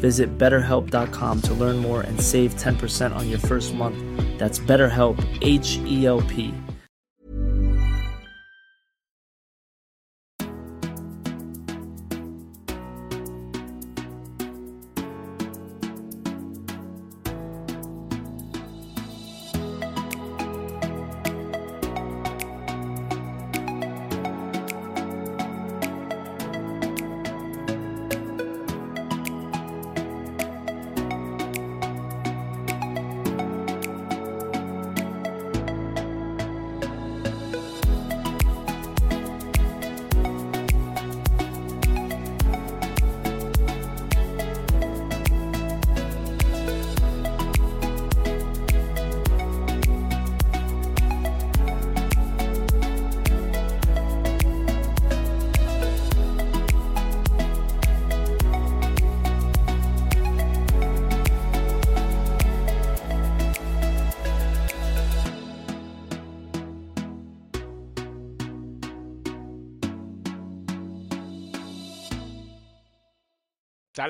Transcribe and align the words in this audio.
Visit 0.00 0.38
betterhelp.com 0.38 1.42
to 1.42 1.54
learn 1.54 1.76
more 1.76 2.00
and 2.00 2.20
save 2.20 2.54
10% 2.54 3.14
on 3.14 3.28
your 3.28 3.38
first 3.38 3.74
month. 3.74 3.96
That's 4.38 4.58
BetterHelp, 4.58 5.18
H 5.42 5.78
E 5.84 6.06
L 6.06 6.22
P. 6.22 6.54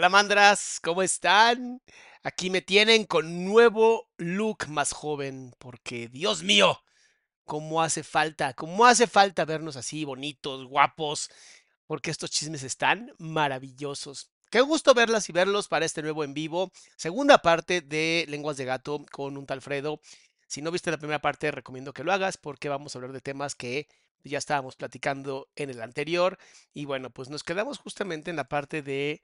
Salamandras, 0.06 0.78
¿cómo 0.84 1.02
están? 1.02 1.82
Aquí 2.22 2.48
me 2.48 2.62
tienen 2.62 3.06
con 3.06 3.44
nuevo 3.44 4.08
look 4.18 4.68
más 4.68 4.92
joven, 4.92 5.52
porque 5.58 6.06
Dios 6.06 6.44
mío, 6.44 6.80
cómo 7.44 7.82
hace 7.82 8.04
falta, 8.04 8.54
cómo 8.54 8.86
hace 8.86 9.08
falta 9.08 9.44
vernos 9.44 9.74
así 9.74 10.04
bonitos, 10.04 10.64
guapos, 10.68 11.28
porque 11.88 12.12
estos 12.12 12.30
chismes 12.30 12.62
están 12.62 13.14
maravillosos. 13.18 14.30
Qué 14.48 14.60
gusto 14.60 14.94
verlas 14.94 15.28
y 15.28 15.32
verlos 15.32 15.66
para 15.66 15.84
este 15.84 16.02
nuevo 16.02 16.22
en 16.22 16.34
vivo, 16.34 16.70
segunda 16.96 17.38
parte 17.38 17.80
de 17.80 18.26
Lenguas 18.28 18.56
de 18.56 18.64
Gato 18.64 19.04
con 19.10 19.36
un 19.36 19.44
tal 19.44 19.60
Fredo. 19.60 20.00
Si 20.46 20.62
no 20.62 20.70
viste 20.70 20.92
la 20.92 20.98
primera 20.98 21.20
parte, 21.20 21.50
recomiendo 21.50 21.92
que 21.92 22.04
lo 22.04 22.12
hagas 22.12 22.36
porque 22.36 22.68
vamos 22.68 22.94
a 22.94 22.98
hablar 22.98 23.12
de 23.12 23.20
temas 23.20 23.56
que 23.56 23.88
ya 24.22 24.38
estábamos 24.38 24.76
platicando 24.76 25.48
en 25.56 25.68
el 25.70 25.82
anterior. 25.82 26.38
Y 26.72 26.84
bueno, 26.84 27.10
pues 27.10 27.28
nos 27.28 27.42
quedamos 27.42 27.78
justamente 27.78 28.30
en 28.30 28.36
la 28.36 28.48
parte 28.48 28.82
de 28.82 29.20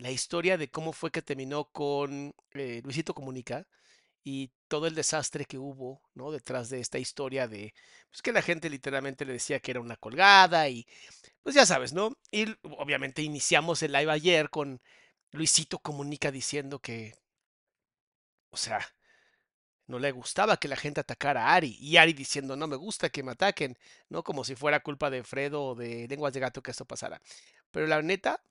la 0.00 0.10
historia 0.10 0.56
de 0.56 0.70
cómo 0.70 0.92
fue 0.92 1.10
que 1.10 1.22
terminó 1.22 1.66
con 1.66 2.34
eh, 2.54 2.80
Luisito 2.84 3.14
Comunica 3.14 3.66
y 4.24 4.50
todo 4.68 4.86
el 4.86 4.94
desastre 4.94 5.44
que 5.44 5.58
hubo, 5.58 6.02
¿no? 6.14 6.30
Detrás 6.32 6.70
de 6.70 6.80
esta 6.80 6.98
historia 6.98 7.48
de, 7.48 7.74
pues 8.10 8.22
que 8.22 8.32
la 8.32 8.42
gente 8.42 8.70
literalmente 8.70 9.24
le 9.26 9.34
decía 9.34 9.60
que 9.60 9.72
era 9.72 9.80
una 9.80 9.96
colgada 9.96 10.68
y, 10.70 10.86
pues 11.42 11.54
ya 11.54 11.66
sabes, 11.66 11.92
¿no? 11.92 12.16
Y 12.30 12.46
obviamente 12.62 13.22
iniciamos 13.22 13.82
el 13.82 13.92
live 13.92 14.12
ayer 14.12 14.50
con 14.50 14.80
Luisito 15.32 15.78
Comunica 15.80 16.30
diciendo 16.32 16.80
que, 16.80 17.14
o 18.50 18.56
sea, 18.56 18.80
no 19.86 19.98
le 19.98 20.12
gustaba 20.12 20.56
que 20.56 20.68
la 20.68 20.76
gente 20.76 21.00
atacara 21.00 21.46
a 21.48 21.54
Ari 21.56 21.76
y 21.80 21.96
Ari 21.98 22.12
diciendo, 22.14 22.56
no 22.56 22.66
me 22.68 22.76
gusta 22.76 23.10
que 23.10 23.22
me 23.22 23.32
ataquen, 23.32 23.76
¿no? 24.08 24.22
Como 24.24 24.44
si 24.44 24.54
fuera 24.56 24.80
culpa 24.80 25.10
de 25.10 25.24
Fredo 25.24 25.64
o 25.64 25.74
de 25.74 26.06
Lenguas 26.08 26.32
de 26.32 26.40
Gato 26.40 26.62
que 26.62 26.70
esto 26.70 26.86
pasara. 26.86 27.20
Pero 27.70 27.86
la 27.86 28.00
neta, 28.02 28.42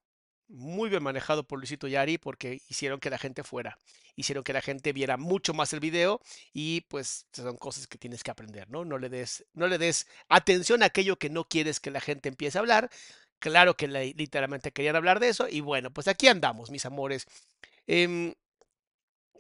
muy 0.50 0.90
bien 0.90 1.04
manejado 1.04 1.44
por 1.48 1.60
Luisito 1.60 1.88
Yari 1.88 2.18
porque 2.18 2.62
hicieron 2.68 3.00
que 3.00 3.10
la 3.10 3.18
gente 3.18 3.44
fuera, 3.44 3.80
hicieron 4.16 4.44
que 4.44 4.54
la 4.54 4.62
gente 4.62 4.92
viera 4.94 5.16
mucho 5.18 5.54
más 5.54 5.72
el 5.74 5.80
video 5.80 6.20
y 6.54 6.82
pues 6.82 7.28
son 7.32 7.58
cosas 7.58 7.88
que 7.88 7.98
tienes 7.98 8.24
que 8.24 8.32
aprender, 8.32 8.70
¿no? 8.70 8.84
No 8.84 8.98
le 8.98 9.10
des, 9.10 9.46
no 9.54 9.68
le 9.68 9.78
des 9.78 10.08
atención 10.28 10.84
a 10.84 10.88
aquello 10.88 11.18
que 11.18 11.30
no 11.30 11.46
quieres 11.46 11.80
que 11.80 11.92
la 11.92 12.02
gente 12.02 12.30
empiece 12.30 12.58
a 12.58 12.62
hablar. 12.62 12.90
Claro 13.40 13.78
que 13.78 13.88
literalmente 13.88 14.72
querían 14.72 14.96
hablar 14.98 15.20
de 15.20 15.30
eso 15.30 15.48
y 15.50 15.62
bueno, 15.62 15.92
pues 15.92 16.08
aquí 16.08 16.28
andamos, 16.28 16.72
mis 16.72 16.86
amores. 16.86 17.26
Em, 17.88 18.34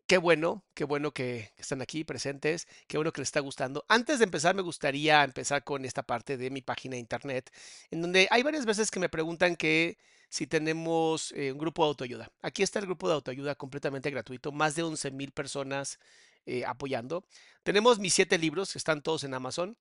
qué 0.10 0.18
bueno, 0.18 0.64
qué 0.74 0.86
bueno 0.86 1.14
que 1.14 1.52
están 1.56 1.84
aquí 1.84 2.04
presentes, 2.04 2.68
qué 2.88 2.98
bueno 2.98 3.14
que 3.14 3.22
les 3.22 3.28
está 3.28 3.42
gustando. 3.42 3.86
Antes 3.88 4.18
de 4.18 4.26
empezar, 4.26 4.56
me 4.56 4.64
gustaría 4.64 5.24
empezar 5.24 5.64
con 5.64 5.86
esta 5.86 6.02
parte 6.02 6.36
de 6.36 6.50
mi 6.50 6.64
página 6.64 6.94
de 6.94 7.00
internet, 7.00 7.52
en 7.92 8.02
donde 8.02 8.28
hay 8.32 8.42
varias 8.42 8.66
veces 8.66 8.90
que 8.90 9.00
me 9.00 9.08
preguntan 9.08 9.56
que 9.56 10.00
si 10.28 10.48
tenemos 10.48 11.32
eh, 11.34 11.52
un 11.52 11.60
grupo 11.60 11.84
de 11.84 11.90
autoayuda. 11.90 12.32
Aquí 12.42 12.64
está 12.64 12.80
el 12.80 12.88
grupo 12.88 13.08
de 13.08 13.14
autoayuda 13.14 13.54
completamente 13.54 14.10
gratuito, 14.10 14.52
más 14.52 14.74
de 14.74 14.82
11 14.82 15.12
mil 15.12 15.32
personas 15.32 16.00
eh, 16.48 16.66
apoyando. 16.66 17.24
Tenemos 17.62 18.00
mis 18.00 18.16
siete 18.16 18.40
libros, 18.40 18.76
están 18.76 19.04
todos 19.04 19.24
en 19.24 19.36
Amazon. 19.36 19.78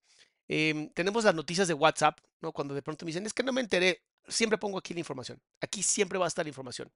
Em, 0.47 0.91
tenemos 0.91 1.25
las 1.25 1.35
noticias 1.35 1.69
de 1.69 1.75
WhatsApp, 1.75 2.19
¿no? 2.43 2.53
Cuando 2.53 2.75
de 2.75 2.83
pronto 2.83 3.07
me 3.07 3.11
dicen, 3.11 3.25
es 3.25 3.33
que 3.33 3.43
no 3.43 3.55
me 3.55 3.63
enteré, 3.63 4.03
siempre 4.29 4.59
pongo 4.59 4.77
aquí 4.77 4.93
la 4.93 5.01
información. 5.01 5.41
Aquí 5.63 5.83
siempre 5.83 6.19
va 6.19 6.27
a 6.27 6.29
estar 6.29 6.45
la 6.45 6.51
información. 6.51 6.93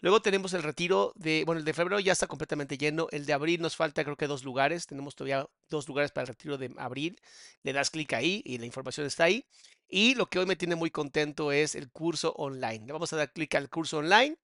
Luego 0.00 0.22
tenemos 0.22 0.54
el 0.54 0.62
retiro 0.62 1.12
de, 1.16 1.44
bueno, 1.44 1.58
el 1.58 1.64
de 1.64 1.74
febrero 1.74 2.00
ya 2.00 2.12
está 2.12 2.26
completamente 2.26 2.78
lleno. 2.78 3.08
El 3.10 3.26
de 3.26 3.32
abril 3.32 3.60
nos 3.60 3.76
falta 3.76 4.04
creo 4.04 4.16
que 4.16 4.26
dos 4.26 4.44
lugares. 4.44 4.86
Tenemos 4.86 5.14
todavía 5.14 5.48
dos 5.68 5.88
lugares 5.88 6.10
para 6.10 6.22
el 6.22 6.28
retiro 6.28 6.58
de 6.58 6.72
abril. 6.78 7.20
Le 7.62 7.72
das 7.72 7.90
clic 7.90 8.12
ahí 8.14 8.42
y 8.44 8.58
la 8.58 8.66
información 8.66 9.06
está 9.06 9.24
ahí. 9.24 9.46
Y 9.88 10.14
lo 10.14 10.26
que 10.26 10.38
hoy 10.38 10.46
me 10.46 10.56
tiene 10.56 10.76
muy 10.76 10.90
contento 10.90 11.52
es 11.52 11.74
el 11.74 11.90
curso 11.90 12.32
online. 12.36 12.86
Le 12.86 12.92
vamos 12.92 13.12
a 13.12 13.16
dar 13.16 13.32
clic 13.32 13.54
al 13.54 13.68
curso 13.68 13.98
online 13.98 14.36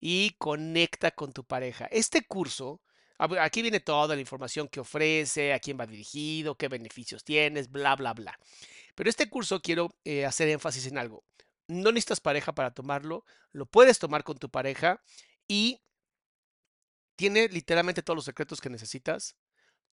y 0.00 0.30
conecta 0.38 1.10
con 1.12 1.32
tu 1.32 1.44
pareja. 1.44 1.86
Este 1.86 2.26
curso 2.26 2.80
Aquí 3.18 3.62
viene 3.62 3.80
toda 3.80 4.14
la 4.14 4.20
información 4.20 4.68
que 4.68 4.80
ofrece, 4.80 5.54
a 5.54 5.58
quién 5.58 5.78
va 5.80 5.86
dirigido, 5.86 6.56
qué 6.56 6.68
beneficios 6.68 7.24
tienes, 7.24 7.70
bla, 7.70 7.96
bla, 7.96 8.12
bla. 8.12 8.38
Pero 8.94 9.08
este 9.08 9.30
curso 9.30 9.62
quiero 9.62 9.94
eh, 10.04 10.26
hacer 10.26 10.48
énfasis 10.48 10.86
en 10.86 10.98
algo. 10.98 11.24
No 11.68 11.90
necesitas 11.90 12.20
pareja 12.20 12.54
para 12.54 12.72
tomarlo, 12.72 13.24
lo 13.52 13.66
puedes 13.66 13.98
tomar 13.98 14.22
con 14.22 14.38
tu 14.38 14.48
pareja 14.48 15.02
y 15.48 15.80
tiene 17.16 17.48
literalmente 17.48 18.02
todos 18.02 18.16
los 18.16 18.24
secretos 18.24 18.60
que 18.60 18.70
necesitas, 18.70 19.36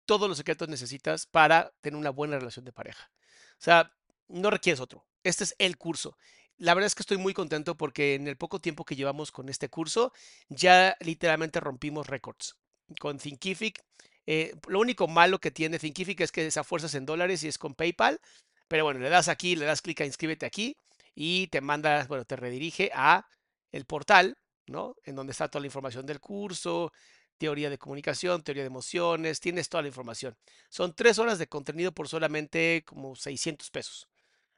todos 0.04 0.28
los 0.28 0.36
secretos 0.36 0.69
necesitas 0.69 1.26
para 1.26 1.72
tener 1.80 1.98
una 1.98 2.10
buena 2.10 2.38
relación 2.38 2.64
de 2.64 2.72
pareja. 2.72 3.10
O 3.52 3.64
sea, 3.64 3.92
no 4.28 4.50
requieres 4.50 4.80
otro. 4.80 5.06
Este 5.22 5.44
es 5.44 5.54
el 5.58 5.78
curso. 5.78 6.16
La 6.58 6.74
verdad 6.74 6.86
es 6.86 6.94
que 6.94 7.02
estoy 7.02 7.16
muy 7.16 7.32
contento 7.32 7.76
porque 7.76 8.14
en 8.14 8.28
el 8.28 8.36
poco 8.36 8.60
tiempo 8.60 8.84
que 8.84 8.96
llevamos 8.96 9.30
con 9.30 9.48
este 9.48 9.69
curso 9.69 10.12
ya 10.48 10.96
literalmente 11.00 11.60
rompimos 11.60 12.06
récords. 12.06 12.56
Con 12.98 13.19
Thinkific, 13.19 13.82
eh, 14.26 14.54
lo 14.66 14.80
único 14.80 15.08
malo 15.08 15.38
que 15.38 15.50
tiene 15.50 15.78
Thinkific 15.78 16.20
es 16.20 16.32
que 16.32 16.46
esa 16.46 16.64
fuerzas 16.64 16.94
en 16.94 17.06
dólares 17.06 17.42
y 17.44 17.48
es 17.48 17.58
con 17.58 17.74
PayPal. 17.74 18.20
Pero 18.69 18.84
bueno, 18.84 19.00
le 19.00 19.08
das 19.08 19.28
aquí, 19.28 19.56
le 19.56 19.64
das 19.64 19.82
clic 19.82 20.00
a 20.00 20.06
inscríbete 20.06 20.46
aquí 20.46 20.76
y 21.14 21.49
te 21.49 21.61
manda, 21.61 22.05
bueno, 22.06 22.25
te 22.25 22.37
redirige 22.37 22.91
a 22.94 23.26
el 23.70 23.85
portal, 23.85 24.37
¿no? 24.67 24.97
En 25.05 25.14
donde 25.17 25.32
está 25.32 25.49
toda 25.49 25.61
la 25.61 25.67
información 25.67 26.06
del 26.06 26.20
curso, 26.20 26.93
teoría 27.38 27.70
de 27.70 27.79
comunicación, 27.79 28.43
teoría 28.43 28.62
de 28.62 28.69
emociones, 28.69 29.41
tienes 29.41 29.69
toda 29.69 29.82
la 29.82 29.88
información. 29.88 30.37
Son 30.69 30.94
tres 30.94 31.19
horas 31.19 31.38
de 31.38 31.49
contenido 31.49 31.93
por 31.93 32.09
solamente 32.09 32.85
como 32.87 33.17
600 33.17 33.70
pesos, 33.70 34.09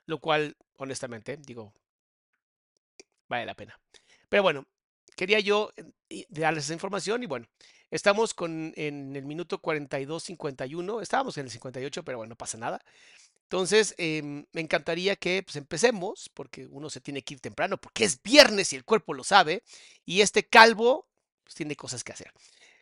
lo 0.07 0.19
cual, 0.21 0.57
honestamente, 0.77 1.39
digo, 1.39 1.73
vale 3.29 3.47
la 3.47 3.55
pena. 3.55 3.79
Pero 4.29 4.43
bueno, 4.43 4.67
quería 5.17 5.41
yo 5.41 5.73
eh, 6.09 6.27
darles 6.29 6.65
esa 6.65 6.75
información 6.75 7.23
y 7.23 7.27
bueno, 7.27 7.47
estamos 7.95 8.35
con 8.35 8.73
en 8.77 9.15
el 9.15 9.25
minuto 9.25 9.63
42-51, 9.63 11.01
estábamos 11.01 11.39
en 11.39 11.45
el 11.45 11.51
58, 11.51 12.05
pero 12.05 12.19
bueno, 12.19 12.31
no 12.31 12.37
pasa 12.37 12.59
nada. 12.59 12.85
Entonces, 13.45 13.95
em, 13.99 14.47
me 14.53 14.61
encantaría 14.61 15.15
que 15.15 15.43
pues, 15.45 15.55
empecemos, 15.57 16.29
porque 16.35 16.67
uno 16.67 16.91
se 16.91 17.01
tiene 17.01 17.23
que 17.23 17.35
ir 17.35 17.41
temprano, 17.41 17.77
porque 17.79 18.05
es 18.05 18.21
viernes 18.21 18.73
y 18.73 18.77
el 18.77 18.85
cuerpo 18.85 19.15
lo 19.15 19.23
sabe, 19.23 19.63
y 20.05 20.23
este 20.23 20.45
calvo 20.45 21.07
pues, 21.45 21.55
tiene 21.55 21.77
cosas 21.77 22.03
que 22.03 22.13
hacer. 22.13 22.33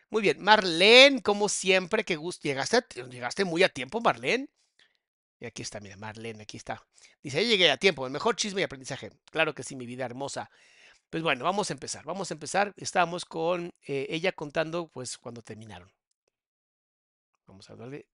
Muy 0.09 0.23
bien, 0.23 0.41
Marlene, 0.41 1.21
como 1.21 1.47
siempre, 1.47 2.03
qué 2.03 2.15
gusto. 2.15 2.47
Llegaste, 2.47 2.83
llegaste 3.09 3.45
muy 3.45 3.61
a 3.63 3.69
tiempo, 3.69 4.01
Marlene. 4.01 4.49
Y 5.39 5.45
aquí 5.45 5.61
está, 5.61 5.79
mira, 5.79 5.97
Marlene, 5.97 6.43
aquí 6.43 6.57
está. 6.57 6.83
Dice, 7.21 7.45
llegué 7.45 7.69
a 7.69 7.77
tiempo, 7.77 8.05
el 8.07 8.11
mejor 8.13 8.35
chisme 8.35 8.61
y 8.61 8.63
aprendizaje. 8.63 9.11
Claro 9.31 9.53
que 9.53 9.63
sí, 9.63 9.75
mi 9.75 9.85
vida 9.85 10.05
hermosa. 10.05 10.49
Pues 11.13 11.21
bueno, 11.21 11.45
vamos 11.45 11.69
a 11.69 11.73
empezar, 11.73 12.03
vamos 12.05 12.31
a 12.31 12.33
empezar. 12.33 12.73
Estábamos 12.75 13.23
con 13.23 13.71
eh, 13.85 14.07
ella 14.09 14.31
contando, 14.31 14.87
pues, 14.87 15.19
cuando 15.19 15.43
terminaron. 15.43 15.93
Vamos 17.45 17.69
a 17.69 17.75
darle. 17.75 18.07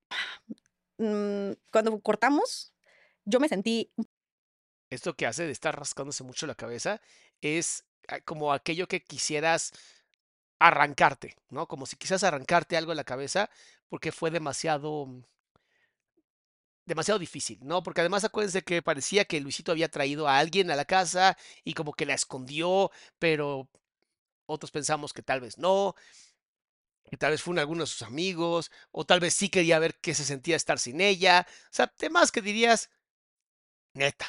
Mm, 0.98 1.54
cuando 1.72 1.98
cortamos, 2.02 2.74
yo 3.24 3.40
me 3.40 3.48
sentí... 3.48 3.90
Esto 4.90 5.16
que 5.16 5.26
hace 5.26 5.46
de 5.46 5.54
estar 5.54 5.80
rascándose 5.80 6.26
mucho 6.26 6.46
la 6.46 6.56
cabeza 6.56 7.00
es 7.40 7.86
ah, 8.10 8.20
como 8.20 8.52
aquello 8.52 8.90
que 8.90 9.02
quisieras 9.02 9.72
arrancarte, 10.60 11.38
¿no? 11.48 11.70
Como 11.70 11.86
si 11.86 11.96
quisieras 11.96 12.26
arrancarte 12.26 12.76
algo 12.76 12.92
de 12.92 12.98
la 12.98 13.06
cabeza 13.06 13.50
porque 13.88 14.12
fue 14.12 14.30
demasiado 14.30 15.06
mm, 15.06 15.24
demasiado 16.90 17.20
difícil, 17.20 17.60
¿no? 17.62 17.82
Porque 17.82 18.02
además 18.02 18.26
acuérdense 18.26 18.64
que 18.64 18.82
parecía 18.82 19.24
que 19.24 19.40
Luisito 19.40 19.72
había 19.72 19.88
traído 19.88 20.28
a 20.28 20.38
alguien 20.40 20.70
a 20.72 20.76
la 20.76 20.84
casa 20.84 21.38
y 21.64 21.74
como 21.74 21.94
que 21.94 22.06
la 22.06 22.16
escondió, 22.16 22.92
pero 23.18 23.70
otros 24.46 24.72
pensamos 24.72 25.14
que 25.14 25.22
tal 25.22 25.40
vez 25.40 25.58
no, 25.58 25.96
que 27.10 27.16
tal 27.18 27.32
vez 27.32 27.42
fueron 27.42 27.60
algunos 27.60 27.90
de 27.90 27.94
sus 27.94 28.02
amigos, 28.02 28.72
o 28.92 29.06
tal 29.06 29.20
vez 29.20 29.34
sí 29.34 29.50
quería 29.50 29.80
ver 29.80 30.00
qué 30.02 30.14
se 30.14 30.26
sentía 30.26 30.56
estar 30.58 30.80
sin 30.80 31.00
ella. 31.00 31.48
O 31.48 31.74
sea, 31.74 31.88
temas 31.88 32.32
que 32.32 32.42
dirías, 32.42 32.90
neta. 33.94 34.26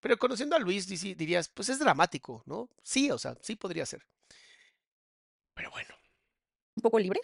Pero 0.00 0.16
conociendo 0.16 0.56
a 0.56 0.60
Luis 0.60 0.86
dirías, 0.86 1.48
pues 1.48 1.68
es 1.68 1.78
dramático, 1.78 2.42
¿no? 2.46 2.70
Sí, 2.82 3.10
o 3.10 3.18
sea, 3.18 3.36
sí 3.42 3.56
podría 3.56 3.84
ser. 3.84 4.06
Pero 5.54 5.70
bueno. 5.70 5.94
Un 6.76 6.82
poco 6.82 6.98
libre, 6.98 7.20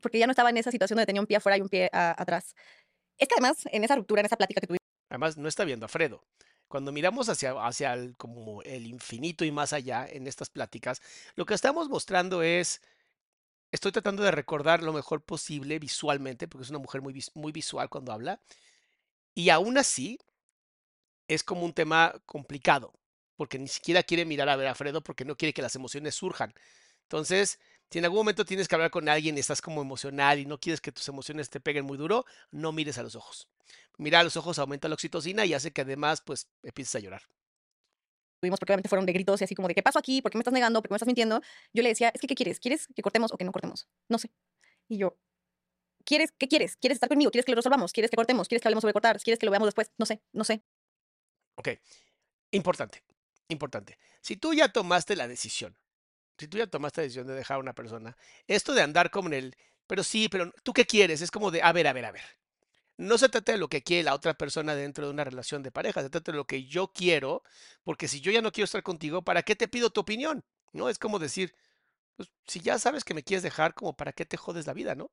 porque 0.00 0.18
ya 0.18 0.26
no 0.26 0.32
estaba 0.32 0.50
en 0.50 0.56
esa 0.56 0.70
situación 0.70 0.96
donde 0.96 1.06
tenía 1.06 1.20
un 1.20 1.26
pie 1.26 1.36
afuera 1.36 1.56
y 1.56 1.60
un 1.60 1.68
pie 1.68 1.88
atrás. 1.92 2.54
Es 3.18 3.28
que 3.28 3.34
además, 3.34 3.58
en 3.70 3.84
esa 3.84 3.96
ruptura, 3.96 4.20
en 4.20 4.26
esa 4.26 4.36
plática 4.36 4.60
que 4.60 4.66
tuvimos. 4.66 4.80
Además, 5.08 5.36
no 5.36 5.48
está 5.48 5.64
viendo 5.64 5.86
a 5.86 5.88
Fredo. 5.88 6.24
Cuando 6.68 6.92
miramos 6.92 7.28
hacia, 7.28 7.52
hacia 7.64 7.92
el, 7.92 8.16
como 8.16 8.62
el 8.62 8.86
infinito 8.86 9.44
y 9.44 9.52
más 9.52 9.72
allá 9.72 10.06
en 10.08 10.26
estas 10.26 10.50
pláticas, 10.50 11.00
lo 11.36 11.46
que 11.46 11.54
estamos 11.54 11.88
mostrando 11.88 12.42
es. 12.42 12.80
Estoy 13.70 13.90
tratando 13.90 14.22
de 14.22 14.30
recordar 14.30 14.84
lo 14.84 14.92
mejor 14.92 15.24
posible 15.24 15.80
visualmente, 15.80 16.46
porque 16.46 16.62
es 16.62 16.70
una 16.70 16.78
mujer 16.78 17.02
muy, 17.02 17.20
muy 17.34 17.50
visual 17.50 17.88
cuando 17.88 18.12
habla. 18.12 18.40
Y 19.34 19.50
aún 19.50 19.78
así, 19.78 20.18
es 21.28 21.42
como 21.42 21.64
un 21.64 21.72
tema 21.72 22.14
complicado, 22.26 22.92
porque 23.36 23.58
ni 23.58 23.68
siquiera 23.68 24.02
quiere 24.02 24.24
mirar 24.24 24.48
a 24.48 24.56
ver 24.56 24.68
a 24.68 24.74
Fredo 24.74 25.02
porque 25.02 25.24
no 25.24 25.36
quiere 25.36 25.52
que 25.52 25.62
las 25.62 25.74
emociones 25.74 26.14
surjan. 26.14 26.54
Entonces, 27.02 27.58
si 27.90 27.98
en 27.98 28.04
algún 28.04 28.18
momento 28.18 28.44
tienes 28.44 28.66
que 28.66 28.74
hablar 28.74 28.90
con 28.90 29.08
alguien 29.08 29.36
y 29.36 29.40
estás 29.40 29.62
como 29.62 29.80
emocional 29.80 30.38
y 30.38 30.46
no 30.46 30.58
quieres 30.58 30.80
que 30.80 30.92
tus 30.92 31.06
emociones 31.08 31.50
te 31.50 31.60
peguen 31.60 31.84
muy 31.84 31.96
duro, 31.96 32.24
no 32.50 32.72
mires 32.72 32.98
a 32.98 33.02
los 33.02 33.14
ojos. 33.14 33.48
Mirar 33.98 34.22
a 34.22 34.24
los 34.24 34.36
ojos 34.36 34.58
aumenta 34.58 34.88
la 34.88 34.94
oxitocina 34.94 35.44
y 35.44 35.54
hace 35.54 35.72
que 35.72 35.82
además, 35.82 36.20
pues, 36.20 36.48
empieces 36.62 36.94
a 36.96 36.98
llorar. 36.98 37.22
Tuvimos 38.40 38.58
porque 38.58 38.72
obviamente 38.72 38.88
fueron 38.88 39.06
de 39.06 39.12
gritos 39.12 39.40
y 39.40 39.44
así 39.44 39.54
como 39.54 39.68
de, 39.68 39.74
¿qué 39.74 39.82
pasó 39.82 39.98
aquí? 39.98 40.20
¿Por 40.20 40.32
qué 40.32 40.38
me 40.38 40.42
estás 40.42 40.52
negando? 40.52 40.82
¿Por 40.82 40.88
qué 40.88 40.92
me 40.92 40.96
estás 40.96 41.06
mintiendo? 41.06 41.40
Yo 41.72 41.82
le 41.82 41.90
decía, 41.90 42.10
es 42.12 42.20
que, 42.20 42.26
¿qué 42.26 42.34
quieres? 42.34 42.58
¿Quieres 42.58 42.88
que 42.94 43.02
cortemos 43.02 43.32
o 43.32 43.38
que 43.38 43.44
no 43.44 43.52
cortemos? 43.52 43.86
No 44.08 44.18
sé. 44.18 44.30
Y 44.88 44.98
yo, 44.98 45.16
¿quieres? 46.04 46.32
¿Qué 46.36 46.48
quieres? 46.48 46.76
¿Quieres 46.76 46.96
estar 46.96 47.08
conmigo? 47.08 47.30
¿Quieres 47.30 47.44
que 47.46 47.52
lo 47.52 47.56
resolvamos? 47.56 47.92
¿Quieres 47.92 48.10
que 48.10 48.16
cortemos? 48.16 48.48
¿Quieres 48.48 48.62
que 48.62 48.68
hablemos 48.68 48.82
sobre 48.82 48.92
cortar? 48.92 49.20
¿Quieres 49.20 49.38
que 49.38 49.46
lo 49.46 49.52
veamos 49.52 49.68
después? 49.68 49.92
No 49.98 50.04
sé, 50.04 50.20
no 50.32 50.44
sé. 50.44 50.62
Ok. 51.54 51.68
Importante, 52.50 53.02
importante. 53.48 53.98
Si 54.20 54.36
tú 54.36 54.52
ya 54.52 54.72
tomaste 54.72 55.16
la 55.16 55.26
decisión 55.28 55.76
si 56.38 56.48
tú 56.48 56.58
ya 56.58 56.66
tomaste 56.66 57.00
la 57.00 57.04
decisión 57.04 57.26
de 57.26 57.34
dejar 57.34 57.56
a 57.56 57.60
una 57.60 57.74
persona, 57.74 58.16
esto 58.46 58.74
de 58.74 58.82
andar 58.82 59.10
como 59.10 59.28
en 59.28 59.34
el, 59.34 59.56
pero 59.86 60.02
sí, 60.02 60.28
pero 60.28 60.52
tú 60.62 60.72
qué 60.72 60.86
quieres, 60.86 61.20
es 61.22 61.30
como 61.30 61.50
de, 61.50 61.62
a 61.62 61.72
ver, 61.72 61.86
a 61.86 61.92
ver, 61.92 62.04
a 62.06 62.12
ver. 62.12 62.24
No 62.96 63.18
se 63.18 63.28
trata 63.28 63.52
de 63.52 63.58
lo 63.58 63.68
que 63.68 63.82
quiere 63.82 64.04
la 64.04 64.14
otra 64.14 64.34
persona 64.34 64.74
dentro 64.74 65.06
de 65.06 65.12
una 65.12 65.24
relación 65.24 65.62
de 65.62 65.72
pareja, 65.72 66.02
se 66.02 66.10
trata 66.10 66.32
de 66.32 66.38
lo 66.38 66.46
que 66.46 66.64
yo 66.64 66.88
quiero, 66.88 67.42
porque 67.82 68.08
si 68.08 68.20
yo 68.20 68.30
ya 68.32 68.42
no 68.42 68.52
quiero 68.52 68.66
estar 68.66 68.82
contigo, 68.82 69.22
¿para 69.22 69.42
qué 69.42 69.56
te 69.56 69.68
pido 69.68 69.90
tu 69.90 70.00
opinión? 70.00 70.44
¿No? 70.72 70.88
Es 70.88 70.98
como 70.98 71.18
decir, 71.18 71.54
pues, 72.16 72.30
si 72.46 72.60
ya 72.60 72.78
sabes 72.78 73.04
que 73.04 73.14
me 73.14 73.24
quieres 73.24 73.42
dejar, 73.42 73.74
como 73.74 73.96
para 73.96 74.12
qué 74.12 74.24
te 74.24 74.36
jodes 74.36 74.66
la 74.66 74.74
vida, 74.74 74.94
¿no? 74.94 75.10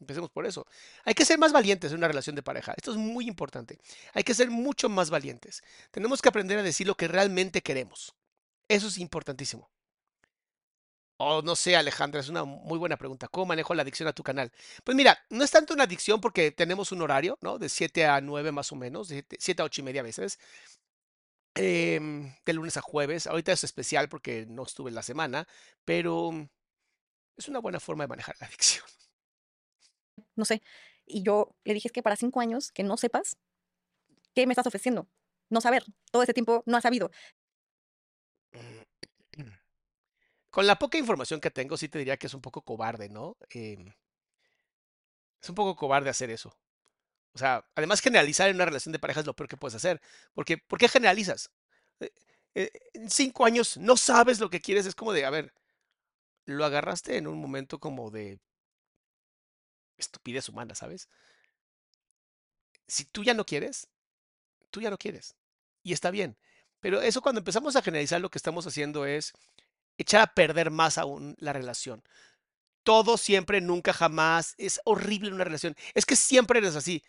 Empecemos 0.00 0.30
por 0.30 0.44
eso. 0.46 0.66
Hay 1.04 1.14
que 1.14 1.24
ser 1.24 1.38
más 1.38 1.52
valientes 1.52 1.92
en 1.92 1.98
una 1.98 2.08
relación 2.08 2.36
de 2.36 2.42
pareja. 2.42 2.74
Esto 2.76 2.90
es 2.90 2.96
muy 2.96 3.26
importante. 3.26 3.78
Hay 4.12 4.24
que 4.24 4.34
ser 4.34 4.50
mucho 4.50 4.88
más 4.88 5.10
valientes. 5.10 5.62
Tenemos 5.90 6.20
que 6.20 6.28
aprender 6.28 6.58
a 6.58 6.62
decir 6.62 6.86
lo 6.86 6.96
que 6.96 7.08
realmente 7.08 7.62
queremos. 7.62 8.14
Eso 8.68 8.88
es 8.88 8.98
importantísimo. 8.98 9.70
Oh, 11.16 11.42
no 11.42 11.54
sé, 11.54 11.76
Alejandra, 11.76 12.20
es 12.20 12.28
una 12.28 12.44
muy 12.44 12.76
buena 12.78 12.96
pregunta. 12.96 13.28
¿Cómo 13.28 13.46
manejo 13.46 13.72
la 13.74 13.82
adicción 13.82 14.08
a 14.08 14.12
tu 14.12 14.24
canal? 14.24 14.50
Pues 14.82 14.96
mira, 14.96 15.16
no 15.30 15.44
es 15.44 15.50
tanto 15.50 15.72
una 15.72 15.84
adicción 15.84 16.20
porque 16.20 16.50
tenemos 16.50 16.90
un 16.90 17.02
horario, 17.02 17.38
¿no? 17.40 17.58
De 17.58 17.68
7 17.68 18.04
a 18.06 18.20
9 18.20 18.50
más 18.50 18.72
o 18.72 18.76
menos, 18.76 19.08
de 19.08 19.24
7 19.38 19.62
a 19.62 19.64
8 19.64 19.80
y 19.80 19.84
media 19.84 20.02
veces. 20.02 20.38
Em, 21.56 22.34
de 22.44 22.52
lunes 22.52 22.76
a 22.76 22.80
jueves. 22.80 23.26
Ahorita 23.28 23.52
es 23.52 23.62
especial 23.62 24.08
porque 24.08 24.44
no 24.46 24.64
estuve 24.64 24.88
en 24.90 24.96
la 24.96 25.02
semana, 25.04 25.46
pero 25.84 26.32
es 27.36 27.48
una 27.48 27.60
buena 27.60 27.78
forma 27.80 28.04
de 28.04 28.08
manejar 28.08 28.36
la 28.40 28.46
adicción. 28.48 28.84
No 30.34 30.44
sé. 30.44 30.62
Y 31.06 31.22
yo 31.22 31.54
le 31.64 31.74
dije, 31.74 31.90
que 31.90 32.02
para 32.02 32.16
cinco 32.16 32.40
años 32.40 32.72
que 32.72 32.82
no 32.82 32.96
sepas, 32.96 33.36
¿qué 34.34 34.46
me 34.46 34.52
estás 34.52 34.66
ofreciendo? 34.66 35.06
No 35.48 35.60
saber. 35.60 35.84
Todo 36.10 36.22
ese 36.22 36.34
tiempo 36.34 36.64
no 36.66 36.76
has 36.76 36.82
sabido. 36.82 37.10
Con 40.54 40.68
la 40.68 40.78
poca 40.78 40.96
información 40.98 41.40
que 41.40 41.50
tengo, 41.50 41.76
sí 41.76 41.88
te 41.88 41.98
diría 41.98 42.16
que 42.16 42.28
es 42.28 42.34
un 42.34 42.40
poco 42.40 42.62
cobarde, 42.62 43.08
¿no? 43.08 43.36
Em, 43.50 43.92
es 45.42 45.48
un 45.48 45.56
poco 45.56 45.74
cobarde 45.74 46.10
hacer 46.10 46.30
eso. 46.30 46.56
O 47.32 47.38
sea, 47.38 47.66
además 47.74 48.00
generalizar 48.00 48.48
en 48.48 48.54
una 48.54 48.66
relación 48.66 48.92
de 48.92 49.00
pareja 49.00 49.18
es 49.18 49.26
lo 49.26 49.34
peor 49.34 49.48
que 49.48 49.56
puedes 49.56 49.74
hacer. 49.74 50.00
Porque, 50.32 50.56
¿Por 50.56 50.78
qué 50.78 50.88
generalizas? 50.88 51.50
Eh, 51.98 52.12
eh, 52.54 52.70
en 52.92 53.10
cinco 53.10 53.44
años 53.44 53.76
no 53.78 53.96
sabes 53.96 54.38
lo 54.38 54.48
que 54.48 54.60
quieres. 54.60 54.86
Es 54.86 54.94
como 54.94 55.12
de, 55.12 55.24
a 55.24 55.30
ver, 55.30 55.52
lo 56.46 56.64
agarraste 56.64 57.16
en 57.16 57.26
un 57.26 57.40
momento 57.40 57.80
como 57.80 58.12
de 58.12 58.38
estupidez 59.98 60.48
humana, 60.48 60.76
¿sabes? 60.76 61.08
Si 62.86 63.06
tú 63.06 63.24
ya 63.24 63.34
no 63.34 63.44
quieres, 63.44 63.88
tú 64.70 64.80
ya 64.80 64.90
no 64.90 64.98
quieres. 64.98 65.34
Y 65.82 65.94
está 65.94 66.12
bien. 66.12 66.36
Pero 66.78 67.02
eso 67.02 67.22
cuando 67.22 67.40
empezamos 67.40 67.74
a 67.74 67.82
generalizar 67.82 68.20
lo 68.20 68.30
que 68.30 68.38
estamos 68.38 68.68
haciendo 68.68 69.04
es 69.04 69.32
echar 69.98 70.20
a 70.20 70.34
perder 70.34 70.70
más 70.70 70.98
aún 70.98 71.36
la 71.38 71.52
relación. 71.52 72.02
Todo, 72.82 73.16
siempre, 73.16 73.60
nunca, 73.60 73.92
jamás. 73.92 74.54
Es 74.58 74.80
horrible 74.84 75.32
una 75.32 75.44
relación. 75.44 75.74
Es 75.94 76.06
que 76.06 76.16
siempre 76.16 76.58
eres 76.58 76.76
así. 76.76 77.02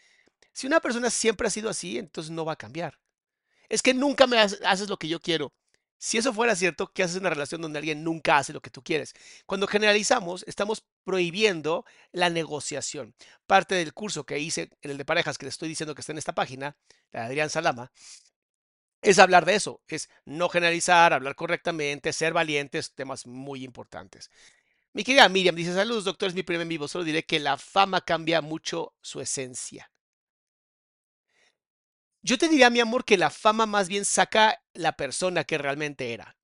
Si 0.53 0.67
una 0.67 0.79
persona 0.79 1.09
siempre 1.09 1.47
ha 1.47 1.51
sido 1.51 1.69
así, 1.69 1.97
entonces 1.97 2.31
no 2.31 2.45
va 2.45 2.53
a 2.53 2.57
cambiar. 2.57 2.99
Es 3.67 3.81
que 3.81 3.93
nunca 3.93 4.27
me 4.27 4.39
haces 4.39 4.89
lo 4.89 4.97
que 4.97 5.07
yo 5.07 5.19
quiero. 5.19 5.53
Si 5.97 6.17
eso 6.17 6.33
fuera 6.33 6.55
cierto, 6.55 6.91
¿qué 6.93 7.03
haces 7.03 7.15
en 7.17 7.23
una 7.23 7.31
relación 7.31 7.61
donde 7.61 7.79
alguien 7.79 8.03
nunca 8.03 8.37
hace 8.37 8.53
lo 8.53 8.61
que 8.61 8.69
tú 8.69 8.83
quieres? 8.83 9.13
Cuando 9.45 9.67
generalizamos, 9.67 10.43
estamos 10.47 10.85
prohibiendo 11.03 11.85
la 12.11 12.29
negociación. 12.29 13.15
Parte 13.47 13.75
del 13.75 13.93
curso 13.93 14.25
que 14.25 14.39
hice 14.39 14.69
en 14.81 14.91
el 14.91 14.97
de 14.97 15.05
parejas, 15.05 15.37
que 15.37 15.45
le 15.45 15.49
estoy 15.49 15.69
diciendo 15.69 15.95
que 15.95 16.01
está 16.01 16.11
en 16.11 16.17
esta 16.17 16.35
página, 16.35 16.77
de 17.11 17.19
Adrián 17.19 17.49
Salama, 17.49 17.91
es 19.05 19.19
hablar 19.19 19.45
de 19.45 19.53
eso, 19.53 19.81
es 19.87 20.09
no 20.25 20.49
generalizar, 20.49 21.13
hablar 21.13 21.35
correctamente, 21.35 22.11
ser 22.11 22.33
valientes, 22.33 22.93
temas 22.95 23.27
muy 23.27 23.63
importantes. 23.63 24.31
Mi 24.93 25.03
querida 25.03 25.29
Miriam 25.29 25.55
dice, 25.55 25.73
saludos 25.73 26.05
doctor, 26.05 26.29
es 26.29 26.35
mi 26.35 26.41
primer 26.41 26.63
en 26.63 26.69
vivo, 26.69 26.87
solo 26.87 27.03
diré 27.03 27.23
que 27.23 27.39
la 27.39 27.57
fama 27.57 28.01
cambia 28.01 28.41
mucho 28.41 28.95
su 29.01 29.21
esencia. 29.21 29.91
Yo 32.23 32.39
te 32.39 32.49
diría, 32.49 32.71
mi 32.71 32.79
amor, 32.79 33.05
que 33.05 33.17
la 33.17 33.29
fama 33.29 33.67
más 33.67 33.87
bien 33.87 34.05
saca 34.05 34.59
la 34.73 34.93
persona 34.93 35.43
que 35.43 35.59
realmente 35.59 36.11
era. 36.11 36.35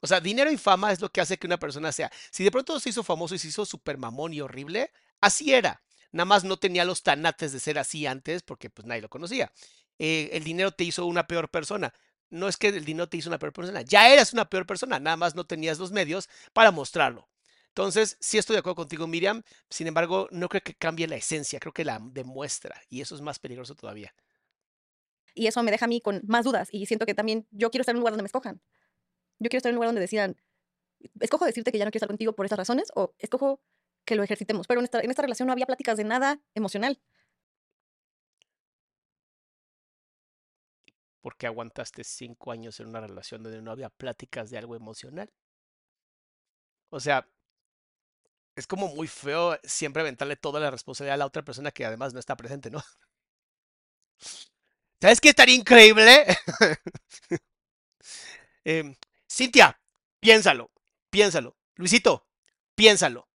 O 0.00 0.08
sea, 0.08 0.20
dinero 0.20 0.50
y 0.50 0.56
fama 0.56 0.90
es 0.90 1.00
lo 1.00 1.12
que 1.12 1.20
hace 1.20 1.38
que 1.38 1.46
una 1.46 1.58
persona 1.58 1.92
sea. 1.92 2.10
Si 2.32 2.42
de 2.42 2.50
pronto 2.50 2.80
se 2.80 2.88
hizo 2.88 3.04
famoso 3.04 3.36
y 3.36 3.38
se 3.38 3.48
hizo 3.48 3.64
super 3.64 3.98
mamón 3.98 4.34
y 4.34 4.40
horrible, 4.40 4.90
así 5.20 5.54
era. 5.54 5.82
Nada 6.10 6.24
más 6.24 6.42
no 6.42 6.56
tenía 6.56 6.84
los 6.84 7.04
tanates 7.04 7.52
de 7.52 7.60
ser 7.60 7.78
así 7.78 8.06
antes 8.06 8.42
porque 8.42 8.70
pues 8.70 8.86
nadie 8.86 9.02
lo 9.02 9.08
conocía. 9.08 9.52
Eh, 9.98 10.30
el 10.32 10.44
dinero 10.44 10.72
te 10.72 10.84
hizo 10.84 11.06
una 11.06 11.26
peor 11.26 11.48
persona. 11.50 11.92
No 12.30 12.48
es 12.48 12.56
que 12.56 12.68
el 12.68 12.84
dinero 12.84 13.08
te 13.08 13.16
hizo 13.16 13.28
una 13.28 13.38
peor 13.38 13.52
persona, 13.52 13.82
ya 13.82 14.12
eras 14.12 14.32
una 14.32 14.48
peor 14.48 14.66
persona, 14.66 14.98
nada 14.98 15.16
más 15.16 15.34
no 15.34 15.44
tenías 15.44 15.78
los 15.78 15.92
medios 15.92 16.28
para 16.52 16.70
mostrarlo. 16.72 17.28
Entonces, 17.68 18.16
sí 18.20 18.38
estoy 18.38 18.54
de 18.54 18.60
acuerdo 18.60 18.76
contigo, 18.76 19.06
Miriam. 19.06 19.42
Sin 19.68 19.86
embargo, 19.86 20.28
no 20.30 20.48
creo 20.48 20.62
que 20.62 20.74
cambie 20.74 21.08
la 21.08 21.16
esencia, 21.16 21.60
creo 21.60 21.72
que 21.72 21.84
la 21.84 22.00
demuestra 22.02 22.80
y 22.88 23.00
eso 23.00 23.14
es 23.14 23.20
más 23.20 23.38
peligroso 23.38 23.74
todavía 23.74 24.14
y 25.34 25.48
eso 25.48 25.62
me 25.62 25.70
deja 25.70 25.84
a 25.84 25.88
mí 25.88 26.00
con 26.00 26.22
más 26.26 26.44
dudas 26.44 26.68
y 26.72 26.86
siento 26.86 27.06
que 27.06 27.14
también 27.14 27.46
yo 27.50 27.70
quiero 27.70 27.82
estar 27.82 27.92
en 27.92 27.98
un 27.98 28.00
lugar 28.00 28.12
donde 28.12 28.22
me 28.22 28.28
escojan. 28.28 28.60
Yo 29.40 29.50
quiero 29.50 29.58
estar 29.58 29.70
en 29.70 29.74
un 29.74 29.76
lugar 29.76 29.88
donde 29.88 30.00
decidan, 30.00 30.36
escojo 31.20 31.44
decirte 31.44 31.72
que 31.72 31.78
ya 31.78 31.84
no 31.84 31.90
quiero 31.90 32.04
estar 32.04 32.08
contigo 32.08 32.34
por 32.34 32.46
esas 32.46 32.58
razones 32.58 32.88
o 32.94 33.14
escojo 33.18 33.60
que 34.04 34.14
lo 34.14 34.22
ejercitemos. 34.22 34.66
Pero 34.66 34.80
en 34.80 34.84
esta, 34.84 35.00
en 35.00 35.10
esta 35.10 35.22
relación 35.22 35.46
no 35.46 35.52
había 35.52 35.66
pláticas 35.66 35.96
de 35.96 36.04
nada 36.04 36.40
emocional. 36.54 37.00
¿Por 41.24 41.38
qué 41.38 41.46
aguantaste 41.46 42.04
cinco 42.04 42.52
años 42.52 42.80
en 42.80 42.88
una 42.88 43.00
relación 43.00 43.42
donde 43.42 43.62
no 43.62 43.70
había 43.70 43.88
pláticas 43.88 44.50
de 44.50 44.58
algo 44.58 44.76
emocional? 44.76 45.32
O 46.90 47.00
sea, 47.00 47.26
es 48.56 48.66
como 48.66 48.88
muy 48.88 49.08
feo 49.08 49.58
siempre 49.64 50.02
aventarle 50.02 50.36
toda 50.36 50.60
la 50.60 50.70
responsabilidad 50.70 51.14
a 51.14 51.18
la 51.18 51.26
otra 51.26 51.42
persona 51.42 51.70
que 51.70 51.84
además 51.84 52.14
no 52.14 52.20
está 52.20 52.36
presente, 52.36 52.70
¿no? 52.70 52.82
¿Sabes 55.00 55.20
qué 55.20 55.30
estaría 55.30 55.54
increíble? 55.54 56.26
eh, 58.64 58.94
Cintia, 59.30 59.78
piénsalo, 60.20 60.70
piénsalo. 61.10 61.56
Luisito, 61.76 62.26
piénsalo. 62.74 63.28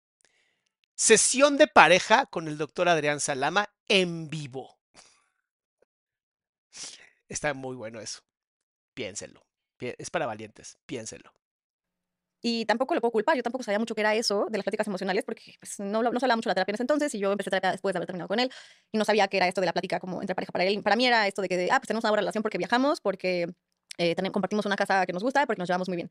Sesión 0.94 1.56
de 1.56 1.68
pareja 1.68 2.26
con 2.26 2.48
el 2.48 2.58
doctor 2.58 2.88
Adrián 2.88 3.20
Salama 3.20 3.70
en 3.88 4.28
vivo. 4.28 4.75
Está 7.28 7.54
muy 7.54 7.76
bueno 7.76 8.00
eso. 8.00 8.20
Piénselo. 8.94 9.46
Es 9.78 10.10
para 10.10 10.26
valientes, 10.26 10.78
piénselo. 10.86 11.32
Y 12.42 12.64
tampoco 12.66 12.94
lo 12.94 13.00
puedo 13.00 13.12
culpar, 13.12 13.36
yo 13.36 13.42
tampoco 13.42 13.64
sabía 13.64 13.78
mucho 13.78 13.94
que 13.94 14.02
era 14.02 14.14
eso 14.14 14.46
de 14.50 14.58
las 14.58 14.64
pláticas 14.64 14.86
emocionales, 14.86 15.24
porque 15.24 15.56
pues, 15.58 15.80
no, 15.80 16.02
no 16.02 16.20
se 16.20 16.26
hablaba 16.26 16.36
mucho 16.36 16.48
de 16.48 16.52
la 16.52 16.54
terapia 16.54 16.72
en 16.72 16.74
ese 16.76 16.82
entonces, 16.82 17.14
y 17.14 17.18
yo 17.18 17.32
empecé 17.32 17.50
terapia 17.50 17.72
después 17.72 17.92
de 17.92 17.98
haber 17.98 18.06
terminado 18.06 18.28
con 18.28 18.38
él, 18.38 18.52
y 18.92 18.98
no 18.98 19.04
sabía 19.04 19.26
que 19.26 19.38
era 19.38 19.48
esto 19.48 19.60
de 19.60 19.66
la 19.66 19.72
plática 19.72 19.98
como 19.98 20.20
entre 20.20 20.34
pareja 20.34 20.52
para 20.52 20.64
él. 20.64 20.82
Para 20.82 20.96
mí 20.96 21.06
era 21.06 21.26
esto 21.26 21.42
de 21.42 21.48
que, 21.48 21.68
ah, 21.70 21.80
pues 21.80 21.88
tenemos 21.88 22.04
una 22.04 22.10
buena 22.10 22.20
relación 22.20 22.42
porque 22.42 22.58
viajamos, 22.58 23.00
porque 23.00 23.46
eh, 23.98 24.14
compartimos 24.30 24.66
una 24.66 24.76
casa 24.76 25.04
que 25.06 25.12
nos 25.12 25.22
gusta, 25.22 25.46
porque 25.46 25.58
nos 25.58 25.68
llevamos 25.68 25.88
muy 25.88 25.96
bien. 25.96 26.10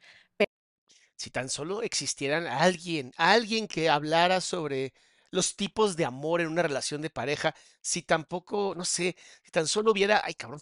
Si 1.16 1.30
tan 1.30 1.48
solo 1.48 1.82
existieran 1.84 2.48
alguien, 2.48 3.14
alguien 3.16 3.68
que 3.68 3.90
hablara 3.90 4.42
sobre 4.42 4.94
los 5.32 5.56
tipos 5.56 5.96
de 5.96 6.06
amor 6.06 6.42
en 6.42 6.48
una 6.48 6.64
relación 6.64 7.02
de 7.02 7.10
pareja, 7.10 7.56
si 7.82 8.02
tampoco, 8.02 8.74
no 8.76 8.84
sé, 8.84 9.16
si 9.44 9.52
tan 9.52 9.68
solo 9.68 9.92
hubiera, 9.92 10.22
ay 10.26 10.34
cabrón, 10.34 10.60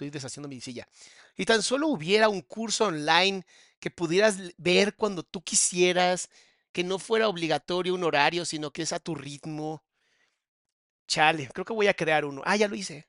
estoy 0.00 0.10
deshaciendo 0.10 0.48
mi 0.48 0.60
silla, 0.60 0.88
si 1.36 1.44
tan 1.44 1.62
solo 1.62 1.88
hubiera 1.88 2.28
un 2.28 2.40
curso 2.40 2.86
online 2.86 3.44
que 3.78 3.90
pudieras 3.90 4.38
ver 4.56 4.94
cuando 4.96 5.22
tú 5.22 5.42
quisieras, 5.42 6.30
que 6.72 6.84
no 6.84 6.98
fuera 6.98 7.28
obligatorio 7.28 7.94
un 7.94 8.04
horario, 8.04 8.44
sino 8.44 8.70
que 8.70 8.82
es 8.82 8.92
a 8.92 9.00
tu 9.00 9.14
ritmo. 9.14 9.84
Chale, 11.06 11.48
creo 11.52 11.64
que 11.64 11.72
voy 11.72 11.88
a 11.88 11.94
crear 11.94 12.24
uno. 12.24 12.42
Ah, 12.44 12.56
ya 12.56 12.68
lo 12.68 12.76
hice. 12.76 13.08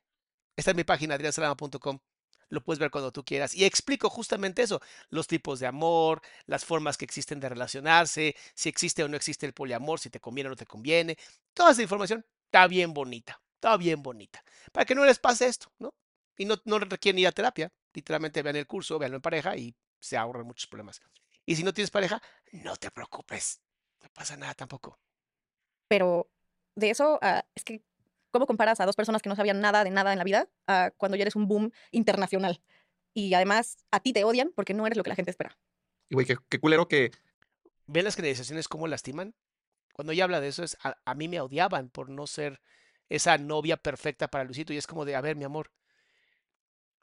Está 0.56 0.72
en 0.72 0.78
mi 0.78 0.84
página, 0.84 1.16
adriansalama.com. 1.16 2.00
Lo 2.50 2.64
puedes 2.64 2.80
ver 2.80 2.92
cuando 2.92 3.12
tú 3.12 3.24
quieras. 3.24 3.54
Y 3.54 3.64
explico 3.64 4.10
justamente 4.10 4.64
eso, 4.64 4.82
los 5.10 5.28
tipos 5.28 5.60
de 5.60 5.68
amor, 5.68 6.22
las 6.46 6.66
formas 6.66 6.98
que 6.98 7.06
existen 7.06 7.40
de 7.40 7.48
relacionarse, 7.48 8.36
si 8.54 8.68
existe 8.68 9.04
o 9.04 9.08
no 9.08 9.16
existe 9.16 9.46
el 9.46 9.54
poliamor, 9.54 10.00
si 10.00 10.10
te 10.10 10.20
conviene 10.20 10.48
o 10.48 10.52
no 10.52 10.56
te 10.58 10.66
conviene. 10.66 11.18
Toda 11.54 11.72
esa 11.72 11.84
información 11.84 12.26
está 12.46 12.68
bien 12.68 12.94
bonita, 12.94 13.40
está 13.56 13.78
bien 13.78 14.02
bonita. 14.04 14.44
Para 14.72 14.86
que 14.86 14.96
no 14.96 15.06
les 15.06 15.20
pase 15.20 15.48
esto, 15.48 15.72
¿no? 15.80 15.94
Y 16.42 16.46
no, 16.46 16.56
no 16.66 16.80
requieren 16.80 17.20
ir 17.20 17.28
a 17.28 17.32
terapia. 17.32 17.72
Literalmente 17.94 18.42
vean 18.42 18.56
el 18.56 18.66
curso, 18.66 18.98
veanlo 18.98 19.18
en 19.18 19.22
pareja 19.22 19.56
y 19.56 19.76
se 20.00 20.18
ahorran 20.18 20.48
muchos 20.48 20.66
problemas. 20.66 21.00
Y 21.46 21.56
si 21.56 21.64
no 21.64 21.72
tienes 21.72 21.92
pareja, 21.92 22.20
no 22.52 22.76
te 22.78 22.90
preocupes. 22.90 23.62
No 24.02 24.10
pasa 24.12 24.36
nada 24.38 24.56
tampoco. 24.56 24.98
Pero 25.88 26.32
de 26.74 26.90
eso, 26.90 27.20
uh, 27.22 27.42
es 27.54 27.64
que, 27.64 27.84
¿cómo 28.32 28.48
comparas 28.48 28.80
a 28.80 28.88
dos 28.88 28.96
personas 28.96 29.22
que 29.22 29.30
no 29.30 29.36
sabían 29.36 29.62
nada 29.62 29.84
de 29.84 29.92
nada 29.92 30.14
en 30.14 30.18
la 30.18 30.24
vida 30.24 30.50
a 30.66 30.90
cuando 30.98 31.16
ya 31.16 31.22
eres 31.22 31.36
un 31.36 31.48
boom 31.48 31.72
internacional? 31.92 32.64
Y 33.14 33.36
además, 33.36 33.78
a 33.92 34.00
ti 34.00 34.12
te 34.12 34.24
odian 34.24 34.52
porque 34.56 34.74
no 34.74 34.88
eres 34.88 34.98
lo 34.98 35.04
que 35.04 35.10
la 35.10 35.16
gente 35.16 35.30
espera. 35.30 35.56
Y 36.10 36.16
güey, 36.16 36.26
qué, 36.26 36.38
qué, 36.50 36.60
culero 36.60 36.88
que. 36.88 37.12
¿Ven 37.86 38.04
las 38.04 38.16
generalizaciones 38.16 38.68
cómo 38.68 38.88
lastiman? 38.88 39.36
Cuando 39.94 40.12
ella 40.12 40.24
habla 40.24 40.42
de 40.42 40.48
eso, 40.48 40.64
es 40.64 40.76
a, 40.82 40.96
a 41.06 41.14
mí 41.14 41.28
me 41.28 41.40
odiaban 41.40 41.92
por 41.92 42.10
no 42.10 42.26
ser 42.26 42.64
esa 43.10 43.38
novia 43.38 43.78
perfecta 43.78 44.28
para 44.28 44.44
Luisito. 44.44 44.74
Y 44.74 44.78
es 44.78 44.88
como 44.88 45.06
de, 45.06 45.16
a 45.16 45.22
ver, 45.22 45.36
mi 45.36 45.44
amor. 45.44 45.72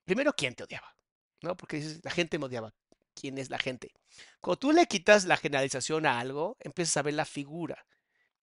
Primero, 0.09 0.33
¿quién 0.33 0.55
te 0.55 0.65
odiaba? 0.65 0.97
¿No? 1.43 1.55
Porque 1.55 1.77
dices, 1.77 2.01
la 2.03 2.11
gente 2.11 2.39
me 2.39 2.47
odiaba 2.47 2.73
quién 3.15 3.37
es 3.37 3.51
la 3.51 3.59
gente. 3.59 3.93
Cuando 4.41 4.59
tú 4.59 4.73
le 4.73 4.87
quitas 4.87 5.27
la 5.27 5.37
generalización 5.37 6.07
a 6.07 6.19
algo, 6.19 6.57
empiezas 6.61 6.97
a 6.97 7.03
ver 7.03 7.13
la 7.13 7.27
figura. 7.27 7.87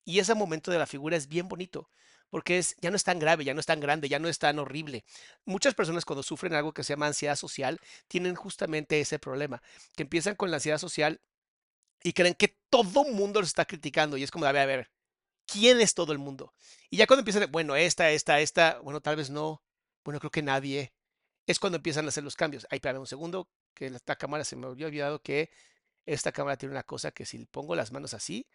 Y 0.04 0.20
ese 0.20 0.36
momento 0.36 0.70
de 0.70 0.78
la 0.78 0.86
figura 0.86 1.18
es 1.18 1.28
bien 1.28 1.48
bonito, 1.48 1.90
porque 2.30 2.60
es, 2.60 2.76
ya 2.82 2.92
no 2.92 2.96
es 2.96 3.04
tan 3.04 3.18
grave, 3.18 3.46
ya 3.46 3.56
no 3.56 3.60
es 3.60 3.66
tan 3.66 3.80
grande, 3.80 4.08
ya 4.08 4.20
no 4.20 4.28
es 4.28 4.38
tan 4.38 4.60
horrible. 4.60 5.06
Muchas 5.44 5.74
personas 5.74 6.06
cuando 6.06 6.22
sufren 6.22 6.54
algo 6.54 6.72
que 6.72 6.84
se 6.84 6.94
llama 6.94 7.08
ansiedad 7.08 7.36
social, 7.36 7.80
tienen 8.08 8.36
justamente 8.36 9.00
ese 9.00 9.18
problema, 9.18 9.64
que 9.96 10.04
empiezan 10.04 10.36
con 10.36 10.52
la 10.52 10.58
ansiedad 10.58 10.78
social 10.78 11.20
y 12.04 12.14
creen 12.14 12.36
que 12.36 12.60
todo 12.70 13.06
mundo 13.06 13.42
los 13.42 13.50
está 13.50 13.66
criticando. 13.66 14.18
Y 14.18 14.24
es 14.24 14.30
como, 14.30 14.46
a 14.46 14.52
ver, 14.52 14.62
a 14.62 14.66
ver, 14.68 14.92
¿quién 15.48 15.82
es 15.82 15.96
todo 15.96 16.12
el 16.12 16.20
mundo? 16.20 16.54
Y 16.92 16.98
ya 16.98 17.08
cuando 17.08 17.22
empiezan, 17.22 17.52
bueno, 17.52 17.76
esta, 17.76 18.12
esta, 18.12 18.40
esta, 18.40 18.78
bueno, 18.82 19.02
tal 19.02 19.16
vez 19.16 19.32
no, 19.32 19.64
bueno, 20.04 20.20
creo 20.20 20.30
que 20.30 20.44
nadie, 20.44 20.94
es 21.46 21.60
cuando 21.60 21.78
empiezan 21.78 22.06
a 22.06 22.10
hacer 22.10 22.24
los 22.24 22.36
cambios. 22.36 22.66
Ahí, 22.70 22.78
espérame 22.78 23.00
un 23.00 23.08
segundo, 23.08 23.50
que 23.74 23.88
esta 23.88 24.16
cámara 24.16 24.44
se 24.44 24.56
me 24.56 24.68
había 24.68 24.88
olvidado 24.88 25.22
que 25.22 25.50
esta 26.06 26.32
cámara 26.32 26.58
tiene 26.58 26.74
una 26.74 26.84
cosa 26.84 27.12
que 27.12 27.25
si 27.25 27.44
pongo 27.46 27.75
las 27.75 27.92
manos 27.92 28.14
así, 28.14 28.48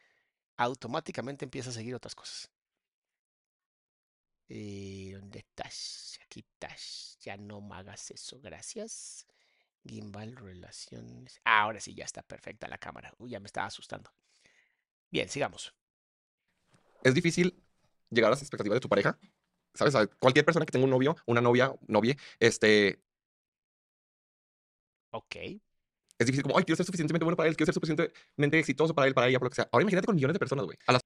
automáticamente 0.56 1.44
empieza 1.44 1.70
a 1.70 1.72
seguir 1.72 1.94
otras 1.94 2.14
cosas. 2.14 2.50
¿Y 4.48 5.12
¿Dónde 5.12 5.40
estás? 5.40 6.18
Aquí 6.24 6.40
estás. 6.40 7.18
Ya 7.20 7.36
no 7.36 7.60
me 7.60 7.76
hagas 7.76 8.10
eso, 8.10 8.40
gracias. 8.40 9.26
Gimbal 9.84 10.36
relaciones. 10.36 11.40
Ah, 11.44 11.62
ahora 11.62 11.80
sí, 11.80 11.94
ya 11.94 12.04
está 12.04 12.22
perfecta 12.22 12.68
la 12.68 12.78
cámara. 12.78 13.14
Uy, 13.18 13.30
ya 13.30 13.40
me 13.40 13.46
estaba 13.46 13.68
asustando. 13.68 14.12
Bien, 15.10 15.28
sigamos. 15.28 15.72
Es 17.02 17.14
difícil 17.14 17.62
llegar 18.10 18.28
a 18.28 18.30
las 18.30 18.42
expectativas 18.42 18.76
de 18.76 18.80
tu 18.80 18.88
pareja. 18.88 19.18
¿Sabes? 19.74 19.94
Cualquier 20.18 20.44
persona 20.44 20.66
que 20.66 20.72
tenga 20.72 20.84
un 20.84 20.90
novio, 20.90 21.16
una 21.26 21.40
novia, 21.40 21.72
novia, 21.86 22.16
este, 22.38 23.02
Ok. 25.10 25.36
Es 26.18 26.26
difícil 26.26 26.42
como, 26.42 26.58
ay, 26.58 26.64
quiero 26.64 26.76
ser 26.76 26.86
suficientemente 26.86 27.24
bueno 27.24 27.36
para 27.36 27.48
él, 27.48 27.56
quiero 27.56 27.72
ser 27.72 27.74
suficientemente 27.74 28.58
exitoso 28.58 28.94
para 28.94 29.08
él, 29.08 29.14
para 29.14 29.28
ella, 29.28 29.38
por 29.38 29.46
lo 29.46 29.50
que 29.50 29.56
sea. 29.56 29.68
Ahora 29.72 29.82
imagínate 29.82 30.06
con 30.06 30.14
millones 30.14 30.34
de 30.34 30.38
personas, 30.38 30.66
güey. 30.66 30.76
Las... 30.86 31.00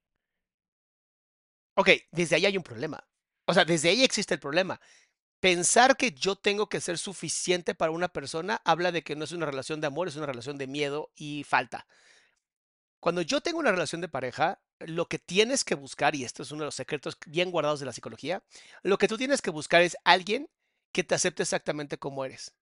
Ok, 1.77 1.89
desde 2.11 2.35
ahí 2.35 2.45
hay 2.45 2.57
un 2.57 2.63
problema. 2.63 3.05
O 3.45 3.53
sea, 3.53 3.65
desde 3.65 3.89
ahí 3.89 4.03
existe 4.03 4.33
el 4.33 4.39
problema. 4.39 4.79
Pensar 5.39 5.95
que 5.95 6.11
yo 6.11 6.35
tengo 6.35 6.67
que 6.67 6.81
ser 6.81 6.97
suficiente 6.97 7.75
para 7.75 7.91
una 7.91 8.09
persona 8.09 8.61
habla 8.65 8.91
de 8.91 9.03
que 9.03 9.15
no 9.15 9.23
es 9.23 9.31
una 9.31 9.45
relación 9.45 9.79
de 9.79 9.87
amor, 9.87 10.07
es 10.07 10.15
una 10.15 10.25
relación 10.25 10.57
de 10.57 10.67
miedo 10.67 11.11
y 11.15 11.43
falta. 11.43 11.87
Cuando 13.05 13.21
yo 13.21 13.39
tengo 13.39 13.59
una 13.59 13.71
relación 13.71 14.01
de 14.01 14.07
pareja, 14.07 14.59
lo 14.79 15.07
que 15.07 15.19
tienes 15.19 15.63
que 15.63 15.75
buscar, 15.75 16.15
y 16.15 16.23
esto 16.23 16.41
es 16.41 16.49
uno 16.49 16.61
de 16.61 16.65
los 16.65 16.73
secretos 16.73 17.15
bien 17.27 17.51
guardados 17.51 17.79
de 17.79 17.85
la 17.85 17.93
psicología, 17.93 18.43
lo 18.81 18.97
que 18.97 19.07
tú 19.07 19.15
tienes 19.15 19.43
que 19.43 19.51
buscar 19.51 19.83
es 19.83 19.95
alguien 20.03 20.49
que 20.91 21.03
te 21.03 21.13
acepte 21.13 21.43
exactamente 21.43 21.99
como 21.99 22.25
eres 22.25 22.55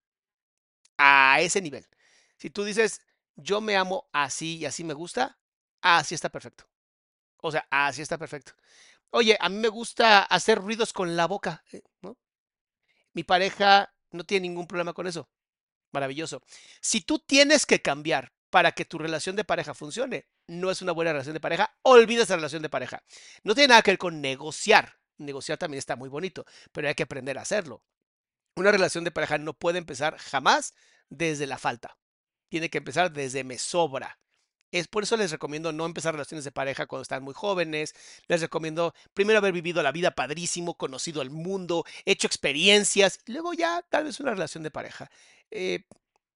a 0.97 1.37
ese 1.39 1.61
nivel. 1.61 1.87
Si 2.35 2.49
tú 2.49 2.65
dices, 2.65 2.99
yo 3.37 3.61
me 3.61 3.77
amo 3.77 4.09
así 4.11 4.57
y 4.57 4.65
así 4.65 4.83
me 4.83 4.93
gusta, 4.93 5.39
así 5.81 6.13
está 6.13 6.27
perfecto. 6.27 6.65
O 7.37 7.49
sea, 7.49 7.65
así 7.69 8.01
está 8.01 8.17
perfecto. 8.17 8.51
Oye, 9.11 9.37
a 9.39 9.47
mí 9.47 9.55
me 9.55 9.69
gusta 9.69 10.23
hacer 10.23 10.57
ruidos 10.57 10.91
con 10.91 11.15
la 11.15 11.25
boca, 11.25 11.63
eh, 11.71 11.83
¿no? 12.01 12.17
Mi 13.13 13.23
pareja 13.23 13.95
no 14.11 14.25
tiene 14.25 14.49
ningún 14.49 14.67
problema 14.67 14.91
con 14.91 15.07
eso. 15.07 15.29
Maravilloso. 15.93 16.41
Si 16.81 16.99
tú 16.99 17.19
tienes 17.19 17.65
que 17.65 17.81
cambiar 17.81 18.33
para 18.53 18.71
que 18.71 18.85
tu 18.85 18.99
relación 18.99 19.35
de 19.35 19.43
pareja 19.43 19.73
funcione, 19.73 20.27
no 20.45 20.69
es 20.69 20.83
una 20.83 20.91
buena 20.91 21.11
relación 21.11 21.33
de 21.33 21.39
pareja, 21.39 21.75
olvida 21.81 22.21
esa 22.21 22.35
relación 22.35 22.61
de 22.61 22.69
pareja. 22.69 23.03
No 23.41 23.55
tiene 23.55 23.69
nada 23.69 23.81
que 23.81 23.89
ver 23.89 23.97
con 23.97 24.21
negociar. 24.21 24.99
Negociar 25.17 25.57
también 25.57 25.79
está 25.79 25.95
muy 25.95 26.07
bonito, 26.07 26.45
pero 26.71 26.87
hay 26.87 26.93
que 26.93 27.01
aprender 27.01 27.39
a 27.39 27.41
hacerlo. 27.41 27.83
Una 28.55 28.71
relación 28.71 29.05
de 29.05 29.09
pareja 29.09 29.39
no 29.39 29.53
puede 29.53 29.79
empezar 29.79 30.19
jamás 30.19 30.75
desde 31.09 31.47
la 31.47 31.57
falta. 31.57 31.97
Tiene 32.47 32.69
que 32.69 32.77
empezar 32.77 33.11
desde 33.11 33.43
me 33.43 33.57
sobra. 33.57 34.19
Es 34.71 34.87
por 34.87 35.01
eso 35.01 35.17
les 35.17 35.31
recomiendo 35.31 35.71
no 35.71 35.87
empezar 35.87 36.13
relaciones 36.13 36.45
de 36.45 36.51
pareja 36.51 36.85
cuando 36.85 37.01
están 37.01 37.23
muy 37.23 37.33
jóvenes. 37.33 37.95
Les 38.27 38.39
recomiendo 38.39 38.93
primero 39.15 39.39
haber 39.39 39.53
vivido 39.53 39.81
la 39.81 39.91
vida 39.91 40.11
padrísimo, 40.11 40.77
conocido 40.77 41.23
el 41.23 41.31
mundo, 41.31 41.85
hecho 42.05 42.27
experiencias, 42.27 43.19
luego 43.25 43.55
ya 43.55 43.83
tal 43.89 44.03
vez 44.03 44.19
una 44.19 44.35
relación 44.35 44.61
de 44.61 44.69
pareja. 44.69 45.09
Eh, 45.49 45.85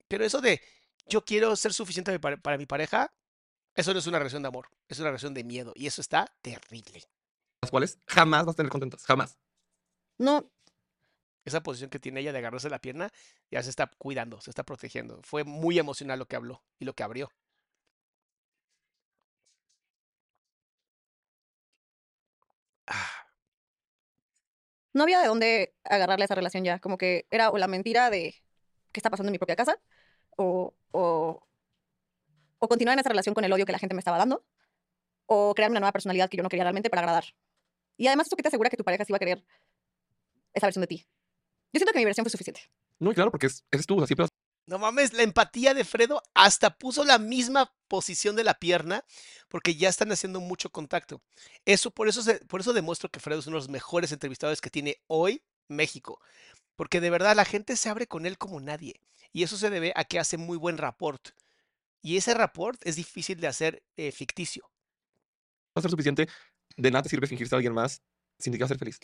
pero 0.08 0.26
eso 0.26 0.42
de 0.42 0.62
yo 1.10 1.24
quiero 1.26 1.56
ser 1.56 1.74
suficiente 1.74 2.20
para, 2.20 2.38
para 2.38 2.58
mi 2.58 2.66
pareja, 2.66 3.14
eso 3.76 3.94
no 3.94 4.00
es 4.00 4.08
una 4.08 4.20
relación 4.20 4.42
de 4.44 4.48
amor, 4.50 4.70
es 4.88 5.00
una 5.00 5.10
relación 5.10 5.34
de 5.34 5.44
miedo 5.44 5.74
y 5.76 5.88
eso 5.88 6.02
está 6.02 6.28
terrible. 6.42 7.04
Las 7.62 7.72
cuales 7.72 8.00
jamás 8.08 8.46
vas 8.46 8.54
a 8.54 8.58
tener 8.58 8.72
contentas, 8.72 9.04
jamás. 9.06 9.38
No, 10.20 10.52
Esa 11.46 11.64
posición 11.64 11.90
que 11.90 12.00
tiene 12.00 12.20
ella 12.22 12.32
de 12.32 12.38
agarrarse 12.40 12.70
la 12.70 12.80
pierna 12.80 13.12
ya 13.52 13.64
se 13.64 13.70
está 13.72 13.88
cuidando, 13.98 14.40
se 14.42 14.52
está 14.52 14.64
protegiendo. 14.64 15.20
Fue 15.24 15.44
muy 15.44 15.80
emocional 15.80 16.20
lo 16.20 16.28
que 16.28 16.36
habló 16.36 16.64
y 16.80 16.86
lo 16.86 16.94
que 16.94 17.04
abrió. 17.04 17.32
Ah, 22.88 23.28
no 24.94 25.04
había 25.04 25.20
de 25.22 25.28
dónde 25.28 25.76
agarrarle 25.84 26.24
a 26.24 26.26
esa 26.26 26.36
relación 26.36 26.64
ya. 26.64 26.80
Como 26.80 26.98
que 26.98 27.28
era 27.32 27.50
o 27.52 27.58
la 27.58 27.68
mentira 27.68 28.10
de 28.10 28.36
qué 28.92 29.00
está 29.00 29.10
pasando 29.10 29.30
en 29.30 29.34
mi 29.34 29.40
propia 29.40 29.56
casa, 29.56 29.80
o, 30.38 30.74
o, 30.92 31.44
o 32.60 32.68
continuar 32.68 32.94
en 32.96 33.00
esa 33.02 33.10
relación 33.10 33.36
con 33.36 33.44
el 33.44 33.52
odio 33.52 33.66
que 33.66 33.72
la 33.74 33.80
gente 33.80 33.94
me 33.94 34.00
estaba 34.00 34.18
dando, 34.18 34.46
o 35.26 35.54
crear 35.54 35.70
una 35.70 35.80
nueva 35.82 35.92
personalidad 35.92 36.30
que 36.30 36.38
yo 36.38 36.44
no 36.44 36.50
quería 36.50 36.64
realmente 36.64 36.90
para 36.90 37.02
agradar. 37.02 37.26
Y 37.98 38.08
además, 38.08 38.28
esto 38.28 38.38
que 38.38 38.44
te 38.44 38.48
asegura 38.48 38.70
que 38.70 38.78
tu 38.78 38.84
pareja 38.84 39.04
sí 39.04 39.12
va 39.12 39.18
a 39.18 39.20
querer 39.20 39.44
esa 40.54 40.68
versión 40.68 40.82
de 40.82 40.88
ti. 40.88 40.98
Yo 41.74 41.80
siento 41.80 41.92
que 41.92 42.00
mi 42.00 42.06
versión 42.06 42.24
fue 42.24 42.32
suficiente. 42.32 42.62
No, 43.00 43.14
claro, 43.14 43.30
porque 43.32 43.48
es- 43.48 43.64
eres 43.72 43.86
tú, 43.86 43.96
o 43.96 44.00
sea, 44.00 44.08
siempre 44.08 44.24
vas 44.24 44.30
No 44.70 44.80
mames, 44.80 45.14
la 45.14 45.24
empatía 45.24 45.74
de 45.74 45.86
Fredo 45.86 46.22
hasta 46.34 46.72
puso 46.78 47.06
la 47.06 47.20
misma 47.20 47.74
posición 47.88 48.36
de 48.36 48.44
la 48.44 48.56
pierna 48.56 49.06
porque 49.48 49.76
ya 49.76 49.88
están 49.88 50.12
haciendo 50.12 50.42
mucho 50.42 50.70
contacto. 50.72 51.22
Eso, 51.64 51.90
por 51.90 52.10
eso, 52.10 52.22
se- 52.22 52.44
por 52.48 52.60
eso 52.60 52.74
demuestro 52.74 53.08
que 53.10 53.22
Fredo 53.22 53.40
es 53.40 53.48
uno 53.48 53.56
de 53.56 53.62
los 53.62 53.70
mejores 53.70 54.12
entrevistadores 54.12 54.60
que 54.60 54.70
tiene 54.70 54.98
hoy 55.08 55.42
México. 55.70 56.20
Porque 56.76 57.00
de 57.00 57.10
verdad 57.10 57.34
la 57.34 57.46
gente 57.46 57.78
se 57.78 57.88
abre 57.88 58.08
con 58.08 58.26
él 58.26 58.38
como 58.38 58.60
nadie. 58.60 59.00
Y 59.34 59.44
eso 59.44 59.58
se 59.58 59.70
debe 59.70 59.94
a 59.96 60.04
que 60.04 60.20
hace 60.20 60.38
muy 60.38 60.58
buen 60.58 60.78
rapport. 60.78 61.30
Y 62.02 62.18
ese 62.18 62.34
rapport 62.34 62.80
es 62.86 62.96
difícil 62.96 63.40
de 63.40 63.48
hacer 63.48 63.84
eh, 63.98 64.12
ficticio. 64.12 64.70
a 65.76 65.82
ser 65.82 65.92
suficiente. 65.92 66.28
De 66.76 66.92
nada 66.92 67.04
te 67.04 67.10
sirve 67.10 67.28
fingirse 67.28 67.56
a 67.56 67.58
alguien 67.58 67.74
más 67.74 68.02
sin 68.40 68.54
siquiera 68.54 68.68
ser 68.68 68.78
feliz. 68.78 69.00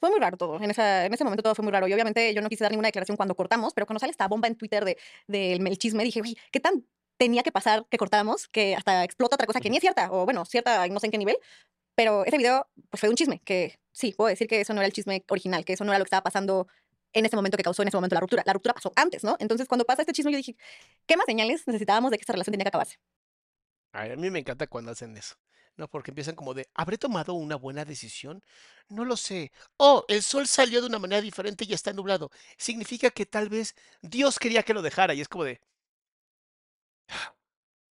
Fue 0.00 0.10
muy 0.10 0.20
raro 0.20 0.36
todo. 0.36 0.60
En, 0.60 0.70
esa, 0.70 1.06
en 1.06 1.14
ese 1.14 1.24
momento 1.24 1.42
todo 1.42 1.54
fue 1.54 1.62
muy 1.62 1.72
raro. 1.72 1.86
Y 1.88 1.92
obviamente 1.92 2.34
yo 2.34 2.42
no 2.42 2.48
quise 2.48 2.64
dar 2.64 2.72
ninguna 2.72 2.88
declaración 2.88 3.16
cuando 3.16 3.34
cortamos, 3.34 3.72
pero 3.74 3.86
cuando 3.86 4.00
sale 4.00 4.10
esta 4.10 4.28
bomba 4.28 4.48
en 4.48 4.56
Twitter 4.56 4.84
del 4.84 4.96
de, 5.26 5.58
del 5.58 5.78
chisme, 5.78 6.04
dije, 6.04 6.20
güey, 6.20 6.36
¿qué 6.50 6.60
tan 6.60 6.84
tenía 7.16 7.42
que 7.42 7.52
pasar 7.52 7.86
que 7.88 7.96
cortáramos 7.96 8.48
que 8.48 8.74
hasta 8.74 9.04
explota 9.04 9.36
otra 9.36 9.46
cosa 9.46 9.60
que 9.60 9.70
ni 9.70 9.76
es 9.76 9.80
cierta? 9.80 10.10
O 10.12 10.24
bueno, 10.24 10.44
cierta, 10.44 10.86
no 10.88 11.00
sé 11.00 11.06
en 11.06 11.12
qué 11.12 11.18
nivel. 11.18 11.36
Pero 11.94 12.24
ese 12.24 12.36
video 12.36 12.68
pues, 12.90 13.00
fue 13.00 13.08
un 13.08 13.16
chisme, 13.16 13.40
que 13.44 13.78
sí, 13.92 14.12
puedo 14.16 14.28
decir 14.28 14.48
que 14.48 14.60
eso 14.60 14.74
no 14.74 14.80
era 14.80 14.86
el 14.86 14.92
chisme 14.92 15.24
original, 15.28 15.64
que 15.64 15.74
eso 15.74 15.84
no 15.84 15.92
era 15.92 15.98
lo 15.98 16.04
que 16.04 16.08
estaba 16.08 16.24
pasando 16.24 16.66
en 17.14 17.24
ese 17.24 17.36
momento 17.36 17.56
que 17.56 17.62
causó 17.62 17.82
en 17.82 17.88
ese 17.88 17.96
momento 17.96 18.14
la 18.14 18.20
ruptura. 18.20 18.42
La 18.44 18.52
ruptura 18.52 18.74
pasó 18.74 18.92
antes, 18.96 19.24
¿no? 19.24 19.36
Entonces, 19.38 19.66
cuando 19.68 19.84
pasa 19.84 20.02
este 20.02 20.12
chisme, 20.12 20.32
yo 20.32 20.36
dije, 20.36 20.56
¿qué 21.06 21.16
más 21.16 21.26
señales 21.26 21.66
necesitábamos 21.66 22.10
de 22.10 22.18
que 22.18 22.22
esta 22.22 22.32
relación 22.32 22.52
tenía 22.52 22.64
que 22.64 22.68
acabarse? 22.68 22.98
A 23.92 24.04
mí 24.16 24.30
me 24.30 24.40
encanta 24.40 24.66
cuando 24.66 24.90
hacen 24.90 25.16
eso. 25.16 25.36
No, 25.76 25.88
porque 25.88 26.10
empiezan 26.10 26.36
como 26.36 26.54
de, 26.54 26.68
¿habré 26.74 26.98
tomado 26.98 27.34
una 27.34 27.56
buena 27.56 27.84
decisión? 27.84 28.44
No 28.88 29.04
lo 29.04 29.16
sé. 29.16 29.50
Oh, 29.76 30.04
el 30.08 30.22
sol 30.22 30.46
salió 30.46 30.80
de 30.80 30.86
una 30.86 30.98
manera 30.98 31.20
diferente 31.20 31.64
y 31.66 31.72
está 31.72 31.92
nublado. 31.92 32.30
Significa 32.56 33.10
que 33.10 33.26
tal 33.26 33.48
vez 33.48 33.74
Dios 34.02 34.38
quería 34.38 34.62
que 34.62 34.74
lo 34.74 34.82
dejara. 34.82 35.14
Y 35.14 35.20
es 35.20 35.28
como 35.28 35.44
de, 35.44 35.60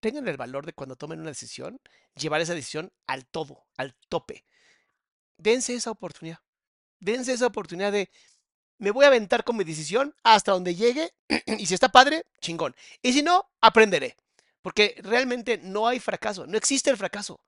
tengan 0.01 0.27
el 0.29 0.37
valor 0.37 0.67
de 0.67 0.73
cuando 0.73 0.97
tomen 0.97 1.21
una 1.21 1.31
decisión, 1.31 1.81
llevar 2.15 2.41
esa 2.41 2.55
decisión 2.55 2.93
al 3.07 3.27
todo, 3.27 3.67
al 3.77 3.95
tope. 4.09 4.45
Dense 5.37 5.75
esa 5.75 5.91
oportunidad. 5.91 6.41
Dense 7.01 7.33
esa 7.33 7.47
oportunidad 7.47 7.93
de, 7.93 8.11
me 8.79 8.91
voy 8.91 9.05
a 9.05 9.09
aventar 9.09 9.45
con 9.45 9.57
mi 9.57 9.65
decisión 9.65 10.15
hasta 10.23 10.53
donde 10.53 10.75
llegue. 10.75 11.13
y 11.47 11.67
si 11.67 11.75
está 11.75 11.89
padre, 11.89 12.25
chingón. 12.41 12.75
Y 13.03 13.13
si 13.13 13.23
no, 13.23 13.51
aprenderé. 13.61 14.17
Porque 14.63 14.97
realmente 15.03 15.59
no 15.59 15.87
hay 15.87 16.01
fracaso, 16.01 16.47
no 16.47 16.57
existe 16.57 16.91
el 16.91 16.97
fracaso. 16.97 17.41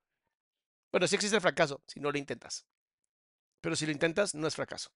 Bueno, 0.92 1.06
sí 1.06 1.14
existe 1.14 1.36
el 1.36 1.42
fracaso 1.42 1.82
si 1.86 2.00
no 2.00 2.10
lo 2.10 2.18
intentas. 2.18 2.66
Pero 3.60 3.76
si 3.76 3.86
lo 3.86 3.92
intentas, 3.92 4.34
no 4.34 4.46
es 4.46 4.54
fracaso. 4.54 4.90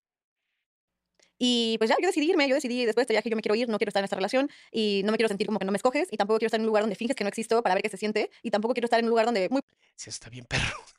Y 1.39 1.77
pues 1.79 1.91
ya, 1.91 1.97
yo 2.01 2.07
decidí 2.07 2.31
irme, 2.31 2.49
yo 2.49 2.55
decidí 2.55 2.85
después 2.85 3.03
de 3.03 3.03
este 3.03 3.15
viaje, 3.15 3.29
yo 3.29 3.37
me 3.37 3.43
quiero 3.43 3.57
ir, 3.57 3.69
no 3.69 3.79
quiero 3.79 3.91
estar 3.91 4.01
en 4.01 4.05
esta 4.05 4.17
relación 4.17 4.51
y 4.71 5.03
no 5.05 5.11
me 5.11 5.19
quiero 5.19 5.29
sentir 5.29 5.47
como 5.47 5.59
que 5.59 5.65
no 5.65 5.73
me 5.73 5.77
escoges 5.77 6.09
y 6.11 6.17
tampoco 6.17 6.39
quiero 6.39 6.49
estar 6.49 6.59
en 6.61 6.63
un 6.63 6.69
lugar 6.69 6.85
donde 6.85 6.97
finges 6.97 7.17
que 7.17 7.25
no 7.25 7.29
existo 7.29 7.63
para 7.63 7.75
ver 7.75 7.83
qué 7.83 7.89
se 7.89 7.97
siente 7.97 8.31
y 8.43 8.51
tampoco 8.51 8.73
quiero 8.73 8.87
estar 8.87 9.01
en 9.01 9.07
un 9.07 9.11
lugar 9.11 9.27
donde 9.27 9.49
muy 9.49 9.61
Sí, 9.97 10.11
está 10.11 10.31
bien, 10.31 10.45
perro. 10.47 10.79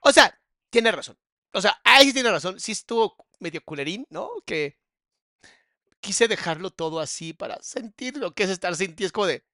O 0.00 0.12
sea, 0.12 0.38
tiene 0.68 0.92
razón. 0.92 1.16
O 1.52 1.60
sea, 1.60 1.80
ahí 1.84 2.06
sí 2.06 2.12
tiene 2.12 2.30
razón. 2.30 2.60
Sí 2.60 2.72
estuvo 2.72 3.23
medio 3.40 3.62
culerín, 3.64 4.06
¿no? 4.10 4.30
Que 4.46 4.78
quise 6.00 6.28
dejarlo 6.28 6.70
todo 6.70 7.00
así 7.00 7.32
para 7.32 7.60
sentir 7.62 8.16
lo 8.16 8.32
que 8.34 8.44
es 8.44 8.50
estar 8.50 8.74
sin 8.76 8.94
ti. 8.94 9.04
Es 9.04 9.12
como 9.12 9.26
de. 9.26 9.44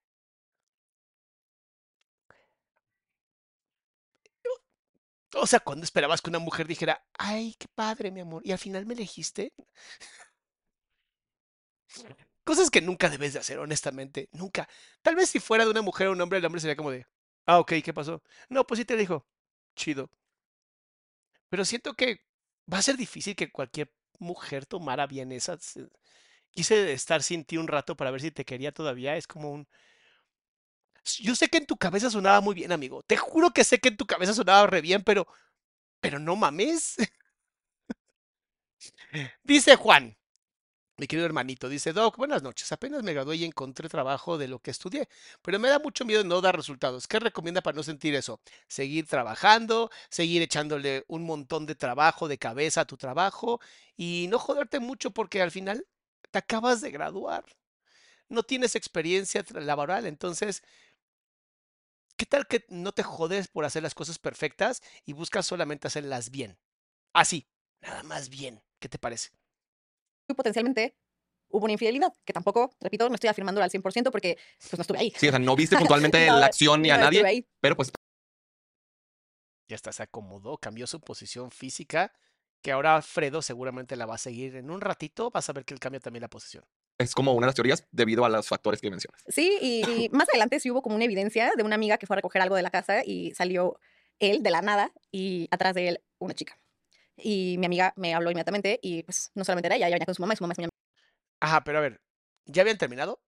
O 5.35 5.47
sea, 5.47 5.61
cuando 5.61 5.85
esperabas 5.85 6.21
que 6.21 6.31
una 6.31 6.39
mujer 6.41 6.67
dijera, 6.67 7.05
ay, 7.19 7.55
qué 7.59 7.67
padre, 7.75 8.11
mi 8.11 8.21
amor, 8.21 8.43
y 8.45 8.53
al 8.53 8.59
final 8.59 8.87
me 8.87 8.95
elegiste. 8.95 9.53
Cosas 12.45 12.71
que 12.71 12.81
nunca 12.81 13.09
debes 13.09 13.33
de 13.35 13.39
hacer, 13.39 13.59
honestamente. 13.59 14.29
Nunca. 14.33 14.69
Tal 15.03 15.15
vez 15.15 15.31
si 15.31 15.41
fuera 15.41 15.65
de 15.65 15.71
una 15.71 15.83
mujer 15.83 16.09
o 16.09 16.13
un 16.13 16.21
hombre, 16.21 16.39
el 16.39 16.45
hombre 16.45 16.61
sería 16.61 16.77
como 16.77 16.91
de, 16.91 17.07
ah, 17.47 17.59
ok, 17.61 17.75
¿qué 17.85 17.95
pasó? 17.95 18.23
No, 18.49 18.67
pues 18.67 18.79
sí 18.79 18.85
te 18.85 18.97
dijo, 18.97 19.27
chido. 19.77 20.11
Pero 21.49 21.65
siento 21.65 21.95
que 21.95 22.21
va 22.73 22.79
a 22.79 22.83
ser 22.83 22.97
difícil 22.97 23.37
que 23.37 23.51
cualquier 23.53 23.93
mujer 24.19 24.67
tomara 24.67 25.07
bien 25.07 25.33
esas. 25.33 25.77
eh, 25.77 25.89
Quise 26.53 26.93
estar 26.93 27.23
sin 27.23 27.45
ti 27.45 27.59
un 27.59 27.69
rato 27.69 27.97
para 27.97 28.11
ver 28.13 28.21
si 28.23 28.31
te 28.33 28.45
quería 28.47 28.73
todavía. 28.73 29.17
Es 29.17 29.27
como 29.29 29.51
un. 29.53 29.69
Yo 31.19 31.35
sé 31.35 31.49
que 31.49 31.59
en 31.59 31.67
tu 31.67 31.77
cabeza 31.77 32.11
sonaba 32.11 32.41
muy 32.41 32.55
bien, 32.55 32.73
amigo. 32.73 33.03
Te 33.03 33.17
juro 33.17 33.51
que 33.51 33.65
sé 33.65 33.79
que 33.79 33.89
en 33.89 33.97
tu 33.97 34.07
cabeza 34.07 34.35
sonaba 34.35 34.67
re 34.67 34.81
bien, 34.81 35.03
pero. 35.03 35.27
Pero 36.01 36.19
no 36.19 36.37
mames. 36.37 36.97
Dice 39.45 39.77
Juan, 39.77 40.17
mi 41.01 41.07
querido 41.07 41.25
hermanito, 41.25 41.71
dice, 41.71 41.95
Doc, 41.95 42.19
buenas 42.19 42.43
noches. 42.43 42.71
Apenas 42.73 43.03
me 43.03 43.15
gradué 43.15 43.37
y 43.37 43.45
encontré 43.45 43.89
trabajo 43.89 44.37
de 44.37 44.49
lo 44.49 44.59
que 44.59 44.71
estudié, 44.71 45.09
pero 45.41 45.59
me 45.59 45.71
da 45.71 45.79
mucho 45.79 46.05
miedo 46.05 46.23
no 46.25 46.43
dar 46.43 46.55
resultados. 46.55 47.09
¿Qué 47.09 47.19
recomienda 47.19 47.63
para 47.63 47.75
no 47.75 47.83
sentir 47.83 48.15
eso? 48.15 48.39
Seguir 48.69 49.07
trabajando, 49.07 49.91
seguir 50.11 50.43
echándole 50.43 51.07
un 51.09 51.25
montón 51.25 51.65
de 51.65 51.75
trabajo, 51.75 52.29
de 52.29 52.37
cabeza 52.37 52.83
a 52.83 52.85
tu 52.85 52.99
trabajo 52.99 53.61
y 53.97 54.27
no 54.29 54.39
joderte 54.39 54.79
mucho 54.79 55.11
porque 55.11 55.41
al 55.41 55.51
final 55.51 55.87
te 56.31 56.39
acabas 56.39 56.83
de 56.83 56.91
graduar. 56.91 57.47
No 58.29 58.43
tienes 58.43 58.77
experiencia 58.77 59.43
laboral, 59.55 60.05
entonces, 60.07 60.63
¿qué 62.17 62.27
tal 62.27 62.47
que 62.47 62.67
no 62.69 62.93
te 62.93 63.03
jodes 63.03 63.49
por 63.49 63.65
hacer 63.65 63.83
las 63.83 63.95
cosas 63.95 64.19
perfectas 64.19 64.83
y 65.07 65.15
buscas 65.15 65.47
solamente 65.47 65.89
hacerlas 65.89 66.31
bien? 66.31 66.59
Así, 67.15 67.49
nada 67.81 68.03
más 68.03 68.29
bien. 68.29 68.63
¿Qué 68.81 68.89
te 68.91 68.99
parece? 68.99 69.31
Potencialmente 70.35 70.97
hubo 71.49 71.65
una 71.65 71.73
infidelidad, 71.73 72.13
que 72.25 72.33
tampoco, 72.33 72.71
repito, 72.81 73.09
no 73.09 73.15
estoy 73.17 73.29
afirmándolo 73.29 73.65
al 73.65 73.71
100% 73.71 74.11
porque 74.13 74.39
pues 74.61 74.79
no 74.79 74.83
estuve 74.83 74.99
ahí. 74.99 75.13
Sí, 75.17 75.27
o 75.29 75.31
sea, 75.31 75.39
no 75.39 75.57
viste 75.57 75.77
puntualmente 75.79 76.27
No, 76.29 76.39
la 76.39 76.47
acción 76.47 76.83
ni 76.83 76.91
a 76.91 76.97
no 76.97 77.05
nadie, 77.05 77.25
ahí. 77.27 77.47
pero 77.61 77.77
pues 77.77 77.91
Ya 79.69 79.77
está, 79.77 79.93
se 79.93 80.03
acomodó, 80.03 80.59
cambió 80.59 80.87
su 80.87 81.01
posición 81.01 81.51
física, 81.51 82.13
que 82.63 82.73
ahora 82.73 83.01
Fredo 83.03 83.41
seguramente 83.43 83.97
la 83.97 84.07
va 84.07 84.17
a 84.17 84.19
seguir 84.19 84.57
en 84.57 84.71
un 84.71 84.81
ratito, 84.81 85.31
vas 85.31 85.49
a 85.49 85.53
ver 85.53 85.65
que 85.65 85.75
él 85.75 85.81
cambia 85.81 86.01
también 86.01 86.23
la 86.23 86.29
posición. 86.29 86.65
es 86.99 87.15
como 87.15 87.33
una 87.33 87.47
de 87.47 87.49
las 87.49 87.55
teorías 87.55 87.87
debido 87.91 88.25
a 88.25 88.29
los 88.29 88.47
factores 88.49 88.81
que 88.81 88.91
mencionas. 88.91 89.23
Sí, 89.29 89.57
y, 89.61 89.83
y 90.05 90.09
más 90.11 90.29
adelante 90.29 90.61
sí 90.61 90.71
hubo 90.71 90.83
como 90.83 90.97
una 90.97 91.05
evidencia 91.05 91.53
de 91.57 91.63
una 91.63 91.75
amiga 91.77 91.97
que 91.99 92.07
fue 92.07 92.15
a 92.15 92.19
recoger 92.19 92.43
algo 92.43 92.57
de 92.57 92.63
la 92.63 92.71
casa 92.71 93.03
y 93.05 93.33
salió 93.35 93.79
él 94.19 94.43
de 94.43 94.51
la 94.51 94.61
nada 94.61 94.93
y 95.11 95.49
atrás 95.51 95.75
de 95.75 95.89
él 95.89 96.05
una 96.19 96.35
chica. 96.35 96.60
Y 97.23 97.57
mi 97.59 97.67
amiga 97.67 97.93
me 97.97 98.15
habló 98.15 98.31
inmediatamente 98.31 98.79
y 98.83 99.03
pues 99.03 99.31
no 99.35 99.45
solamente 99.45 99.69
era 99.69 99.77
ella, 99.77 99.89
ella 99.89 99.97
venía 99.97 100.07
con 100.07 100.15
su 100.15 100.23
mamá 100.23 100.35
y 100.35 100.37
su 100.37 100.45
mamá 100.45 100.53
es 100.53 100.59
mi 100.59 100.65
amiga. 100.65 100.71
Ajá, 101.41 101.65
pero 101.65 101.79
a 101.79 101.81
ver, 101.81 102.01
¿ya 102.47 102.63
habían 102.63 102.79
terminado? 102.79 103.21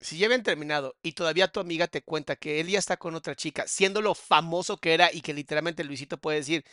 Si 0.00 0.18
ya 0.18 0.26
habían 0.26 0.42
terminado 0.44 0.96
y 1.02 1.12
todavía 1.12 1.48
tu 1.48 1.60
amiga 1.60 1.88
te 1.88 2.02
cuenta 2.02 2.36
que 2.36 2.60
él 2.60 2.68
ya 2.68 2.78
está 2.78 2.96
con 2.98 3.14
otra 3.14 3.36
chica, 3.36 3.66
siendo 3.68 4.02
lo 4.02 4.14
famoso 4.14 4.78
que 4.78 4.94
era 4.94 5.12
y 5.12 5.22
que 5.22 5.34
literalmente 5.34 5.84
Luisito 5.84 6.18
puede 6.18 6.38
decir, 6.38 6.64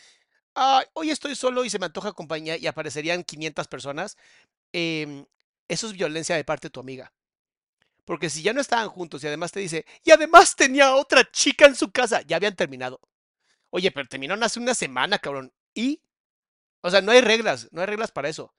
"Ay, 0.54 0.86
hoy 0.94 1.10
estoy 1.10 1.36
solo 1.36 1.64
y 1.64 1.70
se 1.70 1.78
me 1.80 1.86
antoja 1.86 2.12
compañía 2.12 2.56
y 2.58 2.66
aparecerían 2.68 3.24
500 3.24 3.68
personas, 3.68 4.16
em, 4.72 5.26
eso 5.68 5.86
es 5.88 5.94
violencia 5.94 6.36
de 6.36 6.44
parte 6.44 6.68
de 6.68 6.72
tu 6.72 6.80
amiga. 6.80 7.12
Porque 8.04 8.30
si 8.30 8.42
ya 8.42 8.52
no 8.52 8.60
estaban 8.60 8.88
juntos 8.88 9.24
y 9.24 9.26
además 9.28 9.52
te 9.52 9.60
dice, 9.60 9.86
y 10.04 10.10
además 10.12 10.56
tenía 10.56 10.94
otra 10.94 11.30
chica 11.30 11.66
en 11.66 11.74
su 11.76 11.90
casa, 11.90 12.22
ya 12.22 12.36
habían 12.36 12.56
terminado. 12.56 13.00
Oye, 13.70 13.90
pero 13.92 14.08
terminaron 14.08 14.42
hace 14.44 14.60
una 14.60 14.74
semana, 14.74 15.18
cabrón. 15.18 15.52
¿Y? 15.74 16.00
O 16.84 16.90
sea, 16.90 17.00
no 17.00 17.12
hay 17.12 17.22
reglas, 17.22 17.68
no 17.72 17.80
hay 17.80 17.86
reglas 17.86 18.12
para 18.12 18.28
eso. 18.28 18.54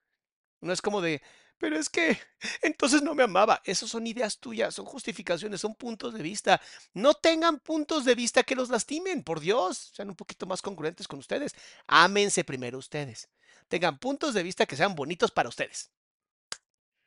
No 0.60 0.74
es 0.74 0.82
como 0.82 1.00
de, 1.00 1.22
pero 1.60 1.78
es 1.78 1.90
que 1.90 2.20
entonces 2.64 3.04
no 3.04 3.14
me 3.14 3.22
amaba. 3.22 3.62
Esas 3.66 3.92
son 3.92 4.08
ideas 4.08 4.40
tuyas, 4.40 4.74
son 4.74 4.86
justificaciones, 4.86 5.62
son 5.62 5.76
puntos 5.76 6.16
de 6.16 6.24
vista. 6.24 6.60
No 6.96 7.14
tengan 7.14 7.60
puntos 7.60 8.04
de 8.04 8.16
vista 8.16 8.42
que 8.42 8.56
los 8.56 8.70
lastimen, 8.70 9.24
por 9.24 9.42
Dios. 9.42 9.92
Sean 9.94 10.10
un 10.10 10.16
poquito 10.16 10.48
más 10.48 10.64
congruentes 10.64 11.08
con 11.08 11.20
ustedes. 11.20 11.54
Ámense 11.86 12.44
primero 12.44 12.80
ustedes. 12.80 13.30
Tengan 13.68 14.00
puntos 14.00 14.34
de 14.34 14.42
vista 14.42 14.66
que 14.66 14.76
sean 14.76 14.96
bonitos 14.96 15.30
para 15.30 15.50
ustedes. 15.50 15.92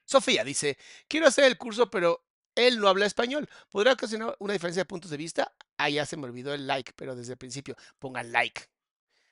Sofía 0.04 0.44
dice, 0.44 0.78
quiero 1.08 1.26
hacer 1.26 1.46
el 1.46 1.58
curso, 1.58 1.90
pero 1.90 2.24
él 2.54 2.78
no 2.78 2.86
habla 2.86 3.06
español. 3.06 3.48
¿Podrá 3.70 3.94
ocasionar 3.94 4.36
una 4.38 4.52
diferencia 4.52 4.82
de 4.82 4.86
puntos 4.86 5.10
de 5.10 5.16
vista? 5.16 5.52
Ah, 5.78 5.90
ya 5.90 6.06
se 6.06 6.16
me 6.16 6.26
olvidó 6.26 6.54
el 6.54 6.68
like, 6.68 6.92
pero 6.94 7.16
desde 7.16 7.32
el 7.32 7.38
principio 7.38 7.76
pongan 7.98 8.30
like. 8.30 8.68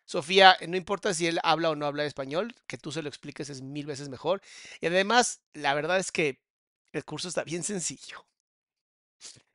Sofía, 0.07 0.57
no 0.69 0.77
importa 0.77 1.13
si 1.15 1.27
él 1.27 1.41
habla 1.43 1.71
o 1.71 1.77
no 1.77 1.85
habla 1.87 2.05
español, 2.05 2.55
que 2.67 2.79
tú 2.79 2.93
se 2.93 3.03
lo 3.03 3.09
expliques 3.09 3.51
es 3.51 3.61
mil 3.63 3.87
veces 3.87 4.09
mejor. 4.09 4.41
Y 4.81 4.87
además, 4.87 5.43
la 5.53 5.75
verdad 5.75 5.99
es 5.99 6.13
que 6.13 6.41
el 6.93 7.05
curso 7.05 7.29
está 7.29 7.45
bien 7.45 7.65
sencillo. 7.65 8.27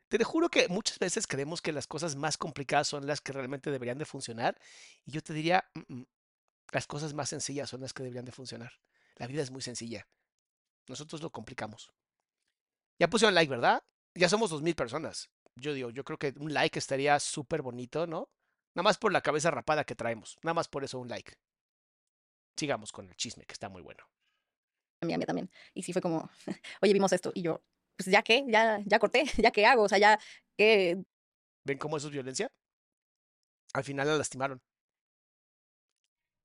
Te 0.09 0.23
juro 0.23 0.49
que 0.49 0.67
muchas 0.67 0.99
veces 0.99 1.25
creemos 1.25 1.61
que 1.61 1.71
las 1.71 1.87
cosas 1.87 2.15
más 2.15 2.37
complicadas 2.37 2.87
son 2.89 3.07
las 3.07 3.21
que 3.21 3.31
realmente 3.31 3.71
deberían 3.71 3.97
de 3.97 4.05
funcionar. 4.05 4.59
Y 5.05 5.11
yo 5.13 5.23
te 5.23 5.33
diría, 5.33 5.63
mm, 5.73 5.93
mm, 5.95 6.05
las 6.73 6.87
cosas 6.87 7.13
más 7.13 7.29
sencillas 7.29 7.69
son 7.69 7.81
las 7.81 7.93
que 7.93 8.03
deberían 8.03 8.25
de 8.25 8.33
funcionar. 8.33 8.73
La 9.17 9.27
vida 9.27 9.41
es 9.43 9.51
muy 9.51 9.61
sencilla. 9.61 10.07
Nosotros 10.87 11.21
lo 11.21 11.31
complicamos. 11.31 11.91
Ya 12.99 13.09
pusieron 13.09 13.35
like, 13.35 13.49
¿verdad? 13.49 13.83
Ya 14.15 14.29
somos 14.29 14.49
dos 14.49 14.61
mil 14.61 14.75
personas. 14.75 15.29
Yo 15.55 15.73
digo, 15.73 15.89
yo 15.89 16.03
creo 16.03 16.17
que 16.17 16.33
un 16.37 16.53
like 16.53 16.77
estaría 16.79 17.19
súper 17.19 17.61
bonito, 17.61 18.07
¿no? 18.07 18.29
Nada 18.73 18.83
más 18.83 18.97
por 18.97 19.11
la 19.11 19.21
cabeza 19.21 19.51
rapada 19.51 19.83
que 19.83 19.95
traemos. 19.95 20.37
Nada 20.43 20.53
más 20.53 20.67
por 20.67 20.83
eso 20.83 20.99
un 20.99 21.09
like. 21.09 21.33
Sigamos 22.57 22.91
con 22.91 23.07
el 23.07 23.15
chisme, 23.15 23.45
que 23.45 23.53
está 23.53 23.69
muy 23.69 23.81
bueno. 23.81 24.03
A 25.01 25.05
mí, 25.05 25.13
a 25.13 25.17
mí 25.17 25.25
también. 25.25 25.49
Y 25.73 25.83
sí 25.83 25.93
fue 25.93 26.01
como, 26.01 26.29
oye, 26.81 26.93
vimos 26.93 27.11
esto. 27.11 27.31
Y 27.33 27.41
yo, 27.41 27.63
pues 27.97 28.07
ya 28.07 28.21
qué, 28.21 28.45
ya, 28.47 28.79
ya 28.85 28.99
corté, 28.99 29.25
ya 29.37 29.51
qué 29.51 29.65
hago, 29.65 29.83
o 29.83 29.89
sea, 29.89 29.97
ya 29.97 30.19
qué. 30.57 31.03
¿Ven 31.65 31.77
cómo 31.77 31.97
eso 31.97 32.07
es 32.07 32.13
violencia? 32.13 32.51
Al 33.73 33.83
final 33.83 34.07
la 34.07 34.17
lastimaron. 34.17 34.61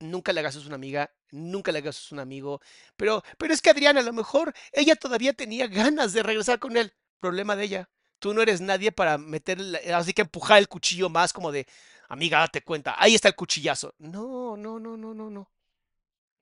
Nunca 0.00 0.32
le 0.32 0.40
hagas 0.40 0.56
a 0.56 0.60
una 0.60 0.74
amiga, 0.74 1.14
nunca 1.30 1.72
le 1.72 1.78
hagas 1.78 2.10
a 2.10 2.14
un 2.14 2.20
amigo. 2.20 2.60
Pero, 2.96 3.22
pero 3.38 3.54
es 3.54 3.62
que 3.62 3.70
Adriana, 3.70 4.00
a 4.00 4.02
lo 4.02 4.12
mejor 4.12 4.52
ella 4.72 4.94
todavía 4.94 5.32
tenía 5.32 5.68
ganas 5.68 6.12
de 6.12 6.22
regresar 6.22 6.58
con 6.58 6.76
él. 6.76 6.94
Problema 7.18 7.56
de 7.56 7.64
ella. 7.64 7.90
Tú 8.18 8.32
no 8.32 8.42
eres 8.42 8.60
nadie 8.60 8.92
para 8.92 9.18
meter, 9.18 9.58
así 9.94 10.12
que 10.12 10.22
empujar 10.22 10.58
el 10.58 10.68
cuchillo 10.68 11.08
más 11.08 11.32
como 11.32 11.52
de, 11.52 11.66
amiga, 12.08 12.38
date 12.38 12.62
cuenta, 12.62 12.94
ahí 12.98 13.14
está 13.14 13.28
el 13.28 13.36
cuchillazo. 13.36 13.94
No, 13.98 14.56
no, 14.56 14.78
no, 14.78 14.96
no, 14.96 15.14
no, 15.14 15.30
no. 15.30 15.50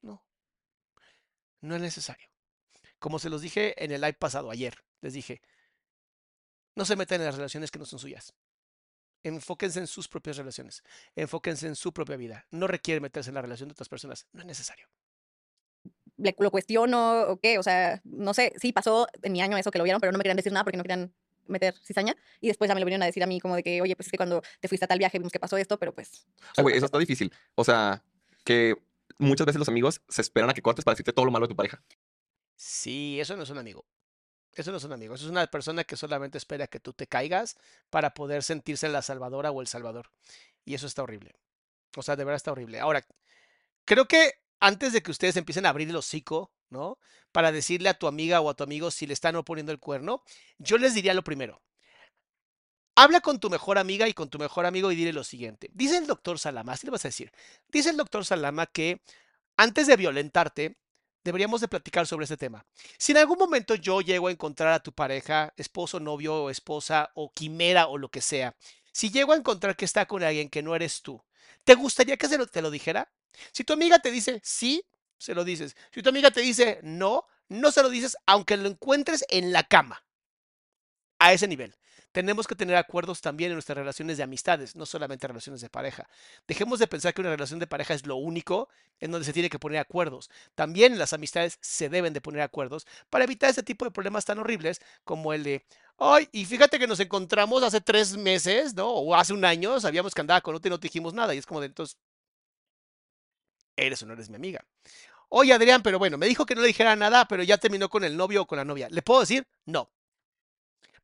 No. 0.02 0.24
No 1.60 1.74
es 1.74 1.80
necesario. 1.80 2.28
Como 2.98 3.18
se 3.18 3.28
los 3.28 3.42
dije 3.42 3.82
en 3.82 3.90
el 3.90 4.00
live 4.00 4.14
pasado 4.14 4.50
ayer, 4.50 4.76
les 5.00 5.12
dije, 5.12 5.42
no 6.74 6.84
se 6.84 6.96
metan 6.96 7.20
en 7.20 7.26
las 7.26 7.36
relaciones 7.36 7.70
que 7.70 7.78
no 7.78 7.86
son 7.86 7.98
suyas. 7.98 8.34
Enfóquense 9.22 9.80
en 9.80 9.86
sus 9.86 10.06
propias 10.06 10.36
relaciones. 10.36 10.82
Enfóquense 11.16 11.66
en 11.66 11.76
su 11.76 11.92
propia 11.92 12.16
vida. 12.16 12.46
No 12.50 12.66
requiere 12.66 13.00
meterse 13.00 13.30
en 13.30 13.34
la 13.34 13.42
relación 13.42 13.68
de 13.68 13.72
otras 13.72 13.88
personas. 13.88 14.26
No 14.32 14.40
es 14.40 14.46
necesario. 14.46 14.86
Lo 16.16 16.50
cuestiono 16.50 17.22
o 17.22 17.40
qué, 17.40 17.58
o 17.58 17.62
sea, 17.62 18.00
no 18.04 18.34
sé, 18.34 18.52
sí 18.60 18.72
pasó 18.72 19.08
en 19.22 19.32
mi 19.32 19.42
año 19.42 19.56
eso 19.56 19.70
que 19.70 19.78
lo 19.78 19.84
vieron, 19.84 20.00
pero 20.00 20.12
no 20.12 20.18
me 20.18 20.22
querían 20.22 20.36
decir 20.36 20.52
nada 20.52 20.64
porque 20.64 20.76
no 20.76 20.84
querían 20.84 21.12
meter 21.46 21.74
cizaña 21.82 22.16
y 22.40 22.48
después 22.48 22.68
ya 22.68 22.74
me 22.74 22.80
lo 22.80 22.86
vinieron 22.86 23.02
a 23.02 23.06
decir 23.06 23.22
a 23.22 23.26
mí 23.26 23.40
como 23.40 23.56
de 23.56 23.62
que, 23.62 23.80
oye, 23.82 23.96
pues 23.96 24.06
es 24.06 24.10
que 24.10 24.16
cuando 24.16 24.42
te 24.60 24.68
fuiste 24.68 24.84
a 24.84 24.88
tal 24.88 24.98
viaje 24.98 25.18
vimos 25.18 25.32
que 25.32 25.40
pasó 25.40 25.56
esto, 25.56 25.78
pero 25.78 25.94
pues... 25.94 26.26
Ay, 26.56 26.62
güey, 26.62 26.76
eso 26.76 26.86
está 26.86 26.98
difícil. 26.98 27.32
O 27.54 27.64
sea, 27.64 28.02
que 28.44 28.76
muchas 29.18 29.46
veces 29.46 29.58
los 29.58 29.68
amigos 29.68 30.02
se 30.08 30.22
esperan 30.22 30.50
a 30.50 30.54
que 30.54 30.62
cortes 30.62 30.84
para 30.84 30.94
decirte 30.94 31.12
todo 31.12 31.24
lo 31.24 31.30
malo 31.30 31.46
de 31.46 31.52
tu 31.52 31.56
pareja. 31.56 31.82
Sí, 32.56 33.18
eso 33.20 33.36
no 33.36 33.42
es 33.42 33.50
un 33.50 33.58
amigo. 33.58 33.84
Eso 34.52 34.70
no 34.70 34.76
es 34.76 34.84
un 34.84 34.92
amigo. 34.92 35.14
Eso 35.14 35.24
es 35.24 35.30
una 35.30 35.46
persona 35.46 35.84
que 35.84 35.96
solamente 35.96 36.38
espera 36.38 36.66
que 36.66 36.80
tú 36.80 36.92
te 36.92 37.06
caigas 37.06 37.56
para 37.90 38.14
poder 38.14 38.42
sentirse 38.42 38.88
la 38.88 39.02
salvadora 39.02 39.50
o 39.50 39.60
el 39.60 39.66
salvador. 39.66 40.10
Y 40.64 40.74
eso 40.74 40.86
está 40.86 41.02
horrible. 41.02 41.34
O 41.96 42.02
sea, 42.02 42.16
de 42.16 42.24
verdad 42.24 42.36
está 42.36 42.52
horrible. 42.52 42.80
Ahora, 42.80 43.04
creo 43.84 44.06
que 44.06 44.34
antes 44.60 44.92
de 44.92 45.02
que 45.02 45.10
ustedes 45.10 45.36
empiecen 45.36 45.66
a 45.66 45.70
abrir 45.70 45.88
el 45.88 45.96
hocico 45.96 46.52
Para 47.32 47.52
decirle 47.52 47.88
a 47.88 47.98
tu 47.98 48.06
amiga 48.06 48.40
o 48.40 48.50
a 48.50 48.54
tu 48.54 48.64
amigo 48.64 48.90
si 48.90 49.06
le 49.06 49.12
están 49.12 49.42
poniendo 49.44 49.72
el 49.72 49.80
cuerno, 49.80 50.22
yo 50.58 50.78
les 50.78 50.94
diría 50.94 51.14
lo 51.14 51.24
primero. 51.24 51.60
Habla 52.96 53.20
con 53.20 53.40
tu 53.40 53.50
mejor 53.50 53.78
amiga 53.78 54.06
y 54.06 54.14
con 54.14 54.28
tu 54.30 54.38
mejor 54.38 54.66
amigo 54.66 54.92
y 54.92 54.96
dile 54.96 55.12
lo 55.12 55.24
siguiente. 55.24 55.68
Dice 55.72 55.98
el 55.98 56.06
doctor 56.06 56.38
Salama, 56.38 56.72
así 56.72 56.86
le 56.86 56.92
vas 56.92 57.04
a 57.04 57.08
decir. 57.08 57.32
Dice 57.68 57.90
el 57.90 57.96
doctor 57.96 58.24
Salama 58.24 58.66
que 58.66 59.02
antes 59.56 59.88
de 59.88 59.96
violentarte, 59.96 60.76
deberíamos 61.24 61.60
de 61.60 61.68
platicar 61.68 62.06
sobre 62.06 62.24
este 62.24 62.36
tema. 62.36 62.64
Si 62.98 63.12
en 63.12 63.18
algún 63.18 63.38
momento 63.38 63.74
yo 63.74 64.00
llego 64.00 64.28
a 64.28 64.30
encontrar 64.30 64.72
a 64.72 64.82
tu 64.82 64.92
pareja, 64.92 65.52
esposo, 65.56 65.98
novio 65.98 66.50
esposa 66.50 67.10
o 67.14 67.32
quimera 67.32 67.88
o 67.88 67.98
lo 67.98 68.10
que 68.10 68.20
sea, 68.20 68.54
si 68.92 69.10
llego 69.10 69.32
a 69.32 69.36
encontrar 69.36 69.74
que 69.74 69.86
está 69.86 70.06
con 70.06 70.22
alguien 70.22 70.48
que 70.48 70.62
no 70.62 70.76
eres 70.76 71.02
tú, 71.02 71.20
¿te 71.64 71.74
gustaría 71.74 72.16
que 72.16 72.28
se 72.28 72.38
lo, 72.38 72.46
te 72.46 72.62
lo 72.62 72.70
dijera? 72.70 73.10
Si 73.52 73.64
tu 73.64 73.72
amiga 73.72 73.98
te 73.98 74.12
dice 74.12 74.40
sí, 74.44 74.84
se 75.24 75.34
lo 75.34 75.44
dices. 75.44 75.76
Si 75.92 76.02
tu 76.02 76.10
amiga 76.10 76.30
te 76.30 76.40
dice 76.40 76.80
no, 76.82 77.26
no 77.48 77.70
se 77.72 77.82
lo 77.82 77.88
dices 77.88 78.16
aunque 78.26 78.56
lo 78.56 78.68
encuentres 78.68 79.24
en 79.28 79.52
la 79.52 79.64
cama. 79.64 80.04
A 81.18 81.32
ese 81.32 81.48
nivel. 81.48 81.74
Tenemos 82.12 82.46
que 82.46 82.54
tener 82.54 82.76
acuerdos 82.76 83.20
también 83.20 83.50
en 83.50 83.56
nuestras 83.56 83.76
relaciones 83.76 84.16
de 84.16 84.22
amistades, 84.22 84.76
no 84.76 84.86
solamente 84.86 85.26
relaciones 85.26 85.60
de 85.60 85.68
pareja. 85.68 86.08
Dejemos 86.46 86.78
de 86.78 86.86
pensar 86.86 87.12
que 87.12 87.20
una 87.20 87.30
relación 87.30 87.58
de 87.58 87.66
pareja 87.66 87.92
es 87.92 88.06
lo 88.06 88.14
único 88.14 88.68
en 89.00 89.10
donde 89.10 89.24
se 89.24 89.32
tiene 89.32 89.50
que 89.50 89.58
poner 89.58 89.80
acuerdos. 89.80 90.30
También 90.54 90.96
las 90.96 91.12
amistades 91.12 91.58
se 91.60 91.88
deben 91.88 92.12
de 92.12 92.20
poner 92.20 92.42
acuerdos 92.42 92.86
para 93.10 93.24
evitar 93.24 93.50
ese 93.50 93.64
tipo 93.64 93.84
de 93.84 93.90
problemas 93.90 94.24
tan 94.24 94.38
horribles 94.38 94.80
como 95.02 95.32
el 95.32 95.42
de, 95.42 95.64
ay, 95.98 96.28
y 96.30 96.44
fíjate 96.44 96.78
que 96.78 96.86
nos 96.86 97.00
encontramos 97.00 97.64
hace 97.64 97.80
tres 97.80 98.16
meses, 98.16 98.74
¿no? 98.74 98.90
O 98.90 99.16
hace 99.16 99.32
un 99.32 99.44
año, 99.44 99.80
sabíamos 99.80 100.14
que 100.14 100.20
andaba 100.20 100.40
con 100.40 100.54
otro 100.54 100.68
y 100.68 100.70
no 100.70 100.78
te 100.78 100.86
dijimos 100.86 101.14
nada. 101.14 101.34
Y 101.34 101.38
es 101.38 101.46
como 101.46 101.60
de, 101.60 101.66
entonces, 101.66 101.98
eres 103.76 104.02
o 104.02 104.06
no 104.06 104.12
eres 104.12 104.30
mi 104.30 104.36
amiga. 104.36 104.64
Oye, 105.28 105.52
Adrián, 105.52 105.82
pero 105.82 105.98
bueno, 105.98 106.18
me 106.18 106.26
dijo 106.26 106.46
que 106.46 106.54
no 106.54 106.60
le 106.60 106.68
dijera 106.68 106.96
nada, 106.96 107.26
pero 107.26 107.42
ya 107.42 107.58
terminó 107.58 107.88
con 107.88 108.04
el 108.04 108.16
novio 108.16 108.42
o 108.42 108.46
con 108.46 108.58
la 108.58 108.64
novia. 108.64 108.88
¿Le 108.90 109.02
puedo 109.02 109.20
decir? 109.20 109.46
No. 109.64 109.90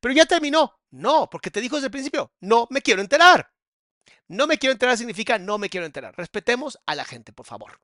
Pero 0.01 0.15
ya 0.15 0.27
terminó. 0.27 0.79
No, 0.91 1.29
porque 1.31 1.51
te 1.51 1.61
dijo 1.61 1.77
desde 1.77 1.87
el 1.87 1.93
principio, 1.93 2.33
no 2.41 2.67
me 2.71 2.83
quiero 2.83 3.01
enterar. 3.01 3.53
No 4.29 4.47
me 4.47 4.59
quiero 4.59 4.73
enterar 4.73 4.97
significa 4.97 5.39
no 5.39 5.59
me 5.59 5.69
quiero 5.69 5.87
enterar. 5.87 6.15
Respetemos 6.17 6.79
a 6.87 6.95
la 6.95 7.05
gente, 7.05 7.33
por 7.33 7.47
favor. 7.47 7.81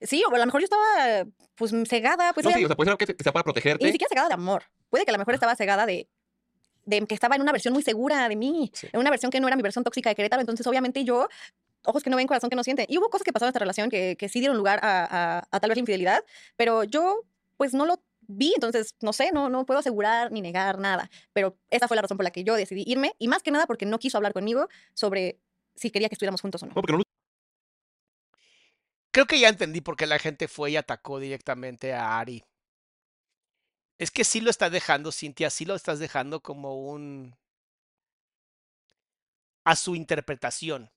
Sí, 0.00 0.22
o 0.24 0.34
a 0.34 0.38
lo 0.38 0.46
mejor 0.46 0.60
yo 0.60 0.64
estaba 0.64 1.24
pues 1.54 1.72
cegada. 1.88 2.32
Pues, 2.32 2.44
no, 2.44 2.52
sí, 2.52 2.64
o 2.64 2.66
sea, 2.66 2.76
puede 2.76 2.90
ser 2.90 3.16
que 3.16 3.22
sea 3.22 3.32
para 3.32 3.44
protegerte. 3.44 3.84
Y 3.84 3.86
ni 3.86 3.92
siquiera 3.92 4.08
cegada 4.08 4.28
de 4.28 4.34
amor. 4.34 4.64
Puede 4.90 5.04
que 5.04 5.10
a 5.10 5.14
lo 5.14 5.18
mejor 5.18 5.34
estaba 5.34 5.54
cegada 5.56 5.86
de, 5.86 6.08
de 6.84 7.06
que 7.06 7.14
estaba 7.14 7.36
en 7.36 7.42
una 7.42 7.52
versión 7.52 7.74
muy 7.74 7.82
segura 7.82 8.28
de 8.28 8.36
mí, 8.36 8.72
en 8.92 9.00
una 9.00 9.10
versión 9.10 9.30
que 9.30 9.40
no 9.40 9.46
era 9.46 9.56
mi 9.56 9.62
versión 9.62 9.84
tóxica 9.84 10.10
de 10.10 10.16
Querétaro. 10.16 10.40
Entonces, 10.40 10.66
obviamente, 10.66 11.04
yo 11.04 11.28
ojos 11.84 12.02
que 12.02 12.10
no 12.10 12.16
ven, 12.16 12.26
corazón 12.26 12.50
que 12.50 12.56
no 12.56 12.64
siente. 12.64 12.86
Y 12.88 12.98
hubo 12.98 13.10
cosas 13.10 13.24
que 13.24 13.32
pasaron 13.32 13.48
en 13.48 13.50
esta 13.50 13.60
relación 13.60 13.90
que, 13.90 14.16
que 14.16 14.28
sí 14.28 14.40
dieron 14.40 14.56
lugar 14.56 14.80
a, 14.82 15.46
a, 15.50 15.60
tal 15.60 15.68
vez 15.68 15.76
la 15.76 15.80
infidelidad, 15.80 16.24
pero 16.56 16.84
yo 16.84 17.22
pues 17.56 17.74
no 17.74 17.86
lo 17.86 18.02
vi, 18.26 18.52
entonces 18.54 18.94
no 19.00 19.12
sé, 19.12 19.30
no, 19.32 19.48
no 19.48 19.66
puedo 19.66 19.80
asegurar 19.80 20.32
ni 20.32 20.40
negar 20.40 20.78
nada, 20.78 21.10
pero 21.32 21.58
esa 21.70 21.88
fue 21.88 21.94
la 21.94 22.02
razón 22.02 22.16
por 22.16 22.24
la 22.24 22.30
que 22.30 22.42
yo 22.42 22.54
decidí 22.54 22.84
irme 22.86 23.14
y 23.18 23.28
más 23.28 23.42
que 23.42 23.50
nada 23.50 23.66
porque 23.66 23.86
no 23.86 23.98
quiso 23.98 24.16
hablar 24.16 24.32
conmigo 24.32 24.68
sobre 24.94 25.40
si 25.76 25.90
quería 25.90 26.08
que 26.08 26.14
estuviéramos 26.14 26.40
juntos 26.40 26.62
o 26.62 26.66
no. 26.66 26.74
no, 26.74 27.02
Creo 29.14 29.26
que 29.26 29.38
ya 29.38 29.48
entendí 29.48 29.80
por 29.80 29.96
qué 29.96 30.06
la 30.06 30.18
gente 30.18 30.48
fue 30.48 30.72
y 30.72 30.76
atacó 30.76 31.20
directamente 31.20 31.92
a 31.92 32.18
Ari. 32.18 32.42
Es 33.96 34.10
que 34.10 34.24
sí 34.24 34.40
lo 34.40 34.50
estás 34.50 34.72
dejando, 34.72 35.12
Cintia, 35.12 35.50
sí 35.50 35.64
lo 35.64 35.76
estás 35.76 36.00
dejando 36.00 36.42
como 36.42 36.90
un... 36.90 37.36
a 39.64 39.76
su 39.76 39.94
interpretación. 39.94 40.90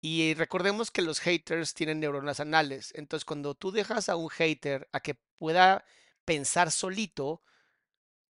Y 0.00 0.34
recordemos 0.34 0.90
que 0.90 1.02
los 1.02 1.20
haters 1.20 1.74
tienen 1.74 2.00
neuronas 2.00 2.40
anales. 2.40 2.92
Entonces, 2.94 3.24
cuando 3.24 3.54
tú 3.54 3.72
dejas 3.72 4.08
a 4.08 4.16
un 4.16 4.28
hater 4.28 4.88
a 4.92 5.00
que 5.00 5.16
pueda 5.38 5.84
pensar 6.24 6.70
solito, 6.70 7.42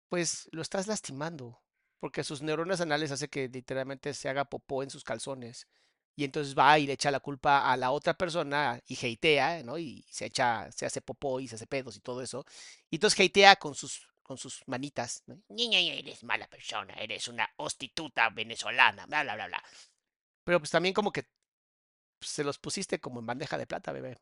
pues 0.09 0.49
lo 0.53 0.63
estás 0.63 0.87
lastimando. 0.87 1.61
Porque 2.01 2.25
sus 2.25 2.43
neuronas 2.43 2.81
anales 2.81 3.11
hace 3.11 3.29
que 3.29 3.49
literalmente 3.49 4.15
se 4.15 4.29
haga 4.29 4.47
popó 4.47 4.83
en 4.83 4.91
sus 4.91 5.05
calzones. 5.05 5.67
Y 6.17 6.25
entonces 6.25 6.57
va 6.57 6.79
y 6.79 6.87
le 6.87 6.95
echa 6.95 7.11
la 7.11 7.21
culpa 7.21 7.71
a 7.71 7.77
la 7.77 7.91
otra 7.91 8.15
persona 8.15 8.81
y 8.87 8.95
hatea, 8.97 9.63
¿no? 9.63 9.79
Y 9.79 10.05
se 10.11 10.27
echa, 10.27 10.71
se 10.73 10.87
hace 10.87 11.01
popó 11.01 11.39
y 11.39 11.49
se 11.49 11.57
hace 11.57 11.67
pedos 11.67 11.97
y 11.97 12.01
todo 12.01 12.23
eso. 12.23 12.45
Y 12.91 12.97
entonces 12.97 13.25
hatea 13.25 13.57
con 13.57 13.75
sus, 13.75 14.09
con 14.23 14.39
sus 14.39 14.63
manitas. 14.67 15.23
Niña, 15.49 15.79
eres 15.79 16.25
mala 16.25 16.49
persona, 16.49 16.95
eres 16.95 17.29
una 17.29 17.49
hostituta 17.57 18.31
venezolana, 18.31 19.07
bla, 19.07 19.23
bla, 19.23 19.35
bla, 19.37 19.47
bla. 19.47 19.65
Pero 20.45 20.59
pues 20.59 20.71
también 20.71 20.95
como 20.95 21.13
que 21.13 21.27
se 22.21 22.45
los 22.45 22.59
pusiste 22.59 23.01
como 23.01 23.21
en 23.21 23.27
bandeja 23.27 23.59
de 23.59 23.67
plata, 23.67 23.93
bebé. 23.93 24.19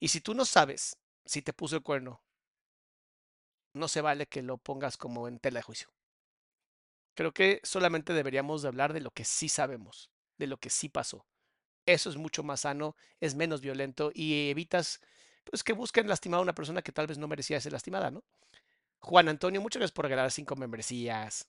Y 0.00 0.08
si 0.08 0.20
tú 0.20 0.34
no 0.34 0.44
sabes 0.44 0.96
si 1.24 1.42
te 1.42 1.52
puso 1.52 1.76
el 1.76 1.82
cuerno, 1.82 2.20
no 3.74 3.88
se 3.88 4.00
vale 4.00 4.26
que 4.26 4.42
lo 4.42 4.58
pongas 4.58 4.96
como 4.96 5.28
en 5.28 5.38
tela 5.38 5.58
de 5.60 5.62
juicio. 5.62 5.88
Creo 7.14 7.32
que 7.32 7.60
solamente 7.62 8.12
deberíamos 8.14 8.62
de 8.62 8.68
hablar 8.68 8.92
de 8.92 9.00
lo 9.00 9.10
que 9.10 9.24
sí 9.24 9.48
sabemos, 9.48 10.10
de 10.38 10.46
lo 10.46 10.56
que 10.58 10.70
sí 10.70 10.88
pasó. 10.88 11.26
Eso 11.86 12.10
es 12.10 12.16
mucho 12.16 12.42
más 12.42 12.60
sano, 12.60 12.96
es 13.20 13.34
menos 13.34 13.60
violento 13.60 14.12
y 14.14 14.50
evitas 14.50 15.00
pues 15.44 15.64
que 15.64 15.72
busquen 15.72 16.08
lastimar 16.08 16.38
a 16.38 16.42
una 16.42 16.54
persona 16.54 16.82
que 16.82 16.92
tal 16.92 17.06
vez 17.08 17.18
no 17.18 17.28
merecía 17.28 17.60
ser 17.60 17.72
lastimada, 17.72 18.10
¿no? 18.10 18.24
Juan 19.00 19.28
Antonio, 19.28 19.60
muchas 19.60 19.80
gracias 19.80 19.94
por 19.94 20.06
regalar 20.06 20.30
cinco 20.32 20.56
membresías. 20.56 21.48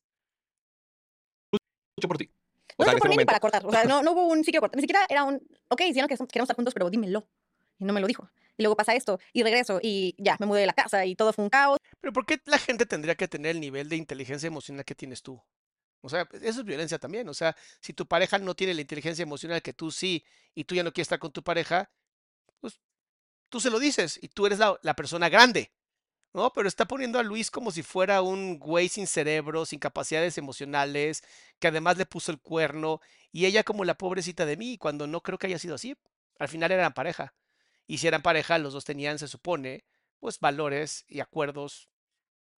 Mucho 1.97 2.07
por 2.07 2.17
ti. 2.17 2.29
No 2.77 2.85
O 2.85 2.89
sea, 2.89 2.97
por 2.97 3.09
mí 3.09 3.17
ni 3.17 3.25
para 3.25 3.39
cortar. 3.39 3.65
O 3.65 3.71
sea, 3.71 3.83
no, 3.85 4.01
no 4.01 4.11
hubo 4.11 4.27
un 4.27 4.43
sitio 4.43 4.59
cortar. 4.59 4.77
Ni 4.77 4.81
siquiera 4.81 5.05
era 5.09 5.23
un. 5.23 5.41
Ok, 5.69 5.81
hicieron 5.81 6.07
que 6.07 6.15
queremos 6.15 6.45
estar 6.45 6.55
juntos, 6.55 6.73
pero 6.73 6.89
dímelo. 6.89 7.27
Y 7.79 7.85
no 7.85 7.93
me 7.93 8.01
lo 8.01 8.07
dijo. 8.07 8.29
Y 8.57 8.63
luego 8.63 8.75
pasa 8.75 8.93
esto. 8.95 9.19
Y 9.31 9.43
regreso. 9.43 9.79
Y 9.81 10.15
ya, 10.17 10.37
me 10.39 10.45
mudé 10.45 10.61
de 10.61 10.67
la 10.67 10.73
casa. 10.73 11.05
Y 11.05 11.15
todo 11.15 11.33
fue 11.33 11.43
un 11.43 11.49
caos. 11.49 11.77
Pero 11.99 12.13
¿por 12.13 12.25
qué 12.25 12.39
la 12.45 12.59
gente 12.59 12.85
tendría 12.85 13.15
que 13.15 13.27
tener 13.27 13.51
el 13.51 13.61
nivel 13.61 13.89
de 13.89 13.95
inteligencia 13.95 14.47
emocional 14.47 14.85
que 14.85 14.95
tienes 14.95 15.21
tú? 15.21 15.41
O 16.01 16.09
sea, 16.09 16.27
eso 16.33 16.59
es 16.59 16.65
violencia 16.65 16.99
también. 16.99 17.29
O 17.29 17.33
sea, 17.33 17.55
si 17.79 17.93
tu 17.93 18.05
pareja 18.05 18.37
no 18.37 18.55
tiene 18.55 18.73
la 18.73 18.81
inteligencia 18.81 19.23
emocional 19.23 19.61
que 19.61 19.73
tú 19.73 19.89
sí 19.89 20.25
y 20.53 20.65
tú 20.65 20.75
ya 20.75 20.83
no 20.83 20.91
quieres 20.91 21.05
estar 21.05 21.19
con 21.19 21.31
tu 21.31 21.43
pareja, 21.43 21.89
pues 22.59 22.79
tú 23.49 23.59
se 23.59 23.69
lo 23.69 23.79
dices 23.79 24.19
y 24.21 24.27
tú 24.27 24.45
eres 24.45 24.59
la, 24.59 24.77
la 24.81 24.95
persona 24.95 25.29
grande. 25.29 25.71
¿No? 26.33 26.51
Pero 26.53 26.67
está 26.67 26.85
poniendo 26.85 27.19
a 27.19 27.23
Luis 27.23 27.51
como 27.51 27.71
si 27.71 27.83
fuera 27.83 28.21
un 28.21 28.59
güey 28.59 28.89
sin 28.89 29.07
cerebro, 29.07 29.65
sin 29.65 29.79
capacidades 29.79 30.37
emocionales, 30.37 31.23
que 31.59 31.67
además 31.67 31.97
le 31.97 32.05
puso 32.05 32.31
el 32.31 32.39
cuerno, 32.41 33.01
y 33.31 33.45
ella 33.45 33.63
como 33.63 33.85
la 33.85 33.95
pobrecita 33.95 34.45
de 34.45 34.57
mí, 34.57 34.77
cuando 34.77 35.07
no 35.07 35.21
creo 35.21 35.37
que 35.37 35.47
haya 35.47 35.59
sido 35.59 35.75
así. 35.75 35.95
Al 36.39 36.47
final 36.49 36.71
eran 36.71 36.93
pareja. 36.93 37.33
Y 37.87 37.99
si 37.99 38.07
eran 38.07 38.21
pareja, 38.21 38.57
los 38.57 38.73
dos 38.73 38.85
tenían, 38.85 39.19
se 39.19 39.27
supone, 39.27 39.85
pues 40.19 40.39
valores 40.39 41.05
y 41.07 41.19
acuerdos 41.19 41.89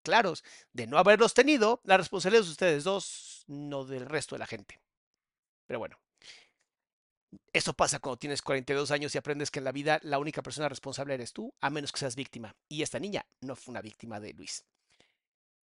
claros. 0.02 0.44
De 0.72 0.86
no 0.86 0.98
haberlos 0.98 1.34
tenido, 1.34 1.80
la 1.84 1.96
responsabilidad 1.96 2.42
es 2.42 2.46
de 2.48 2.52
ustedes 2.52 2.84
dos, 2.84 3.44
no 3.48 3.84
del 3.84 4.06
resto 4.06 4.34
de 4.36 4.40
la 4.40 4.46
gente. 4.46 4.80
Pero 5.66 5.78
bueno. 5.78 6.03
Eso 7.52 7.72
pasa 7.74 7.98
cuando 7.98 8.18
tienes 8.18 8.42
42 8.42 8.90
años 8.90 9.14
y 9.14 9.18
aprendes 9.18 9.50
que 9.50 9.58
en 9.58 9.64
la 9.64 9.72
vida 9.72 9.98
la 10.02 10.18
única 10.18 10.42
persona 10.42 10.68
responsable 10.68 11.14
eres 11.14 11.32
tú, 11.32 11.54
a 11.60 11.70
menos 11.70 11.92
que 11.92 12.00
seas 12.00 12.16
víctima. 12.16 12.54
Y 12.68 12.82
esta 12.82 12.98
niña 12.98 13.24
no 13.40 13.56
fue 13.56 13.72
una 13.72 13.80
víctima 13.80 14.20
de 14.20 14.32
Luis. 14.32 14.64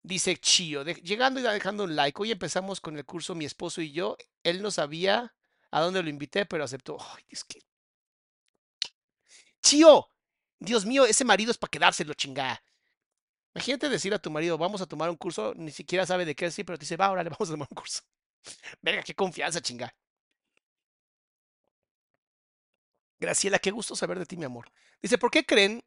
Dice 0.03 0.37
Chio, 0.37 0.85
llegando 0.85 1.41
y 1.41 1.43
dejando 1.43 1.85
un 1.85 1.97
like. 1.97 2.21
Hoy 2.21 2.31
empezamos 2.31 2.81
con 2.81 2.97
el 2.97 3.05
curso 3.05 3.35
mi 3.35 3.45
esposo 3.45 3.83
y 3.83 3.93
yo. 3.93 4.17
Él 4.43 4.63
no 4.63 4.71
sabía 4.71 5.35
a 5.71 5.81
dónde 5.81 6.03
lo 6.03 6.09
invité, 6.09 6.47
pero 6.47 6.65
aceptó. 6.65 6.97
Ay, 7.01 7.25
que... 7.49 7.61
Chio, 9.61 10.09
Dios 10.59 10.87
mío, 10.87 11.05
ese 11.05 11.25
marido 11.25 11.51
es 11.51 11.59
para 11.59 11.71
quedárselo, 11.71 12.15
chingada. 12.15 12.63
Imagínate 13.55 13.89
decir 13.89 14.15
a 14.15 14.19
tu 14.19 14.31
marido, 14.31 14.57
vamos 14.57 14.81
a 14.81 14.87
tomar 14.87 15.11
un 15.11 15.17
curso, 15.17 15.53
ni 15.57 15.73
siquiera 15.73 16.07
sabe 16.07 16.25
de 16.25 16.35
qué 16.35 16.47
decir, 16.47 16.65
pero 16.65 16.79
te 16.79 16.85
dice, 16.85 16.97
va, 16.97 17.11
órale, 17.11 17.31
vamos 17.39 17.49
a 17.49 17.53
tomar 17.53 17.69
un 17.71 17.75
curso. 17.75 18.03
Venga, 18.81 19.03
qué 19.03 19.15
confianza, 19.15 19.61
chinga. 19.61 19.93
Graciela, 23.21 23.59
qué 23.59 23.71
gusto 23.71 23.97
saber 23.97 24.19
de 24.19 24.27
ti, 24.27 24.37
mi 24.37 24.45
amor. 24.45 24.71
Dice, 25.03 25.19
¿por 25.19 25.31
qué 25.31 25.45
creen 25.45 25.83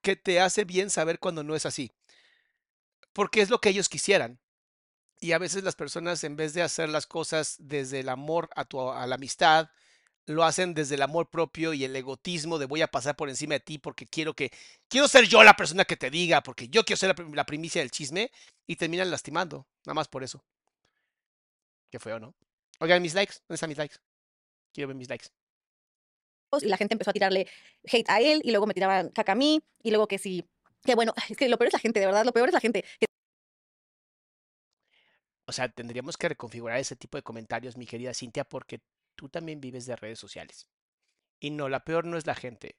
que 0.00 0.16
te 0.16 0.40
hace 0.40 0.64
bien 0.64 0.90
saber 0.90 1.18
cuando 1.18 1.42
no 1.42 1.54
es 1.54 1.66
así? 1.66 1.92
Porque 3.12 3.42
es 3.42 3.50
lo 3.50 3.60
que 3.60 3.68
ellos 3.68 3.88
quisieran. 3.88 4.40
Y 5.20 5.32
a 5.32 5.38
veces 5.38 5.62
las 5.62 5.76
personas, 5.76 6.24
en 6.24 6.36
vez 6.36 6.54
de 6.54 6.62
hacer 6.62 6.88
las 6.88 7.06
cosas 7.06 7.56
desde 7.60 8.00
el 8.00 8.08
amor 8.08 8.50
a, 8.56 8.64
tu, 8.64 8.90
a 8.90 9.06
la 9.06 9.14
amistad, 9.14 9.70
lo 10.26 10.44
hacen 10.44 10.74
desde 10.74 10.94
el 10.94 11.02
amor 11.02 11.30
propio 11.30 11.74
y 11.74 11.84
el 11.84 11.94
egotismo 11.94 12.58
de 12.58 12.66
voy 12.66 12.82
a 12.82 12.88
pasar 12.88 13.16
por 13.16 13.28
encima 13.28 13.54
de 13.54 13.60
ti 13.60 13.78
porque 13.78 14.06
quiero 14.06 14.34
que 14.34 14.52
quiero 14.88 15.08
ser 15.08 15.26
yo 15.26 15.42
la 15.42 15.54
persona 15.54 15.84
que 15.84 15.96
te 15.96 16.10
diga, 16.10 16.42
porque 16.42 16.68
yo 16.68 16.84
quiero 16.84 16.98
ser 16.98 17.16
la, 17.16 17.26
la 17.34 17.46
primicia 17.46 17.82
del 17.82 17.90
chisme 17.90 18.30
y 18.66 18.76
terminan 18.76 19.10
lastimando, 19.10 19.66
nada 19.84 19.94
más 19.94 20.08
por 20.08 20.22
eso. 20.22 20.44
Qué 21.90 21.98
feo, 21.98 22.18
¿no? 22.18 22.34
Oigan, 22.80 23.02
mis 23.02 23.14
likes, 23.14 23.34
¿dónde 23.46 23.54
están 23.56 23.68
mis 23.68 23.78
likes? 23.78 23.96
Quiero 24.72 24.88
ver 24.88 24.96
mis 24.96 25.08
likes. 25.08 25.28
Y 26.60 26.66
la 26.66 26.76
gente 26.76 26.94
empezó 26.94 27.10
a 27.10 27.14
tirarle 27.14 27.46
hate 27.84 28.08
a 28.10 28.20
él. 28.20 28.40
Y 28.44 28.50
luego 28.50 28.66
me 28.66 28.74
tiraban 28.74 29.08
caca 29.10 29.32
a 29.32 29.36
mí. 29.36 29.62
Y 29.82 29.90
luego 29.90 30.06
que 30.06 30.18
sí. 30.18 30.44
Que 30.84 30.94
bueno, 30.94 31.14
es 31.30 31.36
que 31.36 31.48
lo 31.48 31.56
peor 31.58 31.68
es 31.68 31.72
la 31.72 31.78
gente, 31.78 32.00
de 32.00 32.06
verdad. 32.06 32.24
Lo 32.24 32.32
peor 32.32 32.48
es 32.48 32.54
la 32.54 32.60
gente. 32.60 32.84
O 35.46 35.52
sea, 35.52 35.68
tendríamos 35.68 36.16
que 36.16 36.28
reconfigurar 36.28 36.78
ese 36.78 36.96
tipo 36.96 37.16
de 37.16 37.22
comentarios, 37.22 37.76
mi 37.76 37.86
querida 37.86 38.14
Cintia, 38.14 38.44
porque 38.44 38.80
tú 39.16 39.28
también 39.28 39.60
vives 39.60 39.86
de 39.86 39.96
redes 39.96 40.18
sociales. 40.18 40.66
Y 41.40 41.50
no, 41.50 41.68
la 41.68 41.84
peor 41.84 42.04
no 42.04 42.16
es 42.16 42.26
la 42.26 42.34
gente. 42.34 42.76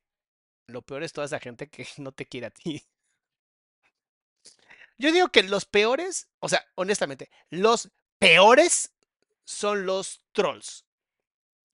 Lo 0.68 0.82
peor 0.82 1.04
es 1.04 1.14
toda 1.14 1.26
esa 1.26 1.40
gente 1.40 1.70
que 1.70 1.86
no 1.98 2.12
te 2.12 2.26
quiere 2.26 2.48
a 2.48 2.52
ti. 2.52 2.84
Yo 4.98 5.12
digo 5.12 5.30
que 5.30 5.44
los 5.44 5.66
peores, 5.66 6.30
o 6.40 6.48
sea, 6.48 6.66
honestamente, 6.76 7.30
los 7.50 7.92
peores 8.20 8.94
son 9.44 9.86
los 9.86 10.24
trolls. 10.32 10.86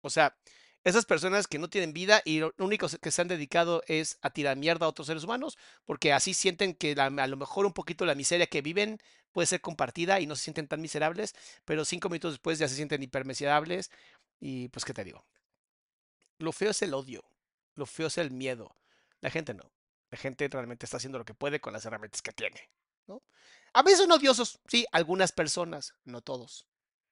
O 0.02 0.10
sea, 0.10 0.38
esas 0.84 1.06
personas 1.06 1.48
que 1.48 1.60
no 1.60 1.70
tienen 1.70 1.94
vida 1.94 2.22
y 2.24 2.40
lo 2.40 2.54
único 2.58 2.88
que 2.88 3.12
se 3.12 3.22
han 3.22 3.28
dedicado 3.28 3.84
es 3.88 4.18
a 4.22 4.30
tirar 4.30 4.58
mierda 4.58 4.86
a 4.86 4.90
otros 4.90 5.08
seres 5.08 5.24
humanos, 5.24 5.58
porque 5.86 6.14
así 6.14 6.34
sienten 6.34 6.74
que 6.74 6.94
a 6.94 7.28
lo 7.28 7.38
mejor 7.38 7.66
un 7.66 7.74
poquito 7.74 8.06
la 8.06 8.16
miseria 8.16 8.48
que 8.48 8.62
viven 8.62 9.00
puede 9.32 9.46
ser 9.48 9.62
compartida 9.62 10.20
y 10.20 10.28
no 10.28 10.36
se 10.36 10.44
sienten 10.44 10.68
tan 10.68 10.82
miserables, 10.82 11.36
pero 11.66 11.86
cinco 11.86 12.10
minutos 12.10 12.34
después 12.34 12.60
ya 12.60 12.68
se 12.68 12.76
sienten 12.76 13.04
hipermiserables 13.04 13.92
y 14.40 14.70
pues, 14.70 14.86
¿qué 14.86 14.94
te 14.94 15.04
digo? 15.04 15.26
Lo 16.38 16.52
feo 16.54 16.72
es 16.72 16.82
el 16.82 16.94
odio, 16.94 17.24
lo 17.76 17.86
feo 17.86 18.08
es 18.08 18.18
el 18.18 18.32
miedo. 18.32 18.76
La 19.22 19.30
gente 19.30 19.54
no. 19.54 19.72
La 20.12 20.18
gente 20.18 20.48
realmente 20.48 20.86
está 20.86 20.98
haciendo 20.98 21.20
lo 21.20 21.26
que 21.26 21.34
puede 21.34 21.60
con 21.60 21.74
las 21.74 21.86
herramientas 21.86 22.22
que 22.22 22.32
tiene, 22.32 22.70
¿no? 23.06 23.22
A 23.74 23.84
veces 23.84 24.00
son 24.00 24.12
odiosos, 24.12 24.60
sí, 24.68 24.86
algunas 24.92 25.32
personas, 25.32 25.94
no 26.04 26.22
todos. 26.22 26.66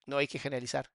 No 0.05 0.17
hay 0.17 0.27
que 0.27 0.39
generalizar. 0.39 0.89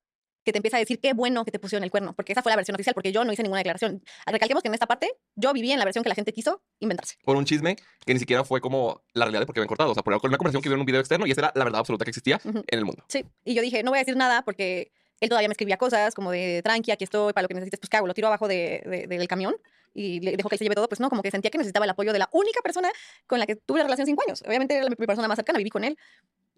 Que 0.45 0.53
te 0.53 0.59
empieza 0.59 0.77
a 0.77 0.81
decir 0.81 0.99
qué 1.01 1.13
bueno 1.13 1.45
que 1.45 1.51
te 1.51 1.59
pusieron 1.59 1.85
el 1.85 1.91
cuerno. 1.91 2.15
Porque 2.15 2.33
esa 2.33 2.43
fue 2.43 2.51
la 2.51 2.57
versión 2.57 2.75
oficial. 2.75 2.95
Porque 2.95 3.13
yo 3.13 3.25
no 3.25 3.33
hice 3.33 3.43
ninguna 3.43 3.59
declaración. 3.61 4.03
Recalquemos 4.27 4.63
que 4.63 4.69
en 4.69 4.75
esta 4.75 4.87
parte 4.87 5.13
yo 5.37 5.53
viví 5.53 5.71
en 5.73 5.79
la 5.79 5.85
versión 5.85 6.03
que 6.03 6.09
la 6.09 6.15
gente 6.15 6.33
quiso 6.33 6.63
inventarse. 6.81 7.17
Por 7.25 7.37
un 7.37 7.45
chisme 7.45 7.77
que 8.05 8.15
ni 8.15 8.21
siquiera 8.21 8.45
fue 8.45 8.61
como 8.61 9.03
la 9.15 9.25
realidad 9.27 9.41
de 9.41 9.47
por 9.47 9.55
qué 9.55 9.61
habían 9.61 9.69
cortado. 9.69 9.91
O 9.91 9.95
sea, 9.95 10.03
por 10.03 10.13
una 10.13 10.21
conversación 10.21 10.63
que 10.63 10.69
vio 10.69 10.75
en 10.75 10.81
un 10.81 10.87
video 10.87 11.01
externo 11.01 11.27
y 11.27 11.31
esa 11.31 11.41
era 11.43 11.53
la 11.55 11.65
verdad 11.65 11.81
absoluta 11.81 12.05
que 12.05 12.11
existía 12.11 12.41
Ujú. 12.45 12.59
en 12.67 12.79
el 12.79 12.85
mundo. 12.85 13.05
Sí. 13.09 13.25
Y 13.45 13.55
yo 13.55 13.63
dije, 13.63 13.83
no 13.83 13.91
voy 13.91 13.99
a 13.99 14.03
decir 14.03 14.17
nada 14.17 14.43
porque 14.43 14.93
él 15.21 15.29
todavía 15.29 15.49
me 15.49 15.53
escribía 15.53 15.77
cosas 15.77 16.15
como 16.15 16.33
de 16.33 16.63
tranqui, 16.65 16.91
aquí 16.91 17.05
estoy, 17.05 17.33
para 17.33 17.43
lo 17.43 17.49
que 17.49 17.55
necesites, 17.55 17.79
pues 17.79 17.89
¿qué 17.89 17.97
hago? 17.97 18.09
Lo 18.09 18.15
tiro 18.15 18.27
abajo 18.27 18.49
de, 18.49 18.83
de- 18.85 19.07
del 19.17 19.29
camión 19.29 19.55
y 19.95 20.19
le 20.21 20.37
dejo 20.37 20.49
que 20.49 20.57
él 20.57 20.59
se 20.59 20.65
lleve 20.65 20.75
todo. 20.75 20.89
Pues 20.89 20.99
no, 20.99 21.09
como 21.11 21.23
que 21.23 21.31
sentía 21.31 21.51
que 21.51 21.59
necesitaba 21.59 21.85
el 21.85 21.91
apoyo 21.91 22.13
de 22.13 22.19
la 22.19 22.29
única 22.33 22.61
persona 22.63 22.91
con 23.29 23.39
la 23.39 23.47
que 23.47 23.55
tuve 23.55 23.79
la 23.79 23.85
relación 23.85 24.07
cinco 24.07 24.23
años. 24.27 24.43
Obviamente 24.47 24.75
era 24.75 24.85
la- 24.85 24.91
mi 24.91 25.07
persona 25.07 25.29
más 25.29 25.37
cercana, 25.37 25.59
viví 25.59 25.71
con 25.71 25.85
él. 25.85 25.97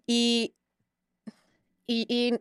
Y, 0.07 0.55
y, 1.87 2.05
y 2.09 2.39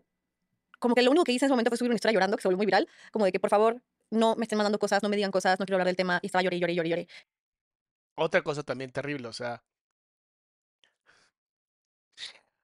como 0.85 0.95
que 0.95 1.01
lo 1.01 1.11
único 1.11 1.25
que 1.25 1.33
hice 1.33 1.47
en 1.47 1.49
ese 1.49 1.53
momento 1.55 1.71
fue 1.71 1.79
subir 1.79 1.89
una 1.89 1.95
historia 1.95 2.13
llorando, 2.13 2.37
que 2.37 2.43
se 2.43 2.49
volvió 2.49 2.59
muy 2.59 2.67
viral, 2.67 2.87
como 3.11 3.25
de 3.25 3.33
que 3.33 3.41
por 3.41 3.49
favor 3.49 3.83
no 4.11 4.37
me 4.37 4.45
estén 4.45 4.59
mandando 4.59 4.79
cosas, 4.79 5.03
no 5.03 5.09
me 5.09 5.17
digan 5.17 5.31
cosas, 5.31 5.59
no 5.59 5.65
quiero 5.65 5.77
hablar 5.77 5.87
del 5.87 5.97
tema. 5.97 6.19
Y 6.21 6.27
estaba 6.27 6.43
lloré, 6.43 6.59
lloré, 6.59 6.75
lloré, 6.75 6.89
lloré. 6.91 7.09
Otra 8.17 8.43
cosa 8.43 8.63
también 8.63 8.93
terrible, 8.93 9.29
o 9.29 9.33
sea. 9.33 9.65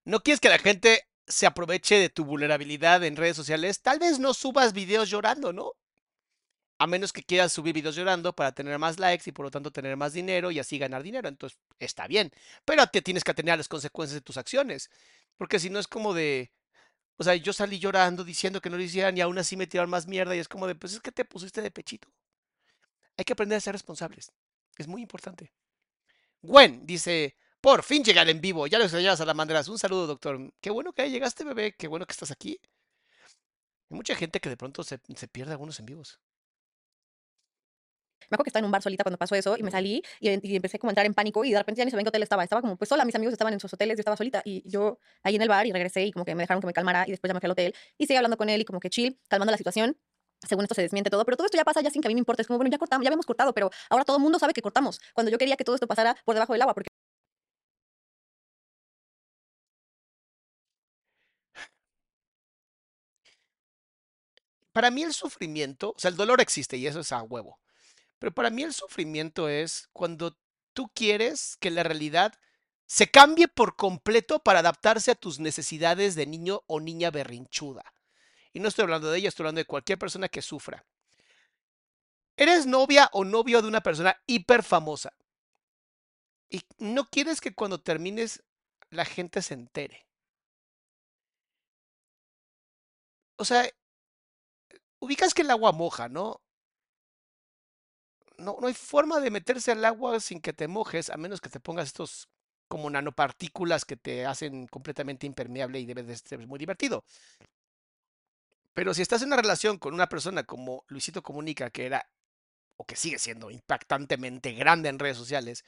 No 0.04 0.20
quieres 0.22 0.38
que 0.38 0.50
la 0.50 0.58
gente 0.58 1.08
se 1.26 1.46
aproveche 1.46 1.98
de 1.98 2.10
tu 2.10 2.26
vulnerabilidad 2.26 3.02
en 3.04 3.16
redes 3.16 3.36
sociales. 3.36 3.80
Tal 3.80 3.98
vez 3.98 4.18
no 4.18 4.34
subas 4.34 4.74
videos 4.74 5.08
llorando, 5.08 5.54
¿no? 5.54 5.72
A 6.78 6.86
menos 6.86 7.14
que 7.14 7.22
quieras 7.22 7.54
subir 7.54 7.72
videos 7.72 7.96
llorando 7.96 8.34
para 8.34 8.52
tener 8.52 8.78
más 8.78 8.98
likes 8.98 9.30
y 9.30 9.32
por 9.32 9.46
lo 9.46 9.50
tanto 9.50 9.70
tener 9.70 9.96
más 9.96 10.12
dinero 10.12 10.50
y 10.50 10.58
así 10.58 10.76
ganar 10.76 11.02
dinero. 11.02 11.26
Entonces 11.26 11.58
está 11.78 12.06
bien. 12.06 12.30
Pero 12.66 12.86
te 12.86 13.00
tienes 13.00 13.24
que 13.24 13.30
atener 13.30 13.54
a 13.54 13.56
las 13.56 13.68
consecuencias 13.68 14.16
de 14.16 14.20
tus 14.20 14.36
acciones. 14.36 14.90
Porque 15.38 15.58
si 15.58 15.70
no 15.70 15.78
es 15.78 15.88
como 15.88 16.12
de. 16.12 16.52
O 17.20 17.22
sea, 17.22 17.34
yo 17.34 17.52
salí 17.52 17.78
llorando 17.78 18.24
diciendo 18.24 18.62
que 18.62 18.70
no 18.70 18.78
lo 18.78 18.82
hicieran 18.82 19.14
y 19.14 19.20
aún 19.20 19.36
así 19.36 19.54
me 19.54 19.66
tiraron 19.66 19.90
más 19.90 20.06
mierda 20.06 20.34
y 20.34 20.38
es 20.38 20.48
como 20.48 20.66
de, 20.66 20.74
pues 20.74 20.94
es 20.94 21.00
que 21.00 21.12
te 21.12 21.26
pusiste 21.26 21.60
de 21.60 21.70
pechito. 21.70 22.08
Hay 23.14 23.26
que 23.26 23.34
aprender 23.34 23.58
a 23.58 23.60
ser 23.60 23.74
responsables. 23.74 24.32
Es 24.78 24.88
muy 24.88 25.02
importante. 25.02 25.52
Gwen 26.40 26.86
dice, 26.86 27.36
por 27.60 27.82
fin 27.82 28.02
llegar 28.02 28.26
en 28.30 28.40
vivo. 28.40 28.66
Ya 28.66 28.78
lo 28.78 28.84
extrañabas 28.84 29.20
a 29.20 29.26
la 29.26 29.34
manderas. 29.34 29.68
Un 29.68 29.78
saludo, 29.78 30.06
doctor. 30.06 30.50
Qué 30.62 30.70
bueno 30.70 30.94
que 30.94 31.10
llegaste, 31.10 31.44
bebé. 31.44 31.74
Qué 31.76 31.88
bueno 31.88 32.06
que 32.06 32.12
estás 32.12 32.30
aquí. 32.30 32.58
Hay 33.90 33.96
mucha 33.98 34.14
gente 34.14 34.40
que 34.40 34.48
de 34.48 34.56
pronto 34.56 34.82
se, 34.82 34.98
se 35.14 35.28
pierde 35.28 35.52
algunos 35.52 35.78
en 35.78 35.84
vivos. 35.84 36.18
Me 38.30 38.36
acuerdo 38.36 38.44
que 38.44 38.50
estaba 38.50 38.60
en 38.60 38.66
un 38.66 38.70
bar 38.72 38.82
solita 38.82 39.02
cuando 39.02 39.18
pasó 39.18 39.34
eso 39.34 39.56
y 39.56 39.62
me 39.62 39.70
salí 39.72 40.02
y, 40.20 40.28
empecé 40.28 40.78
a 40.80 40.88
entrar 40.88 41.04
en 41.04 41.14
pánico 41.14 41.44
y 41.44 41.50
de 41.50 41.58
repente 41.58 41.80
ya 41.80 41.84
ni 41.84 41.90
sabía 41.90 42.02
en 42.02 42.04
qué 42.04 42.08
hotel 42.10 42.22
estaba. 42.22 42.44
Estaba 42.44 42.62
como, 42.62 42.76
pues 42.76 42.88
sola, 42.88 43.04
mis 43.04 43.14
amigos 43.14 43.32
estaban 43.32 43.52
en 43.52 43.60
sus 43.60 43.72
hoteles, 43.74 43.96
yo 43.96 44.00
estaba 44.02 44.16
solita 44.16 44.42
y 44.44 44.62
yo 44.68 44.98
ahí 45.24 45.34
en 45.36 45.42
el 45.42 45.48
bar 45.48 45.66
y 45.66 45.72
regresé 45.72 46.04
y 46.06 46.12
como 46.12 46.24
que 46.24 46.34
me 46.36 46.42
dejaron 46.44 46.60
que 46.60 46.66
me 46.66 46.72
calmara 46.72 47.04
y 47.06 47.10
después 47.10 47.28
ya 47.28 47.34
me 47.34 47.40
fui 47.40 47.46
al 47.48 47.52
hotel 47.52 47.74
y 47.98 48.06
seguí 48.06 48.16
hablando 48.16 48.36
con 48.36 48.48
él 48.48 48.60
y 48.60 48.64
como 48.64 48.78
que 48.80 48.88
chill, 48.90 49.18
calmando 49.28 49.50
la 49.50 49.58
situación. 49.58 49.96
Según 50.46 50.64
esto 50.64 50.74
se 50.74 50.82
desmiente 50.82 51.10
todo, 51.10 51.24
pero 51.24 51.36
todo 51.36 51.46
esto 51.46 51.58
ya 51.58 51.64
pasa 51.64 51.82
ya 51.82 51.90
sin 51.90 52.00
que 52.02 52.08
a 52.08 52.10
mí 52.10 52.14
me 52.14 52.20
importe. 52.20 52.42
Es 52.42 52.48
como, 52.48 52.58
bueno, 52.58 52.70
ya 52.70 52.78
cortamos, 52.78 53.04
ya 53.04 53.08
habíamos 53.08 53.26
cortado, 53.26 53.52
pero 53.52 53.70
ahora 53.90 54.04
todo 54.04 54.16
el 54.16 54.22
mundo 54.22 54.38
sabe 54.38 54.54
que 54.54 54.62
cortamos. 54.62 55.00
Cuando 55.12 55.30
yo 55.30 55.36
quería 55.38 55.56
que 55.56 55.64
todo 55.64 55.74
esto 55.74 55.86
pasara 55.86 56.16
por 56.24 56.34
debajo 56.34 56.52
del 56.54 56.62
agua, 56.62 56.74
porque 56.74 56.88
Para 64.72 64.90
mí 64.90 65.02
el 65.02 65.12
sufrimiento, 65.12 65.90
o 65.90 65.98
sea, 65.98 66.10
el 66.10 66.16
dolor 66.16 66.40
existe 66.40 66.76
y 66.76 66.86
eso 66.86 67.00
es 67.00 67.12
a 67.12 67.22
huevo. 67.22 67.58
Pero 68.20 68.32
para 68.32 68.50
mí 68.50 68.62
el 68.62 68.74
sufrimiento 68.74 69.48
es 69.48 69.88
cuando 69.92 70.38
tú 70.74 70.90
quieres 70.94 71.56
que 71.58 71.70
la 71.70 71.82
realidad 71.82 72.34
se 72.86 73.10
cambie 73.10 73.48
por 73.48 73.76
completo 73.76 74.40
para 74.40 74.60
adaptarse 74.60 75.10
a 75.10 75.14
tus 75.14 75.40
necesidades 75.40 76.14
de 76.14 76.26
niño 76.26 76.62
o 76.66 76.80
niña 76.80 77.10
berrinchuda. 77.10 77.82
Y 78.52 78.60
no 78.60 78.68
estoy 78.68 78.82
hablando 78.82 79.10
de 79.10 79.18
ella, 79.18 79.28
estoy 79.28 79.44
hablando 79.44 79.60
de 79.60 79.64
cualquier 79.64 79.98
persona 79.98 80.28
que 80.28 80.42
sufra. 80.42 80.84
Eres 82.36 82.66
novia 82.66 83.08
o 83.12 83.24
novio 83.24 83.62
de 83.62 83.68
una 83.68 83.80
persona 83.80 84.20
hiper 84.26 84.62
famosa. 84.62 85.14
Y 86.50 86.62
no 86.78 87.06
quieres 87.06 87.40
que 87.40 87.54
cuando 87.54 87.80
termines 87.80 88.42
la 88.90 89.06
gente 89.06 89.40
se 89.40 89.54
entere. 89.54 90.06
O 93.36 93.44
sea, 93.46 93.66
ubicas 94.98 95.32
que 95.32 95.42
el 95.42 95.50
agua 95.50 95.72
moja, 95.72 96.08
¿no? 96.08 96.42
No, 98.40 98.56
no 98.60 98.66
hay 98.66 98.74
forma 98.74 99.20
de 99.20 99.30
meterse 99.30 99.72
al 99.72 99.84
agua 99.84 100.18
sin 100.20 100.40
que 100.40 100.52
te 100.52 100.68
mojes, 100.68 101.10
a 101.10 101.16
menos 101.16 101.40
que 101.40 101.50
te 101.50 101.60
pongas 101.60 101.88
estos 101.88 102.28
como 102.68 102.88
nanopartículas 102.88 103.84
que 103.84 103.96
te 103.96 104.26
hacen 104.26 104.66
completamente 104.68 105.26
impermeable 105.26 105.80
y 105.80 105.86
debe 105.86 106.02
de 106.02 106.16
ser 106.16 106.46
muy 106.46 106.58
divertido. 106.58 107.04
Pero 108.74 108.94
si 108.94 109.02
estás 109.02 109.22
en 109.22 109.28
una 109.28 109.36
relación 109.36 109.78
con 109.78 109.92
una 109.94 110.08
persona 110.08 110.44
como 110.44 110.84
Luisito 110.88 111.22
Comunica, 111.22 111.70
que 111.70 111.86
era 111.86 112.08
o 112.76 112.86
que 112.86 112.96
sigue 112.96 113.18
siendo 113.18 113.50
impactantemente 113.50 114.52
grande 114.52 114.88
en 114.88 114.98
redes 114.98 115.16
sociales, 115.16 115.64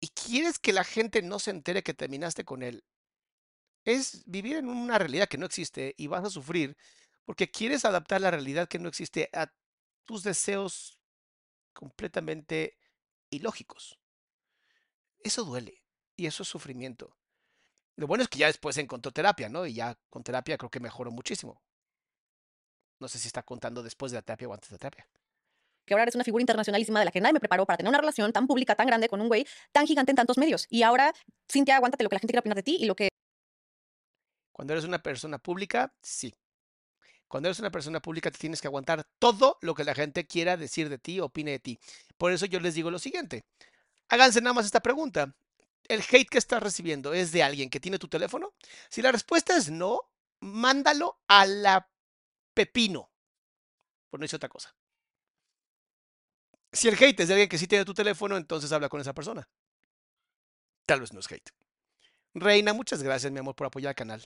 y 0.00 0.08
quieres 0.08 0.58
que 0.58 0.72
la 0.72 0.84
gente 0.84 1.22
no 1.22 1.38
se 1.38 1.50
entere 1.50 1.82
que 1.82 1.94
terminaste 1.94 2.44
con 2.44 2.62
él, 2.62 2.84
es 3.84 4.22
vivir 4.26 4.56
en 4.56 4.68
una 4.68 4.98
realidad 4.98 5.28
que 5.28 5.38
no 5.38 5.46
existe 5.46 5.94
y 5.96 6.06
vas 6.06 6.24
a 6.24 6.30
sufrir 6.30 6.76
porque 7.24 7.50
quieres 7.50 7.84
adaptar 7.84 8.20
la 8.20 8.30
realidad 8.30 8.68
que 8.68 8.78
no 8.78 8.88
existe 8.88 9.30
a 9.32 9.50
tus 10.04 10.22
deseos 10.22 10.98
completamente 11.74 12.78
ilógicos. 13.30 13.98
Eso 15.18 15.44
duele 15.44 15.82
y 16.16 16.26
eso 16.26 16.42
es 16.42 16.48
sufrimiento. 16.48 17.16
Lo 17.96 18.06
bueno 18.06 18.22
es 18.22 18.28
que 18.28 18.38
ya 18.38 18.46
después 18.46 18.76
encontró 18.78 19.12
terapia, 19.12 19.48
¿no? 19.48 19.66
Y 19.66 19.74
ya 19.74 19.98
con 20.10 20.22
terapia 20.22 20.56
creo 20.58 20.70
que 20.70 20.80
mejoró 20.80 21.10
muchísimo. 21.10 21.62
No 22.98 23.08
sé 23.08 23.18
si 23.18 23.26
está 23.28 23.42
contando 23.42 23.82
después 23.82 24.12
de 24.12 24.18
la 24.18 24.22
terapia 24.22 24.48
o 24.48 24.54
antes 24.54 24.70
de 24.70 24.74
la 24.74 24.78
terapia. 24.78 25.08
que 25.84 25.92
ahora 25.92 26.04
eres 26.04 26.14
una 26.14 26.24
figura 26.24 26.40
internacionalísima 26.40 26.98
de 27.00 27.04
la 27.04 27.10
que 27.10 27.20
nadie 27.20 27.34
me 27.34 27.40
preparó 27.40 27.66
para 27.66 27.76
tener 27.76 27.90
una 27.90 27.98
relación 27.98 28.32
tan 28.32 28.46
pública, 28.46 28.74
tan 28.74 28.86
grande 28.86 29.08
con 29.08 29.20
un 29.20 29.28
güey 29.28 29.46
tan 29.72 29.86
gigante 29.86 30.12
en 30.12 30.16
tantos 30.16 30.38
medios. 30.38 30.66
Y 30.70 30.82
ahora, 30.82 31.12
Cintia, 31.50 31.76
aguántate 31.76 32.04
lo 32.04 32.08
que 32.08 32.16
la 32.16 32.20
gente 32.20 32.32
quiera 32.32 32.40
opinar 32.40 32.56
de 32.56 32.62
ti 32.62 32.76
y 32.80 32.86
lo 32.86 32.96
que 32.96 33.08
Cuando 34.52 34.72
eres 34.72 34.84
una 34.84 35.02
persona 35.02 35.38
pública, 35.38 35.94
sí. 36.00 36.34
Cuando 37.28 37.48
eres 37.48 37.58
una 37.58 37.70
persona 37.70 38.00
pública 38.00 38.30
te 38.30 38.38
tienes 38.38 38.60
que 38.60 38.68
aguantar 38.68 39.06
todo 39.18 39.58
lo 39.60 39.74
que 39.74 39.84
la 39.84 39.94
gente 39.94 40.26
quiera 40.26 40.56
decir 40.56 40.88
de 40.88 40.98
ti, 40.98 41.20
opine 41.20 41.52
de 41.52 41.58
ti. 41.58 41.78
Por 42.16 42.32
eso 42.32 42.46
yo 42.46 42.60
les 42.60 42.74
digo 42.74 42.90
lo 42.90 42.98
siguiente. 42.98 43.44
Háganse 44.08 44.40
nada 44.40 44.54
más 44.54 44.66
esta 44.66 44.80
pregunta. 44.80 45.34
¿El 45.88 46.00
hate 46.00 46.28
que 46.28 46.38
estás 46.38 46.62
recibiendo 46.62 47.12
es 47.12 47.32
de 47.32 47.42
alguien 47.42 47.70
que 47.70 47.80
tiene 47.80 47.98
tu 47.98 48.08
teléfono? 48.08 48.54
Si 48.88 49.02
la 49.02 49.12
respuesta 49.12 49.56
es 49.56 49.70
no, 49.70 50.00
mándalo 50.40 51.18
a 51.28 51.46
la 51.46 51.88
pepino. 52.54 53.10
Por 54.10 54.20
no 54.20 54.24
decir 54.24 54.36
otra 54.36 54.48
cosa. 54.48 54.74
Si 56.72 56.88
el 56.88 56.94
hate 56.94 57.20
es 57.20 57.28
de 57.28 57.34
alguien 57.34 57.48
que 57.48 57.58
sí 57.58 57.66
tiene 57.66 57.84
tu 57.84 57.94
teléfono, 57.94 58.36
entonces 58.36 58.72
habla 58.72 58.88
con 58.88 59.00
esa 59.00 59.14
persona. 59.14 59.48
Tal 60.86 61.00
vez 61.00 61.12
no 61.12 61.20
es 61.20 61.30
hate. 61.30 61.50
Reina, 62.34 62.72
muchas 62.72 63.02
gracias, 63.02 63.32
mi 63.32 63.38
amor, 63.38 63.54
por 63.54 63.66
apoyar 63.66 63.90
al 63.90 63.94
canal. 63.94 64.24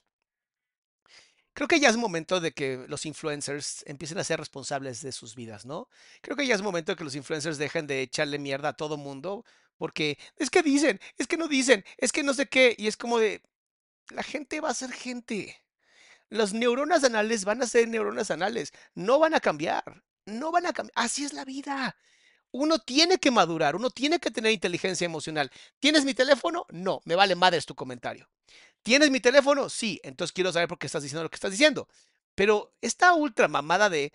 Creo 1.58 1.66
que 1.66 1.80
ya 1.80 1.88
es 1.88 1.96
momento 1.96 2.38
de 2.38 2.52
que 2.52 2.84
los 2.86 3.04
influencers 3.04 3.82
empiecen 3.88 4.16
a 4.18 4.22
ser 4.22 4.38
responsables 4.38 5.02
de 5.02 5.10
sus 5.10 5.34
vidas, 5.34 5.66
¿no? 5.66 5.88
Creo 6.20 6.36
que 6.36 6.46
ya 6.46 6.54
es 6.54 6.62
momento 6.62 6.92
de 6.92 6.96
que 6.96 7.02
los 7.02 7.16
influencers 7.16 7.58
dejen 7.58 7.88
de 7.88 8.00
echarle 8.00 8.38
mierda 8.38 8.68
a 8.68 8.72
todo 8.74 8.96
mundo, 8.96 9.44
porque 9.76 10.18
es 10.36 10.50
que 10.50 10.62
dicen, 10.62 11.00
es 11.16 11.26
que 11.26 11.36
no 11.36 11.48
dicen, 11.48 11.84
es 11.96 12.12
que 12.12 12.22
no 12.22 12.32
sé 12.32 12.46
qué, 12.46 12.76
y 12.78 12.86
es 12.86 12.96
como 12.96 13.18
de, 13.18 13.42
la 14.10 14.22
gente 14.22 14.60
va 14.60 14.70
a 14.70 14.74
ser 14.74 14.92
gente. 14.92 15.60
Las 16.28 16.52
neuronas 16.52 17.02
anales 17.02 17.44
van 17.44 17.60
a 17.60 17.66
ser 17.66 17.88
neuronas 17.88 18.30
anales, 18.30 18.72
no 18.94 19.18
van 19.18 19.34
a 19.34 19.40
cambiar, 19.40 20.04
no 20.26 20.52
van 20.52 20.64
a 20.64 20.72
cambiar. 20.72 20.92
Así 20.94 21.24
es 21.24 21.32
la 21.32 21.44
vida. 21.44 21.96
Uno 22.50 22.78
tiene 22.78 23.18
que 23.18 23.30
madurar, 23.30 23.76
uno 23.76 23.90
tiene 23.90 24.18
que 24.20 24.30
tener 24.30 24.52
inteligencia 24.52 25.04
emocional. 25.04 25.50
¿Tienes 25.78 26.04
mi 26.04 26.14
teléfono? 26.14 26.66
No, 26.70 27.00
me 27.04 27.14
vale 27.14 27.34
madres 27.34 27.66
tu 27.66 27.74
comentario. 27.74 28.28
¿Tienes 28.82 29.10
mi 29.10 29.20
teléfono? 29.20 29.68
Sí, 29.70 30.00
entonces 30.04 30.32
quiero 30.32 30.52
saber 30.52 30.68
por 30.68 30.78
qué 30.78 30.86
estás 30.86 31.02
diciendo 31.02 31.22
lo 31.24 31.30
que 31.30 31.36
estás 31.36 31.52
diciendo. 31.52 31.88
Pero 32.34 32.74
esta 32.80 33.14
ultra 33.14 33.48
mamada 33.48 33.90
de 33.90 34.12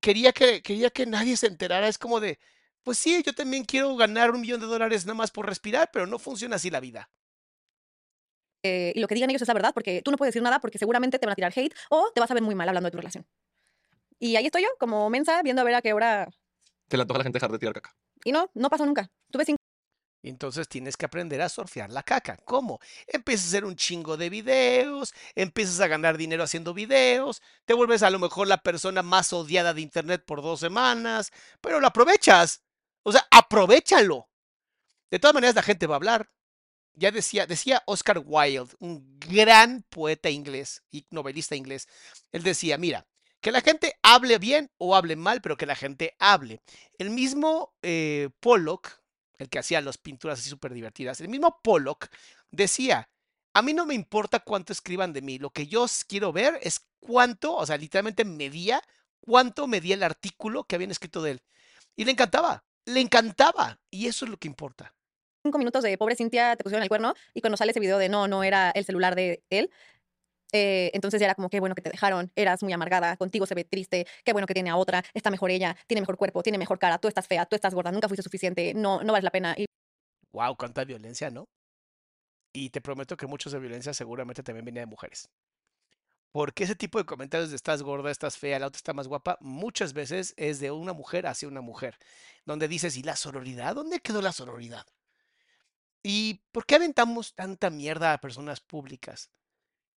quería 0.00 0.32
que, 0.32 0.62
quería 0.62 0.90
que 0.90 1.06
nadie 1.06 1.36
se 1.36 1.46
enterara 1.48 1.88
es 1.88 1.98
como 1.98 2.20
de, 2.20 2.38
pues 2.82 2.98
sí, 2.98 3.22
yo 3.24 3.34
también 3.34 3.64
quiero 3.64 3.96
ganar 3.96 4.30
un 4.32 4.40
millón 4.42 4.60
de 4.60 4.66
dólares 4.66 5.06
nada 5.06 5.16
más 5.16 5.30
por 5.30 5.46
respirar, 5.46 5.90
pero 5.92 6.06
no 6.06 6.18
funciona 6.18 6.56
así 6.56 6.70
la 6.70 6.80
vida. 6.80 7.10
eh, 8.62 8.92
y 8.94 9.00
lo 9.00 9.08
que 9.08 9.14
digan 9.14 9.30
ellos 9.30 9.42
es 9.42 9.48
la 9.48 9.54
verdad, 9.54 9.72
porque 9.74 10.02
tú 10.02 10.10
no 10.10 10.16
puedes 10.16 10.34
decir 10.34 10.42
nada 10.42 10.60
porque 10.60 10.78
seguramente 10.78 11.18
te 11.18 11.26
van 11.26 11.32
a 11.32 11.36
tirar 11.36 11.52
hate 11.56 11.74
o 11.90 12.10
te 12.14 12.20
vas 12.20 12.30
a 12.30 12.34
ver 12.34 12.42
muy 12.42 12.54
mal 12.54 12.68
hablando 12.68 12.86
de 12.88 12.90
tu 12.92 12.98
relación. 12.98 13.26
Y 14.20 14.36
ahí 14.36 14.46
estoy 14.46 14.62
yo, 14.64 14.68
como 14.80 15.10
mensa, 15.10 15.42
viendo 15.42 15.62
a 15.62 15.64
ver 15.64 15.74
a 15.76 15.82
qué 15.82 15.92
hora. 15.94 16.28
Se 16.90 16.96
le 16.96 17.02
antoja 17.02 17.18
a 17.18 17.20
la 17.20 17.24
gente 17.24 17.36
dejar 17.36 17.52
de 17.52 17.58
tirar 17.58 17.74
caca. 17.74 17.94
Y 18.24 18.32
no, 18.32 18.50
no 18.54 18.68
pasó 18.68 18.84
nunca. 18.84 19.10
Tuve 19.30 19.44
cinco 19.44 19.58
Entonces 20.24 20.68
tienes 20.68 20.96
que 20.96 21.06
aprender 21.06 21.40
a 21.40 21.48
surfear 21.48 21.90
la 21.90 22.02
caca. 22.02 22.36
¿Cómo? 22.44 22.80
Empiezas 23.06 23.46
a 23.46 23.48
hacer 23.48 23.64
un 23.64 23.76
chingo 23.76 24.16
de 24.16 24.28
videos, 24.28 25.14
empiezas 25.36 25.78
a 25.80 25.86
ganar 25.86 26.18
dinero 26.18 26.42
haciendo 26.42 26.74
videos, 26.74 27.42
te 27.64 27.74
vuelves 27.74 28.02
a 28.02 28.10
lo 28.10 28.18
mejor 28.18 28.48
la 28.48 28.62
persona 28.62 29.02
más 29.02 29.32
odiada 29.32 29.72
de 29.72 29.82
Internet 29.82 30.24
por 30.26 30.42
dos 30.42 30.58
semanas, 30.58 31.30
pero 31.60 31.80
lo 31.80 31.86
aprovechas. 31.86 32.64
O 33.04 33.12
sea, 33.12 33.26
aprovechalo. 33.30 34.28
De 35.10 35.18
todas 35.20 35.34
maneras, 35.34 35.54
la 35.54 35.62
gente 35.62 35.86
va 35.86 35.94
a 35.94 35.96
hablar. 35.96 36.30
Ya 36.94 37.12
decía, 37.12 37.46
decía 37.46 37.82
Oscar 37.86 38.20
Wilde, 38.24 38.74
un 38.80 39.18
gran 39.20 39.84
poeta 39.88 40.28
inglés 40.28 40.82
y 40.90 41.06
novelista 41.10 41.54
inglés. 41.54 41.88
Él 42.32 42.42
decía, 42.42 42.78
mira, 42.78 43.06
que 43.40 43.52
la 43.52 43.60
gente 43.60 43.94
hable 44.02 44.38
bien 44.38 44.70
o 44.78 44.94
hable 44.94 45.16
mal, 45.16 45.40
pero 45.40 45.56
que 45.56 45.66
la 45.66 45.76
gente 45.76 46.14
hable. 46.18 46.60
El 46.98 47.10
mismo 47.10 47.74
eh, 47.82 48.28
Pollock, 48.40 49.00
el 49.38 49.48
que 49.48 49.58
hacía 49.58 49.80
las 49.80 49.98
pinturas 49.98 50.38
así 50.38 50.50
súper 50.50 50.74
divertidas, 50.74 51.20
el 51.20 51.28
mismo 51.28 51.60
Pollock 51.62 52.08
decía, 52.50 53.08
a 53.54 53.62
mí 53.62 53.72
no 53.72 53.86
me 53.86 53.94
importa 53.94 54.40
cuánto 54.40 54.72
escriban 54.72 55.12
de 55.12 55.22
mí, 55.22 55.38
lo 55.38 55.50
que 55.50 55.66
yo 55.66 55.86
quiero 56.06 56.32
ver 56.32 56.58
es 56.62 56.86
cuánto, 57.00 57.56
o 57.56 57.66
sea, 57.66 57.76
literalmente 57.76 58.24
medía 58.24 58.82
cuánto 59.20 59.66
medía 59.66 59.94
el 59.94 60.02
artículo 60.02 60.64
que 60.64 60.76
habían 60.76 60.90
escrito 60.90 61.22
de 61.22 61.32
él. 61.32 61.42
Y 61.96 62.04
le 62.04 62.12
encantaba, 62.12 62.64
le 62.84 63.00
encantaba, 63.00 63.78
y 63.90 64.06
eso 64.06 64.24
es 64.24 64.30
lo 64.30 64.36
que 64.36 64.48
importa. 64.48 64.94
minutos 65.44 65.82
de 65.82 65.96
pobre 65.98 66.16
Cintia, 66.16 66.56
te 66.56 66.62
pusieron 66.62 66.82
el 66.82 66.88
cuerno. 66.88 67.14
Y 67.34 67.40
cuando 67.40 67.56
sale 67.56 67.70
ese 67.72 67.80
video 67.80 67.98
de 67.98 68.08
no, 68.08 68.28
no 68.28 68.42
era 68.42 68.70
el 68.70 68.84
celular 68.84 69.14
de 69.14 69.42
él. 69.50 69.70
Eh, 70.52 70.90
entonces 70.94 71.20
era 71.22 71.34
como, 71.34 71.48
qué 71.48 71.60
bueno 71.60 71.74
que 71.74 71.82
te 71.82 71.90
dejaron, 71.90 72.30
eras 72.36 72.62
muy 72.62 72.72
amargada, 72.72 73.16
contigo 73.16 73.46
se 73.46 73.54
ve 73.54 73.64
triste, 73.64 74.06
qué 74.24 74.32
bueno 74.32 74.46
que 74.46 74.54
tiene 74.54 74.70
a 74.70 74.76
otra, 74.76 75.04
está 75.14 75.30
mejor 75.30 75.50
ella, 75.50 75.76
tiene 75.86 76.00
mejor 76.00 76.16
cuerpo, 76.16 76.42
tiene 76.42 76.58
mejor 76.58 76.78
cara, 76.78 76.98
tú 76.98 77.08
estás 77.08 77.26
fea, 77.26 77.46
tú 77.46 77.56
estás 77.56 77.74
gorda, 77.74 77.92
nunca 77.92 78.08
fuiste 78.08 78.22
suficiente, 78.22 78.74
no, 78.74 79.02
no 79.02 79.12
vale 79.12 79.24
la 79.24 79.30
pena. 79.30 79.56
Wow, 80.32 80.56
cuánta 80.56 80.84
violencia, 80.84 81.30
¿no? 81.30 81.48
Y 82.52 82.70
te 82.70 82.80
prometo 82.80 83.16
que 83.16 83.26
muchos 83.26 83.52
de 83.52 83.60
violencia 83.60 83.94
seguramente 83.94 84.42
también 84.42 84.64
venía 84.64 84.82
de 84.82 84.86
mujeres. 84.86 85.28
Porque 86.32 86.64
ese 86.64 86.76
tipo 86.76 86.98
de 86.98 87.04
comentarios 87.04 87.50
de 87.50 87.56
estás 87.56 87.82
gorda, 87.82 88.10
estás 88.10 88.38
fea, 88.38 88.58
la 88.58 88.68
otra 88.68 88.76
está 88.76 88.92
más 88.92 89.08
guapa, 89.08 89.36
muchas 89.40 89.92
veces 89.92 90.34
es 90.36 90.60
de 90.60 90.70
una 90.70 90.92
mujer 90.92 91.26
hacia 91.26 91.48
una 91.48 91.60
mujer. 91.60 91.98
Donde 92.44 92.68
dices, 92.68 92.96
¿y 92.96 93.02
la 93.02 93.16
sororidad? 93.16 93.74
¿Dónde 93.74 94.00
quedó 94.00 94.22
la 94.22 94.32
sororidad? 94.32 94.86
¿Y 96.02 96.42
por 96.52 96.66
qué 96.66 96.76
aventamos 96.76 97.34
tanta 97.34 97.68
mierda 97.70 98.12
a 98.12 98.20
personas 98.20 98.60
públicas? 98.60 99.30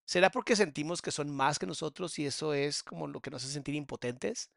¿Será 0.05 0.29
porque 0.29 0.55
sentimos 0.55 1.01
que 1.01 1.11
son 1.11 1.29
más 1.29 1.59
que 1.59 1.65
nosotros 1.65 2.17
y 2.19 2.25
eso 2.25 2.53
es 2.53 2.83
como 2.83 3.07
lo 3.07 3.21
que 3.21 3.31
nos 3.31 3.43
hace 3.43 3.53
sentir 3.53 3.75
impotentes? 3.75 4.49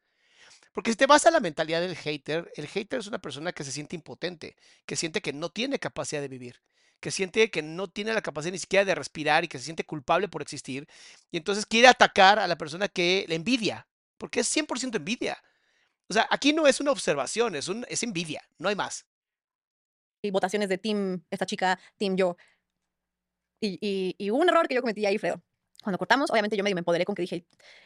Porque 0.73 0.91
si 0.91 0.97
te 0.97 1.07
vas 1.07 1.25
a 1.25 1.31
la 1.31 1.39
mentalidad 1.39 1.81
del 1.81 1.95
hater, 1.95 2.51
el 2.55 2.67
hater 2.67 2.99
es 2.99 3.07
una 3.07 3.19
persona 3.19 3.51
que 3.53 3.63
se 3.63 3.71
siente 3.71 3.95
impotente, 3.95 4.55
que 4.85 4.95
siente 4.95 5.21
que 5.21 5.33
no 5.33 5.49
tiene 5.49 5.79
capacidad 5.79 6.21
de 6.21 6.27
vivir, 6.27 6.61
que 6.99 7.11
siente 7.11 7.49
que 7.49 7.61
no 7.61 7.87
tiene 7.87 8.13
la 8.13 8.21
capacidad 8.21 8.51
ni 8.51 8.59
siquiera 8.59 8.85
de 8.85 8.95
respirar 8.95 9.43
y 9.43 9.47
que 9.47 9.57
se 9.57 9.65
siente 9.65 9.85
culpable 9.85 10.27
por 10.27 10.41
existir. 10.41 10.87
Y 11.31 11.37
entonces 11.37 11.65
quiere 11.65 11.87
atacar 11.87 12.39
a 12.39 12.47
la 12.47 12.57
persona 12.57 12.87
que 12.87 13.25
le 13.27 13.35
envidia, 13.35 13.87
porque 14.17 14.41
es 14.41 14.55
100% 14.55 14.97
envidia. 14.97 15.41
O 16.09 16.13
sea, 16.13 16.27
aquí 16.29 16.53
no 16.53 16.67
es 16.67 16.79
una 16.79 16.91
observación, 16.91 17.55
es, 17.55 18.03
envidia, 18.03 18.41
no 18.57 18.69
hay 18.69 18.75
más. 18.75 19.05
y 20.21 20.31
votaciones 20.31 20.69
de 20.69 20.77
team 20.77 21.23
esta 21.29 21.45
chica, 21.45 21.79
team 21.97 22.15
yo. 22.15 22.37
Y, 23.59 24.15
y, 24.17 24.29
un 24.29 24.47
error 24.47 24.67
que 24.67 24.75
yo 24.75 24.81
cometí 24.81 25.05
ahí, 25.05 25.17
Fredo. 25.17 25.41
Cuando 25.83 25.97
cortamos, 25.97 26.29
obviamente 26.31 26.57
yo 26.57 26.63
medio 26.63 26.75
me 26.75 26.79
empoderé 26.79 27.05
con 27.05 27.15
que 27.15 27.21
dije, 27.21 27.45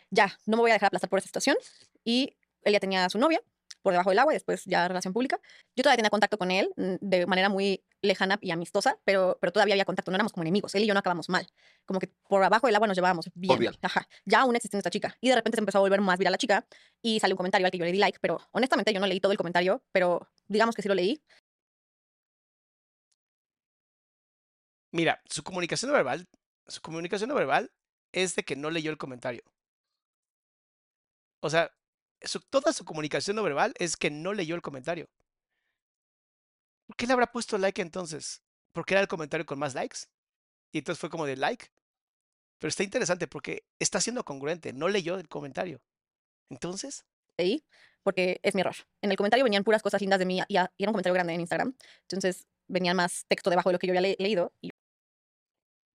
ya, 0.10 0.38
no 0.46 0.58
me 0.58 0.62
voy 0.62 0.72
a 0.72 0.74
dejar 0.74 0.88
aplastar 0.88 1.10
por 1.10 1.20
esta 1.20 1.28
situación. 1.28 1.56
Y 2.04 2.36
él 2.64 2.74
ya 2.74 2.80
tenía 2.80 3.06
a 3.06 3.10
su 3.10 3.20
novia 3.20 3.42
por 3.82 3.94
debajo 3.94 4.10
del 4.10 4.20
agua 4.20 4.34
y 4.34 4.36
después 4.36 4.64
ya 4.66 4.88
relación 4.88 5.14
pública. 5.14 5.40
Yo 5.76 5.84
todavía 5.84 5.98
tenía 5.98 6.10
contacto 6.10 6.38
con 6.38 6.52
él 6.52 6.72
mm, 6.76 6.96
de 7.02 7.26
manera 7.26 7.50
muy 7.50 7.84
lejana 8.02 8.38
y 8.42 8.52
amistosa, 8.52 8.98
pero, 9.06 9.38
pero 9.40 9.52
todavía 9.52 9.74
había 9.74 9.86
contacto, 9.86 10.12
no 10.12 10.16
éramos 10.16 10.34
como 10.34 10.44
enemigos. 10.44 10.74
Él 10.76 10.84
y 10.84 10.88
yo 10.88 10.94
no 10.94 11.00
acabamos 11.00 11.30
mal. 11.30 11.48
Como 11.86 12.00
que 12.00 12.08
por 12.28 12.44
abajo 12.44 12.68
del 12.68 12.76
agua 12.76 12.88
nos 12.88 12.98
llevábamos 12.98 13.30
bien. 13.34 13.54
Cordial. 13.54 13.78
Ajá. 13.82 14.08
Ya 14.26 14.42
aún 14.42 14.56
existiendo 14.56 14.80
esta 14.80 14.90
chica. 14.90 15.18
Y 15.22 15.30
de 15.30 15.36
repente 15.36 15.58
se 15.58 15.62
empezó 15.62 15.80
a 15.80 15.82
volver 15.82 16.02
más 16.02 16.18
viral 16.18 16.32
la 16.32 16.38
chica 16.38 16.66
y 17.02 17.20
salió 17.20 17.36
un 17.36 17.38
comentario 17.38 17.66
al 17.66 17.72
que 17.72 17.78
yo 17.78 17.86
le 17.86 17.92
di 17.92 17.98
like, 17.98 18.20
pero 18.22 18.40
honestamente 18.52 18.94
yo 18.94 19.00
no 19.00 19.08
leí 19.08 19.20
todo 19.20 19.32
el 19.32 19.38
comentario, 19.38 19.84
pero 19.92 20.28
digamos 20.48 20.76
que 20.76 20.82
sí 20.82 20.88
lo 20.88 20.96
leí. 20.96 21.22
Mira, 24.92 25.22
su 25.30 25.44
comunicación 25.44 25.90
no 25.92 25.96
verbal, 25.96 26.28
su 26.68 26.82
comunicación 26.82 27.34
verbal 27.34 27.72
es 28.12 28.36
de 28.36 28.44
que 28.44 28.56
no 28.56 28.70
leyó 28.70 28.92
el 28.92 28.98
comentario. 28.98 29.44
O 31.42 31.50
sea, 31.50 31.72
su- 32.22 32.42
toda 32.42 32.74
su 32.74 32.86
comunicación 32.86 33.36
no 33.36 33.44
verbal 33.44 33.74
es 33.78 33.98
que 33.98 34.12
no 34.12 34.34
leyó 34.34 34.56
el 34.56 34.62
comentario. 34.62 35.10
¿Por 36.88 36.96
qué 36.96 37.08
le 37.08 37.14
habrá 37.14 37.32
puesto 37.32 37.58
like 37.58 37.82
entonces? 37.82 38.44
Porque 38.74 38.94
era 38.94 39.02
el 39.02 39.08
comentario 39.08 39.46
con 39.46 39.60
más 39.60 39.74
likes. 39.74 40.00
Y 40.72 40.80
entonces 40.80 41.00
fue 41.00 41.10
como 41.10 41.26
de 41.26 41.38
like. 41.38 41.68
Pero 42.60 42.70
está 42.70 42.84
interesante 42.84 43.28
porque 43.28 43.66
está 43.80 44.00
siendo 44.00 44.24
congruente, 44.24 44.74
no 44.74 44.88
leyó 44.88 45.18
el 45.18 45.28
comentario. 45.28 45.82
Entonces, 46.50 47.06
leí 47.38 47.66
porque 48.04 48.40
es 48.44 48.56
mi 48.56 48.62
error. 48.62 48.76
En 49.02 49.12
el 49.12 49.18
comentario 49.18 49.44
venían 49.44 49.64
puras 49.64 49.82
cosas 49.82 50.02
lindas 50.02 50.20
de 50.20 50.26
mí 50.26 50.42
y, 50.48 50.56
era 50.58 50.70
un 50.80 50.88
comentario 50.94 51.14
grande 51.14 51.34
en 51.34 51.42
Instagram. 51.42 51.76
Entonces 52.04 52.48
venían 52.68 52.96
más 52.98 53.26
texto 53.28 53.50
debajo 53.50 53.70
de 53.70 53.74
lo 53.74 53.80
que 53.80 53.88
yo 53.88 53.92
había 53.92 54.02
le- 54.02 54.16
leído. 54.20 54.54
Y 54.62 54.71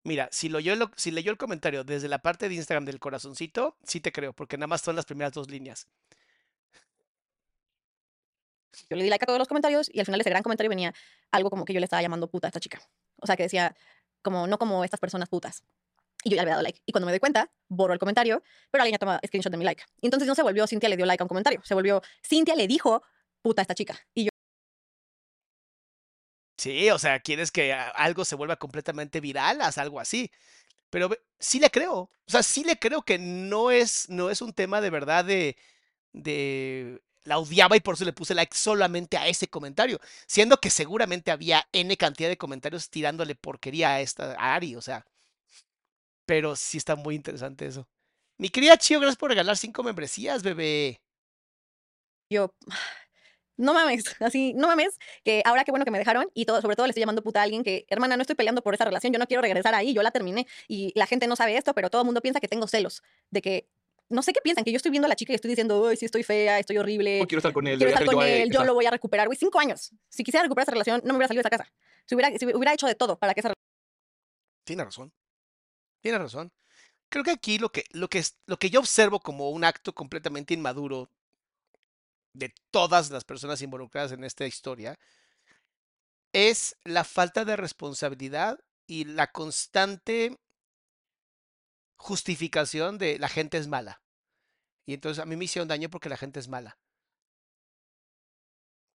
mira, 0.07 0.29
si, 0.33 0.49
lo, 0.49 0.61
yo 0.61 0.75
lo- 0.77 0.91
si 0.97 1.11
leyó 1.11 1.31
el 1.31 1.39
comentario 1.39 1.85
desde 1.85 2.09
la 2.09 2.19
parte 2.21 2.49
de 2.49 2.55
Instagram 2.55 2.85
del 2.85 2.99
corazoncito, 3.01 3.77
sí 3.85 4.01
te 4.01 4.13
creo, 4.13 4.33
porque 4.33 4.57
nada 4.57 4.67
más 4.69 4.83
son 4.83 4.97
las 4.97 5.05
primeras 5.07 5.33
dos 5.33 5.51
líneas. 5.51 5.87
yo 8.91 8.97
le 8.97 9.05
di 9.05 9.11
like 9.11 9.25
a 9.25 9.27
todos 9.27 9.39
los 9.39 9.49
comentarios 9.49 9.89
y 9.93 10.01
al 10.01 10.07
final 10.07 10.19
de 10.19 10.23
ese 10.23 10.31
gran 10.31 10.43
comentario 10.43 10.69
venía 10.69 10.95
algo 11.31 11.51
como 11.51 11.65
que 11.65 11.73
yo 11.73 11.81
le 11.81 11.85
estaba 11.85 12.03
llamando 12.03 12.29
puta 12.29 12.47
a 12.47 12.51
esta 12.51 12.61
chica. 12.61 12.81
O 13.21 13.27
sea, 13.27 13.37
que 13.37 13.45
decía 13.45 13.75
como 14.23 14.47
no 14.47 14.59
como 14.59 14.85
estas 14.85 15.01
personas 15.01 15.29
putas. 15.29 15.63
Y 16.25 16.31
yo 16.31 16.37
ya 16.37 16.43
le 16.43 16.43
había 16.43 16.55
dado 16.55 16.63
like. 16.63 16.81
Y 16.85 16.93
cuando 16.93 17.07
me 17.07 17.13
doy 17.13 17.21
cuenta, 17.21 17.51
borro 17.69 17.93
el 17.93 17.99
comentario, 17.99 18.43
pero 18.71 18.83
alguien 18.83 18.95
ya 18.95 18.99
toma 18.99 19.21
screenshot 19.27 19.51
de 19.51 19.59
mi 19.59 19.65
like. 19.65 19.85
Entonces 20.03 20.27
no 20.29 20.35
se 20.35 20.43
volvió 20.43 20.67
Cintia 20.67 20.89
le 20.89 20.97
dio 20.97 21.07
like 21.07 21.23
a 21.23 21.25
un 21.25 21.29
comentario. 21.29 21.61
Se 21.65 21.75
volvió 21.75 22.03
Cintia 22.23 22.55
le 22.57 22.67
dijo 22.67 23.03
puta 23.43 23.63
a 23.63 23.65
esta 23.65 23.75
chica. 23.75 23.99
Y 24.15 24.25
yo 24.25 24.31
Sí, 26.57 26.91
o 26.91 26.99
sea, 26.99 27.21
quieres 27.21 27.51
que 27.53 27.73
algo 27.73 28.25
se 28.25 28.35
vuelva 28.35 28.57
completamente 28.57 29.21
viral, 29.21 29.61
haz 29.61 29.77
algo 29.79 30.01
así. 30.01 30.31
Pero 30.91 31.11
sí 31.41 31.61
le 31.61 31.71
creo. 31.71 31.95
O 31.99 32.11
sea, 32.29 32.43
sí 32.43 32.65
le 32.65 32.79
creo 32.79 33.03
que 33.03 33.19
no 33.19 33.71
es, 33.71 34.09
no 34.11 34.31
es 34.31 34.43
un 34.43 34.53
tema 34.55 34.81
de 34.81 34.91
verdad 34.91 35.25
de, 35.25 35.57
de 36.13 37.03
la 37.25 37.39
odiaba 37.39 37.77
y 37.77 37.81
por 37.81 37.95
eso 37.97 38.05
le 38.07 38.13
puse 38.15 38.35
like 38.35 38.57
solamente 38.57 39.17
a 39.19 39.29
ese 39.29 39.49
comentario. 39.49 40.01
Siendo 40.27 40.59
que 40.61 40.71
seguramente 40.71 41.31
había 41.33 41.69
N 41.73 41.97
cantidad 41.99 42.29
de 42.31 42.39
comentarios 42.39 42.91
tirándole 42.91 43.35
porquería 43.37 43.91
a 43.95 44.01
esta 44.03 44.35
Ari. 44.35 44.77
O 44.77 44.83
sea. 44.83 45.07
Pero 46.27 46.57
sí 46.57 46.79
está 46.79 46.97
muy 46.97 47.15
interesante 47.15 47.67
eso. 47.67 47.89
Mi 48.39 48.49
querida 48.51 48.77
Chio, 48.79 49.01
gracias 49.01 49.19
por 49.19 49.31
regalar 49.31 49.57
cinco 49.57 49.83
membresías, 49.83 50.43
bebé. 50.43 51.01
yo, 52.31 52.53
no 53.57 53.75
mames, 53.75 54.05
así, 54.21 54.53
no 54.55 54.67
mames, 54.69 54.99
que 55.25 55.43
ahora 55.45 55.65
qué 55.65 55.71
bueno 55.71 55.85
que 55.85 55.91
me 55.91 55.99
dejaron 55.99 56.29
y 56.35 56.45
todo, 56.45 56.61
sobre 56.61 56.77
todo 56.77 56.87
le 56.87 56.91
estoy 56.91 57.01
llamando 57.01 57.23
puta 57.23 57.41
a 57.41 57.43
alguien 57.45 57.63
que, 57.65 57.87
hermana, 57.89 58.17
no 58.17 58.23
estoy 58.23 58.37
peleando 58.37 58.63
por 58.63 58.75
esa 58.75 58.85
relación, 58.85 59.13
yo 59.13 59.19
no 59.19 59.27
quiero 59.27 59.43
regresar 59.43 59.75
ahí, 59.75 59.93
yo 59.95 60.03
la 60.03 60.11
terminé 60.11 60.47
y 60.69 60.93
la 60.95 61.07
gente 61.07 61.27
no 61.27 61.37
sabe 61.37 61.57
esto, 61.57 61.75
pero 61.75 61.91
todo 61.91 62.03
el 62.03 62.07
mundo 62.07 62.21
piensa 62.21 62.41
que 62.41 62.49
tengo 62.49 62.67
celos, 62.67 63.03
de 63.31 63.43
que, 63.43 63.69
no 64.09 64.23
sé 64.23 64.33
qué 64.33 64.41
piensan, 64.41 64.63
que 64.65 64.71
yo 64.71 64.77
estoy 64.77 64.91
viendo 64.93 65.07
a 65.07 65.09
la 65.09 65.17
chica 65.17 65.33
y 65.33 65.35
estoy 65.37 65.49
diciendo, 65.49 65.89
ay, 65.89 65.97
sí 65.97 66.05
estoy 66.05 66.23
fea, 66.23 66.59
estoy 66.61 66.79
horrible, 66.79 67.19
No 67.21 67.27
quiero 67.27 67.39
estar 67.41 67.53
con 67.53 67.67
él, 67.67 67.77
quiero 67.77 67.93
estar 67.93 68.07
con 68.07 68.23
él, 68.25 68.51
yo 68.51 68.63
lo 68.65 68.75
voy 68.75 68.87
a 68.87 68.91
recuperar, 68.91 69.27
güey, 69.27 69.37
cinco 69.39 69.59
años. 69.59 69.91
Si 70.09 70.23
quisiera 70.23 70.43
recuperar 70.45 70.65
esa 70.65 70.73
relación, 70.73 71.01
no 71.05 71.13
me 71.13 71.17
hubiera 71.17 71.29
salido 71.29 71.43
de 71.43 71.49
esa 71.49 71.57
casa. 71.59 71.73
Si 72.05 72.15
hubiera, 72.15 72.37
si 72.39 72.47
hubiera 72.47 72.73
hecho 72.73 72.87
de 72.87 72.95
todo 72.95 73.19
para 73.19 73.35
que 73.35 73.41
esa 73.41 73.53
Tiene 74.65 74.85
razón. 74.85 75.13
Tiene 76.01 76.19
razón. 76.19 76.53
Creo 77.09 77.25
que 77.25 77.31
aquí 77.33 77.59
lo 77.59 77.71
que, 77.71 77.85
lo 77.91 78.09
que, 78.09 78.19
es- 78.19 78.37
lo 78.47 78.59
que 78.59 78.71
yo 78.71 78.81
observo 78.81 79.21
como 79.21 79.51
un 79.51 79.65
acto 79.65 79.93
completamente 79.95 80.55
inmaduro 80.55 81.09
de 82.39 82.55
todas 82.71 83.11
las 83.11 83.25
personas 83.25 83.63
involucradas 83.63 84.13
en 84.13 84.25
esta 84.25 84.47
historia 84.47 84.99
es 86.33 86.77
la 86.85 87.05
falta 87.05 87.45
de 87.45 87.57
responsabilidad 87.57 88.59
y 88.87 89.05
la 89.05 89.33
constante 89.33 90.39
justificación 91.97 92.99
de 92.99 93.19
la 93.19 93.29
gente 93.29 93.59
es 93.59 93.69
mala. 93.69 94.03
Y 94.87 94.95
entonces 94.95 95.23
a 95.23 95.27
mí 95.27 95.37
me 95.37 95.47
hicieron 95.47 95.69
daño 95.69 95.89
porque 95.89 96.09
la 96.09 96.17
gente 96.17 96.39
es 96.39 96.49
mala. 96.49 96.79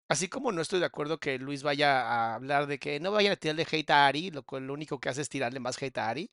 Así 0.09 0.28
como 0.28 0.53
no 0.53 0.61
estoy 0.61 0.80
de 0.80 0.86
acuerdo 0.86 1.18
que 1.20 1.38
Luis 1.38 1.62
vaya 1.62 2.03
a 2.03 2.34
hablar 2.34 2.66
de 2.66 2.78
que 2.78 2.99
no 3.01 3.12
vayan 3.12 3.32
a 3.32 3.36
tirarle 3.36 3.66
hate 3.70 3.91
a 3.91 4.07
Ari, 4.07 4.30
lo 4.30 4.43
cual 4.43 4.66
lo 4.66 4.74
único 4.74 4.99
que 5.01 5.09
hace 5.09 5.22
es 5.22 5.28
tirarle 5.28 5.61
más 5.61 5.80
hate 5.80 5.99
a 5.99 6.09
Ari. 6.09 6.30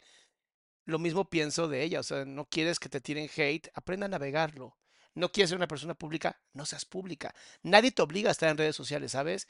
Lo 0.86 1.00
mismo 1.00 1.30
pienso 1.30 1.68
de 1.68 1.84
ella, 1.84 2.00
o 2.00 2.04
sea, 2.04 2.26
no 2.26 2.46
quieres 2.46 2.80
que 2.80 2.90
te 2.90 3.02
tiren 3.02 3.30
hate, 3.36 3.70
aprenda 3.76 4.08
a 4.08 4.10
navegarlo. 4.10 4.78
No 5.18 5.32
quieres 5.32 5.50
ser 5.50 5.58
una 5.58 5.68
persona 5.68 5.96
pública, 5.96 6.40
no 6.54 6.64
seas 6.64 6.86
pública. 6.86 7.34
Nadie 7.64 7.92
te 7.92 8.04
obliga 8.04 8.30
a 8.30 8.32
estar 8.34 8.50
en 8.50 8.58
redes 8.58 8.76
sociales, 8.76 9.14
¿sabes? 9.14 9.48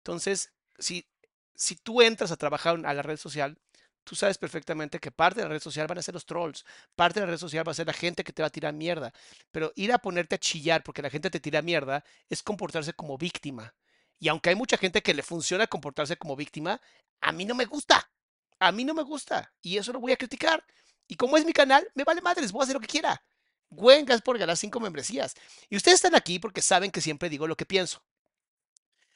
Entonces, 0.00 0.52
si, 0.78 1.08
si 1.54 1.74
tú 1.76 2.02
entras 2.02 2.32
a 2.32 2.36
trabajar 2.36 2.78
a 2.84 2.92
la 2.92 3.00
red 3.00 3.16
social, 3.16 3.58
tú 4.04 4.14
sabes 4.14 4.36
perfectamente 4.36 5.00
que 5.00 5.10
parte 5.10 5.40
de 5.40 5.46
la 5.46 5.54
red 5.54 5.62
social 5.62 5.86
van 5.86 5.96
a 5.96 6.02
ser 6.02 6.12
los 6.12 6.26
trolls, 6.26 6.66
parte 6.94 7.18
de 7.18 7.24
la 7.26 7.32
red 7.32 7.38
social 7.38 7.66
va 7.66 7.72
a 7.72 7.74
ser 7.74 7.86
la 7.86 7.94
gente 7.94 8.24
que 8.24 8.32
te 8.34 8.42
va 8.42 8.48
a 8.48 8.50
tirar 8.50 8.74
mierda. 8.74 9.10
Pero 9.50 9.72
ir 9.74 9.90
a 9.90 9.98
ponerte 9.98 10.34
a 10.34 10.38
chillar 10.38 10.82
porque 10.82 11.00
la 11.00 11.08
gente 11.08 11.30
te 11.30 11.40
tira 11.40 11.62
mierda 11.62 12.04
es 12.28 12.42
comportarse 12.42 12.92
como 12.92 13.16
víctima. 13.16 13.74
Y 14.18 14.28
aunque 14.28 14.50
hay 14.50 14.54
mucha 14.54 14.76
gente 14.76 15.02
que 15.02 15.14
le 15.14 15.22
funciona 15.22 15.66
comportarse 15.66 16.18
como 16.18 16.36
víctima, 16.36 16.78
a 17.22 17.32
mí 17.32 17.46
no 17.46 17.54
me 17.54 17.64
gusta. 17.64 18.10
A 18.58 18.70
mí 18.70 18.84
no 18.84 18.92
me 18.92 19.02
gusta. 19.02 19.54
Y 19.62 19.78
eso 19.78 19.94
lo 19.94 20.00
voy 20.00 20.12
a 20.12 20.18
criticar. 20.18 20.62
Y 21.08 21.16
como 21.16 21.38
es 21.38 21.46
mi 21.46 21.54
canal, 21.54 21.90
me 21.94 22.04
vale 22.04 22.20
madres, 22.20 22.52
voy 22.52 22.60
a 22.60 22.64
hacer 22.64 22.74
lo 22.74 22.80
que 22.80 22.86
quiera. 22.86 23.22
Gwen, 23.70 24.04
gracias 24.04 24.22
por 24.22 24.38
ganar 24.38 24.56
cinco 24.56 24.80
membresías. 24.80 25.34
Y 25.68 25.76
ustedes 25.76 25.96
están 25.96 26.14
aquí 26.14 26.38
porque 26.38 26.62
saben 26.62 26.90
que 26.90 27.00
siempre 27.00 27.28
digo 27.28 27.46
lo 27.46 27.56
que 27.56 27.66
pienso. 27.66 28.02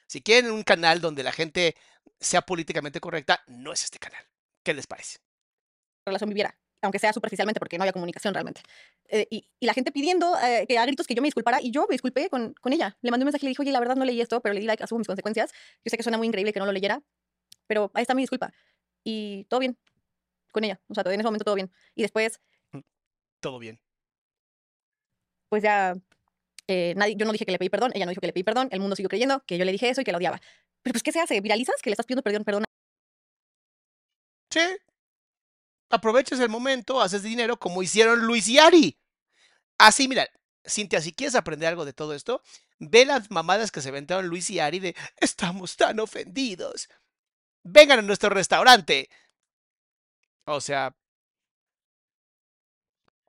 Si 0.07 0.21
quieren 0.21 0.51
un 0.51 0.63
canal 0.63 0.99
donde 0.99 1.23
la 1.23 1.31
gente 1.31 1.75
sea 2.19 2.41
políticamente 2.41 2.99
correcta, 2.99 3.43
no 3.47 3.71
es 3.71 3.83
este 3.83 3.99
canal. 3.99 4.23
¿Qué 4.63 4.73
les 4.73 4.87
parece? 4.87 5.19
relación 6.05 6.29
viviera, 6.29 6.57
aunque 6.81 6.99
sea 6.99 7.13
superficialmente, 7.13 7.59
porque 7.59 7.77
no 7.77 7.83
había 7.83 7.93
comunicación 7.93 8.33
realmente. 8.33 8.61
Eh, 9.07 9.27
y, 9.29 9.47
y 9.59 9.65
la 9.65 9.73
gente 9.73 9.91
pidiendo 9.91 10.35
eh, 10.39 10.65
que 10.67 10.77
a 10.77 10.85
gritos 10.85 11.07
que 11.07 11.13
yo 11.13 11.21
me 11.21 11.27
disculpara, 11.27 11.61
y 11.61 11.71
yo 11.71 11.85
me 11.87 11.93
disculpé 11.93 12.29
con, 12.29 12.53
con 12.55 12.73
ella. 12.73 12.97
Le 13.01 13.11
mandé 13.11 13.23
un 13.23 13.27
mensaje 13.27 13.45
y 13.45 13.47
le 13.47 13.49
dije, 13.51 13.61
oye, 13.61 13.71
la 13.71 13.79
verdad 13.79 13.95
no 13.95 14.05
leí 14.05 14.19
esto, 14.19 14.41
pero 14.41 14.53
le 14.53 14.61
di 14.61 14.65
like, 14.65 14.83
asumo 14.83 14.99
mis 14.99 15.07
consecuencias. 15.07 15.51
Yo 15.85 15.89
sé 15.89 15.97
que 15.97 16.03
suena 16.03 16.17
muy 16.17 16.27
increíble 16.27 16.53
que 16.53 16.59
no 16.59 16.65
lo 16.65 16.71
leyera, 16.71 17.01
pero 17.67 17.91
ahí 17.93 18.01
está 18.01 18.13
mi 18.15 18.23
disculpa. 18.23 18.51
Y 19.03 19.45
todo 19.45 19.59
bien 19.59 19.77
con 20.51 20.63
ella. 20.63 20.79
O 20.87 20.93
sea, 20.93 21.03
en 21.05 21.13
ese 21.13 21.23
momento 21.23 21.45
todo 21.45 21.55
bien. 21.55 21.71
Y 21.95 22.01
después, 22.01 22.39
Todo 23.39 23.59
bien. 23.59 23.79
Pues 25.51 25.63
ya, 25.63 25.93
eh, 26.67 26.93
nadie, 26.95 27.17
yo 27.17 27.25
no 27.25 27.33
dije 27.33 27.45
que 27.45 27.51
le 27.51 27.59
pedí 27.59 27.67
perdón, 27.69 27.91
ella 27.93 28.05
no 28.05 28.11
dijo 28.11 28.21
que 28.21 28.27
le 28.27 28.31
pedí 28.31 28.45
perdón, 28.45 28.69
el 28.71 28.79
mundo 28.79 28.95
siguió 28.95 29.09
creyendo 29.09 29.43
que 29.45 29.57
yo 29.57 29.65
le 29.65 29.73
dije 29.73 29.89
eso 29.89 29.99
y 29.99 30.05
que 30.05 30.13
la 30.13 30.17
odiaba. 30.17 30.39
Pero 30.81 30.93
pues, 30.93 31.03
¿qué 31.03 31.11
se 31.11 31.19
hace? 31.19 31.41
¿Viralizas? 31.41 31.81
Que 31.81 31.89
le 31.89 31.95
estás 31.95 32.05
pidiendo 32.05 32.23
perdón, 32.23 32.45
perdón 32.45 32.63
Sí. 34.49 34.61
Aproveches 35.89 36.39
el 36.39 36.47
momento, 36.47 37.01
haces 37.01 37.23
dinero 37.23 37.59
como 37.59 37.83
hicieron 37.83 38.25
Luis 38.25 38.47
y 38.47 38.59
Ari. 38.59 38.97
Así, 39.77 40.07
mira, 40.07 40.25
Cintia, 40.65 41.01
si 41.01 41.11
quieres 41.11 41.35
aprender 41.35 41.67
algo 41.67 41.83
de 41.83 41.91
todo 41.91 42.13
esto, 42.13 42.41
ve 42.79 43.03
las 43.03 43.29
mamadas 43.29 43.71
que 43.71 43.81
se 43.81 43.89
inventaron 43.89 44.27
Luis 44.27 44.49
y 44.49 44.59
Ari 44.59 44.79
de 44.79 44.95
estamos 45.17 45.75
tan 45.75 45.99
ofendidos. 45.99 46.87
Vengan 47.63 47.99
a 47.99 48.03
nuestro 48.03 48.29
restaurante. 48.29 49.09
O 50.45 50.61
sea, 50.61 50.95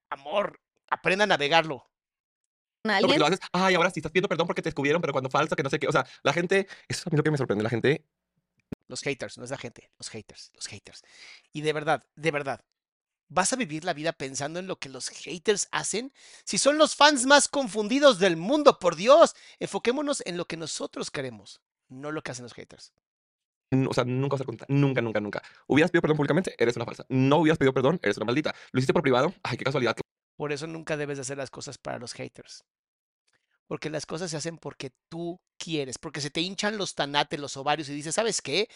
amor, 0.09 0.61
aprenda 0.89 1.25
a 1.25 1.27
navegarlo. 1.27 1.92
A 2.85 2.89
No, 3.01 3.01
porque 3.01 3.15
alguien. 3.15 3.21
lo 3.21 3.27
haces, 3.27 3.41
ay, 3.53 3.75
ahora 3.75 3.91
sí 3.91 4.01
estás 4.01 4.13
pidiendo 4.13 4.29
perdón 4.29 4.47
porque 4.47 4.63
te 4.63 4.69
descubrieron, 4.69 5.01
pero 5.01 5.13
cuando 5.13 5.31
falso, 5.31 5.55
que 5.57 5.63
no 5.63 5.71
sé 5.71 5.79
qué. 5.79 5.89
O 5.89 5.93
sea, 5.93 6.07
la 6.23 6.33
gente, 6.33 6.67
eso 6.89 7.01
es 7.01 7.07
a 7.07 7.11
mí 7.11 7.17
lo 7.17 7.23
que 7.23 7.31
me 7.31 7.39
sorprende. 7.39 7.63
La 7.65 7.71
gente, 7.71 8.05
Los 8.89 9.03
haters, 9.03 9.39
no 9.39 9.45
es 9.45 9.51
la 9.51 9.59
gente, 9.59 9.91
los 9.99 10.09
haters, 10.11 10.51
los 10.55 10.67
haters. 10.67 11.03
Y 11.53 11.63
de 11.63 11.73
verdad, 11.73 12.05
de 12.17 12.31
verdad, 12.31 12.65
¿vas 13.29 13.53
a 13.53 13.57
vivir 13.57 13.85
la 13.85 13.95
vida 13.95 14.13
pensando 14.13 14.59
en 14.59 14.67
lo 14.67 14.79
que 14.79 14.89
los 14.89 15.09
haters 15.11 15.69
hacen? 15.73 16.13
Si 16.45 16.59
son 16.59 16.77
los 16.79 16.97
fans 16.97 17.25
más 17.27 17.49
confundidos 17.49 18.19
del 18.19 18.37
mundo, 18.37 18.79
por 18.79 18.97
Dios, 18.97 19.35
enfoquémonos 19.61 20.23
en 20.27 20.37
lo 20.37 20.47
que 20.47 20.57
nosotros 20.57 21.11
queremos, 21.11 21.61
no 21.89 22.11
lo 22.13 22.23
que 22.23 22.33
hacen 22.33 22.45
los 22.45 22.55
haters. 22.55 22.93
o 23.89 23.95
sea, 23.95 24.05
nunca 24.05 24.35
vas 24.35 24.43
a 24.43 24.45
contar. 24.45 24.69
Nunca, 24.71 25.01
nunca, 25.01 25.21
nunca. 25.21 25.43
Hubieras 25.67 25.91
pedido 25.91 26.03
perdón 26.03 26.17
públicamente, 26.19 26.55
eres 26.59 26.77
una 26.77 26.85
falsa. 26.85 27.07
No 27.09 27.39
hubieras 27.39 27.59
pedido 27.59 27.73
perdón, 27.73 27.99
eres 28.03 28.17
una 28.19 28.27
maldita. 28.27 28.55
Lo 28.73 28.79
hiciste 28.81 28.93
por 28.93 29.03
privado, 29.03 29.33
ay, 29.43 29.57
qué 29.57 29.65
casualidad. 29.65 29.97
Por 30.37 30.53
eso 30.53 30.67
nunca 30.67 30.97
debes 30.97 31.19
de 31.19 31.23
hacer 31.23 31.39
las 31.39 31.51
cosas 31.51 31.79
para 31.79 31.99
los 31.99 32.13
haters. 32.15 32.65
Porque 33.67 33.91
las 33.91 34.07
cosas 34.07 34.31
se 34.31 34.37
hacen 34.37 34.59
porque 34.59 34.93
tú 35.09 35.41
quieres, 35.59 35.99
porque 35.99 36.21
se 36.21 36.31
te 36.31 36.41
hinchan 36.41 36.77
los 36.79 36.95
tanates, 36.95 37.41
los 37.41 37.57
ovarios 37.57 37.89
y 37.89 37.95
dices, 37.95 38.15
¿sabes 38.15 38.43
qué? 38.43 38.69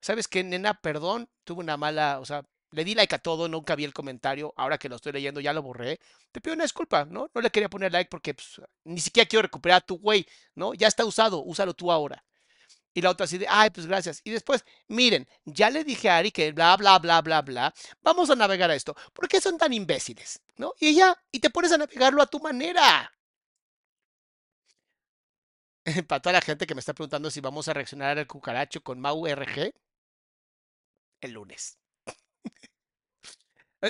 ¿Sabes 0.00 0.28
qué, 0.28 0.42
nena? 0.42 0.74
Perdón, 0.80 1.28
tuve 1.44 1.60
una 1.60 1.76
mala, 1.76 2.20
o 2.20 2.24
sea, 2.24 2.44
le 2.72 2.84
di 2.84 2.94
like 2.94 3.14
a 3.14 3.18
todo, 3.18 3.48
nunca 3.48 3.74
vi 3.74 3.84
el 3.84 3.92
comentario, 3.92 4.54
ahora 4.56 4.78
que 4.78 4.88
lo 4.88 4.96
estoy 4.96 5.12
leyendo 5.12 5.40
ya 5.40 5.52
lo 5.52 5.62
borré. 5.62 5.98
Te 6.32 6.40
pido 6.40 6.54
una 6.54 6.64
disculpa, 6.64 7.04
¿no? 7.04 7.30
No 7.34 7.40
le 7.40 7.50
quería 7.50 7.68
poner 7.68 7.92
like 7.92 8.08
porque 8.10 8.34
pues, 8.34 8.60
ni 8.84 9.00
siquiera 9.00 9.28
quiero 9.28 9.42
recuperar 9.42 9.78
a 9.78 9.80
tu 9.86 9.98
güey, 9.98 10.26
¿no? 10.54 10.74
Ya 10.74 10.88
está 10.88 11.04
usado, 11.04 11.42
úsalo 11.42 11.74
tú 11.74 11.90
ahora. 11.92 12.24
Y 12.92 13.02
la 13.02 13.10
otra 13.10 13.24
así 13.24 13.38
de, 13.38 13.46
ay, 13.48 13.70
pues 13.70 13.86
gracias. 13.86 14.20
Y 14.24 14.30
después, 14.30 14.64
miren, 14.88 15.28
ya 15.44 15.70
le 15.70 15.84
dije 15.84 16.10
a 16.10 16.16
Ari 16.18 16.32
que 16.32 16.50
bla, 16.52 16.76
bla, 16.76 16.98
bla, 16.98 17.20
bla, 17.22 17.42
bla. 17.42 17.74
Vamos 18.02 18.30
a 18.30 18.36
navegar 18.36 18.70
a 18.70 18.74
esto. 18.74 18.96
¿Por 19.12 19.28
qué 19.28 19.40
son 19.40 19.58
tan 19.58 19.72
imbéciles? 19.72 20.40
¿No? 20.56 20.72
Y 20.80 20.94
ya, 20.94 21.16
y 21.30 21.38
te 21.38 21.50
pones 21.50 21.72
a 21.72 21.78
navegarlo 21.78 22.20
a 22.22 22.26
tu 22.26 22.40
manera. 22.40 23.10
Para 26.08 26.20
toda 26.20 26.34
la 26.34 26.40
gente 26.40 26.66
que 26.66 26.74
me 26.74 26.80
está 26.80 26.94
preguntando 26.94 27.30
si 27.30 27.40
vamos 27.40 27.68
a 27.68 27.74
reaccionar 27.74 28.18
al 28.18 28.26
cucaracho 28.26 28.82
con 28.82 29.00
Mau 29.00 29.26
RG, 29.26 29.72
el 31.20 31.32
lunes. 31.32 31.78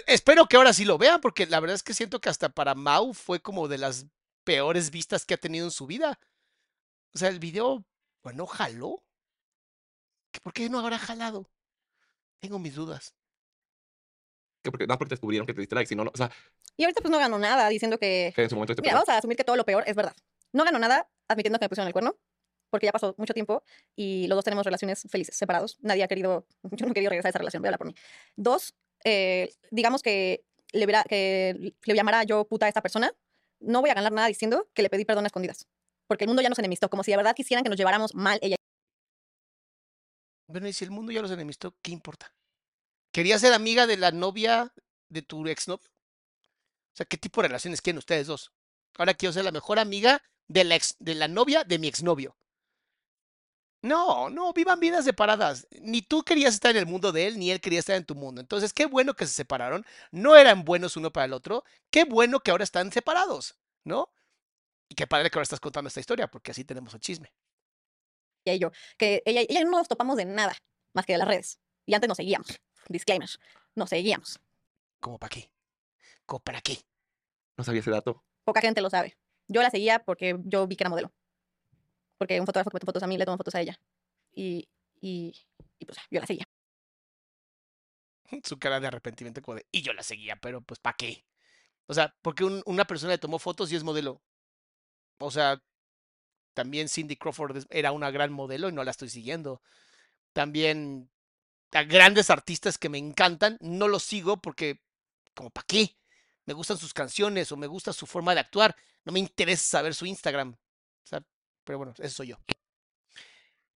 Espero 0.07 0.47
que 0.47 0.57
ahora 0.57 0.72
sí 0.72 0.84
lo 0.84 0.99
vean, 0.99 1.20
porque 1.20 1.47
la 1.47 1.61
verdad 1.61 1.74
es 1.74 1.82
que 1.82 1.95
siento 1.95 2.20
que 2.20 2.28
hasta 2.28 2.49
para 2.49 2.74
Mau 2.74 3.12
fue 3.12 3.41
como 3.41 3.66
de 3.66 3.78
las 3.78 4.07
peores 4.45 4.91
vistas 4.91 5.26
que 5.26 5.34
ha 5.34 5.38
tenido 5.38 5.66
en 5.66 5.72
su 5.72 5.86
vida. 5.86 6.20
O 7.12 7.18
sea, 7.18 7.28
el 7.28 7.41
video, 7.41 7.84
bueno, 8.22 8.47
jaló. 8.47 9.03
¿Que 10.30 10.41
¿Por 10.41 10.53
qué 10.53 10.70
no 10.70 10.78
habrá 10.78 10.99
jalado? 10.99 11.51
Tengo 12.38 12.61
mis 12.61 12.76
dudas. 12.76 13.14
Que 14.62 14.70
porque, 14.70 14.86
nada 14.86 14.97
porque 14.97 15.09
te 15.09 15.14
descubrieron 15.14 15.47
que 15.47 15.55
te 15.55 15.61
diste 15.61 15.74
like, 15.74 15.88
si 15.88 15.97
no, 15.97 16.05
no, 16.05 16.11
o 16.14 16.16
sea, 16.16 16.30
Y 16.76 16.84
ahorita 16.84 17.01
pues 17.01 17.11
no 17.11 17.18
ganó 17.18 17.38
nada 17.38 17.68
diciendo 17.68 17.99
que... 17.99 18.32
que 18.36 18.43
en 18.45 18.51
su 18.51 18.55
momento 18.55 18.74
Mira, 18.80 18.95
vamos 18.95 19.09
a 19.09 19.18
asumir 19.18 19.36
que 19.36 19.45
todo 19.45 19.57
lo 19.57 19.64
peor 19.64 19.82
es 19.86 19.97
verdad. 19.97 20.14
No 20.53 20.64
ganó 20.64 20.78
nada 20.78 21.09
admitiendo 21.33 21.59
que 21.59 21.64
me 21.64 21.68
pusieron 21.68 21.87
el 21.89 21.93
cuerno, 21.93 22.16
porque 22.70 22.87
ya 22.87 22.93
pasó 22.93 23.14
mucho 23.18 23.35
tiempo 23.35 23.64
y 23.97 24.26
los 24.28 24.37
dos 24.37 24.45
tenemos 24.45 24.64
relaciones 24.64 25.07
felices, 25.11 25.37
separados. 25.37 25.78
Nadie 25.81 26.05
ha 26.05 26.09
querido, 26.09 26.47
yo 26.72 26.87
no 26.87 26.93
he 26.93 26.95
querido 26.95 27.11
regresar 27.11 27.28
a 27.28 27.31
esa 27.31 27.39
relación, 27.39 27.62
voy 27.62 27.68
a 27.68 27.70
hablar 27.70 27.78
por 27.78 27.87
mí. 27.89 27.95
Dos, 28.37 28.74
eh, 29.05 29.53
digamos 29.70 30.03
que 30.03 30.45
le, 30.72 30.85
hubiera- 30.85 31.05
que 31.05 31.74
le 31.85 31.95
llamara 31.95 32.24
yo 32.24 32.45
puta 32.47 32.66
a 32.66 32.68
esta 32.68 32.83
persona, 32.83 33.12
no 33.61 33.81
voy 33.81 33.91
a 33.91 33.95
ganar 33.95 34.12
nada 34.12 34.28
diciendo 34.28 34.68
que 34.74 34.83
le 34.83 34.91
pedí 34.91 35.05
perdón 35.05 35.24
a 35.24 35.28
escondidas. 35.28 35.66
Porque 36.07 36.24
el 36.24 36.28
mundo 36.28 36.43
ya 36.43 36.49
nos 36.49 36.59
enemistó, 36.59 36.89
como 36.91 37.05
si 37.05 37.12
de 37.12 37.16
verdad 37.18 37.35
quisieran 37.37 37.62
que 37.62 37.70
nos 37.70 37.78
lleváramos 37.78 38.14
mal 38.14 38.39
ella. 38.43 38.57
Bueno, 40.49 40.66
y 40.66 40.72
si 40.72 40.85
el 40.85 40.91
mundo 40.91 41.12
ya 41.12 41.22
los 41.22 41.31
enemistó, 41.31 41.76
¿qué 41.83 41.93
importa? 41.93 42.35
¿Quería 43.12 43.39
ser 43.39 43.53
amiga 43.53 43.87
de 43.87 43.97
la 43.97 44.11
novia 44.11 44.72
de 45.09 45.22
tu 45.22 45.47
exnovio? 45.47 45.89
O 46.93 46.97
sea, 46.97 47.07
¿qué 47.07 47.16
tipo 47.16 47.41
de 47.43 47.49
relaciones 47.49 47.81
quieren 47.81 47.99
ustedes 47.99 48.26
dos? 48.26 48.53
Ahora 48.99 49.14
quiero 49.14 49.33
ser 49.33 49.45
la 49.45 49.53
mejor 49.53 49.78
amiga 49.78 50.22
de 50.51 50.64
la, 50.64 50.74
ex- 50.74 50.96
de 50.98 51.14
la 51.14 51.28
novia 51.28 51.62
de 51.64 51.78
mi 51.78 51.86
exnovio. 51.88 52.36
No, 53.82 54.28
no, 54.28 54.53
vivan 54.53 54.78
vidas 54.80 55.05
separadas. 55.07 55.66
Ni 55.80 56.03
tú 56.03 56.22
querías 56.22 56.53
estar 56.55 56.72
en 56.72 56.76
el 56.78 56.86
mundo 56.86 57.12
de 57.12 57.26
él, 57.28 57.38
ni 57.38 57.51
él 57.51 57.61
quería 57.61 57.78
estar 57.78 57.96
en 57.96 58.05
tu 58.05 58.14
mundo. 58.14 58.40
Entonces, 58.40 58.74
qué 58.74 58.84
bueno 58.86 59.14
que 59.14 59.26
se 59.26 59.32
separaron. 59.32 59.86
No 60.11 60.36
eran 60.36 60.64
buenos 60.64 60.96
uno 60.98 61.11
para 61.12 61.24
el 61.24 61.32
otro. 61.32 61.64
Qué 61.90 62.05
bueno 62.05 62.40
que 62.40 62.51
ahora 62.51 62.64
están 62.64 62.92
separados, 62.92 63.57
¿no? 63.84 64.12
Y 64.88 64.96
qué 64.96 65.07
padre 65.07 65.30
que 65.30 65.38
ahora 65.38 65.44
estás 65.44 65.61
contando 65.61 65.88
esta 65.88 66.01
historia, 66.01 66.28
porque 66.28 66.51
así 66.51 66.64
tenemos 66.64 66.92
el 66.92 67.01
chisme. 67.01 67.32
y 68.44 68.59
yo, 68.59 68.70
que 68.98 69.22
ella, 69.24 69.42
ella 69.48 69.64
no 69.64 69.70
nos 69.70 69.88
topamos 69.88 70.16
de 70.16 70.24
nada 70.26 70.55
más 70.92 71.07
que 71.07 71.12
de 71.14 71.18
las 71.18 71.28
redes. 71.28 71.59
Y 71.86 71.94
antes 71.94 72.09
nos 72.09 72.16
seguíamos. 72.16 72.61
Disclaimer. 72.88 73.30
Nos 73.76 73.88
seguíamos. 73.88 74.40
¿Cómo 75.01 75.18
para 75.18 75.30
qué? 75.30 75.51
¿Cómo 76.26 76.40
para 76.40 76.61
qué? 76.61 76.78
no 77.57 77.64
sabía 77.64 77.80
ese 77.80 77.90
dato. 77.90 78.22
Poca 78.44 78.61
gente 78.61 78.80
lo 78.80 78.90
sabe. 78.90 79.16
Yo 79.51 79.62
la 79.62 79.70
seguía 79.70 79.98
porque 80.01 80.36
yo 80.44 80.66
vi 80.66 80.76
que 80.76 80.84
era 80.84 80.90
modelo. 80.90 81.12
Porque 82.18 82.40
un 82.40 82.46
fotógrafo 82.46 82.70
que 82.70 82.76
me 82.76 82.80
tomó 82.80 82.90
fotos 82.90 83.03
a 83.03 83.07
mí, 83.09 83.18
le 83.18 83.24
tomó 83.24 83.36
fotos 83.38 83.55
a 83.55 83.61
ella. 83.61 83.80
Y, 84.34 84.68
y, 85.01 85.34
pues 85.86 85.98
yo 86.11 86.20
la 86.20 86.26
seguía. 86.26 86.46
Su 88.44 88.59
cara 88.59 88.80
de 88.80 88.86
arrepentimiento 88.86 89.42
como 89.42 89.57
de, 89.57 89.66
y 89.72 89.82
yo 89.82 89.92
la 89.92 90.03
seguía, 90.03 90.36
pero 90.36 90.61
pues 90.62 90.80
¿para 90.80 90.96
qué? 90.96 91.24
O 91.86 91.94
sea, 91.94 92.14
porque 92.22 92.44
un- 92.44 92.62
una 92.66 92.86
persona 92.86 93.12
le 93.12 93.18
tomó 93.18 93.38
fotos 93.38 93.72
y 93.72 93.76
es 93.76 93.84
modelo. 93.84 94.22
O 95.18 95.30
sea, 95.30 95.62
también 96.55 96.88
Cindy 96.88 97.16
Crawford 97.16 97.66
era 97.70 97.92
una 97.92 98.11
gran 98.11 98.32
modelo 98.32 98.68
y 98.68 98.72
no 98.72 98.84
la 98.84 98.90
estoy 98.92 99.11
siguiendo. 99.11 99.62
También 100.34 101.11
a 101.72 101.84
grandes 101.84 102.30
artistas 102.30 102.78
que 102.78 102.90
me 102.90 102.98
encantan, 102.98 103.59
no 103.61 103.88
los 103.88 104.05
sigo 104.05 104.38
porque, 104.38 104.80
como 105.34 105.51
para 105.51 105.66
qué? 105.66 105.96
Me 106.51 106.55
gustan 106.55 106.78
sus 106.78 106.92
canciones 106.92 107.53
o 107.53 107.57
me 107.57 107.68
gusta 107.68 107.92
su 107.92 108.07
forma 108.07 108.34
de 108.34 108.40
actuar. 108.40 108.74
No 109.05 109.12
me 109.12 109.20
interesa 109.20 109.62
saber 109.62 109.94
su 109.94 110.05
Instagram. 110.05 110.51
O 110.51 111.07
sea, 111.07 111.22
pero 111.62 111.78
bueno, 111.78 111.94
eso 111.96 112.16
soy 112.16 112.26
yo. 112.26 112.38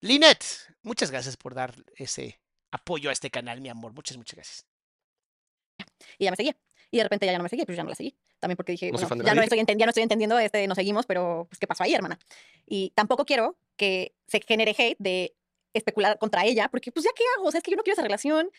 Linet, 0.01 0.43
muchas 0.81 1.11
gracias 1.11 1.37
por 1.37 1.53
dar 1.53 1.75
ese 1.95 2.41
apoyo 2.71 3.11
a 3.11 3.13
este 3.13 3.29
canal, 3.29 3.61
mi 3.61 3.69
amor. 3.69 3.93
Muchas, 3.93 4.17
muchas 4.17 4.37
gracias. 4.37 4.65
Y 6.17 6.23
ella 6.23 6.31
me 6.31 6.35
seguía. 6.35 6.57
Y 6.89 6.97
de 6.97 7.03
repente 7.03 7.27
ya 7.27 7.37
no 7.37 7.43
me 7.43 7.49
seguía, 7.49 7.67
pues 7.67 7.77
ya 7.77 7.83
no 7.83 7.89
la 7.89 7.95
seguí. 7.95 8.17
También 8.39 8.57
porque 8.57 8.71
dije, 8.71 8.91
No 8.91 8.97
bueno, 8.97 9.23
ya, 9.23 9.35
no 9.35 9.43
estoy 9.43 9.59
ya 9.59 9.85
no 9.85 9.89
estoy 9.89 10.01
entendiendo, 10.01 10.39
este, 10.39 10.65
nos 10.65 10.75
seguimos, 10.75 11.05
pero 11.05 11.45
pues, 11.51 11.59
¿qué 11.59 11.67
pasó 11.67 11.83
ahí, 11.83 11.93
hermana? 11.93 12.17
Y 12.65 12.89
tampoco 12.95 13.23
quiero 13.23 13.55
que 13.77 14.15
se 14.25 14.41
genere 14.41 14.73
hate 14.75 14.97
de 14.97 15.35
especular 15.73 16.17
contra 16.17 16.43
ella, 16.43 16.69
porque 16.69 16.91
pues 16.91 17.03
ya 17.03 17.11
qué 17.15 17.23
hago, 17.37 17.47
o 17.47 17.51
sea, 17.51 17.59
es 17.59 17.63
que 17.63 17.69
yo 17.69 17.77
no 17.77 17.83
quiero 17.83 17.93
esa 17.93 18.01
relación. 18.01 18.49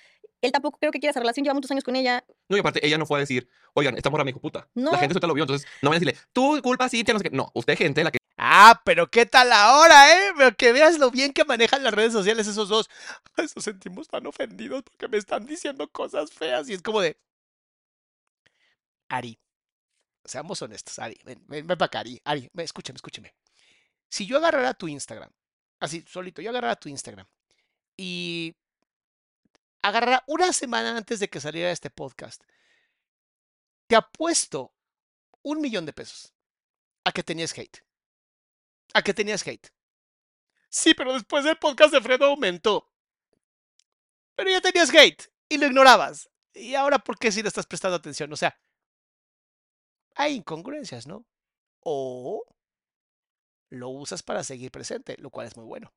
Él 0.44 0.52
tampoco 0.52 0.78
creo 0.78 0.92
que 0.92 1.00
quiera 1.00 1.10
esa 1.10 1.20
relación, 1.20 1.42
lleva 1.42 1.54
muchos 1.54 1.70
años 1.70 1.84
con 1.84 1.96
ella. 1.96 2.22
No, 2.50 2.56
y 2.58 2.60
aparte, 2.60 2.86
ella 2.86 2.98
no 2.98 3.06
fue 3.06 3.18
a 3.18 3.20
decir, 3.20 3.48
oigan, 3.72 3.96
esta 3.96 4.10
morra 4.10 4.24
me 4.24 4.28
dijo 4.28 4.40
puta. 4.40 4.68
No. 4.74 4.92
La 4.92 4.98
gente 4.98 5.14
ahorita 5.14 5.26
lo 5.26 5.32
vio, 5.32 5.44
entonces 5.44 5.66
no 5.80 5.88
vayan 5.88 6.02
a 6.02 6.04
decirle, 6.04 6.28
tú 6.34 6.60
culpa 6.62 6.86
sí, 6.90 7.02
no 7.02 7.18
sé 7.18 7.30
qué. 7.30 7.34
No, 7.34 7.50
usted, 7.54 7.78
gente, 7.78 8.04
la 8.04 8.10
que 8.10 8.18
Ah, 8.36 8.82
pero 8.84 9.10
qué 9.10 9.24
tal 9.24 9.50
ahora, 9.52 10.12
¿eh? 10.12 10.32
Pero 10.36 10.54
que 10.54 10.72
veas 10.72 10.98
lo 10.98 11.10
bien 11.10 11.32
que 11.32 11.46
manejan 11.46 11.82
las 11.82 11.94
redes 11.94 12.12
sociales 12.12 12.46
esos 12.46 12.68
dos. 12.68 12.90
Nos 13.38 13.64
sentimos 13.64 14.06
tan 14.06 14.26
ofendidos 14.26 14.82
porque 14.82 15.08
me 15.08 15.16
están 15.16 15.46
diciendo 15.46 15.88
cosas 15.88 16.30
feas 16.30 16.68
y 16.68 16.74
es 16.74 16.82
como 16.82 17.00
de... 17.00 17.16
Ari, 19.08 19.38
seamos 20.24 20.60
honestos, 20.60 20.98
Ari, 20.98 21.18
ven, 21.24 21.42
ven, 21.46 21.66
ven 21.66 21.78
para 21.78 21.86
acá, 21.86 22.00
Ari, 22.00 22.20
Ari, 22.24 22.50
escúchame, 22.58 22.96
escúchame. 22.96 23.34
Si 24.10 24.26
yo 24.26 24.36
agarrara 24.36 24.74
tu 24.74 24.88
Instagram, 24.88 25.30
así, 25.80 26.04
solito, 26.06 26.42
yo 26.42 26.50
agarrara 26.50 26.76
tu 26.76 26.88
Instagram 26.90 27.26
y 27.96 28.54
agarrara 29.84 30.24
una 30.26 30.50
semana 30.54 30.96
antes 30.96 31.20
de 31.20 31.28
que 31.28 31.40
saliera 31.40 31.70
este 31.70 31.90
podcast, 31.90 32.42
te 33.86 33.96
apuesto 33.96 34.74
un 35.42 35.60
millón 35.60 35.84
de 35.84 35.92
pesos 35.92 36.32
a 37.04 37.12
que 37.12 37.22
tenías 37.22 37.56
hate. 37.56 37.84
A 38.94 39.02
que 39.02 39.12
tenías 39.12 39.46
hate. 39.46 39.68
Sí, 40.70 40.94
pero 40.94 41.12
después 41.12 41.44
del 41.44 41.58
podcast 41.58 41.92
de 41.92 42.00
Fredo 42.00 42.24
aumentó. 42.24 42.90
Pero 44.34 44.50
ya 44.50 44.62
tenías 44.62 44.88
hate 44.88 45.30
y 45.50 45.58
lo 45.58 45.66
ignorabas. 45.66 46.30
¿Y 46.54 46.74
ahora 46.74 46.98
por 46.98 47.18
qué 47.18 47.30
si 47.30 47.42
le 47.42 47.48
estás 47.48 47.66
prestando 47.66 47.96
atención? 47.96 48.32
O 48.32 48.36
sea, 48.36 48.58
hay 50.14 50.36
incongruencias, 50.36 51.06
¿no? 51.06 51.26
O 51.80 52.46
lo 53.68 53.90
usas 53.90 54.22
para 54.22 54.44
seguir 54.44 54.70
presente, 54.70 55.16
lo 55.18 55.28
cual 55.28 55.46
es 55.46 55.58
muy 55.58 55.66
bueno. 55.66 55.92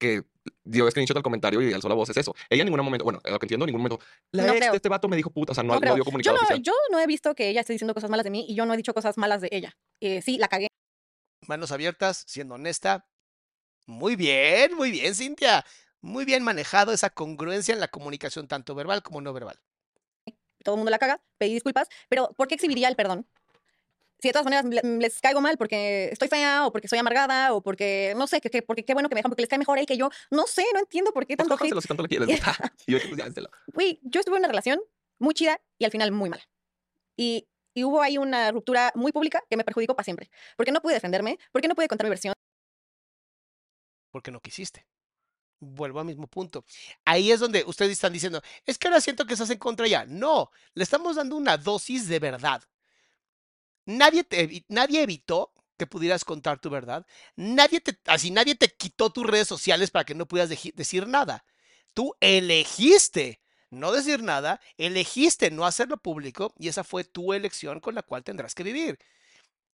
Que 0.00 0.24
dio 0.64 0.90
screenshot 0.90 1.16
al 1.16 1.22
comentario 1.22 1.60
y 1.62 1.72
alzó 1.72 1.88
la 1.88 1.94
voz 1.94 2.08
es 2.08 2.16
eso. 2.16 2.34
Ella 2.48 2.62
en 2.62 2.66
ningún 2.66 2.84
momento, 2.84 3.04
bueno, 3.04 3.20
lo 3.24 3.38
que 3.38 3.44
entiendo, 3.44 3.64
en 3.64 3.68
ningún 3.68 3.82
momento, 3.82 4.04
la 4.32 4.44
No 4.46 4.52
ex 4.52 4.58
creo. 4.60 4.72
de 4.72 4.76
este 4.76 4.88
vato 4.88 5.06
me 5.08 5.16
dijo 5.16 5.30
puta, 5.30 5.52
o 5.52 5.54
sea, 5.54 5.62
no, 5.62 5.74
No 5.74 5.80
no 5.80 5.86
dio 5.94 5.98
Yo 5.98 6.04
comunicado 6.04 6.36
no, 6.36 6.42
oficial. 6.42 6.62
yo 6.62 6.72
no 6.90 6.98
he 6.98 7.06
visto 7.06 7.34
que 7.34 7.48
ella 7.48 7.60
esté 7.60 7.74
diciendo 7.74 7.94
cosas 7.94 8.10
malas 8.10 8.24
de 8.24 8.30
mí 8.30 8.46
y 8.48 8.54
yo 8.56 8.66
no 8.66 8.74
he 8.74 8.76
dicho 8.76 8.94
cosas 8.94 9.16
malas 9.18 9.40
de 9.42 9.48
ella. 9.52 9.76
Eh, 10.00 10.22
sí, 10.22 10.38
la 10.38 10.48
cagué. 10.48 10.66
Manos 11.46 11.70
abiertas, 11.70 12.24
siendo 12.26 12.54
honesta. 12.54 13.06
Muy 13.86 14.16
bien, 14.16 14.74
muy 14.74 14.90
bien, 14.90 15.14
Cintia. 15.14 15.64
Muy 16.00 16.24
bien 16.24 16.42
manejado 16.42 16.92
esa 16.92 17.10
congruencia 17.10 17.74
en 17.74 17.80
la 17.80 17.88
comunicación, 17.88 18.48
tanto 18.48 18.74
verbal 18.74 19.02
como 19.02 19.20
no 19.20 19.32
verbal. 19.34 19.60
todo 20.64 20.74
el 20.74 20.78
mundo 20.78 20.90
la 20.90 20.98
caga, 20.98 21.20
pedí 21.38 21.54
disculpas, 21.54 21.88
pero 22.08 22.32
¿por 22.36 22.48
qué 22.48 22.54
exhibiría 22.54 22.88
el 22.88 22.96
perdón? 22.96 23.26
Si 24.22 24.28
de 24.28 24.32
todas 24.32 24.44
maneras 24.44 24.64
le- 24.66 24.98
les 24.98 25.20
caigo 25.20 25.40
mal 25.40 25.56
porque 25.56 26.08
estoy 26.12 26.28
fea 26.28 26.66
o 26.66 26.72
porque 26.72 26.88
soy 26.88 26.98
amargada 26.98 27.52
o 27.54 27.62
porque, 27.62 28.14
no 28.16 28.26
sé, 28.26 28.40
que, 28.40 28.50
que- 28.50 28.62
porque 28.62 28.84
qué 28.84 28.92
bueno 28.94 29.08
que 29.08 29.14
me 29.14 29.20
dejan, 29.20 29.30
porque 29.30 29.42
les 29.42 29.48
cae 29.48 29.58
mejor 29.58 29.78
él 29.78 29.86
que 29.86 29.96
yo, 29.96 30.10
no 30.30 30.46
sé, 30.46 30.64
no 30.74 30.80
entiendo 30.80 31.12
por 31.12 31.26
qué 31.26 31.36
Pues 31.36 31.48
tanto 31.48 31.54
hate. 31.54 31.70
cójaselo 31.72 31.80
si 31.80 31.88
tanto 31.88 32.02
le 32.02 32.08
quieres. 32.08 32.28
y 32.86 32.92
yo, 32.92 32.98
pues. 33.08 33.46
Güey, 33.68 34.00
yo 34.02 34.20
estuve 34.20 34.36
en 34.36 34.40
una 34.40 34.48
relación 34.48 34.80
muy 35.18 35.34
chida 35.34 35.60
y 35.78 35.84
al 35.84 35.90
final 35.90 36.12
muy 36.12 36.28
mala. 36.30 36.42
Y, 37.16 37.46
y 37.74 37.84
hubo 37.84 38.00
ahí 38.02 38.18
una 38.18 38.50
ruptura 38.52 38.92
muy 38.94 39.12
pública 39.12 39.42
que 39.48 39.56
me 39.56 39.64
perjudicó 39.64 39.94
para 39.94 40.04
siempre. 40.04 40.30
Porque 40.56 40.72
no 40.72 40.80
pude 40.80 40.94
defenderme, 40.94 41.38
porque 41.52 41.68
no 41.68 41.74
pude 41.74 41.88
contar 41.88 42.06
mi 42.06 42.10
versión. 42.10 42.34
porque 44.10 44.30
no 44.30 44.40
quisiste. 44.40 44.86
Vuelvo 45.60 46.00
al 46.00 46.06
mismo 46.06 46.26
punto. 46.26 46.64
Ahí 47.04 47.30
es 47.30 47.38
donde 47.40 47.64
ustedes 47.64 47.92
están 47.92 48.12
diciendo, 48.12 48.40
es 48.66 48.78
que 48.78 48.88
ahora 48.88 49.00
siento 49.00 49.26
que 49.26 49.34
estás 49.34 49.50
en 49.50 49.58
contra 49.58 49.86
ya. 49.86 50.04
No, 50.06 50.50
le 50.74 50.82
estamos 50.82 51.16
dando 51.16 51.36
una 51.36 51.56
dosis 51.58 52.08
de 52.08 52.18
verdad. 52.18 52.62
Nadie, 53.90 54.24
te, 54.24 54.64
nadie 54.68 55.02
evitó 55.02 55.52
que 55.76 55.86
pudieras 55.86 56.24
contar 56.24 56.60
tu 56.60 56.70
verdad. 56.70 57.06
Nadie 57.36 57.80
te, 57.80 57.98
así 58.06 58.30
nadie 58.30 58.54
te 58.54 58.68
quitó 58.68 59.10
tus 59.10 59.26
redes 59.26 59.48
sociales 59.48 59.90
para 59.90 60.04
que 60.04 60.14
no 60.14 60.26
pudieras 60.26 60.50
decir 60.74 61.06
nada. 61.06 61.44
Tú 61.94 62.14
elegiste 62.20 63.40
no 63.70 63.92
decir 63.92 64.22
nada, 64.22 64.60
elegiste 64.76 65.50
no 65.50 65.64
hacerlo 65.64 65.96
público 65.96 66.54
y 66.58 66.68
esa 66.68 66.84
fue 66.84 67.04
tu 67.04 67.32
elección 67.32 67.80
con 67.80 67.94
la 67.94 68.02
cual 68.02 68.24
tendrás 68.24 68.54
que 68.54 68.64
vivir. 68.64 68.98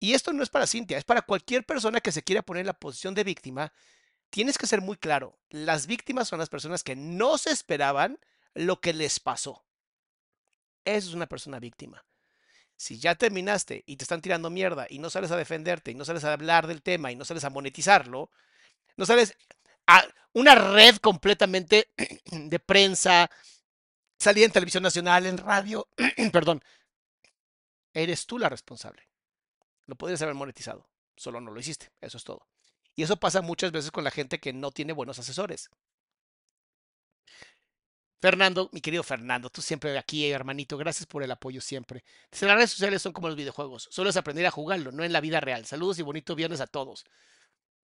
Y 0.00 0.14
esto 0.14 0.32
no 0.32 0.42
es 0.42 0.50
para 0.50 0.66
Cintia, 0.66 0.98
es 0.98 1.04
para 1.04 1.22
cualquier 1.22 1.64
persona 1.64 2.00
que 2.00 2.12
se 2.12 2.22
quiera 2.22 2.42
poner 2.42 2.62
en 2.62 2.66
la 2.66 2.78
posición 2.78 3.14
de 3.14 3.24
víctima 3.24 3.72
tienes 4.34 4.58
que 4.58 4.66
ser 4.66 4.80
muy 4.80 4.96
claro, 4.96 5.38
las 5.48 5.86
víctimas 5.86 6.26
son 6.26 6.40
las 6.40 6.48
personas 6.48 6.82
que 6.82 6.96
no 6.96 7.38
se 7.38 7.50
esperaban 7.50 8.18
lo 8.52 8.80
que 8.80 8.92
les 8.92 9.20
pasó. 9.20 9.64
Eso 10.84 11.08
es 11.08 11.14
una 11.14 11.28
persona 11.28 11.60
víctima. 11.60 12.04
Si 12.76 12.98
ya 12.98 13.14
terminaste 13.14 13.84
y 13.86 13.96
te 13.96 14.04
están 14.04 14.20
tirando 14.20 14.50
mierda 14.50 14.86
y 14.88 14.98
no 14.98 15.10
sales 15.10 15.30
a 15.30 15.36
defenderte 15.36 15.90
y 15.90 15.94
no 15.94 16.04
sales 16.04 16.24
a 16.24 16.32
hablar 16.32 16.66
del 16.66 16.82
tema 16.82 17.12
y 17.12 17.16
no 17.16 17.24
sales 17.24 17.44
a 17.44 17.50
monetizarlo, 17.50 18.30
no 18.96 19.06
sales 19.06 19.36
a 19.86 20.04
una 20.32 20.54
red 20.54 20.96
completamente 20.96 21.88
de 22.30 22.58
prensa, 22.58 23.30
salir 24.18 24.44
en 24.44 24.52
televisión 24.52 24.82
nacional, 24.82 25.26
en 25.26 25.38
radio, 25.38 25.88
perdón, 26.32 26.62
eres 27.92 28.26
tú 28.26 28.38
la 28.38 28.48
responsable. 28.48 29.08
Lo 29.86 29.96
podrías 29.96 30.22
haber 30.22 30.34
monetizado, 30.34 30.88
solo 31.16 31.40
no 31.40 31.50
lo 31.50 31.60
hiciste, 31.60 31.90
eso 32.00 32.16
es 32.16 32.24
todo. 32.24 32.46
Y 32.96 33.02
eso 33.02 33.16
pasa 33.18 33.42
muchas 33.42 33.72
veces 33.72 33.90
con 33.90 34.04
la 34.04 34.10
gente 34.10 34.40
que 34.40 34.52
no 34.52 34.70
tiene 34.70 34.92
buenos 34.92 35.18
asesores. 35.18 35.70
Fernando, 38.24 38.70
mi 38.72 38.80
querido 38.80 39.02
Fernando, 39.02 39.50
tú 39.50 39.60
siempre 39.60 39.98
aquí, 39.98 40.30
hermanito, 40.30 40.78
gracias 40.78 41.04
por 41.04 41.22
el 41.22 41.30
apoyo 41.30 41.60
siempre. 41.60 42.02
Las 42.30 42.56
redes 42.56 42.70
sociales 42.70 43.02
son 43.02 43.12
como 43.12 43.28
los 43.28 43.36
videojuegos, 43.36 43.86
solo 43.90 44.08
es 44.08 44.16
aprender 44.16 44.46
a 44.46 44.50
jugarlo, 44.50 44.92
no 44.92 45.04
en 45.04 45.12
la 45.12 45.20
vida 45.20 45.40
real. 45.40 45.66
Saludos 45.66 45.98
y 45.98 46.02
bonito 46.02 46.34
viernes 46.34 46.62
a 46.62 46.66
todos. 46.66 47.04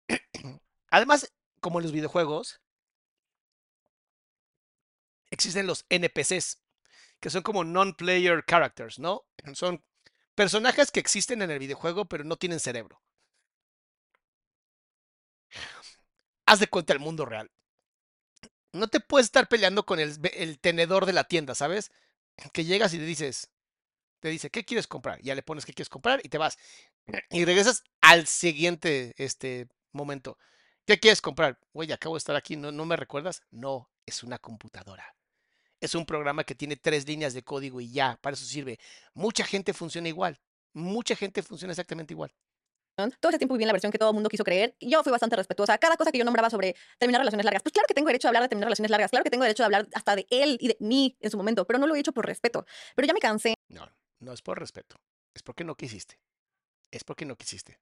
Además, 0.91 1.33
como 1.59 1.79
en 1.79 1.85
los 1.85 1.91
videojuegos, 1.91 2.61
existen 5.31 5.65
los 5.65 5.87
NPCs, 5.89 6.61
que 7.19 7.31
son 7.31 7.41
como 7.41 7.63
non-player 7.63 8.45
characters, 8.45 8.99
¿no? 8.99 9.25
Son 9.53 9.83
personajes 10.35 10.91
que 10.91 10.99
existen 10.99 11.41
en 11.41 11.49
el 11.49 11.57
videojuego, 11.57 12.05
pero 12.05 12.23
no 12.23 12.35
tienen 12.37 12.59
cerebro. 12.59 13.01
Haz 16.45 16.59
de 16.59 16.67
cuenta 16.67 16.93
el 16.93 16.99
mundo 16.99 17.25
real. 17.25 17.49
No 18.73 18.87
te 18.87 18.99
puedes 18.99 19.25
estar 19.25 19.47
peleando 19.47 19.85
con 19.85 19.99
el, 19.99 20.59
tenedor 20.59 21.05
de 21.05 21.13
la 21.13 21.23
tienda, 21.23 21.55
¿sabes? 21.55 21.91
Que 22.53 22.65
llegas 22.65 22.93
y 22.93 22.99
le 22.99 23.05
dices, 23.05 23.49
te 24.19 24.29
dice, 24.29 24.49
¿qué 24.49 24.65
quieres 24.65 24.87
comprar? 24.87 25.21
Ya 25.21 25.35
le 25.35 25.43
pones 25.43 25.65
qué 25.65 25.73
quieres 25.73 25.89
comprar 25.89 26.21
y 26.23 26.29
te 26.29 26.37
vas. 26.37 26.57
Y 27.29 27.45
regresas 27.45 27.83
al 28.01 28.27
siguiente 28.27 29.13
este, 29.17 29.67
momento. 29.91 30.37
¿Qué 30.85 30.99
quieres 30.99 31.21
comprar? 31.21 31.59
Oye, 31.73 31.93
acabo 31.93 32.15
de 32.15 32.19
estar 32.19 32.35
aquí, 32.35 32.55
¿no, 32.55 32.71
¿no 32.71 32.85
me 32.85 32.95
recuerdas? 32.95 33.41
No, 33.51 33.89
es 34.05 34.23
una 34.23 34.39
computadora. 34.39 35.15
Es 35.79 35.95
un 35.95 36.05
programa 36.05 36.43
que 36.43 36.55
tiene 36.55 36.75
tres 36.75 37.07
líneas 37.07 37.33
de 37.33 37.43
código 37.43 37.81
y 37.81 37.91
ya, 37.91 38.17
para 38.21 38.35
eso 38.35 38.45
sirve. 38.45 38.79
Mucha 39.13 39.45
gente 39.45 39.73
funciona 39.73 40.07
igual. 40.07 40.39
Mucha 40.73 41.15
gente 41.15 41.43
funciona 41.43 41.71
exactamente 41.71 42.13
igual. 42.13 42.33
Todo 43.19 43.29
ese 43.29 43.37
tiempo 43.37 43.53
viví 43.53 43.63
en 43.63 43.67
la 43.67 43.73
versión 43.73 43.91
que 43.91 43.99
todo 43.99 44.09
el 44.09 44.15
mundo 44.15 44.29
quiso 44.29 44.43
creer. 44.43 44.75
Yo 44.79 45.03
fui 45.03 45.11
bastante 45.11 45.35
respetuosa. 45.35 45.77
Cada 45.77 45.97
cosa 45.97 46.11
que 46.11 46.17
yo 46.17 46.25
nombraba 46.25 46.49
sobre 46.49 46.75
terminar 46.97 47.21
relaciones 47.21 47.45
largas, 47.45 47.61
pues 47.61 47.73
claro 47.73 47.85
que 47.87 47.93
tengo 47.93 48.07
derecho 48.07 48.27
a 48.27 48.29
hablar 48.29 48.43
de 48.43 48.49
terminar 48.49 48.67
relaciones 48.67 48.89
largas. 48.89 49.11
Claro 49.11 49.23
que 49.23 49.29
tengo 49.29 49.43
derecho 49.43 49.63
a 49.63 49.67
hablar 49.67 49.87
hasta 49.93 50.15
de 50.15 50.25
él 50.31 50.57
y 50.59 50.69
de 50.69 50.77
mí 50.79 51.15
en 51.19 51.29
su 51.29 51.37
momento, 51.37 51.65
pero 51.65 51.77
no 51.77 51.85
lo 51.85 51.95
he 51.95 51.99
hecho 51.99 52.11
por 52.11 52.25
respeto. 52.25 52.65
Pero 52.95 53.07
ya 53.07 53.13
me 53.13 53.19
cansé. 53.19 53.53
No, 53.69 53.87
no 54.19 54.33
es 54.33 54.41
por 54.41 54.59
respeto. 54.59 54.95
Es 55.35 55.43
porque 55.43 55.63
no 55.63 55.75
quisiste. 55.75 56.19
Es 56.89 57.03
porque 57.03 57.25
no 57.25 57.35
quisiste. 57.35 57.79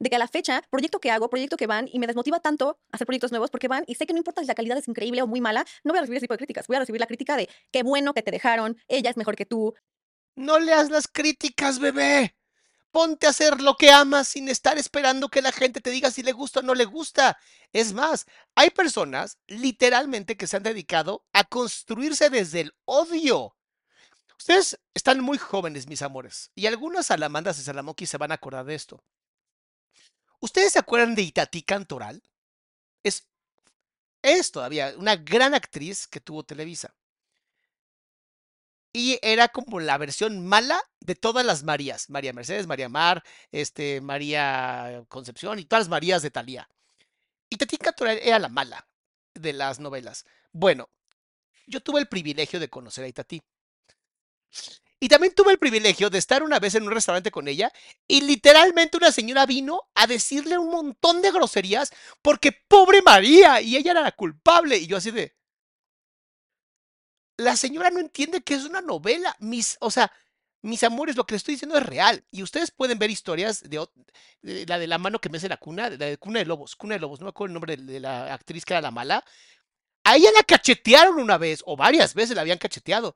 De 0.00 0.10
que 0.10 0.16
a 0.16 0.18
la 0.18 0.26
fecha, 0.26 0.62
proyecto 0.70 0.98
que 0.98 1.12
hago, 1.12 1.30
proyecto 1.30 1.56
que 1.56 1.68
van 1.68 1.88
y 1.92 2.00
me 2.00 2.08
desmotiva 2.08 2.40
tanto 2.40 2.80
hacer 2.90 3.06
proyectos 3.06 3.30
nuevos 3.30 3.50
porque 3.50 3.68
van 3.68 3.84
y 3.86 3.94
sé 3.94 4.06
que 4.06 4.12
no 4.12 4.18
importa 4.18 4.40
si 4.40 4.48
la 4.48 4.56
calidad 4.56 4.76
es 4.76 4.88
increíble 4.88 5.22
o 5.22 5.28
muy 5.28 5.40
mala, 5.40 5.64
no 5.84 5.92
voy 5.92 5.98
a 5.98 6.00
recibir 6.00 6.16
ese 6.16 6.24
tipo 6.24 6.34
de 6.34 6.38
críticas. 6.38 6.66
Voy 6.66 6.76
a 6.76 6.80
recibir 6.80 7.00
la 7.00 7.06
crítica 7.06 7.36
de 7.36 7.48
qué 7.70 7.84
bueno 7.84 8.12
que 8.12 8.22
te 8.22 8.32
dejaron, 8.32 8.76
ella 8.88 9.10
es 9.10 9.16
mejor 9.16 9.36
que 9.36 9.46
tú. 9.46 9.74
No 10.34 10.58
leas 10.58 10.90
las 10.90 11.06
críticas, 11.06 11.78
bebé. 11.78 12.34
Ponte 12.90 13.26
a 13.26 13.30
hacer 13.30 13.60
lo 13.60 13.76
que 13.76 13.90
amas 13.90 14.28
sin 14.28 14.48
estar 14.48 14.78
esperando 14.78 15.28
que 15.28 15.42
la 15.42 15.52
gente 15.52 15.80
te 15.80 15.90
diga 15.90 16.10
si 16.10 16.22
le 16.22 16.32
gusta 16.32 16.60
o 16.60 16.62
no 16.62 16.74
le 16.74 16.86
gusta. 16.86 17.38
Es 17.72 17.92
más, 17.92 18.26
hay 18.54 18.70
personas 18.70 19.38
literalmente 19.46 20.36
que 20.36 20.46
se 20.46 20.56
han 20.56 20.62
dedicado 20.62 21.26
a 21.32 21.44
construirse 21.44 22.30
desde 22.30 22.60
el 22.60 22.74
odio. 22.86 23.54
Ustedes 24.38 24.78
están 24.94 25.20
muy 25.20 25.36
jóvenes, 25.36 25.86
mis 25.86 26.02
amores, 26.02 26.50
y 26.54 26.66
algunas 26.66 27.06
salamandas 27.06 27.58
y 27.58 27.62
salamoquis 27.62 28.08
se 28.08 28.18
van 28.18 28.30
a 28.30 28.36
acordar 28.36 28.64
de 28.64 28.74
esto. 28.74 29.04
¿Ustedes 30.40 30.72
se 30.72 30.78
acuerdan 30.78 31.14
de 31.14 31.22
Itatí 31.22 31.62
Cantoral? 31.62 32.22
Es, 33.02 33.26
es 34.22 34.50
todavía 34.50 34.94
una 34.96 35.16
gran 35.16 35.54
actriz 35.54 36.06
que 36.06 36.20
tuvo 36.20 36.44
Televisa 36.44 36.94
y 38.98 39.16
era 39.22 39.46
como 39.46 39.78
la 39.78 39.96
versión 39.96 40.44
mala 40.44 40.82
de 40.98 41.14
todas 41.14 41.46
las 41.46 41.62
Marías, 41.62 42.10
María 42.10 42.32
Mercedes, 42.32 42.66
María 42.66 42.88
Mar, 42.88 43.22
este, 43.52 44.00
María 44.00 45.04
Concepción 45.08 45.60
y 45.60 45.64
todas 45.64 45.82
las 45.84 45.88
Marías 45.88 46.20
de 46.20 46.32
Talía. 46.32 46.68
Y 47.48 47.56
Tatín 47.56 47.78
Cantoral 47.78 48.18
era 48.20 48.40
la 48.40 48.48
mala 48.48 48.88
de 49.34 49.52
las 49.52 49.78
novelas. 49.78 50.24
Bueno, 50.50 50.90
yo 51.68 51.80
tuve 51.80 52.00
el 52.00 52.08
privilegio 52.08 52.58
de 52.58 52.68
conocer 52.68 53.04
a 53.04 53.08
Itatí. 53.08 53.40
Y 54.98 55.08
también 55.08 55.32
tuve 55.32 55.52
el 55.52 55.60
privilegio 55.60 56.10
de 56.10 56.18
estar 56.18 56.42
una 56.42 56.58
vez 56.58 56.74
en 56.74 56.82
un 56.82 56.90
restaurante 56.90 57.30
con 57.30 57.46
ella 57.46 57.72
y 58.08 58.22
literalmente 58.22 58.96
una 58.96 59.12
señora 59.12 59.46
vino 59.46 59.82
a 59.94 60.08
decirle 60.08 60.58
un 60.58 60.70
montón 60.70 61.22
de 61.22 61.30
groserías 61.30 61.92
porque 62.20 62.50
pobre 62.50 63.00
María 63.00 63.60
y 63.60 63.76
ella 63.76 63.92
era 63.92 64.02
la 64.02 64.10
culpable. 64.10 64.76
Y 64.76 64.88
yo 64.88 64.96
así 64.96 65.12
de, 65.12 65.37
la 67.38 67.56
señora 67.56 67.90
no 67.90 68.00
entiende 68.00 68.42
que 68.42 68.54
es 68.54 68.64
una 68.64 68.82
novela. 68.82 69.34
Mis, 69.38 69.78
o 69.80 69.90
sea, 69.90 70.12
mis 70.60 70.82
amores, 70.82 71.16
lo 71.16 71.24
que 71.24 71.34
le 71.34 71.36
estoy 71.38 71.54
diciendo 71.54 71.78
es 71.78 71.86
real. 71.86 72.24
Y 72.30 72.42
ustedes 72.42 72.72
pueden 72.72 72.98
ver 72.98 73.10
historias 73.10 73.62
de, 73.62 73.86
la 74.42 74.78
de 74.78 74.86
la 74.86 74.98
mano 74.98 75.20
que 75.20 75.30
me 75.30 75.38
hace 75.38 75.48
la 75.48 75.56
cuna, 75.56 75.88
de 75.88 75.96
la 75.96 76.06
de 76.06 76.18
Cuna 76.18 76.40
de 76.40 76.46
Lobos, 76.46 76.76
Cuna 76.76 76.96
de 76.96 77.00
Lobos, 77.00 77.20
no 77.20 77.26
me 77.26 77.30
acuerdo 77.30 77.50
el 77.50 77.54
nombre 77.54 77.76
de, 77.76 78.00
la 78.00 78.34
actriz 78.34 78.64
que 78.64 78.74
era 78.74 78.82
la 78.82 78.90
mala. 78.90 79.24
A 80.04 80.16
ella 80.16 80.30
la 80.34 80.42
cachetearon 80.42 81.18
una 81.20 81.38
vez, 81.38 81.62
o 81.64 81.76
varias 81.76 82.14
veces 82.14 82.34
la 82.34 82.42
habían 82.42 82.58
cacheteado. 82.58 83.14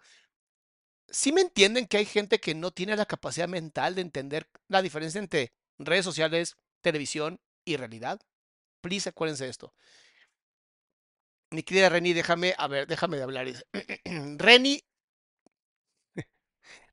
¿Sí 1.09 1.33
me 1.33 1.41
entienden 1.41 1.87
que 1.87 1.99
hay 1.99 2.07
gente 2.07 2.39
que 2.41 2.55
no 2.55 2.71
tiene 2.71 2.97
la 2.97 3.07
capacidad 3.07 3.49
mental 3.49 3.97
de 3.97 4.03
entender 4.03 4.49
la 4.69 4.83
diferencia 4.83 5.19
entre 5.19 5.53
redes 5.79 6.05
sociales, 6.05 6.57
televisión 6.81 7.41
y 7.65 7.77
realidad? 7.77 8.21
Please 8.81 9.09
acuérdense 9.09 9.45
de 9.45 9.51
esto 9.51 9.75
mi 11.53 11.63
querida 11.63 11.89
Reni, 11.89 12.13
déjame, 12.13 12.55
a 12.59 12.67
ver, 12.67 12.87
déjame 12.87 13.17
de 13.17 13.23
hablar. 13.23 13.47
Reni, 14.39 14.83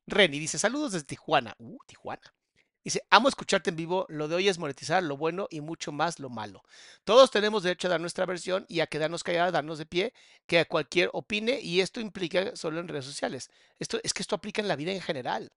Reni 0.06 0.38
dice, 0.38 0.58
saludos 0.58 0.92
desde 0.92 1.06
Tijuana. 1.06 1.54
Uh, 1.58 1.78
Tijuana. 1.86 2.34
Dice, 2.82 3.02
amo 3.10 3.28
escucharte 3.28 3.70
en 3.70 3.76
vivo, 3.76 4.06
lo 4.08 4.26
de 4.26 4.36
hoy 4.36 4.48
es 4.48 4.58
monetizar 4.58 5.02
lo 5.02 5.16
bueno 5.16 5.46
y 5.50 5.60
mucho 5.60 5.92
más 5.92 6.18
lo 6.18 6.30
malo. 6.30 6.62
Todos 7.04 7.30
tenemos 7.30 7.62
derecho 7.62 7.88
a 7.88 7.90
dar 7.90 8.00
nuestra 8.00 8.24
versión 8.24 8.64
y 8.68 8.80
a 8.80 8.86
quedarnos 8.86 9.22
callados, 9.22 9.52
darnos 9.52 9.76
de 9.76 9.84
pie, 9.84 10.14
que 10.46 10.58
a 10.60 10.64
cualquier 10.64 11.10
opine 11.12 11.60
y 11.60 11.82
esto 11.82 12.00
implica 12.00 12.56
solo 12.56 12.80
en 12.80 12.88
redes 12.88 13.04
sociales. 13.04 13.50
Esto, 13.78 14.00
es 14.02 14.14
que 14.14 14.22
esto 14.22 14.34
aplica 14.34 14.62
en 14.62 14.68
la 14.68 14.76
vida 14.76 14.92
en 14.92 15.02
general. 15.02 15.52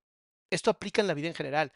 Esto 0.50 0.70
aplica 0.70 1.02
en 1.02 1.08
la 1.08 1.14
vida 1.14 1.30
en 1.30 1.34
general. 1.34 1.72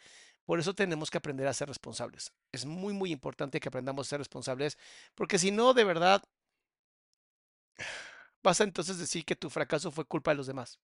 Por 0.45 0.59
eso 0.59 0.75
tenemos 0.75 1.09
que 1.09 1.17
aprender 1.17 1.47
a 1.47 1.53
ser 1.53 1.69
responsables. 1.69 2.33
Es 2.51 2.65
muy, 2.65 2.93
muy 2.93 3.11
importante 3.11 3.59
que 3.61 3.69
aprendamos 3.69 4.07
a 4.07 4.09
ser 4.11 4.19
responsables, 4.19 4.77
porque 5.15 5.39
si 5.39 5.51
no, 5.51 5.73
de 5.73 5.85
verdad, 5.85 6.23
vas 8.43 8.61
a 8.61 8.63
entonces 8.63 8.97
decir 8.97 9.25
que 9.25 9.35
tu 9.35 9.49
fracaso 9.49 9.91
fue 9.91 10.05
culpa 10.05 10.31
de 10.31 10.37
los 10.37 10.47
demás. 10.47 10.79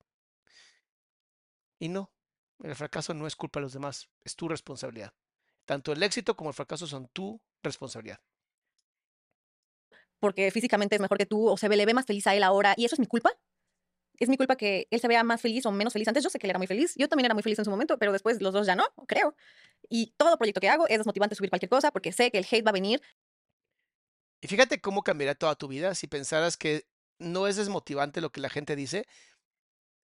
Y 1.78 1.88
no, 1.88 2.12
el 2.62 2.74
fracaso 2.74 3.14
no 3.14 3.26
es 3.26 3.36
culpa 3.36 3.60
de 3.60 3.62
los 3.62 3.72
demás, 3.72 4.08
es 4.24 4.36
tu 4.36 4.48
responsabilidad. 4.48 5.12
Tanto 5.64 5.92
el 5.92 6.02
éxito 6.02 6.36
como 6.36 6.50
el 6.50 6.54
fracaso 6.54 6.86
son 6.86 7.08
tu 7.08 7.40
responsabilidad. 7.62 8.20
Porque 10.18 10.50
físicamente 10.50 10.94
es 10.94 11.00
mejor 11.00 11.18
que 11.18 11.26
tú 11.26 11.48
o 11.48 11.56
se 11.56 11.68
le 11.68 11.86
ve 11.86 11.94
más 11.94 12.06
feliz 12.06 12.26
a 12.26 12.34
él 12.34 12.42
ahora 12.42 12.74
y 12.76 12.84
eso 12.84 12.94
es 12.94 13.00
mi 13.00 13.06
culpa. 13.06 13.30
Es 14.18 14.28
mi 14.28 14.36
culpa 14.36 14.54
que 14.56 14.86
él 14.90 15.00
se 15.00 15.08
vea 15.08 15.24
más 15.24 15.40
feliz 15.40 15.66
o 15.66 15.72
menos 15.72 15.92
feliz. 15.92 16.06
Antes 16.06 16.22
yo 16.22 16.30
sé 16.30 16.38
que 16.38 16.46
él 16.46 16.50
era 16.50 16.58
muy 16.58 16.68
feliz, 16.68 16.94
yo 16.96 17.08
también 17.08 17.24
era 17.24 17.34
muy 17.34 17.42
feliz 17.42 17.58
en 17.58 17.64
su 17.64 17.70
momento, 17.72 17.98
pero 17.98 18.12
después 18.12 18.40
los 18.40 18.52
dos 18.52 18.66
ya 18.66 18.76
no, 18.76 18.84
creo. 19.08 19.34
Y 19.88 20.14
todo 20.16 20.36
proyecto 20.36 20.60
que 20.60 20.68
hago 20.68 20.86
es 20.86 20.98
desmotivante 20.98 21.34
subir 21.34 21.50
cualquier 21.50 21.70
cosa 21.70 21.90
porque 21.90 22.12
sé 22.12 22.30
que 22.30 22.38
el 22.38 22.46
hate 22.48 22.64
va 22.64 22.70
a 22.70 22.72
venir. 22.72 23.00
Y 24.42 24.48
fíjate 24.48 24.80
cómo 24.80 25.02
cambiará 25.02 25.36
toda 25.36 25.54
tu 25.54 25.68
vida 25.68 25.94
si 25.94 26.08
pensaras 26.08 26.56
que 26.56 26.84
no 27.18 27.46
es 27.46 27.56
desmotivante 27.56 28.20
lo 28.20 28.32
que 28.32 28.40
la 28.40 28.50
gente 28.50 28.74
dice, 28.74 29.06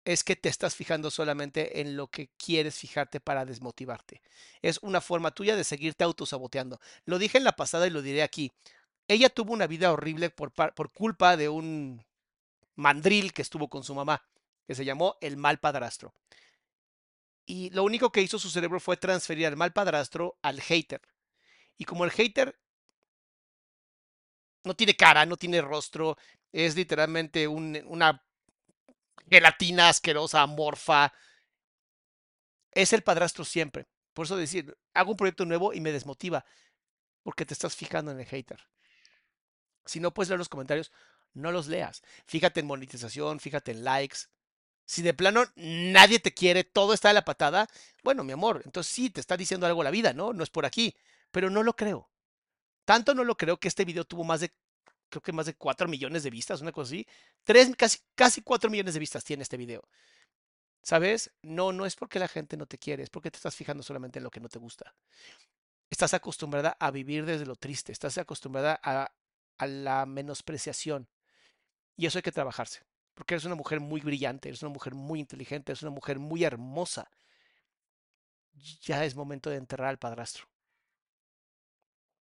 es 0.04 0.22
que 0.22 0.36
te 0.36 0.48
estás 0.48 0.76
fijando 0.76 1.10
solamente 1.10 1.80
en 1.80 1.96
lo 1.96 2.06
que 2.06 2.30
quieres 2.38 2.76
fijarte 2.76 3.18
para 3.18 3.44
desmotivarte. 3.44 4.22
Es 4.62 4.78
una 4.82 5.00
forma 5.00 5.32
tuya 5.32 5.56
de 5.56 5.64
seguirte 5.64 6.04
autosaboteando. 6.04 6.80
Lo 7.04 7.18
dije 7.18 7.38
en 7.38 7.44
la 7.44 7.56
pasada 7.56 7.88
y 7.88 7.90
lo 7.90 8.02
diré 8.02 8.22
aquí. 8.22 8.52
Ella 9.08 9.28
tuvo 9.30 9.52
una 9.52 9.66
vida 9.66 9.92
horrible 9.92 10.30
por, 10.30 10.52
por 10.52 10.92
culpa 10.92 11.36
de 11.36 11.48
un 11.48 12.06
mandril 12.76 13.32
que 13.32 13.42
estuvo 13.42 13.68
con 13.68 13.82
su 13.82 13.96
mamá, 13.96 14.24
que 14.68 14.76
se 14.76 14.84
llamó 14.84 15.16
el 15.20 15.36
mal 15.36 15.58
padrastro. 15.58 16.14
Y 17.46 17.70
lo 17.70 17.82
único 17.82 18.12
que 18.12 18.22
hizo 18.22 18.38
su 18.38 18.48
cerebro 18.48 18.78
fue 18.78 18.96
transferir 18.96 19.48
al 19.48 19.56
mal 19.56 19.72
padrastro 19.72 20.38
al 20.40 20.60
hater. 20.60 21.02
Y 21.76 21.84
como 21.84 22.04
el 22.04 22.12
hater 22.12 22.56
no 24.64 24.74
tiene 24.74 24.96
cara, 24.96 25.26
no 25.26 25.36
tiene 25.36 25.60
rostro, 25.60 26.16
es 26.52 26.76
literalmente 26.76 27.46
una 27.48 28.22
gelatina 29.28 29.88
asquerosa, 29.88 30.42
amorfa. 30.42 31.12
Es 32.72 32.92
el 32.92 33.02
padrastro 33.02 33.44
siempre. 33.44 33.86
Por 34.12 34.26
eso 34.26 34.36
decir, 34.36 34.76
hago 34.94 35.12
un 35.12 35.16
proyecto 35.16 35.44
nuevo 35.44 35.72
y 35.72 35.80
me 35.80 35.92
desmotiva, 35.92 36.44
porque 37.22 37.46
te 37.46 37.54
estás 37.54 37.76
fijando 37.76 38.10
en 38.10 38.20
el 38.20 38.26
hater. 38.26 38.60
Si 39.84 40.00
no 40.00 40.12
puedes 40.12 40.28
leer 40.28 40.38
los 40.38 40.48
comentarios, 40.48 40.92
no 41.32 41.52
los 41.52 41.68
leas. 41.68 42.02
Fíjate 42.26 42.60
en 42.60 42.66
monetización, 42.66 43.40
fíjate 43.40 43.72
en 43.72 43.84
likes. 43.84 44.18
Si 44.84 45.02
de 45.02 45.14
plano 45.14 45.44
nadie 45.54 46.18
te 46.18 46.34
quiere, 46.34 46.64
todo 46.64 46.92
está 46.92 47.08
de 47.08 47.14
la 47.14 47.24
patada, 47.24 47.68
bueno, 48.02 48.24
mi 48.24 48.32
amor, 48.32 48.62
entonces 48.64 48.92
sí, 48.92 49.08
te 49.08 49.20
está 49.20 49.36
diciendo 49.36 49.66
algo 49.66 49.84
la 49.84 49.92
vida, 49.92 50.12
¿no? 50.12 50.32
No 50.32 50.42
es 50.42 50.50
por 50.50 50.66
aquí, 50.66 50.96
pero 51.30 51.48
no 51.48 51.62
lo 51.62 51.76
creo. 51.76 52.09
Tanto 52.84 53.14
no 53.14 53.24
lo 53.24 53.36
creo 53.36 53.58
que 53.58 53.68
este 53.68 53.84
video 53.84 54.04
tuvo 54.04 54.24
más 54.24 54.40
de 54.40 54.52
creo 55.10 55.22
que 55.22 55.32
más 55.32 55.46
de 55.46 55.54
4 55.54 55.88
millones 55.88 56.22
de 56.22 56.30
vistas, 56.30 56.60
una 56.60 56.72
cosa 56.72 56.90
así. 56.90 57.06
Tres, 57.44 57.74
casi, 57.76 57.98
casi 58.14 58.42
4 58.42 58.70
millones 58.70 58.94
de 58.94 59.00
vistas 59.00 59.24
tiene 59.24 59.42
este 59.42 59.56
video. 59.56 59.82
¿Sabes? 60.82 61.30
No, 61.42 61.72
no 61.72 61.84
es 61.84 61.96
porque 61.96 62.18
la 62.18 62.28
gente 62.28 62.56
no 62.56 62.66
te 62.66 62.78
quiere, 62.78 63.02
es 63.02 63.10
porque 63.10 63.30
te 63.30 63.36
estás 63.36 63.54
fijando 63.54 63.82
solamente 63.82 64.18
en 64.18 64.24
lo 64.24 64.30
que 64.30 64.40
no 64.40 64.48
te 64.48 64.58
gusta. 64.58 64.94
Estás 65.90 66.14
acostumbrada 66.14 66.76
a 66.78 66.90
vivir 66.90 67.26
desde 67.26 67.44
lo 67.46 67.56
triste, 67.56 67.92
estás 67.92 68.16
acostumbrada 68.18 68.80
a, 68.82 69.12
a 69.58 69.66
la 69.66 70.06
menospreciación. 70.06 71.08
Y 71.96 72.06
eso 72.06 72.18
hay 72.18 72.22
que 72.22 72.32
trabajarse. 72.32 72.80
porque 73.14 73.34
eres 73.34 73.44
una 73.44 73.54
mujer 73.56 73.80
muy 73.80 74.00
brillante, 74.00 74.48
eres 74.48 74.62
una 74.62 74.72
mujer 74.72 74.94
muy 74.94 75.20
inteligente, 75.20 75.72
eres 75.72 75.82
una 75.82 75.90
mujer 75.90 76.18
muy 76.18 76.44
hermosa. 76.44 77.10
Ya 78.82 79.04
es 79.04 79.14
momento 79.14 79.50
de 79.50 79.56
enterrar 79.56 79.88
al 79.88 79.98
padrastro. 79.98 80.46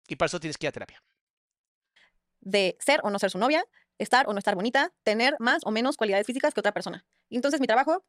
Y 0.10 0.18
para 0.18 0.28
eso 0.28 0.40
tienes 0.42 0.58
que 0.58 0.66
ir 0.68 0.70
a 0.70 0.74
terapia. 0.74 1.02
de 2.42 2.78
ser 2.80 3.00
o 3.04 3.10
no 3.10 3.20
ser 3.20 3.32
su 3.32 3.38
novia, 3.38 3.64
estar 3.98 4.28
o 4.30 4.34
no 4.34 4.40
estar 4.40 4.56
bonita, 4.56 4.94
tener 5.04 5.36
más 5.40 5.62
o 5.66 5.72
menos 5.72 5.98
cualidades 5.98 6.26
físicas 6.28 6.54
que 6.54 6.60
otra 6.62 6.74
persona. 6.74 7.06
Y 7.30 7.36
entonces 7.36 7.60
mi 7.62 7.68
trabajo, 7.68 8.04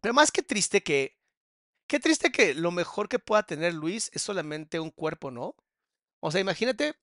Pero 0.00 0.14
más 0.14 0.30
que 0.32 0.42
triste 0.42 0.82
que. 0.82 1.18
Qué 1.86 2.00
triste 2.00 2.32
que 2.32 2.54
lo 2.54 2.70
mejor 2.72 3.08
que 3.08 3.18
pueda 3.18 3.42
tener 3.44 3.74
Luis 3.74 4.10
es 4.14 4.22
solamente 4.22 4.80
un 4.80 4.90
cuerpo, 4.90 5.30
¿no? 5.30 5.56
O 6.20 6.30
sea, 6.32 6.40
imagínate. 6.40 6.94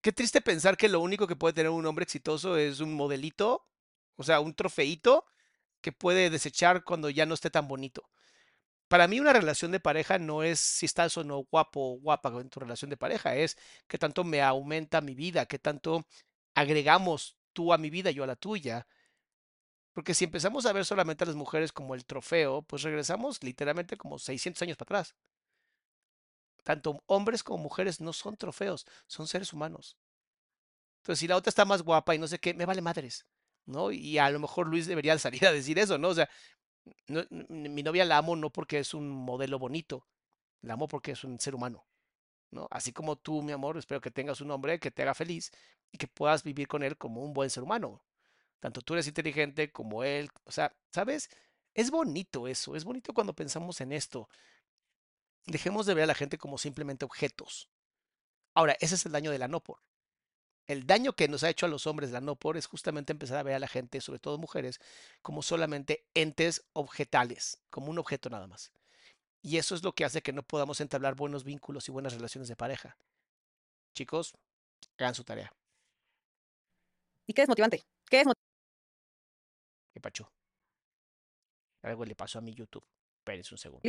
Qué 0.00 0.12
triste 0.12 0.40
pensar 0.40 0.76
que 0.76 0.88
lo 0.88 1.00
único 1.00 1.26
que 1.26 1.36
puede 1.36 1.54
tener 1.54 1.70
un 1.70 1.84
hombre 1.86 2.04
exitoso 2.04 2.56
es 2.56 2.80
un 2.80 2.94
modelito, 2.94 3.66
o 4.16 4.22
sea, 4.22 4.40
un 4.40 4.54
trofeito 4.54 5.24
que 5.80 5.92
puede 5.92 6.30
desechar 6.30 6.84
cuando 6.84 7.10
ya 7.10 7.26
no 7.26 7.34
esté 7.34 7.50
tan 7.50 7.68
bonito. 7.68 8.08
Para 8.88 9.08
mí 9.08 9.18
una 9.18 9.32
relación 9.32 9.72
de 9.72 9.80
pareja 9.80 10.18
no 10.18 10.42
es 10.42 10.60
si 10.60 10.86
estás 10.86 11.16
o 11.16 11.24
no 11.24 11.38
guapo 11.50 11.80
o 11.80 11.98
guapa 11.98 12.28
en 12.40 12.50
tu 12.50 12.60
relación 12.60 12.88
de 12.90 12.96
pareja, 12.96 13.34
es 13.34 13.56
qué 13.88 13.98
tanto 13.98 14.22
me 14.24 14.42
aumenta 14.42 15.00
mi 15.00 15.14
vida, 15.14 15.46
qué 15.46 15.58
tanto 15.58 16.06
agregamos 16.54 17.36
tú 17.52 17.72
a 17.72 17.78
mi 17.78 17.90
vida, 17.90 18.10
yo 18.12 18.22
a 18.24 18.28
la 18.28 18.36
tuya. 18.36 18.86
Porque 19.92 20.14
si 20.14 20.24
empezamos 20.24 20.66
a 20.66 20.72
ver 20.72 20.84
solamente 20.84 21.24
a 21.24 21.26
las 21.26 21.36
mujeres 21.36 21.72
como 21.72 21.94
el 21.94 22.04
trofeo, 22.04 22.62
pues 22.62 22.82
regresamos 22.82 23.42
literalmente 23.42 23.96
como 23.96 24.18
600 24.18 24.62
años 24.62 24.76
para 24.76 25.00
atrás. 25.00 25.16
Tanto 26.62 27.02
hombres 27.06 27.42
como 27.42 27.62
mujeres 27.62 28.00
no 28.00 28.12
son 28.12 28.36
trofeos, 28.36 28.86
son 29.06 29.26
seres 29.26 29.52
humanos. 29.52 29.96
Entonces, 30.98 31.20
si 31.20 31.28
la 31.28 31.36
otra 31.36 31.50
está 31.50 31.64
más 31.64 31.82
guapa 31.82 32.14
y 32.14 32.18
no 32.18 32.26
sé 32.28 32.38
qué, 32.38 32.52
me 32.52 32.66
vale 32.66 32.82
madres, 32.82 33.26
¿no? 33.64 33.92
Y 33.92 34.18
a 34.18 34.28
lo 34.30 34.40
mejor 34.40 34.66
Luis 34.66 34.86
debería 34.86 35.16
salir 35.18 35.46
a 35.46 35.52
decir 35.52 35.78
eso, 35.78 35.96
¿no? 35.98 36.08
O 36.08 36.14
sea, 36.14 36.28
mi 37.48 37.82
novia 37.82 38.04
la 38.04 38.18
amo 38.18 38.36
no 38.36 38.50
porque 38.50 38.78
es 38.78 38.94
un 38.94 39.08
modelo 39.08 39.58
bonito, 39.58 40.06
la 40.62 40.74
amo 40.74 40.88
porque 40.88 41.12
es 41.12 41.24
un 41.24 41.38
ser 41.40 41.54
humano, 41.54 41.86
¿no? 42.50 42.68
Así 42.70 42.92
como 42.92 43.16
tú, 43.16 43.42
mi 43.42 43.52
amor, 43.52 43.76
espero 43.76 44.00
que 44.00 44.10
tengas 44.10 44.40
un 44.40 44.50
hombre 44.50 44.78
que 44.78 44.90
te 44.90 45.02
haga 45.02 45.14
feliz 45.14 45.50
y 45.92 45.98
que 45.98 46.08
puedas 46.08 46.42
vivir 46.42 46.68
con 46.68 46.82
él 46.82 46.96
como 46.96 47.22
un 47.22 47.32
buen 47.32 47.50
ser 47.50 47.62
humano. 47.62 48.02
Tanto 48.60 48.80
tú 48.82 48.94
eres 48.94 49.06
inteligente 49.06 49.70
como 49.72 50.04
él, 50.04 50.30
o 50.44 50.52
sea, 50.52 50.74
¿sabes? 50.92 51.28
Es 51.74 51.90
bonito 51.90 52.48
eso, 52.48 52.74
es 52.74 52.84
bonito 52.84 53.12
cuando 53.12 53.34
pensamos 53.34 53.80
en 53.80 53.92
esto. 53.92 54.28
Dejemos 55.46 55.86
de 55.86 55.94
ver 55.94 56.04
a 56.04 56.08
la 56.08 56.14
gente 56.14 56.38
como 56.38 56.58
simplemente 56.58 57.04
objetos. 57.04 57.68
Ahora, 58.54 58.76
ese 58.80 58.94
es 58.94 59.06
el 59.06 59.12
daño 59.12 59.30
de 59.30 59.38
la 59.38 59.48
no 59.48 59.60
por. 59.62 59.80
El 60.66 60.86
daño 60.86 61.12
que 61.12 61.28
nos 61.28 61.44
ha 61.44 61.50
hecho 61.50 61.66
a 61.66 61.68
los 61.68 61.86
hombres 61.86 62.10
la 62.10 62.20
no 62.20 62.34
por 62.34 62.56
es 62.56 62.66
justamente 62.66 63.12
empezar 63.12 63.38
a 63.38 63.42
ver 63.42 63.54
a 63.54 63.58
la 63.60 63.68
gente, 63.68 64.00
sobre 64.00 64.18
todo 64.18 64.36
mujeres, 64.38 64.80
como 65.22 65.42
solamente 65.42 66.04
entes 66.14 66.64
objetales, 66.72 67.60
como 67.70 67.90
un 67.90 67.98
objeto 67.98 68.30
nada 68.30 68.46
más. 68.46 68.72
Y 69.42 69.58
eso 69.58 69.76
es 69.76 69.84
lo 69.84 69.92
que 69.92 70.04
hace 70.04 70.22
que 70.22 70.32
no 70.32 70.42
podamos 70.42 70.80
entablar 70.80 71.14
buenos 71.14 71.44
vínculos 71.44 71.88
y 71.88 71.92
buenas 71.92 72.14
relaciones 72.14 72.48
de 72.48 72.56
pareja. 72.56 72.96
Chicos, 73.94 74.34
hagan 74.98 75.14
su 75.14 75.22
tarea. 75.22 75.52
¿y 77.26 77.32
qué 77.32 77.42
es 77.42 77.48
motivante? 77.48 77.84
¿Qué 78.08 78.20
es 78.20 78.26
¿Qué 79.92 80.00
pacho? 80.00 80.30
Algo 81.82 82.04
le 82.04 82.14
pasó 82.14 82.38
a 82.38 82.42
mi 82.42 82.54
YouTube. 82.54 82.84
Espérense 83.18 83.54
un 83.54 83.58
segundo. 83.58 83.88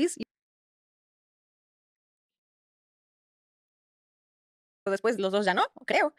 después 4.86 5.20
los 5.20 5.32
dos 5.32 5.46
ya 5.46 5.54
no, 5.54 5.66
creo. 5.86 6.14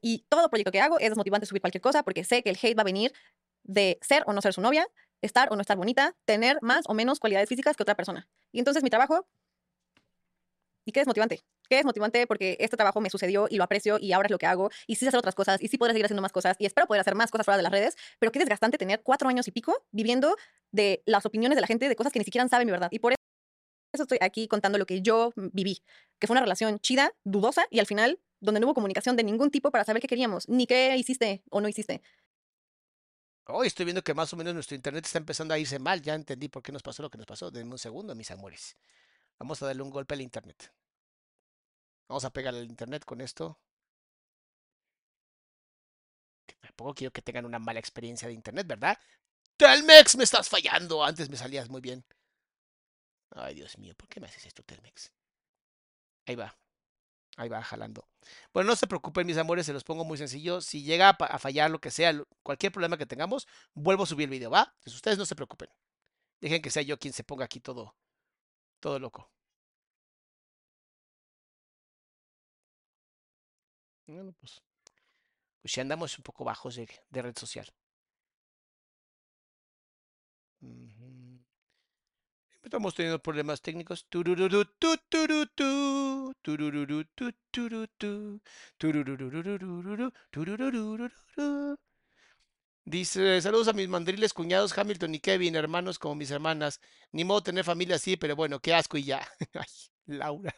Y 0.00 0.24
todo 0.28 0.48
proyecto 0.48 0.72
que 0.72 0.80
hago 0.80 0.98
es 0.98 1.10
desmotivante 1.10 1.46
subir 1.46 1.60
cualquier 1.60 1.82
cosa 1.82 2.02
porque 2.02 2.24
sé 2.24 2.42
que 2.42 2.50
el 2.50 2.58
hate 2.60 2.76
va 2.76 2.82
a 2.82 2.84
venir 2.84 3.12
de 3.64 3.98
ser 4.00 4.24
o 4.26 4.32
no 4.32 4.40
ser 4.40 4.52
su 4.52 4.60
novia, 4.60 4.86
estar 5.22 5.52
o 5.52 5.56
no 5.56 5.60
estar 5.60 5.76
bonita, 5.76 6.16
tener 6.24 6.58
más 6.62 6.84
o 6.86 6.94
menos 6.94 7.20
cualidades 7.20 7.48
físicas 7.48 7.76
que 7.76 7.82
otra 7.82 7.94
persona. 7.94 8.28
Y 8.52 8.58
entonces 8.58 8.82
mi 8.82 8.90
trabajo, 8.90 9.26
¿y 10.84 10.92
qué 10.92 11.00
es 11.00 11.06
motivante? 11.06 11.42
¿Qué 11.68 11.78
es 11.78 11.84
motivante? 11.84 12.26
Porque 12.26 12.56
este 12.58 12.76
trabajo 12.76 13.00
me 13.00 13.10
sucedió 13.10 13.46
y 13.48 13.56
lo 13.56 13.64
aprecio 13.64 13.98
y 14.00 14.12
ahora 14.12 14.26
es 14.26 14.32
lo 14.32 14.38
que 14.38 14.46
hago 14.46 14.70
y 14.86 14.96
sí 14.96 15.00
sé 15.00 15.08
hacer 15.08 15.18
otras 15.18 15.36
cosas 15.36 15.62
y 15.62 15.68
sí 15.68 15.78
podré 15.78 15.92
seguir 15.92 16.06
haciendo 16.06 16.22
más 16.22 16.32
cosas 16.32 16.56
y 16.58 16.66
espero 16.66 16.86
poder 16.86 17.00
hacer 17.00 17.14
más 17.14 17.30
cosas 17.30 17.44
fuera 17.44 17.58
de 17.58 17.62
las 17.62 17.70
redes, 17.70 17.96
pero 18.18 18.32
qué 18.32 18.40
desgastante 18.40 18.76
tener 18.76 19.02
cuatro 19.02 19.28
años 19.28 19.46
y 19.46 19.52
pico 19.52 19.84
viviendo 19.92 20.36
de 20.72 21.02
las 21.06 21.26
opiniones 21.26 21.56
de 21.56 21.60
la 21.60 21.68
gente 21.68 21.88
de 21.88 21.94
cosas 21.94 22.12
que 22.12 22.18
ni 22.18 22.24
siquiera 22.24 22.48
saben 22.48 22.66
mi 22.66 22.72
verdad. 22.72 22.88
Y 22.90 22.98
por 22.98 23.12
eso 23.12 24.02
estoy 24.02 24.18
aquí 24.20 24.48
contando 24.48 24.78
lo 24.78 24.86
que 24.86 25.00
yo 25.00 25.32
viví, 25.36 25.82
que 26.18 26.26
fue 26.26 26.34
una 26.34 26.40
relación 26.40 26.80
chida, 26.80 27.12
dudosa 27.22 27.66
y 27.70 27.78
al 27.78 27.86
final 27.86 28.18
donde 28.40 28.60
no 28.60 28.66
hubo 28.66 28.74
comunicación 28.74 29.16
de 29.16 29.24
ningún 29.24 29.50
tipo 29.50 29.70
para 29.70 29.84
saber 29.84 30.00
qué 30.02 30.08
queríamos, 30.08 30.48
ni 30.48 30.66
qué 30.66 30.96
hiciste 30.96 31.42
o 31.50 31.60
no 31.60 31.68
hiciste. 31.68 32.02
Hoy 33.46 33.66
estoy 33.66 33.84
viendo 33.84 34.02
que 34.02 34.14
más 34.14 34.32
o 34.32 34.36
menos 34.36 34.54
nuestro 34.54 34.76
internet 34.76 35.04
está 35.04 35.18
empezando 35.18 35.54
a 35.54 35.58
irse 35.58 35.78
mal. 35.78 36.00
Ya 36.00 36.14
entendí 36.14 36.48
por 36.48 36.62
qué 36.62 36.72
nos 36.72 36.82
pasó 36.82 37.02
lo 37.02 37.10
que 37.10 37.18
nos 37.18 37.26
pasó. 37.26 37.50
Denme 37.50 37.72
un 37.72 37.78
segundo, 37.78 38.14
mis 38.14 38.30
amores. 38.30 38.76
Vamos 39.38 39.60
a 39.62 39.66
darle 39.66 39.82
un 39.82 39.90
golpe 39.90 40.14
al 40.14 40.20
internet. 40.20 40.72
Vamos 42.08 42.24
a 42.24 42.30
pegar 42.30 42.54
al 42.54 42.64
internet 42.64 43.04
con 43.04 43.20
esto. 43.20 43.58
Tampoco 46.60 46.94
quiero 46.94 47.12
que 47.12 47.22
tengan 47.22 47.44
una 47.44 47.58
mala 47.58 47.80
experiencia 47.80 48.28
de 48.28 48.34
internet, 48.34 48.66
¿verdad? 48.66 48.98
Telmex, 49.56 50.16
me 50.16 50.24
estás 50.24 50.48
fallando. 50.48 51.02
Antes 51.04 51.28
me 51.28 51.36
salías 51.36 51.68
muy 51.68 51.80
bien. 51.80 52.04
Ay, 53.30 53.54
Dios 53.54 53.78
mío, 53.78 53.94
¿por 53.96 54.08
qué 54.08 54.20
me 54.20 54.26
haces 54.26 54.46
esto, 54.46 54.62
Telmex? 54.62 55.12
Ahí 56.26 56.36
va. 56.36 56.56
Ahí 57.36 57.48
va 57.48 57.62
jalando. 57.62 58.06
Bueno, 58.52 58.70
no 58.70 58.76
se 58.76 58.86
preocupen, 58.86 59.26
mis 59.26 59.38
amores, 59.38 59.66
se 59.66 59.72
los 59.72 59.84
pongo 59.84 60.04
muy 60.04 60.18
sencillo. 60.18 60.60
Si 60.60 60.82
llega 60.82 61.10
a, 61.10 61.38
fallar 61.38 61.70
lo 61.70 61.80
que 61.80 61.90
sea, 61.90 62.12
cualquier 62.42 62.72
problema 62.72 62.98
que 62.98 63.06
tengamos, 63.06 63.46
vuelvo 63.74 64.02
a 64.02 64.06
subir 64.06 64.24
el 64.24 64.30
video, 64.30 64.50
¿va? 64.50 64.72
Entonces 64.78 64.94
ustedes 64.94 65.18
no 65.18 65.26
se 65.26 65.36
preocupen. 65.36 65.68
Dejen 66.40 66.62
que 66.62 66.70
sea 66.70 66.82
yo 66.82 66.98
quien 66.98 67.14
se 67.14 67.24
ponga 67.24 67.44
aquí 67.44 67.60
todo, 67.60 67.94
todo 68.80 68.98
loco. 68.98 69.30
Bueno, 74.06 74.32
pues, 74.38 74.60
pues 75.62 75.74
ya 75.74 75.82
andamos 75.82 76.18
un 76.18 76.24
poco 76.24 76.44
bajos 76.44 76.74
de, 76.76 76.88
de 77.10 77.22
red 77.22 77.36
social. 77.38 77.72
Ujú. 80.62 80.89
Estamos 82.62 82.94
teniendo 82.94 83.22
problemas 83.22 83.62
técnicos. 83.62 84.06
Dice, 92.84 93.40
saludos 93.40 93.68
a 93.68 93.72
mis 93.72 93.88
mandriles, 93.88 94.32
cuñados 94.32 94.76
Hamilton 94.76 95.14
y 95.14 95.20
Kevin, 95.20 95.54
hermanos 95.56 95.98
como 95.98 96.14
mis 96.16 96.30
hermanas. 96.30 96.80
Ni 97.12 97.24
modo 97.24 97.42
tener 97.42 97.64
familia 97.64 97.96
así, 97.96 98.16
pero 98.16 98.36
bueno, 98.36 98.60
qué 98.60 98.74
asco 98.74 98.98
y 98.98 99.04
ya. 99.04 99.26
Ay, 99.54 99.66
Laura. 100.06 100.54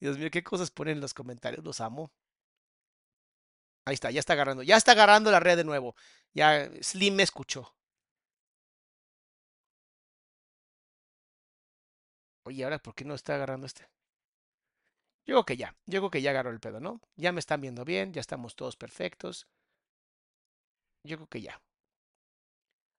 Dios 0.00 0.18
mío, 0.18 0.30
qué 0.30 0.42
cosas 0.42 0.70
ponen 0.70 0.96
en 0.96 1.00
los 1.00 1.14
comentarios, 1.14 1.64
los 1.64 1.80
amo. 1.80 2.12
Ahí 3.84 3.94
está, 3.94 4.10
ya 4.10 4.20
está 4.20 4.32
agarrando, 4.34 4.62
ya 4.62 4.76
está 4.76 4.92
agarrando 4.92 5.30
la 5.30 5.40
red 5.40 5.56
de 5.56 5.64
nuevo. 5.64 5.94
Ya 6.34 6.70
Slim 6.82 7.14
me 7.16 7.22
escuchó. 7.22 7.74
Oye, 12.44 12.64
ahora, 12.64 12.78
¿por 12.78 12.94
qué 12.94 13.04
no 13.04 13.14
está 13.14 13.34
agarrando 13.34 13.66
este? 13.66 13.88
Yo 15.24 15.34
creo 15.34 15.44
que 15.44 15.56
ya, 15.56 15.76
yo 15.86 16.00
creo 16.00 16.10
que 16.10 16.22
ya 16.22 16.30
agarró 16.30 16.50
el 16.50 16.60
pedo, 16.60 16.80
¿no? 16.80 17.00
Ya 17.16 17.30
me 17.32 17.38
están 17.38 17.60
viendo 17.60 17.84
bien, 17.84 18.12
ya 18.12 18.20
estamos 18.20 18.56
todos 18.56 18.76
perfectos. 18.76 19.46
Yo 21.04 21.16
creo 21.16 21.28
que 21.28 21.40
ya. 21.40 21.62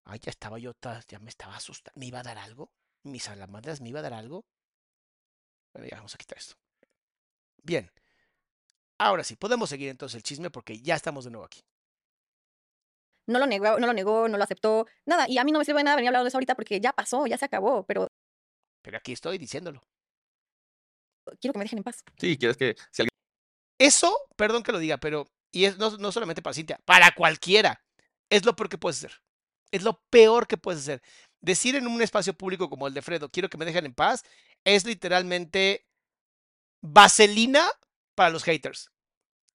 Ay, 0.06 0.20
ya 0.20 0.30
estaba 0.30 0.58
yo, 0.60 0.74
ya 1.08 1.20
me 1.20 1.30
estaba 1.30 1.56
asustando. 1.56 2.00
¿Me 2.00 2.08
iba 2.08 2.20
a 2.20 2.24
dar 2.24 2.38
algo? 2.38 2.72
¿Mis 3.04 3.28
alamadras 3.28 3.82
me 3.82 3.90
iba 3.90 4.00
a 4.00 4.04
dar 4.04 4.14
algo? 4.14 4.46
Bueno, 5.74 5.88
ya 5.90 5.98
vamos 5.98 6.16
a 6.16 6.18
quitar 6.18 6.38
esto. 6.38 6.56
Bien. 7.62 7.92
Ahora 8.98 9.24
sí, 9.24 9.36
podemos 9.36 9.70
seguir 9.70 9.90
entonces 9.90 10.16
el 10.16 10.24
chisme 10.24 10.50
porque 10.50 10.80
ya 10.80 10.96
estamos 10.96 11.26
de 11.26 11.32
nuevo 11.32 11.46
aquí. 11.46 11.62
No 13.26 13.40
lo 13.40 13.48
negó, 13.48 13.80
no 13.80 13.88
lo 13.88 13.94
negó, 13.94 14.28
no 14.28 14.38
lo 14.38 14.44
aceptó, 14.44 14.86
nada. 15.06 15.28
Y 15.28 15.38
a 15.38 15.44
mí 15.44 15.52
no 15.52 15.60
me 15.60 15.66
sirve 15.66 15.84
nada 15.84 15.96
venir 15.96 16.08
a 16.08 16.10
hablar 16.10 16.24
de 16.24 16.28
eso 16.30 16.38
ahorita 16.38 16.56
porque 16.56 16.80
ya 16.80 16.94
pasó, 16.94 17.26
ya 17.26 17.38
se 17.38 17.46
acabó, 17.46 17.86
pero 17.86 18.08
Pero 18.84 18.98
aquí 18.98 19.14
estoy 19.14 19.40
diciéndolo. 19.40 19.82
quiero 21.40 21.54
que 21.54 21.60
me 21.60 21.66
dejen 21.66 21.80
en 21.80 21.84
paz. 21.84 22.04
Sí, 22.20 22.38
quieres 22.38 22.58
que 22.58 22.76
si 22.92 23.02
alguien 23.02 23.18
Eso, 23.80 24.16
perdón 24.36 24.62
que 24.62 24.72
lo 24.72 24.78
diga, 24.78 24.98
pero, 24.98 25.26
y 25.52 25.66
es 25.66 25.78
no, 25.78 25.98
no 25.98 26.12
solamente 26.12 26.44
para 26.44 26.54
Cintia, 26.54 26.80
para 26.86 27.16
cualquiera, 27.16 27.82
es 28.30 28.46
lo 28.46 28.56
peor 28.56 28.70
que 28.70 28.78
puedes 28.78 28.98
hacer. 28.98 29.22
Es 29.72 29.82
lo 29.82 30.04
peor 30.12 30.46
que 30.46 30.58
puedes 30.58 30.82
hacer. 30.82 31.02
Decir 31.42 31.76
en 31.76 31.88
un 31.88 32.02
espacio 32.02 32.34
público 32.34 32.70
como 32.70 32.88
el 32.88 32.94
de 32.94 33.02
Fredo, 33.02 33.30
quiero 33.30 33.50
que 33.50 33.58
me 33.58 33.66
dejen 33.66 33.86
en 33.86 33.96
paz, 33.96 34.24
es 34.64 34.86
literalmente 34.86 35.88
vaselina 36.82 37.68
para 38.16 38.30
los 38.30 38.44
haters. 38.44 38.92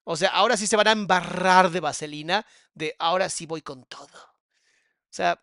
O 0.04 0.16
sea, 0.16 0.30
ahora 0.30 0.56
sí 0.56 0.66
se 0.66 0.76
van 0.76 0.88
a 0.88 0.92
embarrar 0.92 1.70
de 1.70 1.80
vaselina, 1.80 2.46
de 2.74 2.96
ahora 2.98 3.28
sí 3.28 3.44
voy 3.46 3.60
con 3.60 3.84
todo. 3.84 4.18
O 4.18 5.10
sea, 5.10 5.42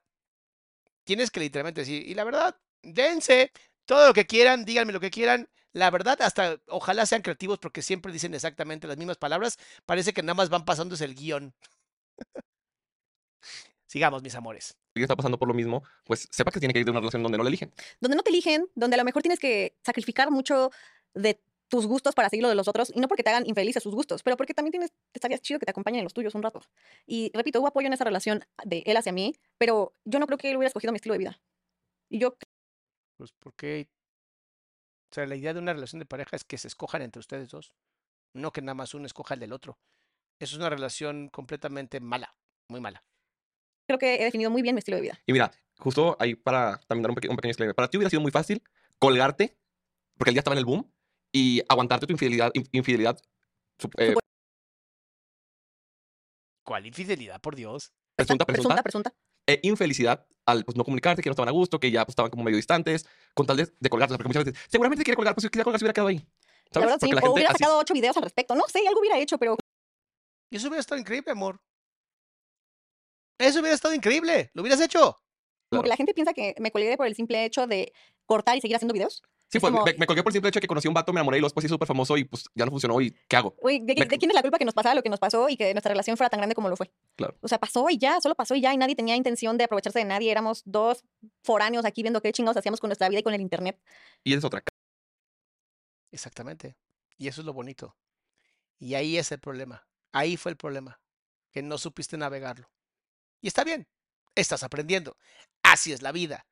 tienes 1.04 1.30
que 1.30 1.40
literalmente 1.40 1.82
decir, 1.82 2.08
y 2.08 2.16
la 2.16 2.24
verdad, 2.24 2.58
dense 2.82 3.52
todo 3.86 4.08
lo 4.08 4.14
que 4.14 4.26
quieran, 4.26 4.66
díganme 4.66 4.94
lo 4.94 5.00
que 5.00 5.12
quieran. 5.12 5.50
La 5.74 5.90
verdad, 5.92 6.22
hasta 6.22 6.58
ojalá 6.68 7.06
sean 7.06 7.22
creativos 7.22 7.60
porque 7.60 7.82
siempre 7.82 8.12
dicen 8.12 8.34
exactamente 8.34 8.88
las 8.88 8.98
mismas 8.98 9.18
palabras. 9.18 9.58
Parece 9.86 10.14
que 10.14 10.24
nada 10.24 10.34
más 10.34 10.50
van 10.50 10.66
pasando 10.66 10.96
es 10.96 11.02
el 11.02 11.16
guion. 11.16 11.54
Sigamos, 13.86 14.24
mis 14.24 14.36
amores. 14.36 14.78
alguien 14.90 15.04
está 15.04 15.16
pasando 15.16 15.38
por 15.38 15.48
lo 15.48 15.54
mismo, 15.54 15.84
pues 16.06 16.28
sepa 16.32 16.52
que 16.52 16.60
tiene 16.60 16.74
que 16.74 16.80
ir 16.80 16.86
de 16.86 16.92
una 16.92 17.00
relación 17.00 17.24
donde 17.24 17.38
no 17.38 17.44
le 17.44 17.50
eligen. 17.50 17.74
Donde 18.00 18.18
no 18.18 18.24
te 18.24 18.30
eligen, 18.30 18.68
donde 18.76 18.96
a 18.96 18.98
lo 18.98 19.04
mejor 19.04 19.22
tienes 19.22 19.40
que 19.40 19.76
sacrificar 19.84 20.32
mucho 20.32 20.72
de 21.14 21.40
tus 21.68 21.88
gustos 21.88 22.14
para 22.16 22.30
seguir 22.30 22.44
lo 22.44 22.50
de 22.50 22.56
los 22.56 22.68
otros, 22.68 22.92
y 22.94 23.00
no 23.00 23.08
porque 23.08 23.24
te 23.24 23.30
hagan 23.30 23.46
infelices 23.48 23.84
sus 23.84 23.94
gustos, 23.94 24.24
pero 24.24 24.38
porque 24.38 24.54
también 24.54 24.72
tienes, 24.72 24.92
estaría 25.14 25.38
chido 25.40 25.60
que 25.60 25.66
te 25.66 25.72
acompañen 25.72 26.00
en 26.00 26.06
los 26.06 26.14
tuyos 26.14 26.36
un 26.36 26.44
rato. 26.44 26.62
Y 27.06 27.32
repito, 27.34 27.60
hubo 27.60 27.68
apoyo 27.68 27.88
en 27.88 27.94
esa 27.94 28.04
relación 28.04 28.46
de 28.64 28.84
él 28.86 28.98
hacia 28.98 29.12
mí, 29.12 29.36
pero 29.58 29.94
yo 30.06 30.20
no 30.20 30.28
creo 30.28 30.38
que 30.38 30.50
él 30.50 30.58
hubiera 30.58 30.68
escogido 30.68 30.92
mi 30.92 30.98
estilo 30.98 31.14
de 31.14 31.20
vida. 31.20 31.40
Y 32.10 32.20
yo 32.20 32.38
Pues 33.18 33.32
porque. 33.40 33.90
O 35.12 35.16
sea, 35.16 35.26
la 35.26 35.36
idea 35.36 35.54
de 35.54 35.60
una 35.60 35.74
relación 35.74 36.00
de 36.00 36.06
pareja 36.06 36.36
es 36.36 36.44
que 36.44 36.58
se 36.58 36.68
escojan 36.68 37.02
entre 37.02 37.20
ustedes 37.20 37.50
dos. 37.50 37.74
No 38.34 38.52
que 38.52 38.62
nada 38.62 38.74
más 38.74 38.94
uno 38.94 39.06
escoja 39.06 39.34
el 39.36 39.40
del 39.40 39.54
otro. 39.54 39.80
Eso 40.40 40.56
es 40.56 40.60
una 40.60 40.70
relación 40.70 41.30
completamente 41.30 42.00
mala. 42.02 42.36
Muy 42.70 42.82
mala. 42.82 43.04
creo 43.88 44.00
que 44.00 44.16
he 44.16 44.24
definido 44.26 44.50
muy 44.50 44.62
bien 44.62 44.76
mi 44.76 44.80
estilo 44.80 44.98
de 44.98 45.02
vida. 45.04 45.22
Y 45.26 45.32
mira, 45.32 45.52
justo 45.78 46.18
ahí 46.20 46.36
para 46.36 46.78
también 46.88 47.04
dar 47.04 47.12
un, 47.12 47.16
peque- 47.16 47.30
un 47.30 47.36
pequeño 47.38 47.52
disclaimer. 47.52 47.76
Para 47.76 47.88
ti 47.88 47.98
hubiera 47.98 48.10
sido 48.10 48.22
muy 48.22 48.32
fácil 48.32 48.62
colgarte, 49.00 49.58
porque 50.18 50.32
el 50.32 50.34
día 50.34 50.40
estaba 50.40 50.56
en 50.56 50.60
el 50.60 50.66
boom, 50.66 50.92
y 51.32 51.62
aguantarte 51.70 52.08
tu 52.08 52.14
infidelidad, 52.14 52.50
in- 52.56 52.68
infidelidad 52.72 53.18
eh, 53.98 54.16
¿Cuál 56.66 56.88
infidelidad, 56.88 57.40
por 57.42 57.56
Dios? 57.56 57.94
presunta, 58.18 58.46
presunta, 58.46 58.82
Presunta, 58.82 59.12
presunta. 59.12 59.16
e 59.48 59.60
infelicidad 59.64 60.28
al 60.46 60.64
pues, 60.66 60.76
no 60.78 60.84
comunicarte, 60.84 61.22
que 61.22 61.30
no 61.30 61.34
estaban 61.34 61.50
a 61.50 61.52
gusto, 61.54 61.80
que 61.80 61.90
ya 61.92 62.06
pues, 62.06 62.14
estaban 62.14 62.30
como 62.32 62.44
medio 62.44 62.58
distantes, 62.58 63.06
con 63.34 63.46
tal 63.48 63.58
de, 63.58 63.72
de 63.80 63.90
colgarte. 63.90 64.14
O 64.14 64.16
sea, 64.16 64.18
porque 64.18 64.30
muchas 64.30 64.46
veces, 64.46 64.62
seguramente 64.70 65.04
quiere 65.04 65.16
colgar, 65.16 65.34
pues 65.36 65.44
si 65.44 65.50
quería 65.50 65.64
colgar, 65.64 65.80
se 65.80 65.86
hubiera 65.86 65.94
quedado 65.94 66.08
ahí. 66.10 66.18
La 66.18 66.24
¿Sabes? 66.72 66.86
verdad, 66.88 66.98
sí. 67.00 67.00
Porque 67.08 67.16
la 67.16 67.20
O 67.20 67.22
gente 67.24 67.34
hubiera 67.34 67.50
así- 67.52 67.60
sacado 67.64 67.80
ocho 67.80 67.94
videos 67.94 68.18
al 68.18 68.24
respecto. 68.24 68.56
No 68.56 68.64
sé, 68.68 68.88
algo 68.88 69.00
hubiera 69.00 69.18
hecho, 69.20 69.38
pero 69.38 69.58
Y 70.52 70.58
eso 70.58 70.68
hubiera 70.68 70.82
estado 70.82 71.00
increíble, 71.00 71.32
amor. 71.32 71.60
Eso 73.40 73.60
hubiera 73.60 73.76
estado 73.76 73.94
increíble. 73.94 74.50
¿Lo 74.54 74.62
hubieras 74.62 74.82
hecho? 74.82 75.22
como 75.70 75.82
Claro. 75.82 75.84
que 75.84 75.90
la 75.90 75.96
gente 75.98 76.14
piensa 76.14 76.34
que 76.34 76.56
me 76.60 76.72
colgué 76.72 76.96
por 76.96 77.08
el 77.08 77.16
simple 77.16 77.44
hecho 77.44 77.66
de 77.68 77.92
cortar 78.26 78.58
y 78.58 78.62
seguir 78.62 78.76
haciendo 78.76 78.94
videos. 78.94 79.22
Sí, 79.48 79.58
es 79.60 79.62
fue, 79.62 79.72
como- 79.72 79.86
me, 79.86 79.94
me 79.94 80.08
colgué 80.08 80.24
por 80.24 80.32
el 80.32 80.34
simple 80.34 80.50
hecho 80.50 80.58
de 80.58 80.62
que 80.62 80.68
conocí 80.68 80.88
a 80.88 80.90
un 80.90 80.96
vato, 80.96 81.14
me 81.14 81.20
enamoré 81.20 81.38
y 81.38 81.40
luego 81.40 81.50
después 81.50 81.64
hizo 81.66 81.76
súper 81.76 81.88
famoso 81.88 82.18
y 82.18 82.24
pues 82.24 82.46
ya 82.56 82.66
no 82.66 82.72
funcionó 82.72 83.00
y 83.00 83.12
¿qué 83.28 83.36
hago? 83.36 83.56
Güey, 83.62 83.80
¿de, 83.80 83.94
Me- 83.96 84.06
de 84.06 84.18
quién 84.18 84.32
es 84.32 84.36
la 84.36 84.42
culpa 84.42 84.58
que 84.58 84.66
nos 84.66 84.74
pasara 84.74 84.96
lo 84.96 85.04
que 85.04 85.10
nos 85.10 85.20
pasó 85.20 85.48
y 85.50 85.56
que 85.56 85.72
nuestra 85.74 85.90
relación 85.92 86.18
fuera 86.18 86.30
tan 86.32 86.40
grande 86.40 86.56
como 86.56 86.68
lo 86.68 86.76
fue? 86.76 86.92
Claro. 87.16 87.38
O 87.42 87.48
sea, 87.48 87.60
pasó 87.60 87.88
y 87.92 87.98
ya, 88.00 88.20
solo 88.22 88.34
pasó 88.36 88.56
y 88.56 88.62
ya, 88.62 88.74
y 88.74 88.78
nadie 88.78 88.96
tenía 88.96 89.16
intención 89.16 89.58
de 89.58 89.66
aprovecharse 89.66 90.00
de 90.00 90.06
nadie. 90.06 90.32
Éramos 90.32 90.64
dos 90.66 91.04
foráneos 91.44 91.86
aquí 91.86 92.02
viendo 92.02 92.22
qué 92.22 92.32
chingados 92.32 92.58
hacíamos 92.58 92.80
con 92.80 92.88
nuestra 92.90 93.08
vida 93.08 93.20
y 93.20 93.24
con 93.24 93.34
el 93.36 93.42
internet. 93.42 93.80
Y 94.24 94.32
esa 94.32 94.40
es 94.40 94.46
otra. 94.46 94.64
Exactamente. 96.12 96.76
Y 97.18 97.28
eso 97.28 97.42
es 97.42 97.46
lo 97.46 97.54
bonito. 97.54 97.96
Y 98.80 98.96
ahí 98.96 99.18
es 99.18 99.32
el 99.32 99.40
problema. 99.40 99.88
Ahí 100.12 100.38
fue 100.38 100.52
el 100.52 100.58
problema. 100.58 101.00
Que 101.52 101.62
no 101.62 101.78
supiste 101.78 102.18
navegarlo. 102.18 102.70
Y 103.42 103.48
está 103.48 103.64
bien. 103.64 103.88
Estás 104.34 104.64
aprendiendo. 104.64 105.18
Así 105.64 105.94
es 105.94 106.02
la 106.02 106.12
vida. 106.12 106.46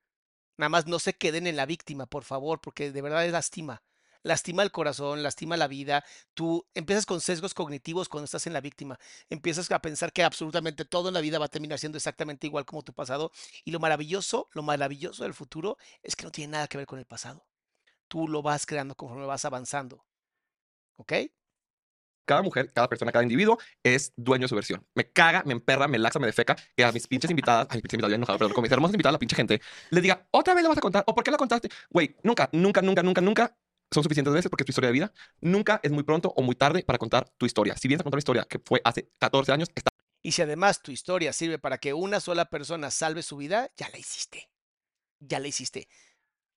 Nada 0.57 0.69
más 0.69 0.87
no 0.87 0.99
se 0.99 1.13
queden 1.13 1.47
en 1.47 1.55
la 1.55 1.65
víctima, 1.65 2.05
por 2.05 2.23
favor, 2.23 2.61
porque 2.61 2.91
de 2.91 3.01
verdad 3.01 3.25
es 3.25 3.31
lastima. 3.31 3.83
Lastima 4.23 4.63
el 4.63 4.71
corazón, 4.71 5.21
lastima 5.21 5.57
la 5.57 5.67
vida. 5.67 6.05
Tú 6.33 6.65
empiezas 6.73 7.05
con 7.05 7.19
sesgos 7.19 7.53
cognitivos 7.53 8.07
cuando 8.07 8.25
estás 8.25 8.47
en 8.47 8.53
la 8.53 8.61
víctima. 8.61 8.97
Empiezas 9.29 9.69
a 9.69 9.81
pensar 9.81 10.13
que 10.13 10.23
absolutamente 10.23 10.85
todo 10.85 11.09
en 11.09 11.13
la 11.13 11.19
vida 11.21 11.39
va 11.39 11.45
a 11.45 11.49
terminar 11.49 11.77
siendo 11.77 11.97
exactamente 11.97 12.47
igual 12.47 12.65
como 12.65 12.83
tu 12.83 12.93
pasado. 12.93 13.31
Y 13.65 13.71
lo 13.71 13.79
maravilloso, 13.79 14.49
lo 14.53 14.63
maravilloso 14.63 15.23
del 15.23 15.33
futuro 15.33 15.77
es 16.01 16.15
que 16.15 16.23
no 16.23 16.31
tiene 16.31 16.53
nada 16.53 16.67
que 16.67 16.77
ver 16.77 16.87
con 16.87 16.99
el 16.99 17.05
pasado. 17.05 17.45
Tú 18.07 18.29
lo 18.29 18.41
vas 18.41 18.65
creando 18.65 18.95
conforme 18.95 19.25
vas 19.25 19.43
avanzando. 19.43 20.05
¿Ok? 20.95 21.13
Cada 22.25 22.41
mujer, 22.41 22.71
cada 22.73 22.87
persona, 22.87 23.11
cada 23.11 23.23
individuo 23.23 23.57
es 23.83 24.13
dueño 24.15 24.43
de 24.43 24.47
su 24.49 24.55
versión. 24.55 24.85
Me 24.95 25.09
caga, 25.11 25.43
me 25.45 25.53
emperra, 25.53 25.87
me 25.87 25.97
laxa, 25.99 26.19
me 26.19 26.27
defeca 26.27 26.55
que 26.75 26.83
a 26.83 26.91
mis 26.91 27.07
pinches 27.07 27.29
invitadas, 27.29 27.67
a 27.69 27.73
mis 27.73 27.81
pinches 27.81 27.93
invitadas, 27.93 28.11
ya 28.11 28.15
enojado, 28.15 28.39
pero 28.39 28.53
con 28.53 28.61
mis 28.61 28.71
hermosas 28.71 28.93
invitadas, 28.93 29.13
la 29.13 29.19
pinche 29.19 29.35
gente, 29.35 29.61
les 29.89 30.03
diga, 30.03 30.27
otra 30.31 30.53
vez 30.53 30.63
lo 30.63 30.69
vas 30.69 30.77
a 30.77 30.81
contar, 30.81 31.03
o 31.07 31.13
por 31.15 31.23
qué 31.23 31.31
lo 31.31 31.37
contaste. 31.37 31.69
Güey, 31.89 32.15
nunca, 32.23 32.49
nunca, 32.53 32.81
nunca, 32.81 33.03
nunca, 33.03 33.21
nunca 33.21 33.57
son 33.93 34.03
suficientes 34.03 34.33
veces 34.33 34.49
porque 34.49 34.63
es 34.63 34.65
tu 34.65 34.71
historia 34.71 34.87
de 34.87 34.93
vida. 34.93 35.13
Nunca 35.39 35.79
es 35.83 35.91
muy 35.91 36.03
pronto 36.03 36.33
o 36.35 36.41
muy 36.41 36.55
tarde 36.55 36.83
para 36.83 36.97
contar 36.97 37.29
tu 37.37 37.45
historia. 37.45 37.77
Si 37.77 37.87
vienes 37.87 38.01
a 38.01 38.03
contar 38.03 38.17
una 38.17 38.21
historia 38.21 38.45
que 38.49 38.59
fue 38.59 38.81
hace 38.83 39.09
14 39.19 39.51
años, 39.51 39.69
está 39.75 39.91
Y 40.21 40.31
si 40.31 40.41
además 40.41 40.81
tu 40.81 40.91
historia 40.91 41.31
sirve 41.33 41.59
para 41.59 41.77
que 41.77 41.93
una 41.93 42.19
sola 42.19 42.45
persona 42.45 42.91
salve 42.91 43.23
su 43.23 43.37
vida, 43.37 43.69
ya 43.77 43.89
la 43.89 43.97
hiciste. 43.97 44.49
Ya 45.19 45.39
la 45.39 45.47
hiciste. 45.47 45.87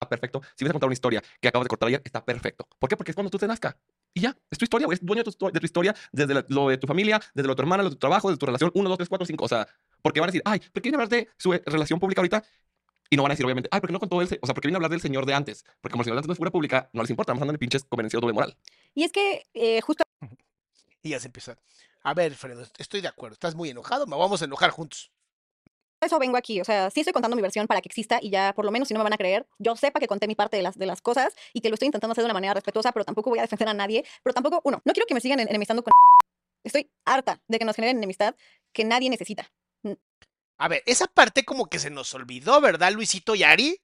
perfecto. 0.09 0.41
Si 0.57 0.65
vienes 0.65 0.71
a 0.71 0.75
contar 0.75 0.89
una 0.89 0.95
historia 0.95 1.23
que 1.41 1.49
acabas 1.49 1.65
de 1.65 1.69
cortar 1.69 1.89
ayer, 1.89 2.03
está 2.05 2.25
perfecto. 2.25 2.69
¿Por 2.79 2.89
qué? 2.89 2.97
Porque 2.97 3.13
es 3.13 3.15
cuando 3.15 3.31
tú 3.31 3.39
te 3.39 3.47
nazca. 3.47 3.79
Y 4.17 4.21
ya, 4.23 4.35
es 4.51 4.57
tu 4.57 4.65
historia, 4.65 4.87
güey. 4.87 4.95
Es 4.97 5.05
dueño 5.05 5.23
de 5.23 5.31
tu, 5.31 5.51
de 5.51 5.61
tu 5.61 5.67
historia, 5.67 5.95
desde 6.11 6.33
la- 6.33 6.47
lo 6.49 6.69
de 6.71 6.79
tu 6.79 6.87
familia, 6.87 7.21
desde 7.35 7.47
lo 7.47 7.53
de 7.53 7.57
tu 7.57 7.61
hermana, 7.63 7.83
lo 7.83 7.91
de 7.91 7.97
tu 7.97 8.01
trabajo, 8.01 8.31
de 8.31 8.39
tu 8.39 8.47
relación, 8.47 8.71
1, 8.73 8.89
2, 8.89 8.97
3, 8.97 9.09
4, 9.11 9.27
5. 9.27 9.45
O 9.45 9.49
sea, 9.49 9.69
porque 10.01 10.21
van 10.21 10.31
a 10.31 10.33
decir, 10.33 10.41
ay, 10.47 10.59
¿por 10.61 10.81
qué 10.83 10.89
viene 10.89 10.97
a 10.97 11.03
hablar 11.05 11.11
de 11.11 11.29
su 11.37 11.53
eh, 11.53 11.63
relación 11.67 12.01
pública 12.01 12.23
ahorita? 12.23 12.43
Y 13.11 13.17
no 13.17 13.23
van 13.23 13.33
a 13.33 13.35
decir, 13.35 13.45
obviamente, 13.45 13.69
ay, 13.71 13.81
porque 13.81 13.93
no 13.93 14.01
contó 14.01 14.23
él, 14.23 14.27
o 14.41 14.47
sea, 14.47 14.55
porque 14.55 14.69
viene 14.69 14.77
a 14.77 14.79
hablar 14.79 14.91
del 14.91 15.03
señor 15.03 15.27
de 15.27 15.35
antes. 15.35 15.65
Porque 15.83 15.93
como 15.93 16.01
el 16.01 16.07
señor 16.07 16.15
de 16.17 16.19
antes 16.21 16.29
no 16.29 16.33
es 16.33 16.39
figura 16.39 16.51
pública, 16.51 16.89
no 16.95 17.03
les 17.03 17.11
importa, 17.11 17.33
vamos 17.33 17.43
andando 17.43 17.57
en 17.57 17.59
pinches 17.59 17.85
convencidos 17.85 18.23
doble 18.23 18.33
moral. 18.33 18.57
Y 18.95 19.05
es 19.05 19.13
que 19.13 19.45
eh, 19.53 19.83
justo 19.83 20.03
Y 21.03 21.11
ya 21.11 21.21
se 21.21 21.27
empieza. 21.29 21.59
A 22.03 22.15
ver, 22.15 22.35
Fredo, 22.35 22.65
estoy 22.79 23.03
de 23.03 23.09
acuerdo. 23.09 23.35
Estás 23.35 23.55
muy 23.55 23.69
enojado. 23.69 24.07
Me 24.07 24.17
vamos 24.17 24.41
a 24.41 24.47
enojar 24.47 24.71
juntos. 24.71 25.11
Eso 26.07 26.19
vengo 26.19 26.37
aquí. 26.37 26.61
O 26.61 26.65
sea, 26.65 26.91
sí 26.91 27.01
estoy 27.01 27.13
contando 27.13 27.37
mi 27.37 27.43
versión 27.43 27.67
para 27.67 27.81
que 27.81 27.89
exista 27.89 28.19
y 28.23 28.31
ya, 28.31 28.53
por 28.55 28.65
lo 28.65 28.71
menos, 28.73 28.89
si 28.89 28.95
no 28.95 28.99
me 29.01 29.05
van 29.05 29.13
a 29.13 29.19
creer, 29.19 29.47
yo 29.59 29.77
sepa 29.77 30.01
que 30.01 30.07
conté 30.09 30.27
mi 30.27 30.35
parte 30.35 30.57
de 30.57 30.63
las, 30.63 30.77
de 30.79 30.87
las 30.87 31.03
cosas 31.03 31.35
y 31.53 31.61
que 31.61 31.69
lo 31.69 31.75
estoy 31.75 31.87
intentando 31.87 32.13
hacer 32.13 32.23
de 32.23 32.27
una 32.27 32.35
manera 32.35 32.55
respetuosa, 32.55 32.93
pero 32.93 33.05
tampoco 33.05 33.31
voy 33.31 33.39
a 33.39 33.43
defender 33.43 33.69
a 33.69 33.75
nadie. 33.75 34.05
Pero 34.23 34.35
tampoco, 34.35 34.61
uno, 34.65 34.81
no 34.85 34.93
quiero 34.93 35.07
que 35.07 35.15
me 35.15 35.21
sigan 35.21 35.41
en- 35.41 35.49
enemistando 35.49 35.83
con. 35.83 35.93
Estoy 36.65 36.91
harta 37.05 37.43
de 37.47 37.59
que 37.59 37.65
nos 37.65 37.77
generen 37.77 37.99
enemistad 37.99 38.35
que 38.73 38.85
nadie 38.85 39.11
necesita. 39.11 39.51
A 40.59 40.69
ver, 40.69 40.83
esa 40.87 41.07
parte 41.07 41.45
como 41.45 41.67
que 41.67 41.79
se 41.79 41.91
nos 41.91 42.15
olvidó, 42.15 42.61
¿verdad, 42.61 42.93
Luisito 42.93 43.35
y 43.35 43.43
Ari? 43.43 43.79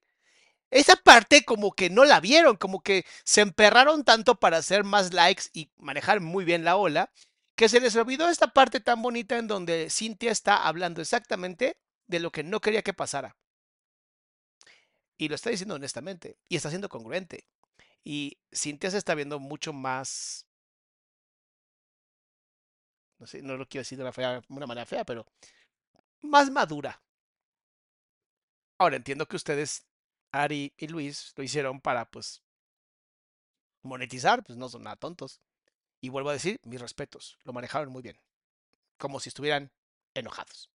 Esa 0.71 0.97
parte 0.97 1.45
como 1.45 1.73
que 1.73 1.91
no 1.91 2.05
la 2.05 2.19
vieron, 2.21 2.57
como 2.57 2.83
que 2.83 3.05
se 3.25 3.43
emperraron 3.43 4.05
tanto 4.05 4.41
para 4.41 4.57
hacer 4.57 4.85
más 4.85 5.13
likes 5.13 5.45
y 5.53 5.71
manejar 5.77 6.21
muy 6.21 6.47
bien 6.47 6.65
la 6.65 6.77
ola, 6.77 7.13
que 7.57 7.69
se 7.69 7.79
les 7.79 7.95
olvidó 7.95 8.29
esta 8.31 8.49
parte 8.49 8.81
tan 8.81 9.03
bonita 9.03 9.37
en 9.37 9.49
donde 9.49 9.91
Cintia 9.91 10.31
está 10.33 10.67
hablando 10.67 11.03
exactamente 11.03 11.77
de 12.07 12.21
lo 12.21 12.31
que 12.31 12.43
no 12.43 12.61
quería 12.61 12.83
que 12.83 12.95
pasara. 12.95 13.37
Y 15.19 15.29
lo 15.29 15.35
está 15.35 15.51
diciendo 15.51 15.75
honestamente, 15.75 16.37
y 16.49 16.57
está 16.57 16.69
siendo 16.69 16.89
congruente. 16.89 17.45
Y 18.05 18.39
Cintia 18.53 18.91
se 18.91 18.99
está 18.99 19.15
viendo 19.15 19.39
mucho 19.39 19.73
más... 19.73 20.47
No 23.19 23.27
sé, 23.27 23.41
no 23.41 23.57
lo 23.57 23.69
quiero 23.69 23.83
decir 23.83 23.99
de 23.99 24.05
una, 24.05 24.43
una 24.49 24.67
manera 24.67 24.85
fea, 24.85 25.05
pero 25.05 25.27
más 26.23 26.51
madura. 26.51 27.01
Ahora 28.79 28.97
entiendo 28.97 29.29
que 29.29 29.37
ustedes, 29.37 29.87
Ari 30.33 30.75
y 30.77 30.89
Luis, 30.89 31.33
lo 31.37 31.45
hicieron 31.45 31.81
para, 31.81 32.11
pues, 32.11 32.43
monetizar, 33.83 34.43
pues 34.43 34.59
no 34.59 34.69
son 34.69 34.83
nada 34.83 34.97
tontos. 34.97 35.41
Y 36.01 36.09
vuelvo 36.09 36.31
a 36.31 36.33
decir, 36.33 36.59
mis 36.65 36.81
respetos, 36.81 37.39
lo 37.45 37.53
manejaron 37.53 37.93
muy 37.93 38.03
bien. 38.03 38.19
Como 38.99 39.21
si 39.21 39.29
estuvieran 39.29 39.71
enojados. 40.15 40.72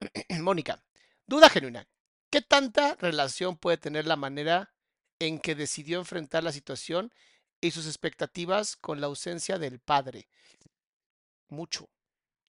Mónica, 0.40 0.82
duda 1.26 1.48
genuina. 1.48 1.86
¿Qué 2.30 2.42
tanta 2.42 2.94
relación 2.96 3.56
puede 3.56 3.78
tener 3.78 4.06
la 4.06 4.16
manera 4.16 4.72
en 5.18 5.38
que 5.40 5.54
decidió 5.54 5.98
enfrentar 5.98 6.44
la 6.44 6.52
situación 6.52 7.12
y 7.60 7.70
sus 7.70 7.86
expectativas 7.86 8.76
con 8.76 9.00
la 9.00 9.06
ausencia 9.06 9.58
del 9.58 9.80
padre? 9.80 10.28
Mucho. 11.48 11.88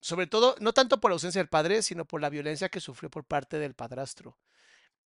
Sobre 0.02 0.28
todo, 0.28 0.56
no 0.60 0.74
tanto 0.74 1.00
por 1.00 1.12
la 1.12 1.16
ausencia 1.16 1.40
del 1.40 1.50
padre, 1.50 1.82
sino 1.82 2.06
por 2.06 2.22
la 2.22 2.30
violencia 2.30 2.70
que 2.70 2.80
sufrió 2.80 3.10
por 3.10 3.26
parte 3.26 3.58
del 3.58 3.74
padrastro. 3.74 4.38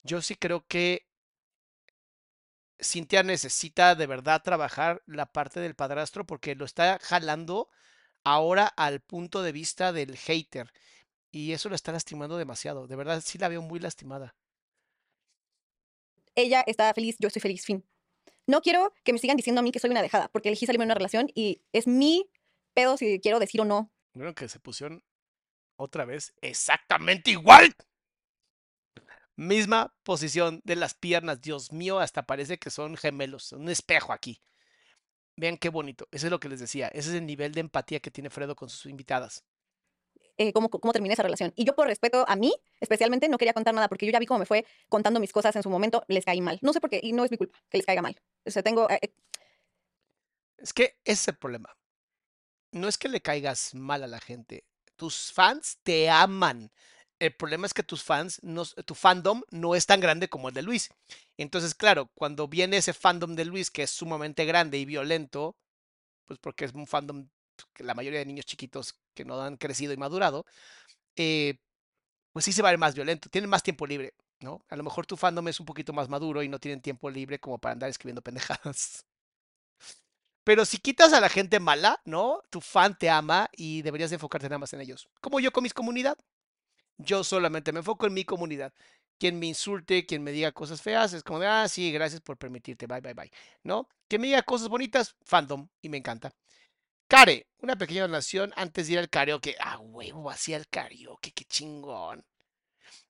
Yo 0.04 0.22
sí 0.22 0.36
creo 0.36 0.66
que 0.68 1.08
Cintia 2.82 3.24
necesita 3.24 3.96
de 3.96 4.08
verdad 4.08 4.42
trabajar 4.44 5.02
la 5.06 5.28
parte 5.28 5.60
del 5.60 5.76
padrastro 5.76 6.26
porque 6.26 6.56
lo 6.56 6.66
está 6.66 7.00
jalando 7.02 7.70
ahora 8.24 8.68
al 8.68 9.00
punto 9.00 9.42
de 9.42 9.52
vista 9.52 9.94
del 9.94 10.18
hater. 10.18 10.72
Y 11.34 11.52
eso 11.52 11.68
lo 11.68 11.74
está 11.74 11.92
lastimando 11.92 12.38
demasiado. 12.38 12.86
De 12.86 12.96
verdad, 12.96 13.20
sí 13.26 13.40
la 13.40 13.48
veo 13.48 13.64
muy 13.64 13.80
lastimada. 13.80 14.36
Ella 16.36 16.64
está 16.68 16.94
feliz, 16.94 17.16
yo 17.20 17.28
estoy 17.28 17.42
feliz, 17.42 17.66
fin. 17.66 17.84
No 18.46 18.62
quiero 18.62 18.94
que 19.04 19.14
me 19.14 19.20
sigan 19.20 19.36
diciendo 19.36 19.60
a 19.60 19.64
mí 19.64 19.72
que 19.72 19.80
soy 19.80 19.90
una 19.90 20.04
dejada, 20.04 20.28
porque 20.28 20.50
elegí 20.50 20.68
salirme 20.68 20.84
de 20.84 20.90
una 20.90 20.96
relación 20.96 21.30
y 21.34 21.64
es 21.72 21.88
mi 21.88 22.30
pedo 22.76 22.98
si 22.98 23.20
quiero 23.20 23.40
decir 23.40 23.62
o 23.62 23.66
no. 23.66 23.92
Vieron 24.14 24.36
que 24.36 24.48
se 24.48 24.60
pusieron 24.60 25.04
otra 25.76 26.06
vez 26.06 26.36
exactamente 26.42 27.32
igual. 27.32 27.74
Misma 29.36 29.96
posición 30.04 30.62
de 30.64 30.76
las 30.76 30.94
piernas. 30.94 31.42
Dios 31.42 31.72
mío, 31.72 32.00
hasta 32.00 32.28
parece 32.28 32.60
que 32.60 32.70
son 32.70 32.96
gemelos. 32.96 33.54
Un 33.54 33.70
espejo 33.70 34.14
aquí. 34.14 34.40
Vean 35.36 35.58
qué 35.58 35.70
bonito. 35.70 36.08
Eso 36.12 36.28
es 36.28 36.32
lo 36.32 36.40
que 36.40 36.50
les 36.50 36.60
decía. 36.60 36.90
Ese 36.90 37.10
es 37.10 37.16
el 37.16 37.26
nivel 37.26 37.54
de 37.54 37.62
empatía 37.62 38.00
que 38.02 38.12
tiene 38.12 38.30
Fredo 38.30 38.56
con 38.56 38.70
sus 38.70 38.86
invitadas. 38.86 39.44
Eh, 40.38 40.54
cómo, 40.54 40.70
cómo 40.70 40.94
terminé 40.94 41.14
esa 41.14 41.24
relación. 41.24 41.54
Y 41.56 41.66
yo 41.66 41.76
por 41.76 41.88
respeto 41.88 42.26
a 42.28 42.36
mí, 42.36 42.54
especialmente, 42.80 43.30
no 43.30 43.38
quería 43.38 43.54
contar 43.54 43.74
nada 43.74 43.88
porque 43.90 44.06
yo 44.06 44.12
ya 44.12 44.20
vi 44.20 44.26
cómo 44.26 44.40
me 44.40 44.46
fue 44.46 44.66
contando 44.90 45.20
mis 45.20 45.32
cosas 45.34 45.56
en 45.56 45.64
su 45.64 45.70
momento, 45.70 46.04
les 46.08 46.26
caí 46.26 46.42
mal. 46.42 46.60
No 46.62 46.74
sé 46.74 46.82
por 46.82 46.90
qué, 46.90 47.00
y 47.04 47.14
no 47.14 47.26
es 47.26 47.32
mi 47.32 47.38
culpa 47.38 47.60
que 47.70 47.78
les 47.78 47.86
caiga 47.86 48.02
mal. 48.02 48.16
O 48.46 48.52
sea, 48.52 48.64
tengo... 48.64 48.90
eh, 48.90 49.00
eh, 49.02 49.14
Es 50.58 50.74
que 50.74 50.96
ese 51.06 51.14
es 51.14 51.28
el 51.28 51.38
problema. 51.38 51.78
No 52.72 52.88
es 52.88 52.98
que 52.98 53.10
le 53.10 53.22
caigas 53.22 53.74
mal 53.76 54.04
a 54.04 54.08
la 54.08 54.20
gente. 54.20 54.66
tus 54.96 55.32
fans 55.34 55.80
te 55.84 56.10
aman. 56.10 56.72
El 57.20 57.34
problema 57.36 57.66
es 57.68 57.74
que 57.74 57.84
tus 57.84 58.04
fans, 58.04 58.40
no, 58.44 58.66
tu 58.66 58.96
fandom 58.96 59.44
no 59.52 59.76
es 59.76 59.86
tan 59.86 60.00
grande 60.02 60.30
como 60.30 60.50
el 60.50 60.54
de 60.56 60.62
Luis. 60.62 60.90
Entonces, 61.38 61.74
claro, 61.76 62.10
cuando 62.16 62.48
viene 62.48 62.78
ese 62.78 62.94
fandom 62.94 63.36
de 63.36 63.46
Luis 63.46 63.72
que 63.72 63.84
es 63.84 63.92
sumamente 63.92 64.46
grande 64.46 64.78
y 64.78 64.86
violento, 64.86 65.58
pues 66.26 66.40
porque 66.40 66.66
es 66.66 66.74
un 66.74 66.88
fandom 66.88 67.30
la 67.78 67.94
mayoría 67.94 68.20
de 68.20 68.26
niños 68.26 68.46
chiquitos 68.46 68.96
que 69.14 69.26
no 69.26 69.42
han 69.42 69.58
crecido 69.58 69.94
y 69.94 69.98
madurado, 69.98 70.46
eh, 71.16 71.60
pues 72.34 72.46
sí 72.46 72.54
se 72.54 72.62
va 72.62 72.70
a 72.70 72.74
ver 72.74 72.80
más 72.80 72.96
violento, 72.96 73.30
tienen 73.30 73.50
más 73.50 73.64
tiempo 73.64 73.88
libre, 73.88 74.14
¿no? 74.42 74.66
A 74.70 74.76
lo 74.76 74.84
mejor 74.84 75.06
tu 75.06 75.18
fandom 75.18 75.48
es 75.48 75.60
un 75.60 75.66
poquito 75.66 75.94
más 75.94 76.10
maduro 76.10 76.44
y 76.44 76.50
no 76.50 76.60
tienen 76.60 76.82
tiempo 76.82 77.10
libre 77.10 77.40
como 77.40 77.60
para 77.60 77.74
andar 77.74 77.90
escribiendo 77.90 78.22
pendejadas. 78.24 79.06
Pero 80.44 80.66
si 80.66 80.78
quitas 80.78 81.14
a 81.14 81.22
la 81.22 81.30
gente 81.30 81.60
mala, 81.60 82.02
¿no? 82.06 82.42
Tu 82.50 82.60
fan 82.60 82.98
te 82.98 83.10
ama 83.10 83.50
y 83.54 83.82
deberías 83.82 84.12
enfocarte 84.12 84.48
nada 84.50 84.60
más 84.60 84.74
en 84.74 84.82
ellos. 84.82 85.10
Como 85.22 85.40
yo 85.40 85.52
con 85.52 85.64
mis 85.64 85.74
comunidad. 85.74 86.18
Yo 86.98 87.24
solamente 87.24 87.72
me 87.74 87.80
enfoco 87.80 88.08
en 88.08 88.14
mi 88.14 88.26
comunidad. 88.26 88.74
Quien 89.20 89.40
me 89.40 89.48
insulte, 89.48 90.06
quien 90.06 90.24
me 90.24 90.32
diga 90.32 90.52
cosas 90.54 90.82
feas, 90.82 91.14
es 91.14 91.24
como 91.24 91.40
de, 91.40 91.48
ah, 91.48 91.68
sí, 91.70 91.92
gracias 91.92 92.22
por 92.22 92.38
permitirte, 92.38 92.88
bye, 92.88 93.02
bye, 93.02 93.14
bye. 93.14 93.32
¿No? 93.64 93.90
Que 94.10 94.20
me 94.20 94.28
diga 94.28 94.44
cosas 94.44 94.70
bonitas, 94.70 95.16
fandom, 95.24 95.70
y 95.82 95.90
me 95.90 95.98
encanta. 95.98 96.34
Care, 97.14 97.46
una 97.62 97.76
pequeña 97.76 98.02
donación 98.02 98.54
antes 98.56 98.88
de 98.88 98.94
ir 98.94 98.98
al 98.98 99.08
karaoke. 99.08 99.56
Ah, 99.60 99.78
huevo, 99.78 100.32
hacía 100.32 100.58
el 100.58 100.68
karaoke, 100.68 101.32
qué 101.32 101.46
chingón. 101.46 102.26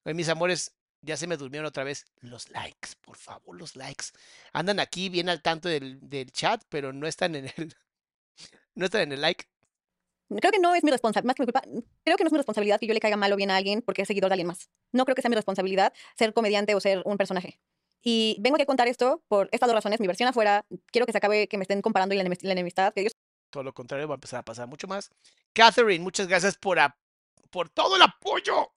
Oye, 0.03 0.13
mis 0.13 0.27
amores, 0.27 0.73
ya 1.01 1.15
se 1.15 1.25
me 1.25 1.37
durmieron 1.37 1.67
otra 1.67 1.85
vez. 1.85 2.03
Los 2.19 2.49
likes, 2.49 2.89
por 2.99 3.15
favor, 3.15 3.57
los 3.57 3.77
likes. 3.77 4.07
Andan 4.51 4.81
aquí 4.81 5.07
bien 5.07 5.29
al 5.29 5.41
tanto 5.41 5.69
del, 5.69 5.99
del 6.01 6.33
chat, 6.33 6.61
pero 6.67 6.91
no 6.91 7.07
están 7.07 7.35
en 7.35 7.45
el. 7.55 7.73
no 8.75 8.83
están 8.83 9.03
en 9.03 9.13
el 9.13 9.21
like. 9.21 9.45
Creo 10.27 10.51
que 10.51 10.59
no 10.59 10.75
es 10.75 10.83
mi 10.83 10.91
responsabilidad, 10.91 11.27
más 11.27 11.35
que 11.37 11.43
mi 11.43 11.45
culpa, 11.45 11.61
creo 12.03 12.17
que 12.17 12.25
no 12.25 12.27
es 12.27 12.33
mi 12.33 12.39
responsabilidad 12.39 12.81
que 12.81 12.87
yo 12.87 12.93
le 12.93 12.99
caiga 12.99 13.15
mal 13.15 13.31
o 13.31 13.37
bien 13.37 13.51
a 13.51 13.55
alguien 13.55 13.81
porque 13.81 14.01
es 14.01 14.07
seguidor 14.09 14.31
de 14.31 14.33
alguien 14.33 14.47
más. 14.47 14.69
No 14.91 15.05
creo 15.05 15.15
que 15.15 15.21
sea 15.21 15.29
mi 15.29 15.35
responsabilidad 15.37 15.93
ser 16.17 16.33
comediante 16.33 16.75
o 16.75 16.81
ser 16.81 17.03
un 17.05 17.15
personaje. 17.15 17.57
Y 18.01 18.35
vengo 18.41 18.57
aquí 18.57 18.63
a 18.63 18.65
contar 18.65 18.89
esto 18.89 19.23
por 19.29 19.47
estas 19.53 19.67
dos 19.67 19.75
razones, 19.75 20.01
mi 20.01 20.07
versión 20.07 20.27
afuera, 20.27 20.65
quiero 20.87 21.05
que 21.05 21.13
se 21.13 21.19
acabe 21.19 21.47
que 21.47 21.57
me 21.57 21.61
estén 21.61 21.81
comparando 21.81 22.13
y 22.15 22.17
la, 22.17 22.25
enemist- 22.25 22.43
la 22.43 22.51
enemistad, 22.51 22.93
que 22.93 23.01
Dios 23.01 23.13
Todo 23.53 23.61
lo 23.61 23.71
contrario, 23.71 24.07
va 24.07 24.15
a 24.15 24.17
empezar 24.17 24.39
a 24.39 24.43
pasar 24.43 24.67
mucho 24.67 24.87
más. 24.87 25.11
Catherine, 25.53 26.03
muchas 26.03 26.27
gracias 26.27 26.57
por, 26.57 26.79
por 27.51 27.69
todo 27.69 27.97
el 27.97 28.01
apoyo. 28.01 28.73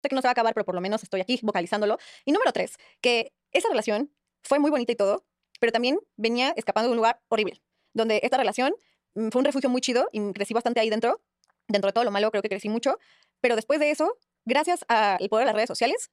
sé 0.00 0.08
que 0.08 0.14
no 0.14 0.22
se 0.22 0.28
va 0.28 0.30
a 0.30 0.32
acabar, 0.32 0.54
pero 0.54 0.64
por 0.64 0.76
lo 0.76 0.80
menos 0.80 1.02
estoy 1.02 1.20
aquí 1.20 1.40
vocalizándolo. 1.42 1.98
Y 2.24 2.30
número 2.30 2.52
tres, 2.52 2.78
que 3.00 3.34
esa 3.50 3.68
relación 3.68 4.12
fue 4.44 4.60
muy 4.60 4.70
bonita 4.70 4.92
y 4.92 4.94
todo, 4.94 5.26
pero 5.58 5.72
también 5.72 5.98
venía 6.16 6.54
escapando 6.56 6.86
de 6.86 6.92
un 6.92 6.98
lugar 6.98 7.20
horrible, 7.30 7.60
donde 7.92 8.20
esta 8.22 8.36
relación 8.36 8.72
mm, 9.14 9.30
fue 9.30 9.40
un 9.40 9.44
refugio 9.44 9.68
muy 9.68 9.80
chido 9.80 10.08
y 10.12 10.20
crecí 10.34 10.54
bastante 10.54 10.78
ahí 10.78 10.88
dentro. 10.88 11.20
Dentro 11.66 11.88
de 11.88 11.92
todo 11.92 12.04
lo 12.04 12.12
malo, 12.12 12.30
creo 12.30 12.42
que 12.42 12.48
crecí 12.48 12.68
mucho. 12.68 12.96
Pero 13.40 13.56
después 13.56 13.80
de 13.80 13.90
eso, 13.90 14.16
gracias 14.44 14.84
al 14.86 15.28
poder 15.28 15.46
de 15.46 15.46
las 15.46 15.56
redes 15.56 15.68
sociales, 15.68 16.12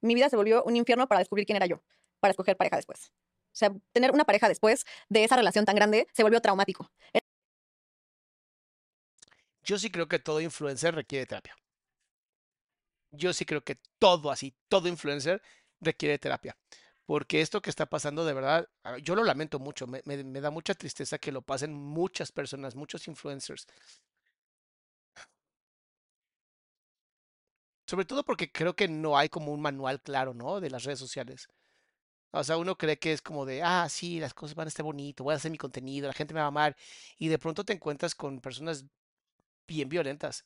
mi 0.00 0.14
vida 0.14 0.30
se 0.30 0.36
volvió 0.36 0.64
un 0.64 0.74
infierno 0.74 1.06
para 1.06 1.18
descubrir 1.18 1.44
quién 1.44 1.56
era 1.56 1.66
yo, 1.66 1.82
para 2.18 2.30
escoger 2.30 2.56
pareja 2.56 2.76
después. 2.76 3.12
O 3.52 3.56
sea, 3.56 3.72
tener 3.92 4.12
una 4.12 4.24
pareja 4.24 4.48
después 4.48 4.84
de 5.08 5.24
esa 5.24 5.36
relación 5.36 5.64
tan 5.64 5.76
grande 5.76 6.06
se 6.14 6.22
volvió 6.22 6.40
traumático. 6.40 6.90
Yo 9.62 9.78
sí 9.78 9.90
creo 9.90 10.06
que 10.06 10.18
todo 10.18 10.42
influencer 10.42 10.94
requiere 10.94 11.24
terapia. 11.24 11.56
Yo 13.12 13.32
sí 13.32 13.44
creo 13.44 13.62
que 13.64 13.78
todo 13.98 14.30
así, 14.30 14.54
todo 14.68 14.88
influencer 14.88 15.42
requiere 15.80 16.18
terapia. 16.18 16.56
Porque 17.06 17.40
esto 17.40 17.60
que 17.60 17.70
está 17.70 17.86
pasando 17.86 18.24
de 18.24 18.34
verdad, 18.34 18.68
ah, 18.84 18.98
yo 18.98 19.16
lo 19.16 19.24
lamento 19.24 19.58
mucho, 19.58 19.86
me, 19.88 20.00
me- 20.04 20.22
me 20.22 20.40
da 20.40 20.50
mucha 20.50 20.74
tristeza 20.74 21.18
que 21.18 21.32
lo 21.32 21.42
pasen 21.42 21.72
muchas 21.74 22.30
personas, 22.32 22.76
muchos 22.76 23.08
influencers. 23.08 23.66
Sobre 27.86 28.06
todo 28.06 28.24
porque 28.24 28.50
creo 28.50 28.74
que 28.74 28.88
no 28.88 29.18
hay 29.18 29.28
como 29.28 29.52
un 29.52 29.60
manual 29.60 30.00
claro, 30.00 30.32
¿no? 30.32 30.60
De 30.62 30.70
las 30.70 30.84
redes 30.84 30.98
sociales. 30.98 31.46
O 32.32 32.44
sea, 32.44 32.56
uno 32.58 32.76
cree 32.76 32.98
que 32.98 33.12
es 33.12 33.22
como 33.22 33.44
de, 33.44 33.62
ah, 33.62 33.88
sí, 33.88 34.20
las 34.20 34.34
cosas 34.34 34.54
van 34.54 34.66
a 34.66 34.68
estar 34.68 34.84
bonito, 34.84 35.24
voy 35.24 35.32
a 35.34 35.36
hacer 35.36 35.50
mi 35.50 35.58
contenido, 35.58 36.06
la 36.06 36.14
gente 36.14 36.32
me 36.34 36.40
va 36.40 36.46
a 36.46 36.48
amar. 36.48 36.76
Y 37.18 37.28
de 37.28 37.38
pronto 37.38 37.64
te 37.64 37.72
encuentras 37.72 38.14
con 38.14 38.40
personas 38.40 38.84
bien 39.66 39.88
violentas. 39.88 40.44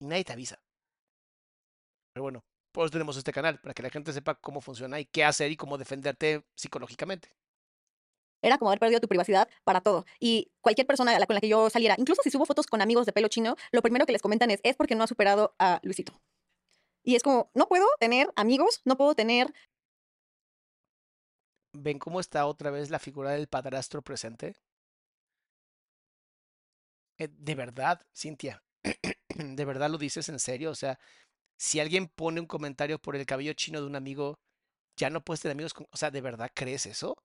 Y 0.00 0.06
nadie 0.06 0.24
te 0.24 0.32
avisa. 0.32 0.58
Pero 2.12 2.22
bueno, 2.22 2.44
por 2.72 2.84
eso 2.86 2.92
tenemos 2.92 3.16
este 3.16 3.32
canal, 3.32 3.60
para 3.60 3.74
que 3.74 3.82
la 3.82 3.90
gente 3.90 4.12
sepa 4.12 4.34
cómo 4.36 4.60
funciona 4.60 5.00
y 5.00 5.04
qué 5.04 5.24
hacer 5.24 5.50
y 5.50 5.56
cómo 5.56 5.78
defenderte 5.78 6.44
psicológicamente. 6.54 7.30
Era 8.40 8.56
como 8.58 8.70
haber 8.70 8.78
perdido 8.78 9.00
tu 9.00 9.08
privacidad 9.08 9.48
para 9.64 9.80
todo. 9.80 10.06
Y 10.20 10.52
cualquier 10.60 10.86
persona 10.86 11.12
con 11.26 11.34
la 11.34 11.40
que 11.40 11.48
yo 11.48 11.70
saliera, 11.70 11.96
incluso 11.98 12.22
si 12.22 12.30
subo 12.30 12.46
fotos 12.46 12.66
con 12.66 12.80
amigos 12.80 13.04
de 13.06 13.12
pelo 13.12 13.28
chino, 13.28 13.56
lo 13.72 13.82
primero 13.82 14.06
que 14.06 14.12
les 14.12 14.22
comentan 14.22 14.50
es, 14.50 14.60
es 14.62 14.76
porque 14.76 14.94
no 14.94 15.04
ha 15.04 15.06
superado 15.08 15.54
a 15.58 15.80
Luisito. 15.82 16.12
Y 17.08 17.16
es 17.16 17.22
como, 17.22 17.50
no 17.54 17.68
puedo 17.68 17.86
tener 17.98 18.30
amigos, 18.36 18.82
no 18.84 18.98
puedo 18.98 19.14
tener 19.14 19.54
¿Ven 21.72 21.98
cómo 21.98 22.20
está 22.20 22.44
otra 22.44 22.70
vez 22.70 22.90
la 22.90 22.98
figura 22.98 23.30
del 23.30 23.48
padrastro 23.48 24.02
presente? 24.02 24.56
Eh, 27.16 27.28
de 27.30 27.54
verdad, 27.54 28.06
Cintia, 28.14 28.62
¿de 29.34 29.64
verdad 29.64 29.88
lo 29.88 29.96
dices 29.96 30.28
en 30.28 30.38
serio? 30.38 30.70
O 30.70 30.74
sea, 30.74 30.98
si 31.56 31.80
alguien 31.80 32.08
pone 32.08 32.40
un 32.40 32.46
comentario 32.46 32.98
por 32.98 33.16
el 33.16 33.24
cabello 33.24 33.54
chino 33.54 33.80
de 33.80 33.86
un 33.86 33.96
amigo, 33.96 34.38
ya 34.98 35.08
no 35.08 35.24
puedes 35.24 35.40
tener 35.40 35.54
amigos 35.54 35.72
con... 35.72 35.86
O 35.90 35.96
sea, 35.96 36.10
¿de 36.10 36.20
verdad 36.20 36.50
crees 36.54 36.84
eso? 36.84 37.16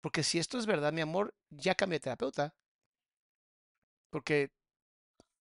Porque 0.00 0.24
si 0.24 0.40
esto 0.40 0.58
es 0.58 0.66
verdad, 0.66 0.92
mi 0.92 1.02
amor, 1.02 1.36
ya 1.50 1.76
cambié 1.76 2.00
de 2.00 2.04
terapeuta. 2.04 2.52
Porque 4.10 4.50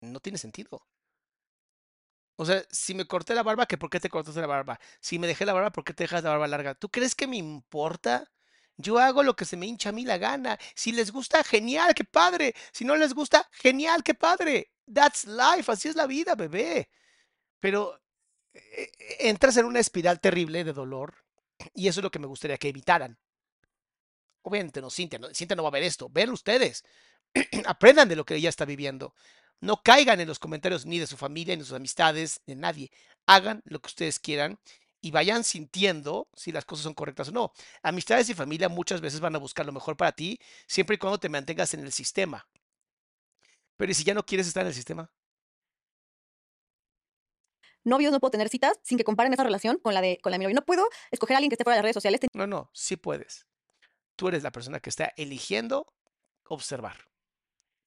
no 0.02 0.20
tiene 0.20 0.36
sentido. 0.36 0.86
O 2.42 2.44
sea, 2.44 2.64
si 2.72 2.92
me 2.92 3.06
corté 3.06 3.36
la 3.36 3.44
barba, 3.44 3.66
¿que 3.66 3.78
por 3.78 3.88
qué 3.88 4.00
te 4.00 4.08
cortaste 4.08 4.40
la 4.40 4.48
barba? 4.48 4.80
Si 5.00 5.16
me 5.20 5.28
dejé 5.28 5.46
la 5.46 5.52
barba, 5.52 5.70
¿por 5.70 5.84
qué 5.84 5.94
te 5.94 6.02
dejas 6.02 6.24
la 6.24 6.30
barba 6.30 6.48
larga? 6.48 6.74
¿Tú 6.74 6.88
crees 6.90 7.14
que 7.14 7.28
me 7.28 7.36
importa? 7.36 8.32
Yo 8.76 8.98
hago 8.98 9.22
lo 9.22 9.36
que 9.36 9.44
se 9.44 9.56
me 9.56 9.66
hincha 9.66 9.90
a 9.90 9.92
mí 9.92 10.04
la 10.04 10.18
gana. 10.18 10.58
Si 10.74 10.90
les 10.90 11.12
gusta, 11.12 11.44
genial, 11.44 11.94
qué 11.94 12.02
padre. 12.02 12.52
Si 12.72 12.84
no 12.84 12.96
les 12.96 13.14
gusta, 13.14 13.48
genial, 13.52 14.02
qué 14.02 14.14
padre. 14.14 14.72
That's 14.92 15.24
life, 15.24 15.70
así 15.70 15.88
es 15.88 15.94
la 15.94 16.08
vida, 16.08 16.34
bebé. 16.34 16.90
Pero 17.60 18.00
eh, 18.54 18.90
entras 19.20 19.56
en 19.56 19.66
una 19.66 19.78
espiral 19.78 20.18
terrible 20.20 20.64
de 20.64 20.72
dolor 20.72 21.14
y 21.74 21.86
eso 21.86 22.00
es 22.00 22.04
lo 22.04 22.10
que 22.10 22.18
me 22.18 22.26
gustaría 22.26 22.58
que 22.58 22.70
evitaran. 22.70 23.20
Obviamente 24.42 24.80
no, 24.80 24.90
Cintia, 24.90 25.20
no, 25.20 25.28
Cintia 25.32 25.54
no 25.54 25.62
va 25.62 25.68
a 25.68 25.78
ver 25.78 25.84
esto. 25.84 26.08
Ven 26.10 26.30
ustedes. 26.30 26.82
Aprendan 27.66 28.08
de 28.08 28.16
lo 28.16 28.24
que 28.24 28.34
ella 28.34 28.48
está 28.48 28.64
viviendo. 28.64 29.14
No 29.62 29.80
caigan 29.80 30.20
en 30.20 30.26
los 30.26 30.40
comentarios 30.40 30.86
ni 30.86 30.98
de 30.98 31.06
su 31.06 31.16
familia, 31.16 31.54
ni 31.54 31.60
de 31.60 31.66
sus 31.66 31.76
amistades, 31.76 32.40
de 32.46 32.56
nadie. 32.56 32.90
Hagan 33.26 33.62
lo 33.64 33.80
que 33.80 33.86
ustedes 33.86 34.18
quieran 34.18 34.58
y 35.00 35.12
vayan 35.12 35.44
sintiendo 35.44 36.28
si 36.34 36.50
las 36.50 36.64
cosas 36.64 36.82
son 36.82 36.94
correctas 36.94 37.28
o 37.28 37.32
no. 37.32 37.52
Amistades 37.80 38.28
y 38.28 38.34
familia 38.34 38.68
muchas 38.68 39.00
veces 39.00 39.20
van 39.20 39.36
a 39.36 39.38
buscar 39.38 39.64
lo 39.64 39.72
mejor 39.72 39.96
para 39.96 40.10
ti, 40.10 40.40
siempre 40.66 40.96
y 40.96 40.98
cuando 40.98 41.20
te 41.20 41.28
mantengas 41.28 41.74
en 41.74 41.80
el 41.80 41.92
sistema. 41.92 42.44
Pero 43.76 43.92
¿y 43.92 43.94
si 43.94 44.02
ya 44.02 44.14
no 44.14 44.26
quieres 44.26 44.48
estar 44.48 44.62
en 44.62 44.68
el 44.68 44.74
sistema? 44.74 45.08
novios, 47.84 48.12
no 48.12 48.20
puedo 48.20 48.30
tener 48.30 48.48
citas 48.48 48.78
sin 48.82 48.98
que 48.98 49.04
comparen 49.04 49.32
esa 49.32 49.44
relación 49.44 49.78
con 49.78 49.94
la 49.94 50.00
de 50.00 50.18
con 50.22 50.30
la 50.30 50.34
de 50.34 50.38
mi 50.40 50.44
novio. 50.44 50.56
No 50.56 50.64
puedo 50.64 50.88
escoger 51.10 51.34
a 51.34 51.38
alguien 51.38 51.50
que 51.50 51.54
esté 51.54 51.64
fuera 51.64 51.76
de 51.76 51.78
las 51.78 51.84
redes 51.84 51.94
sociales. 51.94 52.20
No, 52.34 52.46
no, 52.46 52.70
sí 52.72 52.96
puedes. 52.96 53.46
Tú 54.16 54.28
eres 54.28 54.42
la 54.42 54.52
persona 54.52 54.80
que 54.80 54.90
está 54.90 55.12
eligiendo 55.16 55.92
observar. 56.44 57.11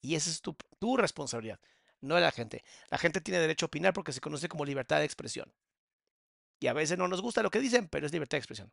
Y 0.05 0.13
esa 0.13 0.29
es 0.29 0.39
tu, 0.41 0.55
tu 0.77 0.97
responsabilidad, 0.97 1.59
no 1.99 2.13
de 2.13 2.21
la 2.21 2.31
gente. 2.31 2.63
La 2.91 2.99
gente 2.99 3.21
tiene 3.21 3.39
derecho 3.39 3.65
a 3.65 3.67
opinar 3.67 3.91
porque 3.91 4.13
se 4.13 4.21
conoce 4.21 4.47
como 4.47 4.63
libertad 4.63 4.99
de 4.99 5.05
expresión. 5.05 5.51
Y 6.59 6.67
a 6.67 6.73
veces 6.73 6.99
no 6.99 7.07
nos 7.07 7.23
gusta 7.23 7.41
lo 7.41 7.49
que 7.49 7.59
dicen, 7.59 7.87
pero 7.87 8.05
es 8.05 8.13
libertad 8.13 8.35
de 8.35 8.39
expresión. 8.39 8.71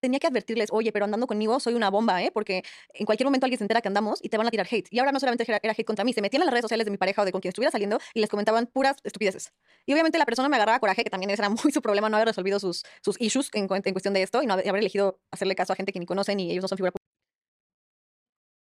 Tenía 0.00 0.18
que 0.18 0.26
advertirles, 0.26 0.70
oye, 0.72 0.90
pero 0.90 1.04
andando 1.04 1.26
conmigo 1.26 1.60
soy 1.60 1.74
una 1.74 1.90
bomba, 1.90 2.22
¿eh? 2.22 2.30
Porque 2.32 2.64
en 2.94 3.04
cualquier 3.04 3.26
momento 3.26 3.44
alguien 3.44 3.58
se 3.58 3.64
entera 3.64 3.82
que 3.82 3.88
andamos 3.88 4.20
y 4.22 4.30
te 4.30 4.38
van 4.38 4.46
a 4.46 4.50
tirar 4.50 4.66
hate. 4.68 4.88
Y 4.90 4.98
ahora 4.98 5.12
no 5.12 5.20
solamente 5.20 5.44
era 5.46 5.74
hate 5.76 5.84
contra 5.84 6.04
mí, 6.04 6.14
se 6.14 6.22
metían 6.22 6.42
en 6.42 6.46
las 6.46 6.52
redes 6.52 6.64
sociales 6.64 6.86
de 6.86 6.90
mi 6.90 6.96
pareja 6.96 7.20
o 7.20 7.24
de 7.26 7.30
con 7.30 7.42
quien 7.42 7.50
estuviera 7.50 7.70
saliendo 7.70 8.00
y 8.14 8.20
les 8.20 8.30
comentaban 8.30 8.66
puras 8.66 8.96
estupideces. 9.04 9.52
Y 9.84 9.92
obviamente 9.92 10.18
la 10.18 10.24
persona 10.24 10.48
me 10.48 10.56
agarraba 10.56 10.80
coraje, 10.80 11.04
que 11.04 11.10
también 11.10 11.28
era 11.28 11.48
muy 11.50 11.72
su 11.72 11.82
problema, 11.82 12.08
no 12.08 12.16
haber 12.16 12.28
resolvido 12.28 12.58
sus, 12.58 12.84
sus 13.02 13.20
issues 13.20 13.50
en, 13.52 13.68
en 13.70 13.92
cuestión 13.92 14.14
de 14.14 14.22
esto 14.22 14.42
y 14.42 14.46
no 14.46 14.54
haber, 14.54 14.76
elegido 14.76 15.20
hacerle 15.30 15.54
caso 15.54 15.74
a 15.74 15.76
gente 15.76 15.92
que 15.92 16.00
ni 16.00 16.06
conocen 16.06 16.40
y 16.40 16.50
ellos 16.50 16.62
no 16.62 16.68
son 16.68 16.78
figura 16.78 16.92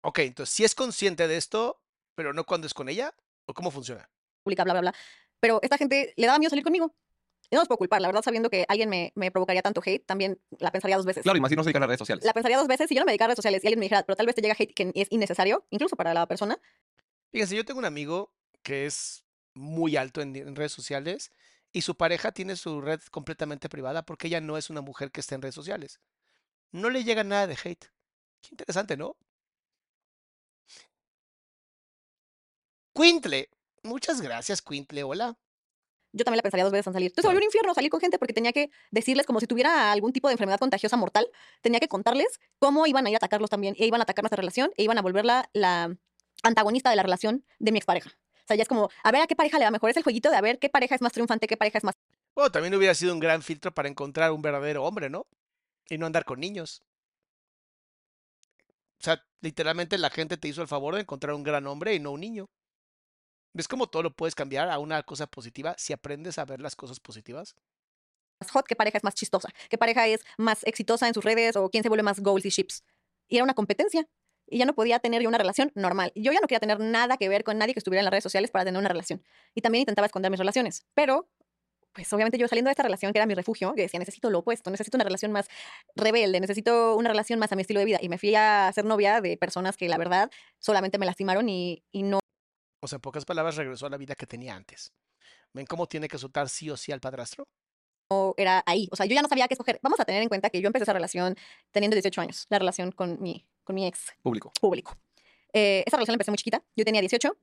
Ok, 0.07 0.19
entonces 0.19 0.55
si 0.55 0.63
es 0.63 0.73
consciente 0.73 1.27
de 1.27 1.35
esto, 1.35 1.81
pero 2.15 2.31
no 2.31 2.45
cuando 2.45 2.65
es 2.65 2.73
con 2.73 2.87
ella, 2.87 3.13
o 3.45 3.53
cómo 3.53 3.71
funciona. 3.71 4.09
pública, 4.41 4.63
bla, 4.63 4.73
bla, 4.73 4.79
bla. 4.79 4.95
Pero 5.41 5.59
esta 5.61 5.77
gente 5.77 6.13
le 6.15 6.25
daba 6.25 6.39
miedo 6.39 6.49
salir 6.49 6.63
conmigo. 6.63 6.95
Y 7.49 7.55
no 7.55 7.61
los 7.61 7.67
puedo 7.67 7.77
culpar, 7.77 8.01
la 8.01 8.07
verdad, 8.07 8.21
sabiendo 8.21 8.49
que 8.49 8.65
alguien 8.69 8.89
me, 8.89 9.11
me 9.15 9.31
provocaría 9.31 9.61
tanto 9.61 9.81
hate, 9.85 10.05
también 10.05 10.39
la 10.59 10.71
pensaría 10.71 10.95
dos 10.95 11.05
veces. 11.05 11.23
Claro, 11.23 11.37
y 11.37 11.41
más 11.41 11.49
si 11.49 11.57
no 11.57 11.63
se 11.63 11.67
dedican 11.67 11.83
a 11.83 11.87
las 11.87 11.89
redes 11.89 11.99
sociales. 11.99 12.23
La 12.23 12.31
pensaría 12.31 12.57
dos 12.57 12.67
veces 12.67 12.87
si 12.87 12.95
yo 12.95 13.01
no 13.01 13.05
me 13.05 13.11
dedicara 13.11 13.25
a 13.25 13.31
redes 13.31 13.37
sociales 13.37 13.61
y 13.63 13.67
alguien 13.67 13.79
me 13.79 13.85
dijera, 13.85 14.03
pero 14.03 14.15
tal 14.15 14.25
vez 14.25 14.35
te 14.35 14.41
llega 14.41 14.55
hate 14.57 14.73
que 14.73 14.91
es 14.95 15.07
innecesario, 15.11 15.65
incluso 15.71 15.97
para 15.97 16.13
la 16.13 16.25
persona. 16.25 16.57
Fíjense, 17.33 17.57
yo 17.57 17.65
tengo 17.65 17.79
un 17.79 17.85
amigo 17.85 18.33
que 18.63 18.85
es 18.85 19.25
muy 19.53 19.97
alto 19.97 20.21
en, 20.21 20.33
en 20.37 20.55
redes 20.55 20.71
sociales 20.71 21.31
y 21.73 21.81
su 21.81 21.95
pareja 21.95 22.31
tiene 22.31 22.55
su 22.55 22.79
red 22.79 23.01
completamente 23.11 23.67
privada 23.67 24.03
porque 24.05 24.27
ella 24.27 24.39
no 24.39 24.57
es 24.57 24.69
una 24.69 24.79
mujer 24.79 25.11
que 25.11 25.19
esté 25.19 25.35
en 25.35 25.41
redes 25.41 25.55
sociales. 25.55 25.99
No 26.71 26.89
le 26.89 27.03
llega 27.03 27.25
nada 27.25 27.47
de 27.47 27.57
hate. 27.61 27.91
Qué 28.41 28.49
interesante, 28.51 28.95
¿no? 28.95 29.17
Quintle. 32.97 33.49
Muchas 33.83 34.21
gracias, 34.21 34.61
Quintle. 34.61 35.03
Hola. 35.03 35.37
Yo 36.13 36.25
también 36.25 36.37
la 36.37 36.41
pensaría 36.41 36.63
dos 36.63 36.73
veces 36.73 36.87
en 36.87 36.93
salir. 36.93 37.11
Entonces 37.11 37.23
se 37.23 37.27
volvió 37.27 37.39
un 37.39 37.43
infierno 37.43 37.73
salir 37.75 37.91
con 37.91 37.99
gente 37.99 38.17
porque 38.17 38.33
tenía 38.33 38.51
que 38.51 38.71
decirles 38.89 39.27
como 39.27 39.39
si 39.39 39.45
tuviera 39.45 39.91
algún 39.91 40.13
tipo 40.13 40.27
de 40.27 40.33
enfermedad 40.33 40.57
contagiosa 40.57 40.97
mortal. 40.97 41.29
Tenía 41.61 41.79
que 41.79 41.87
contarles 41.87 42.39
cómo 42.57 42.87
iban 42.87 43.05
a 43.05 43.09
ir 43.09 43.15
a 43.15 43.17
atacarlos 43.17 43.51
también. 43.51 43.75
E 43.77 43.85
iban 43.85 44.01
a 44.01 44.03
atacar 44.03 44.23
nuestra 44.23 44.37
relación 44.37 44.71
e 44.77 44.83
iban 44.83 44.97
a 44.97 45.03
volverla 45.03 45.47
la 45.53 45.95
antagonista 46.41 46.89
de 46.89 46.95
la 46.95 47.03
relación 47.03 47.45
de 47.59 47.71
mi 47.71 47.77
expareja. 47.77 48.09
O 48.09 48.47
sea, 48.47 48.55
ya 48.55 48.63
es 48.63 48.67
como, 48.67 48.89
a 49.03 49.11
ver 49.11 49.21
a 49.21 49.27
qué 49.27 49.35
pareja 49.35 49.59
le 49.59 49.65
va 49.65 49.71
mejor. 49.71 49.91
Es 49.91 49.97
el 49.97 50.03
jueguito 50.03 50.31
de 50.31 50.37
a 50.37 50.41
ver 50.41 50.57
qué 50.57 50.69
pareja 50.69 50.95
es 50.95 51.01
más 51.01 51.11
triunfante, 51.11 51.47
qué 51.47 51.57
pareja 51.57 51.77
es 51.77 51.83
más 51.83 51.95
Bueno, 52.33 52.51
también 52.51 52.73
hubiera 52.73 52.95
sido 52.95 53.13
un 53.13 53.19
gran 53.19 53.43
filtro 53.43 53.71
para 53.73 53.89
encontrar 53.89 54.31
un 54.31 54.41
verdadero 54.41 54.83
hombre, 54.83 55.09
¿no? 55.09 55.27
Y 55.89 55.99
no 55.99 56.07
andar 56.07 56.25
con 56.25 56.39
niños. 56.39 56.81
O 58.99 59.03
sea, 59.03 59.23
literalmente 59.41 59.99
la 59.99 60.09
gente 60.09 60.37
te 60.37 60.47
hizo 60.47 60.63
el 60.63 60.67
favor 60.67 60.95
de 60.95 61.01
encontrar 61.01 61.35
un 61.35 61.43
gran 61.43 61.67
hombre 61.67 61.93
y 61.93 61.99
no 61.99 62.11
un 62.11 62.21
niño. 62.21 62.49
¿Ves 63.57 63.67
cómo 63.67 63.87
todo 63.87 64.03
lo 64.03 64.11
puedes 64.11 64.35
cambiar 64.35 64.69
a 64.69 64.77
una 64.77 65.01
cosa 65.01 65.25
positiva 65.25 65.73
si 65.79 65.91
aprendes 65.91 66.37
a 66.37 66.45
ver 66.45 66.61
las 66.61 66.75
cosas 66.75 66.99
positivas? 66.99 67.55
hot, 68.53 68.67
qué 68.67 68.75
pareja 68.75 68.99
es 68.99 69.03
más 69.03 69.15
chistosa, 69.15 69.49
qué 69.67 69.79
pareja 69.79 70.05
es 70.05 70.23
más 70.37 70.63
exitosa 70.67 71.07
en 71.07 71.15
sus 71.15 71.25
redes 71.25 71.55
o 71.55 71.67
quién 71.71 71.81
se 71.81 71.89
vuelve 71.89 72.03
más 72.03 72.19
goals 72.19 72.45
y 72.45 72.49
ships. 72.49 72.83
Y 73.27 73.37
era 73.37 73.43
una 73.43 73.55
competencia. 73.55 74.07
Y 74.45 74.59
ya 74.59 74.65
no 74.65 74.75
podía 74.75 74.99
tener 74.99 75.23
yo 75.23 75.27
una 75.27 75.39
relación 75.39 75.71
normal. 75.73 76.11
Yo 76.13 76.31
ya 76.31 76.39
no 76.39 76.45
quería 76.45 76.59
tener 76.59 76.79
nada 76.79 77.17
que 77.17 77.29
ver 77.29 77.43
con 77.43 77.57
nadie 77.57 77.73
que 77.73 77.79
estuviera 77.79 78.01
en 78.01 78.05
las 78.05 78.11
redes 78.11 78.25
sociales 78.25 78.51
para 78.51 78.63
tener 78.63 78.77
una 78.77 78.89
relación. 78.89 79.23
Y 79.55 79.61
también 79.61 79.81
intentaba 79.81 80.05
esconder 80.05 80.29
mis 80.29 80.39
relaciones. 80.39 80.85
Pero, 80.93 81.27
pues 81.93 82.13
obviamente 82.13 82.37
yo 82.37 82.47
saliendo 82.47 82.69
de 82.69 82.73
esta 82.73 82.83
relación 82.83 83.11
que 83.11 83.17
era 83.17 83.25
mi 83.25 83.33
refugio, 83.33 83.73
que 83.73 83.81
decía, 83.81 83.99
necesito 83.99 84.29
lo 84.29 84.39
opuesto, 84.39 84.69
necesito 84.69 84.97
una 84.97 85.03
relación 85.03 85.31
más 85.31 85.47
rebelde, 85.95 86.39
necesito 86.39 86.95
una 86.95 87.09
relación 87.09 87.39
más 87.39 87.51
a 87.51 87.55
mi 87.55 87.61
estilo 87.61 87.79
de 87.79 87.87
vida. 87.87 87.97
Y 88.01 88.07
me 88.07 88.19
fui 88.19 88.35
a 88.35 88.71
ser 88.71 88.85
novia 88.85 89.19
de 89.19 89.35
personas 89.35 89.77
que 89.77 89.89
la 89.89 89.97
verdad 89.97 90.29
solamente 90.59 90.99
me 90.99 91.07
lastimaron 91.07 91.49
y, 91.49 91.83
y 91.91 92.03
no 92.03 92.19
O 92.79 92.87
sea, 92.87 92.97
en 92.97 93.01
pocas 93.01 93.25
palabras, 93.25 93.55
regresó 93.55 93.85
a 93.87 93.89
la 93.89 93.97
vida 93.97 94.15
que 94.15 94.27
tenía 94.27 94.55
antes. 94.55 94.93
¿Ven 95.53 95.65
cómo 95.65 95.87
tiene 95.87 96.07
que 96.07 96.17
soltar 96.17 96.49
sí 96.49 96.69
o 96.69 96.77
sí 96.77 96.91
al 96.91 96.99
padrastro? 96.99 97.47
era 98.37 98.63
ahí. 98.65 98.87
O 98.91 98.95
sea, 98.95 99.05
yo 99.05 99.15
ya 99.15 99.21
no 99.21 99.27
sabía 99.27 99.47
qué 99.47 99.53
escoger. 99.55 99.79
Vamos 99.83 99.99
a 99.99 100.05
tener 100.05 100.21
en 100.21 100.29
cuenta 100.29 100.49
que 100.49 100.61
yo 100.61 100.67
empecé 100.67 100.83
esa 100.83 100.93
relación 100.93 101.35
teniendo 101.71 101.95
18 101.95 102.21
años, 102.21 102.45
la 102.49 102.57
relación 102.59 102.91
con 102.93 103.21
mi, 103.21 103.45
con 103.65 103.75
mi 103.75 103.85
ex 103.85 104.13
Público. 104.21 104.53
público. 104.61 104.97
Eh, 105.51 105.83
esa 105.85 105.97
relación 105.97 106.13
la 106.13 106.15
empecé 106.15 106.31
muy 106.31 106.37
chiquita. 106.37 106.63
Yo 106.75 106.85
tenía 106.85 107.01
18 107.01 107.35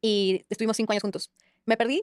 y 0.00 0.44
estuvimos 0.48 0.76
5 0.76 0.92
años 0.92 1.02
juntos. 1.02 1.30
Me 1.64 1.76
perdí. 1.76 2.02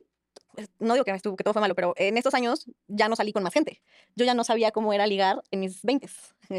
pues, 0.53 0.69
No 0.79 0.93
digo 0.93 1.03
que, 1.03 1.11
estuvo, 1.11 1.35
que 1.35 1.43
todo 1.43 1.53
fue 1.53 1.61
malo, 1.61 1.75
pero 1.75 1.93
en 1.97 2.15
estos 2.17 2.33
años 2.33 2.67
ya 2.87 3.09
no 3.09 3.17
salí 3.17 3.33
con 3.33 3.43
más 3.43 3.53
gente. 3.53 3.81
Yo 4.15 4.23
ya 4.23 4.35
no 4.35 4.45
sabía 4.45 4.71
cómo 4.71 4.93
era 4.93 5.05
ligar 5.05 5.41
en 5.51 5.59
mis 5.59 5.81
20. 5.81 6.07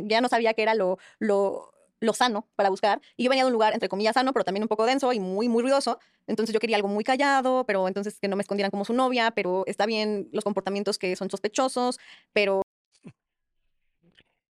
Ya 0.02 0.20
no 0.20 0.28
sabía 0.28 0.52
qué 0.52 0.62
era 0.62 0.74
lo, 0.74 0.98
lo, 1.18 1.72
lo 2.00 2.12
sano 2.12 2.48
para 2.56 2.70
buscar. 2.70 3.00
Y 3.16 3.24
yo 3.24 3.30
venía 3.30 3.44
de 3.44 3.48
un 3.48 3.52
lugar, 3.52 3.74
entre 3.74 3.88
comillas, 3.88 4.14
sano, 4.14 4.32
pero 4.32 4.44
también 4.44 4.62
un 4.62 4.68
poco 4.68 4.86
denso 4.86 5.12
y 5.12 5.20
muy, 5.20 5.48
muy 5.48 5.62
ruidoso. 5.62 5.98
Entonces 6.26 6.52
yo 6.52 6.60
quería 6.60 6.76
algo 6.76 6.88
muy 6.88 7.04
callado, 7.04 7.64
pero 7.64 7.88
entonces 7.88 8.18
que 8.20 8.28
no 8.28 8.36
me 8.36 8.42
escondieran 8.42 8.70
como 8.70 8.84
su 8.84 8.92
novia, 8.92 9.30
pero 9.32 9.64
está 9.66 9.86
bien 9.86 10.28
los 10.32 10.44
comportamientos 10.44 10.98
que 10.98 11.16
son 11.16 11.30
sospechosos, 11.30 11.98
pero 12.32 12.62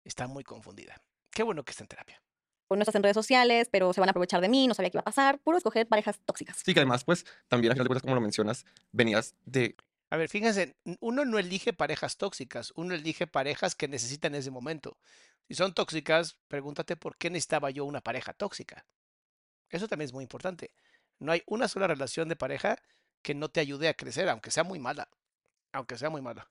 Está 0.09 0.27
muy 0.27 0.43
confundida. 0.43 0.97
Qué 1.31 1.43
bueno 1.43 1.63
que 1.65 1.71
está 1.73 1.85
en 1.85 1.89
terapia. 1.89 2.23
no 2.71 2.81
estás 2.81 2.95
en 2.95 3.03
redes 3.03 3.15
sociales, 3.15 3.69
pero 3.71 3.93
se 3.93 4.01
van 4.01 4.09
a 4.09 4.13
aprovechar 4.13 4.41
de 4.41 4.49
mí, 4.49 4.67
no 4.67 4.73
sabía 4.73 4.89
qué 4.89 4.97
iba 4.97 5.03
a 5.03 5.05
pasar. 5.05 5.39
Puro 5.39 5.59
escoger 5.59 5.87
parejas 5.87 6.19
tóxicas. 6.25 6.63
Sí, 6.65 6.73
que 6.73 6.81
además, 6.81 7.05
pues, 7.05 7.27
también 7.47 7.73
al 7.73 7.77
final 7.77 7.85
de 7.85 7.89
cuentas, 7.89 8.03
como 8.03 8.15
lo 8.15 8.23
mencionas, 8.23 8.65
venías 8.91 9.35
de 9.45 9.77
A 10.11 10.17
ver, 10.17 10.29
fíjense, 10.29 10.77
uno 11.01 11.25
no 11.25 11.39
elige 11.39 11.73
parejas 11.73 12.17
tóxicas, 12.17 12.73
uno 12.77 12.95
elige 12.95 13.27
parejas 13.27 13.75
que 13.75 13.89
necesitan 13.89 14.35
ese 14.35 14.51
momento. 14.51 14.99
Si 15.49 15.55
son 15.55 15.75
tóxicas, 15.75 16.39
pregúntate 16.49 16.97
por 16.97 17.17
qué 17.19 17.31
necesitaba 17.31 17.71
yo 17.71 17.85
una 17.85 18.01
pareja 18.01 18.33
tóxica. 18.33 18.87
Eso 19.71 19.89
también 19.89 20.07
es 20.07 20.13
muy 20.15 20.25
importante. 20.25 20.73
No 21.19 21.33
hay 21.33 21.43
una 21.47 21.69
sola 21.69 21.87
relación 21.87 22.29
de 22.29 22.37
pareja 22.37 22.79
que 23.23 23.35
no 23.35 23.49
te 23.51 23.61
ayude 23.61 23.89
a 23.89 23.95
crecer, 23.95 24.29
aunque 24.29 24.51
sea 24.51 24.65
muy 24.65 24.79
mala. 24.79 25.09
Aunque 25.73 25.99
sea 25.99 26.11
muy 26.11 26.23
mala. 26.23 26.51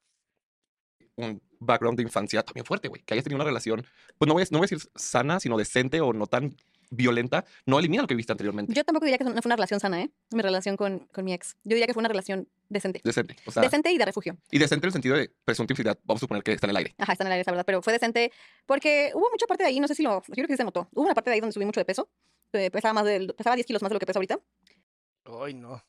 un 1.16 1.42
background 1.60 1.98
de 1.98 2.04
infancia 2.04 2.44
también 2.44 2.66
fuerte, 2.66 2.88
güey. 2.88 3.04
Que 3.04 3.14
hayas 3.14 3.24
tenido 3.24 3.38
una 3.38 3.46
relación, 3.46 3.86
pues 4.18 4.28
no 4.28 4.34
voy, 4.34 4.44
a, 4.44 4.46
no 4.52 4.60
voy 4.60 4.66
a 4.66 4.70
decir 4.70 4.90
sana, 4.96 5.40
sino 5.40 5.58
decente 5.58 6.02
o 6.02 6.14
no 6.14 6.28
tan 6.28 6.56
violenta, 6.90 7.46
no 7.66 7.80
elimina 7.80 8.02
lo 8.04 8.08
que 8.08 8.16
viste 8.16 8.32
anteriormente. 8.32 8.74
Yo 8.74 8.84
tampoco 8.84 9.06
diría 9.06 9.18
que 9.18 9.24
no 9.24 9.32
fue 9.42 9.42
una 9.50 9.56
relación 9.56 9.80
sana, 9.80 10.02
¿eh? 10.02 10.10
Mi 10.32 10.42
relación 10.42 10.78
con, 10.78 11.00
con 11.12 11.26
mi 11.26 11.34
ex. 11.34 11.56
Yo 11.64 11.76
diría 11.76 11.88
que 11.88 11.94
fue 11.94 12.02
una 12.02 12.10
relación 12.10 12.48
decente. 12.70 13.02
Decente. 13.04 13.36
O 13.46 13.52
sea, 13.52 13.62
decente 13.64 13.92
y 13.92 13.98
de 13.98 14.06
refugio. 14.06 14.38
y 14.52 14.60
decente 14.60 14.86
en 14.86 14.90
el 14.90 14.94
sentido 14.94 15.16
de 15.16 15.32
presuntividad, 15.46 15.98
vamos 16.04 16.20
a 16.20 16.22
suponer 16.22 16.44
que 16.44 16.54
está 16.54 16.68
en 16.68 16.72
el 16.72 16.78
aire. 16.78 16.96
Ajá, 16.98 17.12
está 17.14 17.24
en 17.24 17.28
el 17.28 17.34
aire, 17.34 17.44
la 17.46 17.52
verdad. 17.52 17.66
Pero 17.66 17.82
fue 17.82 17.94
decente 17.94 18.32
porque 18.66 19.12
hubo 19.14 19.30
mucha 19.32 19.46
parte 19.48 19.64
de 19.64 19.70
ahí, 19.70 19.80
no 19.80 19.88
sé 19.88 19.96
si 19.96 20.04
lo. 20.04 20.22
Yo 20.28 20.34
creo 20.34 20.48
que 20.48 20.54
sí 20.54 20.58
se 20.58 20.64
notó. 20.64 20.88
Hubo 20.94 21.04
una 21.04 21.14
parte 21.14 21.30
de 21.30 21.36
ahí 21.36 21.40
donde 21.40 21.54
subí 21.54 21.66
mucho 21.66 21.80
de 21.80 21.86
peso. 21.86 22.10
eh, 22.54 22.72
pesaba, 22.72 22.94
más 22.94 23.06
pesaba 23.36 23.56
10 23.56 23.66
kilos 23.68 23.82
más 23.82 23.90
de 23.90 23.94
lo 23.96 24.00
que 24.00 24.06
peso 24.06 24.20
ahorita. 24.20 24.40
Ay, 25.44 25.54
no. 25.54 25.84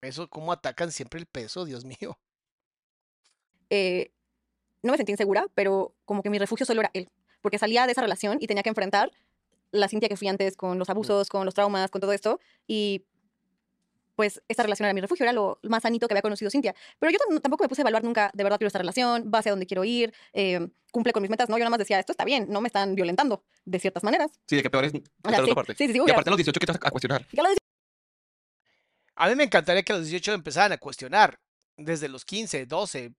Eso, 0.00 0.28
¿cómo 0.28 0.52
atacan 0.52 0.90
siempre 0.92 1.20
el 1.20 1.26
peso? 1.26 1.64
Dios 1.64 1.84
mío. 1.84 2.18
eh, 3.70 4.12
no 4.82 4.90
me 4.92 4.96
sentí 4.96 5.12
insegura, 5.12 5.46
pero 5.54 5.94
como 6.04 6.22
que 6.22 6.30
mi 6.30 6.38
refugio 6.38 6.66
solo 6.66 6.80
era 6.80 6.90
él. 6.94 7.08
Porque 7.40 7.58
salía 7.58 7.86
de 7.86 7.92
esa 7.92 8.02
relación 8.02 8.38
y 8.40 8.46
tenía 8.46 8.62
que 8.62 8.68
enfrentar 8.68 9.10
la 9.72 9.88
Cintia 9.88 10.08
que 10.08 10.16
fui 10.16 10.28
antes 10.28 10.56
con 10.56 10.78
los 10.78 10.88
abusos, 10.90 11.28
con 11.28 11.44
los 11.44 11.54
traumas, 11.54 11.90
con 11.90 12.00
todo 12.00 12.12
esto. 12.12 12.38
Y 12.66 13.04
pues 14.14 14.42
esta 14.46 14.62
relación 14.62 14.84
era 14.86 14.94
mi 14.94 15.00
refugio, 15.00 15.24
era 15.24 15.32
lo 15.32 15.58
más 15.62 15.82
sanito 15.82 16.06
que 16.06 16.12
había 16.14 16.22
conocido 16.22 16.50
Cintia. 16.50 16.74
Pero 16.98 17.10
yo 17.10 17.18
tam- 17.18 17.40
tampoco 17.40 17.64
me 17.64 17.68
puse 17.68 17.80
a 17.80 17.84
evaluar 17.84 18.04
nunca, 18.04 18.30
de 18.34 18.44
verdad 18.44 18.58
quiero 18.58 18.68
esta 18.68 18.78
relación, 18.78 19.30
va 19.34 19.38
hacia 19.38 19.52
dónde 19.52 19.66
quiero 19.66 19.84
ir, 19.84 20.12
eh, 20.34 20.68
cumple 20.92 21.12
con 21.12 21.22
mis 21.22 21.30
metas. 21.30 21.48
No, 21.48 21.56
yo 21.56 21.60
nada 21.60 21.70
más 21.70 21.78
decía, 21.78 21.98
esto 21.98 22.12
está 22.12 22.24
bien, 22.24 22.46
no 22.50 22.60
me 22.60 22.66
están 22.68 22.94
violentando 22.94 23.44
de 23.64 23.78
ciertas 23.80 24.04
maneras. 24.04 24.30
Sí, 24.46 24.56
de 24.56 24.62
que 24.62 24.70
peor 24.70 24.84
es 24.84 24.92
O 24.94 24.98
otra 25.28 25.54
parte. 25.54 25.74
sí, 25.74 25.86
sí, 25.86 25.94
sí, 25.94 26.00
y 26.06 26.10
aparte 26.10 26.28
a 26.28 26.32
los 26.32 26.36
18 26.38 26.60
que 26.60 26.66
te 26.66 26.72
vas 26.72 26.80
a 26.84 26.90
cuestionar. 26.90 27.26
Ya 27.32 27.42
lo 27.42 27.48
decía, 27.48 27.58
A 29.16 29.28
mí 29.28 29.34
me 29.34 29.44
encantaría 29.44 29.82
que 29.82 29.92
a 29.92 29.96
los 29.96 30.06
18 30.06 30.32
empezaran 30.34 30.72
a 30.72 30.78
cuestionar. 30.78 31.38
Desde 31.76 32.08
los 32.08 32.24
15, 32.26 32.66
12, 32.66 33.14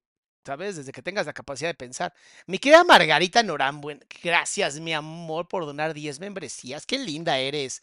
¿sabes? 0.45 0.75
Desde 0.77 0.91
que 0.91 1.01
tengas 1.01 1.25
la 1.25 1.33
capacidad 1.33 1.69
de 1.69 1.73
pensar. 1.75 2.13
Mi 2.47 2.59
querida 2.59 2.83
Margarita 2.83 3.43
Norambuen, 3.43 4.03
gracias, 4.23 4.79
mi 4.79 4.93
amor, 4.93 5.47
por 5.47 5.65
donar 5.65 5.93
10 5.93 6.19
membresías. 6.19 6.85
Qué 6.85 6.99
linda 6.99 7.37
eres. 7.39 7.81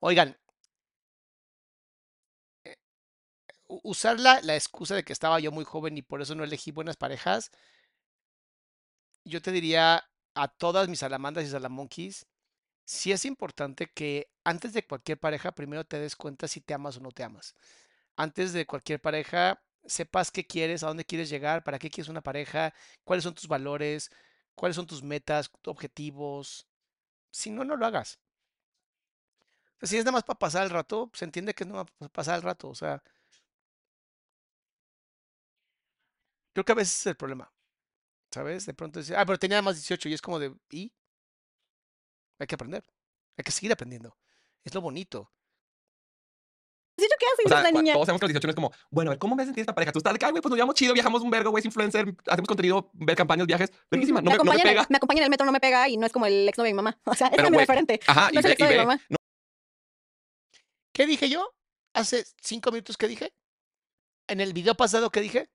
Oigan, 0.00 0.36
eh, 2.64 2.76
usar 3.82 4.20
la, 4.20 4.40
la 4.42 4.54
excusa 4.56 4.94
de 4.94 5.04
que 5.04 5.12
estaba 5.12 5.40
yo 5.40 5.52
muy 5.52 5.64
joven 5.64 5.96
y 5.98 6.02
por 6.02 6.22
eso 6.22 6.34
no 6.34 6.44
elegí 6.44 6.70
buenas 6.72 6.96
parejas, 6.96 7.50
yo 9.24 9.40
te 9.42 9.52
diría 9.52 10.04
a 10.34 10.48
todas 10.48 10.88
mis 10.88 10.98
salamandas 11.00 11.44
y 11.44 11.48
salamonquis, 11.48 12.26
sí 12.86 13.12
es 13.12 13.26
importante 13.26 13.88
que 13.94 14.30
antes 14.44 14.72
de 14.74 14.86
cualquier 14.86 15.18
pareja 15.20 15.52
primero 15.54 15.84
te 15.84 16.00
des 16.00 16.16
cuenta 16.16 16.48
si 16.48 16.60
te 16.60 16.74
amas 16.74 16.98
o 16.98 17.00
no 17.00 17.10
te 17.12 17.24
amas. 17.24 17.54
Antes 18.16 18.52
de 18.52 18.66
cualquier 18.66 19.00
pareja, 19.00 19.62
sepas 19.86 20.30
qué 20.30 20.46
quieres, 20.46 20.82
a 20.82 20.88
dónde 20.88 21.04
quieres 21.04 21.28
llegar, 21.30 21.64
para 21.64 21.78
qué 21.78 21.90
quieres 21.90 22.08
una 22.08 22.22
pareja, 22.22 22.74
cuáles 23.04 23.24
son 23.24 23.34
tus 23.34 23.48
valores, 23.48 24.10
cuáles 24.54 24.76
son 24.76 24.86
tus 24.86 25.02
metas, 25.02 25.50
objetivos. 25.66 26.66
Si 27.32 27.50
no, 27.50 27.64
no 27.64 27.76
lo 27.76 27.86
hagas. 27.86 28.20
Sea, 29.78 29.88
si 29.88 29.96
es 29.98 30.04
nada 30.04 30.12
más 30.12 30.24
para 30.24 30.38
pasar 30.38 30.64
el 30.64 30.70
rato, 30.70 31.10
se 31.14 31.24
entiende 31.24 31.54
que 31.54 31.62
es 31.64 31.68
nada 31.68 31.84
más 31.84 31.92
para 31.98 32.08
pasar 32.12 32.36
el 32.36 32.42
rato. 32.42 32.68
O 32.68 32.74
sea, 32.74 33.02
creo 36.52 36.64
que 36.64 36.72
a 36.72 36.74
veces 36.74 37.00
es 37.00 37.06
el 37.06 37.16
problema. 37.16 37.50
¿Sabes? 38.32 38.66
De 38.66 38.74
pronto 38.74 39.00
dice, 39.00 39.16
ah, 39.16 39.26
pero 39.26 39.38
tenía 39.38 39.62
más 39.62 39.76
18 39.76 40.08
y 40.08 40.14
es 40.14 40.22
como 40.22 40.38
de, 40.40 40.54
¿y? 40.70 40.92
Hay 42.38 42.46
que 42.46 42.54
aprender. 42.54 42.84
Hay 43.36 43.44
que 43.44 43.50
seguir 43.52 43.72
aprendiendo. 43.72 44.16
Es 44.64 44.74
lo 44.74 44.80
bonito. 44.80 45.30
"Sí, 47.04 47.10
¿yo 47.10 47.16
qué 47.18 47.26
haces? 47.32 47.46
O 47.46 47.48
sea, 47.48 47.62
la 47.62 47.70
cua- 47.70 47.82
niña. 47.82 47.92
todos 47.94 48.06
sabemos 48.06 48.20
que 48.20 48.24
los 48.26 48.32
18 48.32 48.46
no 48.46 48.50
es 48.50 48.54
como, 48.56 48.72
bueno, 48.90 49.10
a 49.10 49.12
ver, 49.12 49.18
¿cómo 49.18 49.36
me 49.36 49.44
sentí 49.44 49.60
esta 49.60 49.74
pareja? 49.74 49.92
Tú 49.92 49.98
estás 49.98 50.12
de 50.12 50.18
que, 50.18 50.24
ay, 50.26 50.30
güey, 50.32 50.42
pues 50.42 50.50
nos 50.50 50.56
llevamos 50.56 50.74
chido, 50.74 50.92
viajamos 50.94 51.22
un 51.22 51.30
vergo, 51.30 51.50
güey, 51.50 51.60
es 51.60 51.64
influencer, 51.66 52.14
hacemos 52.26 52.48
contenido, 52.48 52.90
ver 52.94 53.16
campañas, 53.16 53.46
viajes. 53.46 53.70
Verguísima, 53.90 54.20
no 54.20 54.30
me, 54.30 54.36
no 54.36 54.44
me 54.44 54.50
acompaña 54.50 54.62
en 54.62 54.68
el- 54.68 54.74
pega. 54.74 54.86
me 54.90 54.96
acompaña 54.96 55.18
en 55.20 55.24
el 55.24 55.30
metro, 55.30 55.46
no 55.46 55.52
me 55.52 55.60
pega 55.60 55.88
y 55.88 55.96
no 55.96 56.06
es 56.06 56.12
como 56.12 56.26
el 56.26 56.48
exnovio 56.48 56.68
de 56.68 56.72
mi 56.72 56.76
mamá. 56.76 56.98
O 57.04 57.14
sea, 57.14 57.28
es 57.28 57.42
mi 57.42 57.48
güey, 57.48 57.60
referente. 57.60 58.00
Ajá, 58.06 58.28
No 58.32 58.34
y 58.34 58.38
es 58.38 58.44
el 58.44 58.52
exnovio 58.52 58.72
de 58.72 58.78
mi 58.80 58.86
mamá. 58.86 59.00
No, 59.08 59.16
¿Qué 60.92 61.06
dije 61.06 61.28
yo? 61.28 61.54
Hace 61.92 62.24
cinco 62.40 62.70
minutos 62.70 62.96
que 62.96 63.08
dije. 63.08 63.32
En 64.26 64.40
el 64.40 64.52
video 64.52 64.74
pasado 64.74 65.10
que 65.10 65.20
dije. 65.20 65.50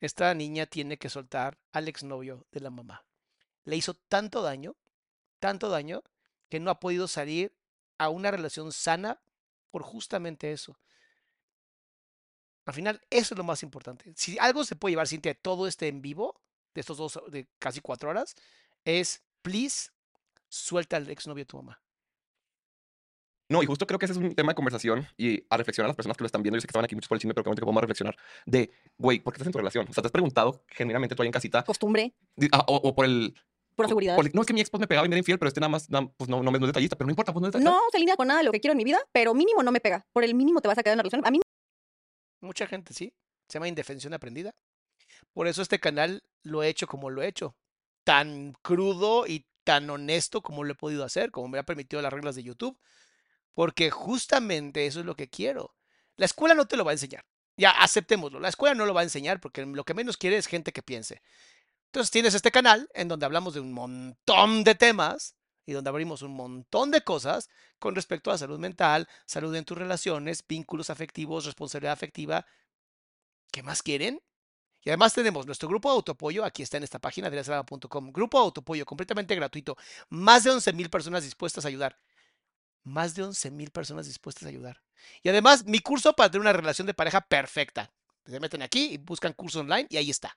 Esta 0.00 0.34
niña 0.34 0.66
tiene 0.66 0.98
que 0.98 1.08
soltar 1.08 1.58
al 1.72 1.88
exnovio 1.88 2.46
de 2.52 2.60
la 2.60 2.70
mamá. 2.70 3.04
Le 3.64 3.76
hizo 3.76 3.94
tanto 3.94 4.42
daño, 4.42 4.76
tanto 5.40 5.68
daño, 5.68 6.02
que 6.48 6.60
no 6.60 6.70
ha 6.70 6.78
podido 6.80 7.08
salir 7.08 7.54
a 7.98 8.08
una 8.10 8.30
relación 8.30 8.72
sana 8.72 9.20
por 9.76 9.82
justamente 9.82 10.52
eso. 10.52 10.80
Al 12.64 12.72
final, 12.72 12.98
eso 13.10 13.34
es 13.34 13.36
lo 13.38 13.44
más 13.44 13.62
importante. 13.62 14.10
Si 14.16 14.38
algo 14.38 14.64
se 14.64 14.74
puede 14.74 14.92
llevar, 14.92 15.06
Cintia, 15.06 15.34
de 15.34 15.38
todo 15.38 15.66
este 15.66 15.86
en 15.88 16.00
vivo, 16.00 16.40
de 16.74 16.80
estos 16.80 16.96
dos, 16.96 17.20
de 17.28 17.46
casi 17.58 17.82
cuatro 17.82 18.08
horas, 18.08 18.34
es, 18.86 19.22
please, 19.42 19.90
suelta 20.48 20.96
al 20.96 21.10
exnovio 21.10 21.42
de 21.42 21.46
tu 21.46 21.58
mamá. 21.58 21.82
No, 23.50 23.62
y 23.62 23.66
justo 23.66 23.86
creo 23.86 23.98
que 23.98 24.06
ese 24.06 24.14
es 24.14 24.18
un 24.18 24.34
tema 24.34 24.52
de 24.52 24.54
conversación 24.54 25.06
y 25.18 25.44
a 25.50 25.58
reflexionar 25.58 25.88
a 25.88 25.90
las 25.90 25.96
personas 25.96 26.16
que 26.16 26.24
lo 26.24 26.26
están 26.26 26.42
viendo. 26.42 26.56
Yo 26.56 26.62
sé 26.62 26.68
que 26.68 26.70
estaban 26.70 26.86
aquí 26.86 26.94
muchos 26.94 27.08
por 27.08 27.16
el 27.16 27.20
chisme, 27.20 27.34
pero 27.34 27.44
creo 27.44 27.54
que 27.54 27.60
podemos 27.60 27.82
reflexionar 27.82 28.16
de, 28.46 28.72
güey, 28.96 29.20
¿por 29.20 29.34
qué 29.34 29.36
estás 29.36 29.48
en 29.48 29.52
tu 29.52 29.58
relación? 29.58 29.86
O 29.90 29.92
sea, 29.92 30.00
te 30.00 30.06
has 30.06 30.12
preguntado, 30.12 30.64
genuinamente 30.68 31.14
tú 31.14 31.20
ahí 31.20 31.28
en 31.28 31.32
casita, 31.32 31.64
Costumbre. 31.64 32.14
ah, 32.50 32.64
o, 32.66 32.76
o 32.76 32.94
por 32.94 33.04
el 33.04 33.34
Por 33.76 33.86
seguridad. 33.88 34.16
No, 34.32 34.40
es 34.40 34.46
que 34.46 34.52
mi 34.54 34.60
ex 34.60 34.70
pues, 34.70 34.80
me 34.80 34.86
pegaba 34.88 35.06
y 35.06 35.08
me 35.08 35.14
era 35.14 35.18
infiel, 35.18 35.38
pero 35.38 35.48
este 35.48 35.60
nada 35.60 35.68
más, 35.68 35.88
nada- 35.90 36.10
pues 36.16 36.28
no, 36.30 36.42
no 36.42 36.50
me 36.50 36.58
es 36.58 36.66
detallista, 36.66 36.96
pero 36.96 37.06
no 37.06 37.12
importa, 37.12 37.32
pues 37.32 37.42
no 37.42 37.46
es 37.48 37.52
detallista. 37.52 37.70
No 37.70 37.80
se 37.90 37.96
alinea 37.98 38.16
con 38.16 38.26
nada 38.26 38.38
de 38.40 38.44
lo 38.44 38.52
que 38.52 38.60
quiero 38.60 38.72
en 38.72 38.78
mi 38.78 38.84
vida, 38.84 38.98
pero 39.12 39.34
mínimo 39.34 39.62
no 39.62 39.70
me 39.70 39.80
pega. 39.80 40.06
Por 40.12 40.24
el 40.24 40.34
mínimo 40.34 40.60
te 40.60 40.68
vas 40.68 40.78
a 40.78 40.82
quedar 40.82 40.94
en 40.94 40.98
la 40.98 41.02
relación. 41.02 41.26
A 41.26 41.30
mí 41.30 41.40
Mucha 42.40 42.66
gente, 42.66 42.94
sí. 42.94 43.12
Se 43.48 43.54
llama 43.54 43.68
indefensión 43.68 44.14
aprendida. 44.14 44.54
Por 45.32 45.46
eso 45.46 45.62
este 45.62 45.78
canal 45.78 46.22
lo 46.42 46.62
he 46.62 46.68
hecho 46.68 46.86
como 46.86 47.10
lo 47.10 47.22
he 47.22 47.28
hecho. 47.28 47.56
Tan 48.04 48.54
crudo 48.62 49.26
y 49.26 49.46
tan 49.64 49.88
honesto 49.90 50.42
como 50.42 50.64
lo 50.64 50.72
he 50.72 50.76
podido 50.76 51.04
hacer, 51.04 51.30
como 51.30 51.48
me 51.48 51.58
ha 51.58 51.64
permitido 51.64 52.00
las 52.02 52.12
reglas 52.12 52.34
de 52.36 52.42
YouTube. 52.42 52.78
Porque 53.54 53.90
justamente 53.90 54.86
eso 54.86 55.00
es 55.00 55.06
lo 55.06 55.16
que 55.16 55.28
quiero. 55.28 55.74
La 56.16 56.26
escuela 56.26 56.54
no 56.54 56.66
te 56.66 56.76
lo 56.76 56.84
va 56.84 56.92
a 56.92 56.94
enseñar. 56.94 57.24
Ya, 57.56 57.70
aceptémoslo. 57.70 58.38
La 58.38 58.48
escuela 58.48 58.74
no 58.74 58.84
lo 58.86 58.94
va 58.94 59.00
a 59.00 59.04
enseñar 59.04 59.40
porque 59.40 59.64
lo 59.64 59.84
que 59.84 59.94
menos 59.94 60.16
quiere 60.16 60.36
es 60.36 60.46
gente 60.46 60.72
que 60.72 60.82
piense. 60.82 61.22
Entonces 61.96 62.10
tienes 62.10 62.34
este 62.34 62.50
canal 62.50 62.90
en 62.92 63.08
donde 63.08 63.24
hablamos 63.24 63.54
de 63.54 63.60
un 63.60 63.72
montón 63.72 64.64
de 64.64 64.74
temas 64.74 65.34
y 65.64 65.72
donde 65.72 65.88
abrimos 65.88 66.20
un 66.20 66.34
montón 66.34 66.90
de 66.90 67.00
cosas 67.00 67.48
con 67.78 67.94
respecto 67.94 68.30
a 68.30 68.36
salud 68.36 68.58
mental, 68.58 69.08
salud 69.24 69.54
en 69.54 69.64
tus 69.64 69.78
relaciones, 69.78 70.44
vínculos 70.46 70.90
afectivos, 70.90 71.46
responsabilidad 71.46 71.94
afectiva. 71.94 72.44
¿Qué 73.50 73.62
más 73.62 73.82
quieren? 73.82 74.20
Y 74.82 74.90
además 74.90 75.14
tenemos 75.14 75.46
nuestro 75.46 75.70
grupo 75.70 75.88
de 75.88 75.94
autoapoyo, 75.94 76.44
aquí 76.44 76.62
está 76.62 76.76
en 76.76 76.82
esta 76.82 76.98
página, 76.98 77.28
adriansalama.com. 77.28 78.12
Grupo 78.12 78.40
de 78.40 78.44
autoapoyo 78.44 78.84
completamente 78.84 79.34
gratuito. 79.34 79.78
Más 80.10 80.44
de 80.44 80.50
11 80.50 80.74
mil 80.74 80.90
personas 80.90 81.24
dispuestas 81.24 81.64
a 81.64 81.68
ayudar. 81.68 81.98
Más 82.82 83.14
de 83.14 83.22
11 83.22 83.50
mil 83.52 83.70
personas 83.70 84.04
dispuestas 84.04 84.44
a 84.44 84.50
ayudar. 84.50 84.82
Y 85.22 85.30
además, 85.30 85.64
mi 85.64 85.78
curso 85.78 86.12
para 86.12 86.30
tener 86.30 86.42
una 86.42 86.52
relación 86.52 86.86
de 86.86 86.92
pareja 86.92 87.22
perfecta. 87.22 87.90
Se 88.26 88.38
meten 88.38 88.60
aquí 88.60 88.92
y 88.92 88.98
buscan 88.98 89.32
curso 89.32 89.60
online 89.60 89.86
y 89.88 89.96
ahí 89.96 90.10
está. 90.10 90.36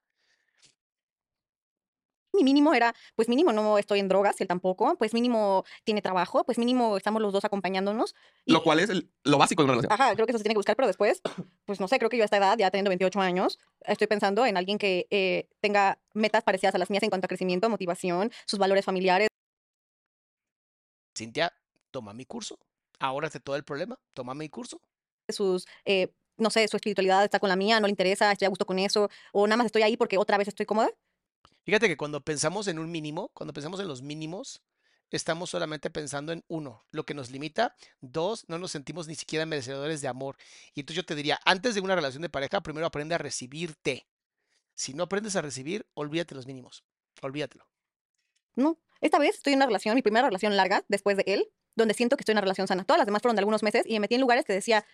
Mi 2.34 2.44
mínimo 2.44 2.74
era, 2.74 2.94
pues 3.16 3.28
mínimo 3.30 3.52
no 3.52 3.78
estoy 3.78 4.00
en 4.00 4.08
drogas, 4.08 4.40
él 4.42 4.48
tampoco, 4.48 4.96
pues 4.98 5.14
mínimo 5.14 5.64
tiene 5.84 6.02
trabajo, 6.02 6.44
pues 6.44 6.58
mínimo 6.58 6.96
estamos 6.98 7.22
los 7.22 7.34
dos 7.34 7.46
acompañándonos. 7.46 8.16
y- 8.46 8.54
Lo 8.54 8.64
cual 8.64 8.80
es 8.80 8.90
el- 8.90 9.12
lo 9.24 9.38
básico 9.38 9.62
de 9.62 9.66
una 9.66 9.74
relación. 9.82 9.92
Ajá, 9.94 10.14
creo 10.16 10.26
que 10.26 10.32
eso 10.32 10.38
se 10.38 10.44
tiene 10.44 10.54
que 10.54 10.60
buscar, 10.60 10.76
pero 10.76 10.88
después, 10.88 11.22
pues 11.66 11.80
no 11.80 11.88
sé, 11.88 11.98
creo 11.98 12.10
que 12.10 12.18
yo 12.18 12.24
a 12.24 12.26
esta 12.26 12.38
edad, 12.38 12.58
ya 12.58 12.70
teniendo 12.72 12.90
28 12.90 13.20
años, 13.20 13.60
estoy 13.82 14.08
pensando 14.08 14.46
en 14.46 14.58
alguien 14.58 14.78
que 14.78 15.08
eh, 15.10 15.50
tenga 15.60 16.00
metas 16.14 16.44
parecidas 16.44 16.76
a 16.76 16.78
las 16.78 16.90
mías 16.90 17.04
en 17.04 17.10
cuanto 17.10 17.26
a 17.26 17.28
crecimiento, 17.28 17.70
motivación, 17.70 18.32
sus 18.46 18.60
valores 18.60 18.86
familiares. 18.86 19.28
Cintia, 21.18 21.52
toma 21.92 22.14
mi 22.14 22.26
curso. 22.26 22.58
Ahora 23.00 23.30
te 23.30 23.40
todo 23.40 23.56
el 23.56 23.64
problema. 23.64 23.98
Toma 24.14 24.34
mi 24.34 24.50
curso. 24.50 24.82
sus, 25.30 25.68
eh, 25.86 26.12
no 26.38 26.50
sé, 26.50 26.68
su 26.68 26.76
espiritualidad 26.78 27.24
está 27.24 27.40
con 27.40 27.50
la 27.50 27.56
mía, 27.56 27.80
no 27.80 27.86
le 27.86 27.92
interesa, 27.92 28.32
estoy 28.32 28.46
a 28.48 28.50
gusto 28.50 28.66
con 28.66 28.80
eso, 28.80 29.10
o 29.32 29.46
nada 29.46 29.58
más 29.58 29.66
estoy 29.68 29.84
ahí 29.84 29.96
porque 29.96 30.18
otra 30.18 30.38
vez 30.40 30.48
estoy 30.48 30.66
cómoda. 30.66 30.90
Fíjate 31.64 31.88
que 31.88 31.98
cuando 31.98 32.22
pensamos 32.22 32.68
en 32.68 32.80
un 32.80 32.92
mínimo, 32.92 33.30
cuando 33.34 33.54
pensamos 33.54 33.80
en 33.80 33.88
los 33.88 34.02
mínimos, 34.02 34.62
estamos 35.12 35.50
solamente 35.50 35.90
pensando 35.90 36.32
en 36.32 36.44
uno, 36.48 36.84
lo 36.92 37.06
que 37.06 37.14
nos 37.14 37.32
limita. 37.32 37.76
Dos, 38.02 38.46
no 38.48 38.58
nos 38.58 38.72
sentimos 38.72 39.08
ni 39.08 39.16
siquiera 39.16 39.46
merecedores 39.46 40.02
de 40.02 40.08
amor. 40.08 40.38
Y 40.74 40.82
entonces 40.82 40.98
yo 40.98 41.06
te 41.06 41.16
diría, 41.16 41.40
antes 41.46 41.76
de 41.76 41.82
una 41.82 41.96
relación 41.96 42.22
de 42.22 42.30
pareja, 42.30 42.62
primero 42.62 42.86
aprende 42.86 43.16
a 43.16 43.18
recibirte. 43.18 44.08
Si 44.76 44.94
no 44.94 45.04
aprendes 45.04 45.36
a 45.36 45.42
recibir, 45.42 45.86
olvídate 45.94 46.36
los 46.36 46.48
mínimos. 46.48 46.84
Olvídatelo. 47.22 47.68
No, 48.56 48.80
esta 49.02 49.20
vez 49.20 49.36
estoy 49.36 49.54
en 49.54 49.60
una 49.60 49.66
relación, 49.66 49.96
mi 49.96 50.02
primera 50.02 50.28
relación 50.28 50.56
larga 50.56 50.86
después 50.88 51.18
de 51.18 51.24
él, 51.28 51.50
donde 51.76 51.94
siento 51.94 52.18
que 52.18 52.22
estoy 52.22 52.34
en 52.34 52.38
una 52.38 52.42
relación 52.42 52.68
sana. 52.68 52.84
Todas 52.84 53.00
las 53.00 53.06
demás 53.06 53.22
fueron 53.22 53.36
de 53.36 53.42
algunos 53.42 53.64
meses 53.64 53.84
y 53.86 53.94
me 53.94 54.02
metí 54.02 54.16
en 54.16 54.22
lugares 54.22 54.46
que 54.46 54.54
decía, 54.54 54.86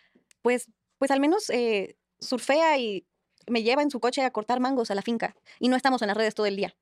pues, 0.42 0.70
pues 0.98 1.12
al 1.12 1.20
menos 1.20 1.50
eh, 1.50 1.98
surfea 2.20 2.78
y 2.78 3.08
me 3.48 3.64
lleva 3.64 3.82
en 3.82 3.92
su 3.92 4.00
coche 4.00 4.24
a 4.24 4.32
cortar 4.32 4.60
mangos 4.60 4.92
a 4.92 4.96
la 4.96 5.02
finca 5.02 5.36
y 5.60 5.70
no 5.70 5.76
estamos 5.76 6.02
en 6.02 6.08
las 6.10 6.18
redes 6.18 6.36
todo 6.36 6.46
el 6.46 6.56
día. 6.56 6.76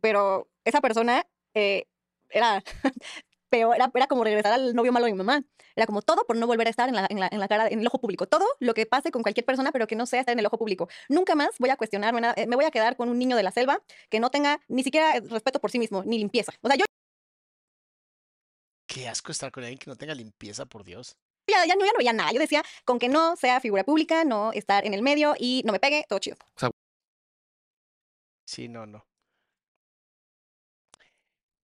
Pero 0.00 0.48
esa 0.64 0.80
persona 0.80 1.26
eh, 1.54 1.86
era 2.30 2.62
peor, 3.50 3.76
era, 3.76 3.90
era 3.94 4.06
como 4.06 4.24
regresar 4.24 4.52
al 4.52 4.74
novio 4.74 4.92
malo 4.92 5.06
de 5.06 5.12
mi 5.12 5.18
mamá. 5.18 5.44
Era 5.76 5.86
como 5.86 6.02
todo 6.02 6.24
por 6.26 6.36
no 6.36 6.46
volver 6.46 6.66
a 6.66 6.70
estar 6.70 6.88
en 6.88 6.96
la, 6.96 7.06
en, 7.08 7.20
la, 7.20 7.28
en 7.30 7.38
la 7.40 7.48
cara, 7.48 7.68
en 7.68 7.80
el 7.80 7.86
ojo 7.86 8.00
público. 8.00 8.26
Todo 8.26 8.46
lo 8.60 8.74
que 8.74 8.86
pase 8.86 9.10
con 9.10 9.22
cualquier 9.22 9.44
persona, 9.46 9.72
pero 9.72 9.86
que 9.86 9.96
no 9.96 10.06
sea 10.06 10.20
estar 10.20 10.32
en 10.32 10.40
el 10.40 10.46
ojo 10.46 10.58
público. 10.58 10.88
Nunca 11.08 11.34
más 11.34 11.50
voy 11.58 11.70
a 11.70 11.76
cuestionarme 11.76 12.20
nada. 12.20 12.34
eh, 12.36 12.46
Me 12.46 12.56
voy 12.56 12.64
a 12.64 12.70
quedar 12.70 12.96
con 12.96 13.08
un 13.08 13.18
niño 13.18 13.36
de 13.36 13.42
la 13.44 13.52
selva 13.52 13.82
que 14.10 14.20
no 14.20 14.30
tenga 14.30 14.60
ni 14.68 14.82
siquiera 14.82 15.20
respeto 15.20 15.60
por 15.60 15.70
sí 15.70 15.78
mismo, 15.78 16.02
ni 16.04 16.18
limpieza. 16.18 16.52
O 16.62 16.68
sea, 16.68 16.76
yo 16.76 16.84
Qué 18.86 19.06
asco 19.08 19.32
estar 19.32 19.50
con 19.52 19.62
alguien 19.64 19.78
que 19.78 19.90
no 19.90 19.96
tenga 19.96 20.14
limpieza, 20.14 20.66
por 20.66 20.82
Dios. 20.84 21.16
Ya, 21.48 21.74
no, 21.74 21.84
ya 21.84 21.92
no 21.92 21.98
veía 21.98 22.12
nada. 22.12 22.32
Yo 22.32 22.40
decía, 22.40 22.62
con 22.84 22.98
que 22.98 23.08
no 23.08 23.36
sea 23.36 23.60
figura 23.60 23.84
pública, 23.84 24.24
no 24.24 24.52
estar 24.52 24.86
en 24.86 24.94
el 24.94 25.02
medio 25.02 25.34
y 25.38 25.62
no 25.64 25.72
me 25.72 25.80
pegue, 25.80 26.04
todo 26.08 26.18
chido. 26.18 26.36
Sí, 28.44 28.68
no, 28.68 28.86
no. 28.86 29.06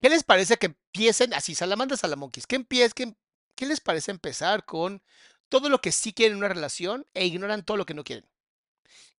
¿Qué 0.00 0.10
les 0.10 0.22
parece 0.22 0.58
que 0.58 0.66
empiecen 0.66 1.32
así, 1.32 1.54
salamandras 1.54 2.00
salamonquis? 2.00 2.46
¿Qué, 2.46 2.56
empiez, 2.56 2.92
qué, 2.92 3.14
¿Qué 3.54 3.64
les 3.66 3.80
parece 3.80 4.10
empezar 4.10 4.66
con 4.66 5.02
todo 5.48 5.68
lo 5.68 5.80
que 5.80 5.92
sí 5.92 6.12
quieren 6.12 6.34
en 6.34 6.38
una 6.38 6.48
relación 6.48 7.06
e 7.14 7.24
ignoran 7.24 7.64
todo 7.64 7.76
lo 7.76 7.86
que 7.86 7.94
no 7.94 8.04
quieren? 8.04 8.28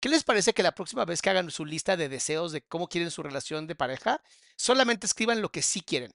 ¿Qué 0.00 0.10
les 0.10 0.24
parece 0.24 0.52
que 0.52 0.62
la 0.62 0.74
próxima 0.74 1.06
vez 1.06 1.22
que 1.22 1.30
hagan 1.30 1.50
su 1.50 1.64
lista 1.64 1.96
de 1.96 2.10
deseos 2.10 2.52
de 2.52 2.60
cómo 2.60 2.88
quieren 2.88 3.10
su 3.10 3.22
relación 3.22 3.66
de 3.66 3.74
pareja, 3.74 4.22
solamente 4.56 5.06
escriban 5.06 5.40
lo 5.40 5.50
que 5.50 5.62
sí 5.62 5.80
quieren? 5.80 6.12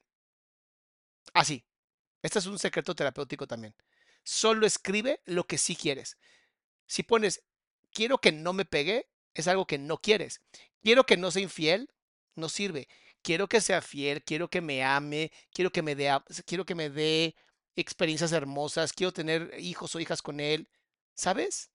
Así. 1.34 1.66
Este 2.22 2.40
es 2.40 2.46
un 2.46 2.60
secreto 2.60 2.94
terapéutico 2.94 3.48
también. 3.48 3.74
Solo 4.32 4.68
escribe 4.68 5.22
lo 5.26 5.48
que 5.48 5.58
sí 5.58 5.76
quieres. 5.76 6.16
Si 6.86 7.02
pones, 7.02 7.42
quiero 7.92 8.20
que 8.20 8.32
no 8.32 8.54
me 8.54 8.64
pegue, 8.64 9.10
es 9.34 9.48
algo 9.48 9.66
que 9.66 9.80
no 9.80 9.98
quieres. 9.98 10.44
Quiero 10.84 11.04
que 11.08 11.18
no 11.18 11.32
sea 11.32 11.42
infiel, 11.42 11.90
no 12.36 12.48
sirve. 12.48 12.88
Quiero 13.24 13.50
que 13.50 13.60
sea 13.60 13.82
fiel, 13.82 14.24
quiero 14.24 14.48
que 14.48 14.62
me 14.62 14.84
ame, 14.84 15.32
quiero 15.52 15.72
que 15.72 15.82
me 15.82 15.96
dé, 15.96 16.16
quiero 16.46 16.64
que 16.64 16.76
me 16.76 16.92
dé 16.92 17.36
experiencias 17.76 18.32
hermosas, 18.32 18.94
quiero 18.94 19.12
tener 19.12 19.52
hijos 19.58 19.96
o 19.96 20.00
hijas 20.00 20.22
con 20.22 20.40
él. 20.40 20.70
¿Sabes? 21.16 21.72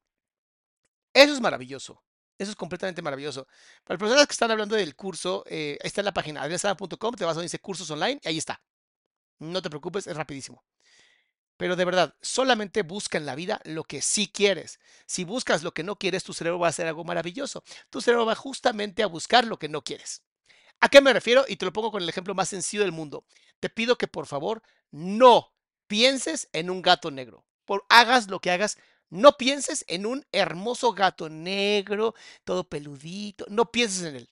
Eso 1.13 1.33
es 1.33 1.41
maravilloso. 1.41 2.05
Eso 2.39 2.53
es 2.53 2.57
completamente 2.57 3.03
maravilloso. 3.03 3.49
Para 3.83 3.97
las 3.97 4.01
personas 4.01 4.27
que 4.29 4.33
están 4.33 4.53
hablando 4.53 4.77
del 4.77 4.95
curso, 4.95 5.43
eh, 5.49 5.77
está 5.83 6.03
en 6.03 6.05
la 6.05 6.15
página 6.15 6.43
adriansala.com, 6.43 7.17
te 7.17 7.25
vas 7.25 7.33
a 7.33 7.35
donde 7.35 7.47
dice 7.47 7.59
cursos 7.59 7.91
online, 7.91 8.21
y 8.23 8.29
ahí 8.29 8.39
está. 8.39 8.63
No 9.41 9.61
te 9.61 9.71
preocupes, 9.71 10.07
es 10.07 10.17
rapidísimo. 10.17 10.65
Pero 11.65 11.77
de 11.77 11.87
verdad, 11.87 12.15
solamente 12.21 12.83
busca 12.83 13.17
en 13.17 13.25
la 13.25 13.35
vida 13.35 13.59
lo 13.65 13.85
que 13.85 14.03
sí 14.03 14.29
quieres. 14.29 14.79
Si 15.07 15.25
buscas 15.25 15.63
lo 15.63 15.73
que 15.73 15.83
no 15.83 15.97
quieres, 15.97 16.23
tu 16.23 16.35
cerebro 16.35 16.59
va 16.59 16.67
a 16.67 16.69
hacer 16.69 16.87
algo 16.87 17.05
maravilloso. 17.05 17.65
Tu 17.89 18.03
cerebro 18.03 18.27
va 18.27 18.35
justamente 18.35 19.03
a 19.03 19.07
buscar 19.07 19.47
lo 19.47 19.59
que 19.59 19.71
no 19.71 19.81
quieres. 19.81 20.25
¿A 20.81 20.91
qué 20.91 21.01
me 21.01 21.15
refiero? 21.15 21.47
Y 21.49 21.57
te 21.57 21.65
lo 21.65 21.73
pongo 21.73 21.91
con 21.91 22.03
el 22.03 22.09
ejemplo 22.11 22.35
más 22.35 22.51
sencillo 22.51 22.83
del 22.83 22.93
mundo. 22.93 23.25
Te 23.61 23.71
pido 23.71 23.97
que 23.97 24.09
por 24.09 24.27
favor 24.27 24.63
no 24.91 25.55
pienses 25.87 26.51
en 26.53 26.69
un 26.69 26.83
gato 26.83 27.11
negro. 27.11 27.47
Por 27.65 27.87
hagas 27.89 28.29
lo 28.29 28.41
que 28.41 28.51
hagas, 28.51 28.77
no 29.09 29.39
pienses 29.39 29.87
en 29.89 30.05
un 30.05 30.27
hermoso 30.33 30.93
gato 30.93 31.31
negro, 31.31 32.15
todo 32.45 32.69
peludito. 32.69 33.47
No 33.49 33.71
pienses 33.73 34.03
en 34.03 34.17
él. 34.17 34.31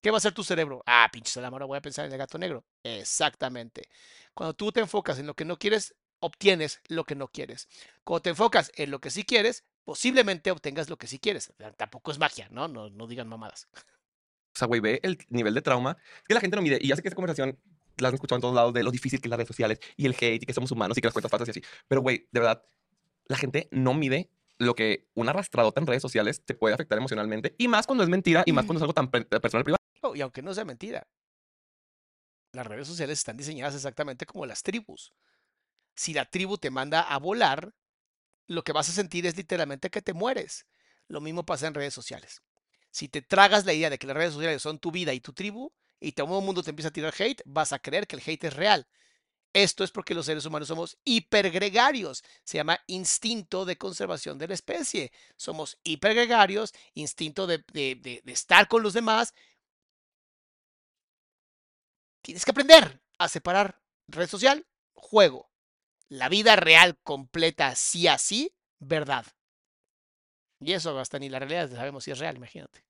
¿Qué 0.00 0.10
va 0.10 0.16
a 0.16 0.18
hacer 0.18 0.32
tu 0.32 0.44
cerebro? 0.44 0.82
Ah, 0.86 1.10
pinche 1.12 1.30
salama, 1.30 1.56
ahora 1.56 1.66
voy 1.66 1.76
a 1.76 1.82
pensar 1.82 2.06
en 2.06 2.12
el 2.12 2.18
gato 2.18 2.38
negro. 2.38 2.64
Exactamente. 2.82 3.86
Cuando 4.32 4.54
tú 4.54 4.72
te 4.72 4.80
enfocas 4.80 5.18
en 5.18 5.26
lo 5.26 5.34
que 5.34 5.44
no 5.44 5.58
quieres, 5.58 5.94
obtienes 6.20 6.80
lo 6.88 7.04
que 7.04 7.14
no 7.14 7.28
quieres. 7.28 7.68
Cuando 8.04 8.22
te 8.22 8.30
enfocas 8.30 8.70
en 8.76 8.90
lo 8.90 9.00
que 9.00 9.10
sí 9.10 9.24
quieres, 9.24 9.64
posiblemente 9.84 10.50
obtengas 10.50 10.88
lo 10.88 10.96
que 10.98 11.06
sí 11.06 11.18
quieres. 11.18 11.52
Tampoco 11.76 12.10
es 12.12 12.18
magia, 12.18 12.48
¿no? 12.50 12.68
No, 12.68 12.90
no 12.90 13.06
digan 13.06 13.28
mamadas. 13.28 13.68
O 13.74 14.58
sea, 14.58 14.68
güey, 14.68 14.80
ve 14.80 15.00
el 15.02 15.18
nivel 15.28 15.54
de 15.54 15.62
trauma 15.62 15.96
que 16.26 16.34
la 16.34 16.40
gente 16.40 16.56
no 16.56 16.62
mide. 16.62 16.78
Y 16.80 16.88
ya 16.88 16.96
sé 16.96 17.02
que 17.02 17.08
esa 17.08 17.14
conversación 17.16 17.58
la 17.98 18.08
han 18.08 18.14
escuchado 18.14 18.36
en 18.36 18.42
todos 18.42 18.54
lados 18.54 18.72
de 18.72 18.82
lo 18.82 18.90
difícil 18.90 19.20
que 19.20 19.28
es 19.28 19.30
las 19.30 19.36
redes 19.38 19.48
sociales 19.48 19.78
y 19.96 20.06
el 20.06 20.14
hate 20.14 20.42
y 20.42 20.46
que 20.46 20.54
somos 20.54 20.70
humanos 20.70 20.96
y 20.96 21.00
que 21.00 21.06
las 21.06 21.12
cuentas 21.14 21.30
falsas 21.30 21.48
y 21.48 21.50
así. 21.50 21.62
Pero, 21.88 22.00
güey, 22.02 22.28
de 22.30 22.40
verdad, 22.40 22.62
la 23.26 23.36
gente 23.36 23.68
no 23.70 23.94
mide 23.94 24.30
lo 24.58 24.74
que 24.74 25.08
una 25.14 25.30
arrastradota 25.30 25.80
en 25.80 25.86
redes 25.86 26.02
sociales 26.02 26.44
te 26.44 26.54
puede 26.54 26.74
afectar 26.74 26.98
emocionalmente. 26.98 27.54
Y 27.58 27.68
más 27.68 27.86
cuando 27.86 28.04
es 28.04 28.10
mentira 28.10 28.42
y 28.44 28.52
más 28.52 28.66
cuando 28.66 28.78
es 28.78 28.82
algo 28.82 28.92
tan 28.94 29.10
pe- 29.10 29.24
personal 29.24 29.64
privado. 29.64 29.78
Oh, 30.02 30.14
y 30.16 30.20
aunque 30.20 30.42
no 30.42 30.52
sea 30.52 30.64
mentira, 30.64 31.06
las 32.52 32.66
redes 32.66 32.88
sociales 32.88 33.18
están 33.18 33.36
diseñadas 33.36 33.74
exactamente 33.74 34.26
como 34.26 34.44
las 34.46 34.62
tribus. 34.62 35.12
Si 36.02 36.12
la 36.14 36.24
tribu 36.34 36.56
te 36.58 36.70
manda 36.70 37.00
a 37.02 37.18
volar, 37.18 37.74
lo 38.46 38.64
que 38.64 38.72
vas 38.72 38.88
a 38.88 38.92
sentir 38.92 39.26
es 39.26 39.36
literalmente 39.36 39.90
que 39.90 40.02
te 40.02 40.14
mueres. 40.14 40.66
Lo 41.08 41.20
mismo 41.20 41.44
pasa 41.46 41.66
en 41.66 41.74
redes 41.74 41.94
sociales. 41.94 42.42
Si 42.90 43.08
te 43.08 43.22
tragas 43.22 43.64
la 43.66 43.72
idea 43.74 43.90
de 43.90 43.98
que 43.98 44.06
las 44.06 44.16
redes 44.16 44.34
sociales 44.34 44.62
son 44.62 44.78
tu 44.78 44.90
vida 44.92 45.12
y 45.14 45.20
tu 45.20 45.32
tribu, 45.32 45.72
y 46.00 46.12
todo 46.12 46.38
el 46.40 46.44
mundo 46.46 46.62
te 46.62 46.70
empieza 46.70 46.88
a 46.88 46.92
tirar 46.92 47.14
hate, 47.18 47.42
vas 47.44 47.72
a 47.72 47.78
creer 47.80 48.06
que 48.06 48.16
el 48.16 48.22
hate 48.26 48.44
es 48.44 48.54
real. 48.54 48.86
Esto 49.54 49.84
es 49.84 49.90
porque 49.92 50.14
los 50.14 50.26
seres 50.26 50.46
humanos 50.46 50.68
somos 50.68 50.98
hipergregarios. 51.04 52.24
Se 52.44 52.58
llama 52.58 52.80
instinto 52.88 53.64
de 53.64 53.78
conservación 53.78 54.38
de 54.38 54.48
la 54.48 54.54
especie. 54.54 55.12
Somos 55.36 55.78
hipergregarios, 55.84 56.72
instinto 56.94 57.46
de, 57.48 57.64
de- 57.72 58.22
estar 58.26 58.68
con 58.68 58.82
los 58.82 58.94
demás. 58.94 59.34
Tienes 62.22 62.44
que 62.44 62.50
aprender 62.50 63.00
a 63.18 63.28
separar 63.28 63.78
red 64.08 64.26
social, 64.28 64.66
juego. 64.94 65.49
La 66.10 66.28
vida 66.28 66.56
real 66.56 66.98
completa, 67.02 67.74
sí 67.74 68.06
así, 68.06 68.52
verdad. 68.80 69.24
Y 70.60 70.72
eso 70.72 70.98
hasta 70.98 71.18
ni 71.18 71.30
la 71.30 71.38
realidad 71.38 71.70
sabemos 71.70 72.04
si 72.04 72.10
es 72.10 72.18
real, 72.18 72.36
imagínate. 72.36 72.84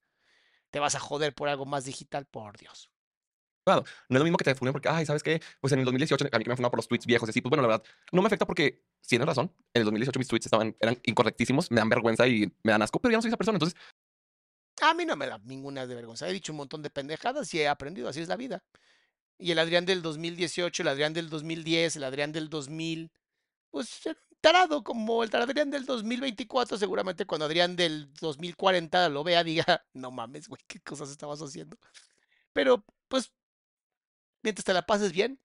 Te 0.71 0.81
vas 0.81 0.95
a 0.97 1.01
joder 1.01 1.35
por 1.35 1.49
algo 1.49 1.67
más 1.67 1.85
digital, 1.85 2.27
por 2.27 2.57
Dios. 2.57 2.91
No 3.67 3.85
es 3.85 4.19
lo 4.19 4.25
mismo 4.25 4.37
que 4.37 4.45
te 4.45 4.55
funen 4.57 4.73
porque, 4.73 4.89
ay, 4.89 5.07
¿sabes 5.07 5.23
qué? 5.23 5.41
Pues 5.61 5.73
en 5.73 5.79
el 5.79 5.85
2018, 5.85 6.27
a 6.33 6.39
mí 6.39 6.45
que 6.45 6.51
me 6.51 6.57
funaba 6.57 6.71
por 6.71 6.79
los 6.79 6.89
tweets 6.89 7.07
viejos 7.07 7.29
y 7.29 7.31
así, 7.31 7.41
pues 7.41 7.51
bueno, 7.51 7.63
la 7.63 7.69
verdad, 7.69 7.85
no 8.11 8.21
me 8.21 8.27
afecta 8.27 8.45
porque, 8.47 8.83
si 9.01 9.11
tienes 9.11 9.27
razón, 9.29 9.55
en 9.75 9.81
el 9.81 9.85
2018 9.85 10.19
mis 10.19 10.27
tweets 10.27 10.47
estaban, 10.47 10.75
eran 10.81 10.99
incorrectísimos, 11.05 11.71
me 11.71 11.77
dan 11.77 11.89
vergüenza 11.89 12.27
y 12.27 12.53
me 12.65 12.73
dan 12.73 12.83
asco, 12.83 12.99
pero 13.01 13.13
ya 13.13 13.19
no 13.19 13.23
soy 13.23 13.29
esa 13.29 13.37
persona. 13.37 13.57
Entonces, 13.57 13.79
A 14.83 14.95
mí 14.95 15.05
no 15.05 15.15
me 15.15 15.27
da 15.27 15.39
ninguna 15.45 15.87
de 15.87 15.95
vergüenza. 15.95 16.29
He 16.29 16.33
dicho 16.33 16.53
un 16.53 16.57
montón 16.57 16.83
de 16.83 16.91
pendejadas 16.91 17.53
y 17.55 17.61
he 17.61 17.69
aprendido, 17.69 18.09
así 18.09 18.21
es 18.21 18.29
la 18.29 18.37
vida. 18.37 18.65
Y 19.41 19.53
el 19.53 19.59
Adrián 19.59 19.87
del 19.87 20.03
2018, 20.03 20.83
el 20.83 20.89
Adrián 20.89 21.15
del 21.15 21.31
2010, 21.31 21.97
el 21.97 22.05
Adrián 22.05 22.31
del 22.31 22.51
2000, 22.51 23.11
pues 23.71 24.05
un 24.05 24.17
tarado 24.41 24.85
como 24.85 25.25
el 25.25 25.35
Adrián 25.35 25.71
del 25.71 25.87
2024, 25.87 26.77
seguramente 26.77 27.25
cuando 27.25 27.47
Adrián 27.47 27.75
del 27.75 28.13
2040 28.21 29.09
lo 29.09 29.25
vea 29.25 29.43
diga, 29.43 29.65
no 29.95 30.11
mames, 30.11 30.47
güey, 30.47 30.61
qué 30.67 30.81
cosas 30.81 31.11
estabas 31.11 31.41
haciendo. 31.41 31.79
Pero, 32.53 32.85
pues, 33.09 33.33
mientras 34.43 34.65
te 34.65 34.75
la 34.75 34.85
pases 34.85 35.11
bien, 35.13 35.41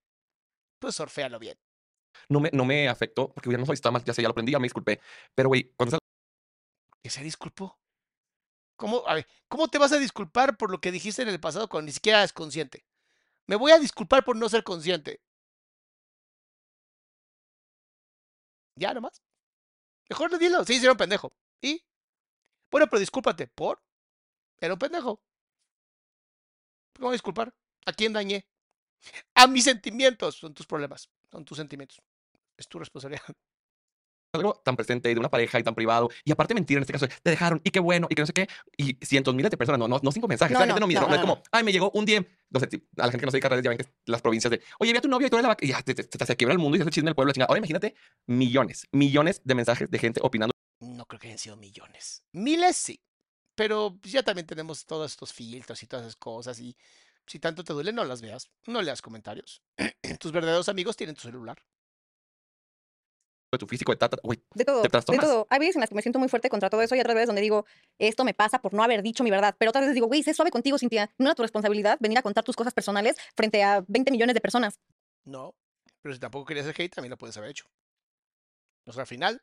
pues 0.79 0.95
surféalo 0.95 1.39
bien. 1.39 1.57
no 2.27 2.41
me, 2.41 2.49
no 2.51 2.65
me 2.65 2.89
afectó 2.89 3.31
porque 3.31 3.49
ya 3.49 3.57
no 3.57 3.65
soy, 3.65 3.75
estaba 3.75 3.93
mal, 3.93 4.03
ya 4.03 4.13
sé, 4.13 4.21
ya 4.21 4.27
lo 4.27 4.33
aprendí, 4.33 4.51
ya 4.51 4.59
me 4.59 4.65
disculpé. 4.65 4.99
Pero, 5.33 5.47
güey, 5.47 5.71
cuando 5.77 5.97
Que 7.01 7.09
se 7.09 7.23
disculpó. 7.23 7.79
¿Cómo, 8.75 9.07
a 9.07 9.13
ver, 9.13 9.27
¿Cómo 9.47 9.69
te 9.69 9.77
vas 9.77 9.93
a 9.93 9.99
disculpar 9.99 10.57
por 10.57 10.69
lo 10.69 10.81
que 10.81 10.91
dijiste 10.91 11.21
en 11.21 11.29
el 11.29 11.39
pasado 11.39 11.69
cuando 11.69 11.85
ni 11.85 11.93
siquiera 11.93 12.19
eres 12.19 12.33
consciente? 12.33 12.85
Me 13.47 13.55
voy 13.55 13.71
a 13.71 13.79
disculpar 13.79 14.23
por 14.23 14.35
no 14.35 14.49
ser 14.49 14.63
consciente. 14.63 15.21
Ya 18.75 18.93
nomás. 18.93 19.21
Mejor 20.09 20.31
no 20.31 20.37
dilo. 20.37 20.63
Sí, 20.65 20.85
un 20.87 20.97
pendejo. 20.97 21.33
¿Y? 21.61 21.83
Bueno, 22.71 22.87
pero 22.87 22.99
discúlpate. 22.99 23.47
¿Por? 23.47 23.81
Era 24.59 24.73
un 24.73 24.79
pendejo. 24.79 25.21
¿Cómo 26.97 27.11
disculpar? 27.11 27.53
¿A 27.85 27.93
quién 27.93 28.13
dañé? 28.13 28.47
A 29.35 29.47
mis 29.47 29.63
sentimientos. 29.63 30.35
Son 30.37 30.53
tus 30.53 30.67
problemas. 30.67 31.09
Son 31.31 31.45
tus 31.45 31.57
sentimientos. 31.57 32.01
Es 32.57 32.67
tu 32.67 32.79
responsabilidad. 32.79 33.23
Algo 34.35 34.61
tan 34.63 34.75
presente 34.75 35.09
y 35.09 35.13
de 35.13 35.19
una 35.19 35.29
pareja 35.29 35.59
y 35.59 35.63
tan 35.63 35.75
privado, 35.75 36.09
y 36.23 36.31
aparte 36.31 36.53
mentir 36.53 36.77
en 36.77 36.81
este 36.83 36.93
caso, 36.93 37.07
te 37.07 37.29
dejaron, 37.29 37.61
y 37.63 37.71
qué 37.71 37.79
bueno, 37.79 38.07
y 38.09 38.15
que 38.15 38.21
no 38.21 38.25
sé 38.27 38.33
qué, 38.33 38.47
y 38.77 38.97
cientos 39.05 39.33
miles 39.35 39.51
de 39.51 39.57
personas, 39.57 39.79
no, 39.79 39.87
no, 39.87 39.99
no 40.01 40.11
cinco 40.11 40.27
mensajes, 40.27 40.53
No, 40.53 40.59
la 40.59 40.65
gente 40.65 40.79
no, 40.79 40.79
no 40.81 40.87
mide, 40.87 40.99
no, 40.99 41.05
no, 41.05 41.09
no 41.09 41.15
es 41.15 41.21
no, 41.21 41.27
como, 41.27 41.43
ay, 41.51 41.63
me 41.63 41.71
llegó 41.71 41.91
un 41.91 42.05
DM, 42.05 42.25
no 42.49 42.59
sé, 42.59 42.65
a 42.97 43.05
la 43.05 43.11
gente 43.11 43.19
que 43.19 43.25
no 43.25 43.31
se 43.31 43.35
dedica 43.37 43.47
a 43.47 43.49
redes 43.51 43.63
ya 43.63 43.69
ven 43.69 43.77
que 43.79 43.85
las 44.05 44.21
provincias 44.21 44.51
de, 44.51 44.61
oye, 44.79 44.91
vi 44.91 44.97
a 44.97 45.01
tu 45.01 45.07
novio 45.07 45.27
y 45.27 45.29
tú 45.29 45.35
eres 45.37 45.43
la 45.43 45.49
vaca, 45.49 45.65
y 45.65 45.69
ya 45.69 45.81
te, 45.81 45.93
te- 45.95 46.03
te- 46.03 46.25
se 46.25 46.35
quiebra 46.35 46.53
el 46.53 46.59
mundo 46.59 46.75
y 46.75 46.79
se 46.79 46.83
hace 46.83 46.91
chisme 46.91 47.09
del 47.09 47.15
pueblo, 47.15 47.33
chingada. 47.33 47.47
Ahora 47.49 47.59
imagínate 47.59 47.95
millones, 48.27 48.87
millones 48.91 49.41
de 49.43 49.55
mensajes 49.55 49.89
de 49.89 49.99
gente 49.99 50.19
opinando 50.23 50.51
No 50.79 51.05
creo 51.05 51.19
que 51.19 51.27
hayan 51.27 51.39
sido 51.39 51.57
millones. 51.57 52.23
Miles 52.31 52.75
sí. 52.77 53.01
Pero 53.55 53.97
ya 54.03 54.21
también 54.23 54.45
tenemos 54.45 54.85
todos 54.85 55.11
estos 55.11 55.31
filtros 55.31 55.81
y 55.81 55.87
todas 55.87 56.03
esas 56.05 56.17
cosas. 56.17 56.59
Y 56.59 56.75
si 57.25 57.39
tanto 57.39 57.63
te 57.63 57.71
duele, 57.73 57.93
no 57.93 58.03
las 58.03 58.21
veas. 58.21 58.49
No 58.67 58.81
leas 58.81 59.01
comentarios. 59.01 59.61
Tus 60.19 60.31
verdaderos 60.33 60.67
amigos 60.67 60.97
tienen 60.97 61.15
tu 61.15 61.21
celular. 61.21 61.57
De 63.55 63.59
tu 63.59 63.67
físico, 63.67 63.91
de 63.91 63.97
tata, 63.97 64.17
güey, 64.23 64.41
De 64.53 64.63
todo, 64.65 64.81
¿Te 64.81 64.87
de 64.87 64.91
trastornas? 64.91 65.25
todo. 65.25 65.47
Hay 65.49 65.59
veces 65.59 65.75
en 65.75 65.81
las 65.81 65.89
que 65.89 65.95
me 65.95 66.01
siento 66.01 66.19
muy 66.19 66.29
fuerte 66.29 66.49
contra 66.49 66.69
todo 66.69 66.81
eso 66.81 66.95
y 66.95 66.99
otras 66.99 67.15
veces 67.15 67.27
donde 67.27 67.41
digo, 67.41 67.65
esto 67.99 68.23
me 68.23 68.33
pasa 68.33 68.59
por 68.61 68.73
no 68.73 68.83
haber 68.83 69.01
dicho 69.01 69.23
mi 69.23 69.31
verdad. 69.31 69.55
Pero 69.57 69.69
otras 69.69 69.83
veces 69.83 69.95
digo, 69.95 70.07
güey, 70.07 70.23
sé 70.23 70.33
suave 70.33 70.51
contigo, 70.51 70.77
Cintia. 70.77 71.11
No 71.17 71.27
era 71.27 71.35
tu 71.35 71.41
responsabilidad 71.41 71.97
venir 71.99 72.17
a 72.17 72.21
contar 72.21 72.43
tus 72.43 72.55
cosas 72.55 72.73
personales 72.73 73.15
frente 73.35 73.63
a 73.63 73.83
20 73.87 74.11
millones 74.11 74.33
de 74.33 74.41
personas. 74.41 74.79
No. 75.23 75.55
Pero 76.01 76.13
si 76.13 76.19
tampoco 76.19 76.45
querías 76.45 76.65
hacer 76.67 76.79
hate, 76.81 76.93
también 76.93 77.09
lo 77.11 77.17
puedes 77.17 77.35
haber 77.37 77.49
hecho. 77.49 77.65
O 78.85 78.93
sea, 78.93 79.01
al 79.01 79.07
final, 79.07 79.41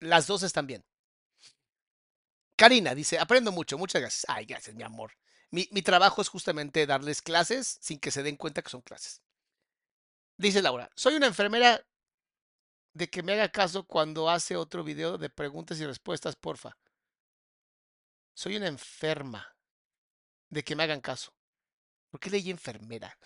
las 0.00 0.26
dos 0.26 0.42
están 0.42 0.66
bien. 0.66 0.84
Karina 2.56 2.94
dice, 2.94 3.18
aprendo 3.18 3.50
mucho, 3.52 3.78
muchas 3.78 4.00
gracias. 4.00 4.26
Ay, 4.28 4.44
gracias, 4.46 4.76
mi 4.76 4.82
amor. 4.82 5.12
Mi, 5.50 5.68
mi 5.72 5.82
trabajo 5.82 6.20
es 6.22 6.28
justamente 6.28 6.86
darles 6.86 7.22
clases 7.22 7.78
sin 7.80 7.98
que 7.98 8.10
se 8.10 8.22
den 8.22 8.36
cuenta 8.36 8.62
que 8.62 8.70
son 8.70 8.80
clases. 8.82 9.22
Dice 10.36 10.62
Laura, 10.62 10.90
soy 10.96 11.14
una 11.14 11.26
enfermera 11.26 11.84
de 12.94 13.10
que 13.10 13.22
me 13.22 13.32
haga 13.32 13.48
caso 13.50 13.84
cuando 13.84 14.30
hace 14.30 14.56
otro 14.56 14.84
video 14.84 15.18
de 15.18 15.28
preguntas 15.28 15.78
y 15.80 15.86
respuestas, 15.86 16.36
porfa. 16.36 16.76
Soy 18.34 18.56
una 18.56 18.68
enferma 18.68 19.54
de 20.48 20.62
que 20.62 20.76
me 20.76 20.84
hagan 20.84 21.00
caso. 21.00 21.32
¿Por 22.10 22.20
qué 22.20 22.30
leí 22.30 22.50
enfermera? 22.50 23.16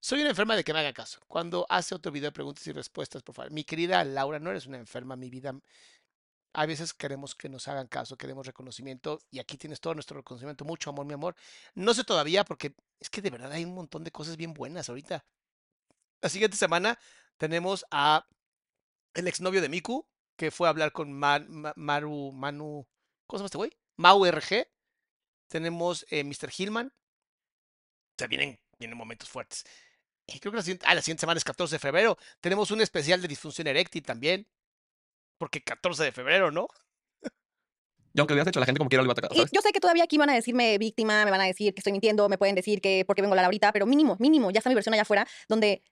Soy 0.00 0.20
una 0.20 0.30
enferma 0.30 0.56
de 0.56 0.64
que 0.64 0.72
me 0.72 0.80
hagan 0.80 0.92
caso. 0.92 1.20
Cuando 1.28 1.66
hace 1.68 1.94
otro 1.94 2.10
video 2.10 2.30
de 2.30 2.34
preguntas 2.34 2.66
y 2.66 2.72
respuestas, 2.72 3.22
por 3.22 3.34
favor. 3.34 3.52
Mi 3.52 3.64
querida 3.64 4.04
Laura, 4.04 4.38
no 4.40 4.50
eres 4.50 4.66
una 4.66 4.78
enferma, 4.78 5.16
mi 5.16 5.30
vida. 5.30 5.54
A 6.54 6.66
veces 6.66 6.94
queremos 6.94 7.36
que 7.36 7.48
nos 7.48 7.68
hagan 7.68 7.86
caso, 7.86 8.16
queremos 8.16 8.46
reconocimiento 8.46 9.20
y 9.30 9.38
aquí 9.38 9.56
tienes 9.56 9.80
todo 9.80 9.94
nuestro 9.94 10.16
reconocimiento. 10.16 10.64
Mucho 10.64 10.90
amor, 10.90 11.06
mi 11.06 11.14
amor. 11.14 11.36
No 11.74 11.94
sé 11.94 12.02
todavía 12.02 12.44
porque 12.44 12.74
es 12.98 13.10
que 13.10 13.22
de 13.22 13.30
verdad 13.30 13.52
hay 13.52 13.64
un 13.64 13.74
montón 13.74 14.02
de 14.02 14.10
cosas 14.10 14.36
bien 14.36 14.54
buenas 14.54 14.88
ahorita. 14.88 15.24
La 16.20 16.28
siguiente 16.28 16.56
semana 16.56 16.98
tenemos 17.38 17.84
a 17.90 18.26
el 19.14 19.26
exnovio 19.28 19.60
de 19.60 19.68
Miku, 19.68 20.06
que 20.36 20.50
fue 20.50 20.68
a 20.68 20.70
hablar 20.70 20.92
con 20.92 21.12
Man- 21.12 21.46
Ma- 21.48 21.72
Maru, 21.76 22.32
Manu, 22.32 22.86
¿cómo 23.26 23.38
se 23.38 23.42
llama 23.42 23.46
este 23.46 23.58
güey? 23.58 23.72
Mau 23.96 24.24
RG. 24.24 24.66
Tenemos 25.48 26.06
eh, 26.10 26.22
Mr. 26.24 26.50
Hillman. 26.56 26.88
O 26.88 28.14
sea, 28.18 28.28
vienen, 28.28 28.60
vienen 28.78 28.96
momentos 28.98 29.28
fuertes. 29.28 29.64
Y 30.26 30.38
creo 30.40 30.52
que 30.52 30.56
la 30.56 30.62
siguiente, 30.62 30.84
ah, 30.86 30.94
la 30.94 31.00
siguiente 31.00 31.20
semana 31.22 31.38
es 31.38 31.44
14 31.44 31.76
de 31.76 31.78
febrero. 31.78 32.18
Tenemos 32.40 32.70
un 32.70 32.80
especial 32.82 33.22
de 33.22 33.28
disfunción 33.28 33.66
eréctil 33.66 34.02
también. 34.02 34.46
Porque 35.38 35.62
14 35.62 36.04
de 36.04 36.12
febrero, 36.12 36.50
¿no? 36.50 36.68
y 38.14 38.20
aunque 38.20 38.32
lo 38.32 38.36
hubieras 38.36 38.48
hecho, 38.48 38.58
la 38.60 38.66
gente 38.66 38.78
como 38.78 38.88
quiera 38.90 39.02
lo 39.02 39.06
iba 39.06 39.12
a 39.12 39.18
atacar, 39.18 39.30
yo 39.52 39.60
sé 39.60 39.70
que 39.70 39.78
todavía 39.80 40.02
aquí 40.02 40.18
van 40.18 40.30
a 40.30 40.34
decirme 40.34 40.76
víctima, 40.78 41.24
me 41.24 41.30
van 41.30 41.40
a 41.42 41.44
decir 41.44 41.72
que 41.72 41.78
estoy 41.80 41.92
mintiendo, 41.92 42.28
me 42.28 42.36
pueden 42.38 42.56
decir 42.56 42.80
que 42.80 43.04
porque 43.06 43.22
vengo 43.22 43.32
a 43.32 43.34
hablar 43.34 43.44
ahorita, 43.44 43.70
pero 43.72 43.86
mínimo, 43.86 44.16
mínimo, 44.18 44.50
ya 44.50 44.58
está 44.58 44.70
mi 44.70 44.74
versión 44.74 44.92
allá 44.94 45.02
afuera, 45.02 45.28
donde 45.48 45.84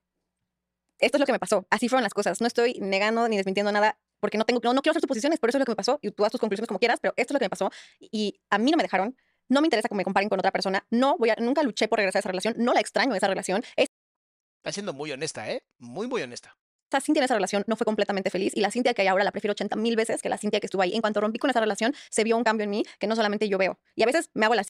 esto 0.98 1.16
es 1.16 1.20
lo 1.20 1.26
que 1.26 1.32
me 1.32 1.38
pasó. 1.38 1.66
Así 1.70 1.88
fueron 1.88 2.02
las 2.02 2.14
cosas. 2.14 2.40
No 2.40 2.46
estoy 2.46 2.78
negando 2.80 3.28
ni 3.28 3.36
desmintiendo 3.36 3.72
nada 3.72 3.98
porque 4.20 4.38
no 4.38 4.44
tengo, 4.44 4.60
no, 4.62 4.72
no 4.72 4.82
quiero 4.82 4.92
hacer 4.92 5.02
suposiciones, 5.02 5.38
pero 5.38 5.50
eso 5.50 5.58
es 5.58 5.60
lo 5.60 5.64
que 5.66 5.72
me 5.72 5.76
pasó 5.76 5.98
y 6.02 6.10
tú 6.10 6.24
haz 6.24 6.32
tus 6.32 6.40
conclusiones 6.40 6.68
como 6.68 6.78
quieras, 6.78 6.98
pero 7.00 7.12
esto 7.16 7.32
es 7.32 7.34
lo 7.34 7.38
que 7.38 7.44
me 7.44 7.50
pasó 7.50 7.70
y 8.00 8.40
a 8.50 8.58
mí 8.58 8.70
no 8.70 8.76
me 8.76 8.82
dejaron. 8.82 9.16
No 9.48 9.60
me 9.60 9.66
interesa 9.68 9.88
que 9.88 9.94
me 9.94 10.04
comparen 10.04 10.28
con 10.28 10.38
otra 10.38 10.50
persona. 10.50 10.84
No 10.90 11.16
voy 11.18 11.30
a, 11.30 11.36
nunca 11.36 11.62
luché 11.62 11.86
por 11.86 11.98
regresar 11.98 12.18
a 12.18 12.20
esa 12.20 12.28
relación. 12.28 12.54
No 12.58 12.72
la 12.72 12.80
extraño 12.80 13.14
esa 13.14 13.28
relación. 13.28 13.62
Está 13.76 14.72
siendo 14.72 14.92
muy 14.92 15.12
honesta, 15.12 15.48
¿eh? 15.50 15.62
Muy, 15.78 16.08
muy 16.08 16.22
honesta. 16.22 16.56
Esa 16.90 17.00
Cintia 17.00 17.20
en 17.20 17.24
esa 17.24 17.34
relación 17.34 17.64
no 17.66 17.76
fue 17.76 17.84
completamente 17.84 18.30
feliz 18.30 18.56
y 18.56 18.60
la 18.60 18.70
Cintia 18.70 18.94
que 18.94 19.02
hay 19.02 19.08
ahora 19.08 19.22
la 19.22 19.32
prefiero 19.32 19.52
80 19.52 19.76
mil 19.76 19.94
veces 19.94 20.22
que 20.22 20.28
la 20.28 20.38
Cintia 20.38 20.58
que 20.58 20.66
estuvo 20.66 20.82
ahí. 20.82 20.94
En 20.94 21.00
cuanto 21.00 21.20
rompí 21.20 21.38
con 21.38 21.50
esa 21.50 21.60
relación, 21.60 21.94
se 22.10 22.24
vio 22.24 22.36
un 22.36 22.42
cambio 22.42 22.64
en 22.64 22.70
mí 22.70 22.84
que 22.98 23.06
no 23.06 23.14
solamente 23.14 23.48
yo 23.48 23.58
veo. 23.58 23.78
Y 23.94 24.02
a 24.02 24.06
veces 24.06 24.30
me 24.34 24.46
hago 24.46 24.54
la 24.54 24.64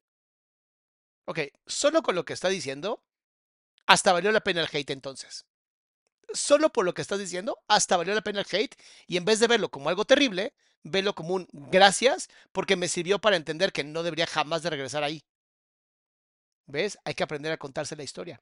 Ok, 1.28 1.40
solo 1.66 2.02
con 2.02 2.14
lo 2.14 2.24
que 2.24 2.32
está 2.32 2.48
diciendo, 2.48 3.02
hasta 3.86 4.12
valió 4.12 4.30
la 4.30 4.40
pena 4.40 4.60
el 4.60 4.68
hate 4.70 4.90
entonces. 4.90 5.44
Solo 6.32 6.72
por 6.72 6.84
lo 6.84 6.94
que 6.94 7.02
estás 7.02 7.18
diciendo, 7.18 7.58
hasta 7.68 7.96
valió 7.96 8.14
la 8.14 8.22
pena 8.22 8.40
el 8.40 8.46
hate. 8.50 8.74
Y 9.06 9.16
en 9.16 9.24
vez 9.24 9.40
de 9.40 9.46
verlo 9.46 9.70
como 9.70 9.88
algo 9.88 10.04
terrible, 10.04 10.54
velo 10.82 11.14
como 11.14 11.34
un 11.34 11.48
gracias 11.52 12.28
porque 12.52 12.76
me 12.76 12.88
sirvió 12.88 13.18
para 13.18 13.36
entender 13.36 13.72
que 13.72 13.84
no 13.84 14.02
debería 14.02 14.26
jamás 14.26 14.62
de 14.62 14.70
regresar 14.70 15.02
ahí. 15.04 15.24
¿Ves? 16.66 16.98
Hay 17.04 17.14
que 17.14 17.22
aprender 17.22 17.52
a 17.52 17.56
contarse 17.56 17.96
la 17.96 18.02
historia. 18.02 18.40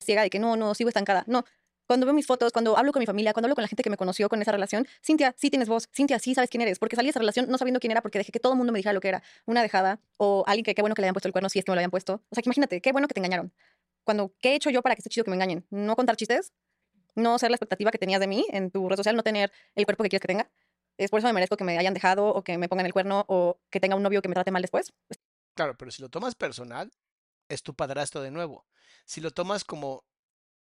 ciega 0.00 0.22
de 0.22 0.30
que 0.30 0.38
no, 0.38 0.56
no, 0.56 0.74
sigo 0.74 0.88
estancada. 0.88 1.24
No. 1.26 1.44
Cuando 1.86 2.06
veo 2.06 2.14
mis 2.14 2.26
fotos, 2.26 2.52
cuando 2.52 2.76
hablo 2.78 2.92
con 2.92 3.00
mi 3.00 3.06
familia, 3.06 3.32
cuando 3.32 3.46
hablo 3.46 3.54
con 3.54 3.62
la 3.62 3.68
gente 3.68 3.82
que 3.82 3.90
me 3.90 3.96
conoció 3.96 4.28
con 4.28 4.40
esa 4.40 4.52
relación, 4.52 4.86
Cintia, 5.04 5.34
sí 5.36 5.50
tienes 5.50 5.68
voz, 5.68 5.88
Cintia, 5.94 6.18
sí 6.18 6.34
sabes 6.34 6.48
quién 6.48 6.62
eres, 6.62 6.78
porque 6.78 6.96
salí 6.96 7.06
de 7.06 7.10
esa 7.10 7.18
relación 7.18 7.48
no 7.48 7.58
sabiendo 7.58 7.80
quién 7.80 7.90
era, 7.90 8.00
porque 8.02 8.18
dejé 8.18 8.32
que 8.32 8.38
todo 8.38 8.52
el 8.52 8.56
mundo 8.56 8.72
me 8.72 8.78
dijera 8.78 8.92
lo 8.92 9.00
que 9.00 9.08
era, 9.08 9.22
una 9.46 9.62
dejada, 9.62 10.00
o 10.16 10.44
alguien 10.46 10.64
que 10.64 10.74
qué 10.74 10.82
bueno 10.82 10.94
que 10.94 11.02
le 11.02 11.06
hayan 11.06 11.14
puesto 11.14 11.28
el 11.28 11.32
cuerno, 11.32 11.48
si 11.48 11.58
es 11.58 11.64
que 11.64 11.70
me 11.70 11.74
lo 11.74 11.80
habían 11.80 11.90
puesto. 11.90 12.22
O 12.30 12.34
sea, 12.34 12.42
que 12.42 12.48
imagínate, 12.48 12.80
qué 12.80 12.92
bueno 12.92 13.08
que 13.08 13.14
te 13.14 13.20
engañaron. 13.20 13.52
Cuando, 14.04 14.32
¿qué 14.40 14.52
he 14.52 14.54
hecho 14.54 14.70
yo 14.70 14.80
para 14.80 14.94
que 14.94 15.00
esté 15.00 15.10
chido 15.10 15.24
que 15.24 15.30
me 15.30 15.36
engañen? 15.36 15.66
No 15.70 15.96
contar 15.96 16.16
chistes, 16.16 16.52
no 17.14 17.38
ser 17.38 17.50
la 17.50 17.56
expectativa 17.56 17.90
que 17.90 17.98
tenías 17.98 18.20
de 18.20 18.26
mí 18.26 18.46
en 18.50 18.70
tu 18.70 18.88
red 18.88 18.96
social, 18.96 19.16
no 19.16 19.22
tener 19.22 19.52
el 19.74 19.84
cuerpo 19.84 20.02
que 20.02 20.10
quieres 20.10 20.22
que 20.22 20.28
tenga. 20.28 20.50
Es 20.98 21.10
por 21.10 21.18
eso 21.18 21.26
me 21.26 21.32
merezco 21.32 21.56
que 21.56 21.64
me 21.64 21.78
hayan 21.78 21.94
dejado, 21.94 22.26
o 22.26 22.42
que 22.42 22.58
me 22.58 22.68
pongan 22.68 22.86
el 22.86 22.92
cuerno, 22.92 23.24
o 23.28 23.58
que 23.70 23.80
tenga 23.80 23.96
un 23.96 24.02
novio 24.02 24.22
que 24.22 24.28
me 24.28 24.34
trate 24.34 24.50
mal 24.50 24.62
después. 24.62 24.92
Claro, 25.54 25.76
pero 25.76 25.90
si 25.90 26.02
lo 26.02 26.08
tomas 26.08 26.34
personal, 26.34 26.92
es 27.48 27.62
tu 27.62 27.74
padrastro 27.74 28.20
de 28.22 28.30
nuevo. 28.30 28.66
Si 29.04 29.20
lo 29.20 29.30
tomas 29.30 29.64
como, 29.64 30.04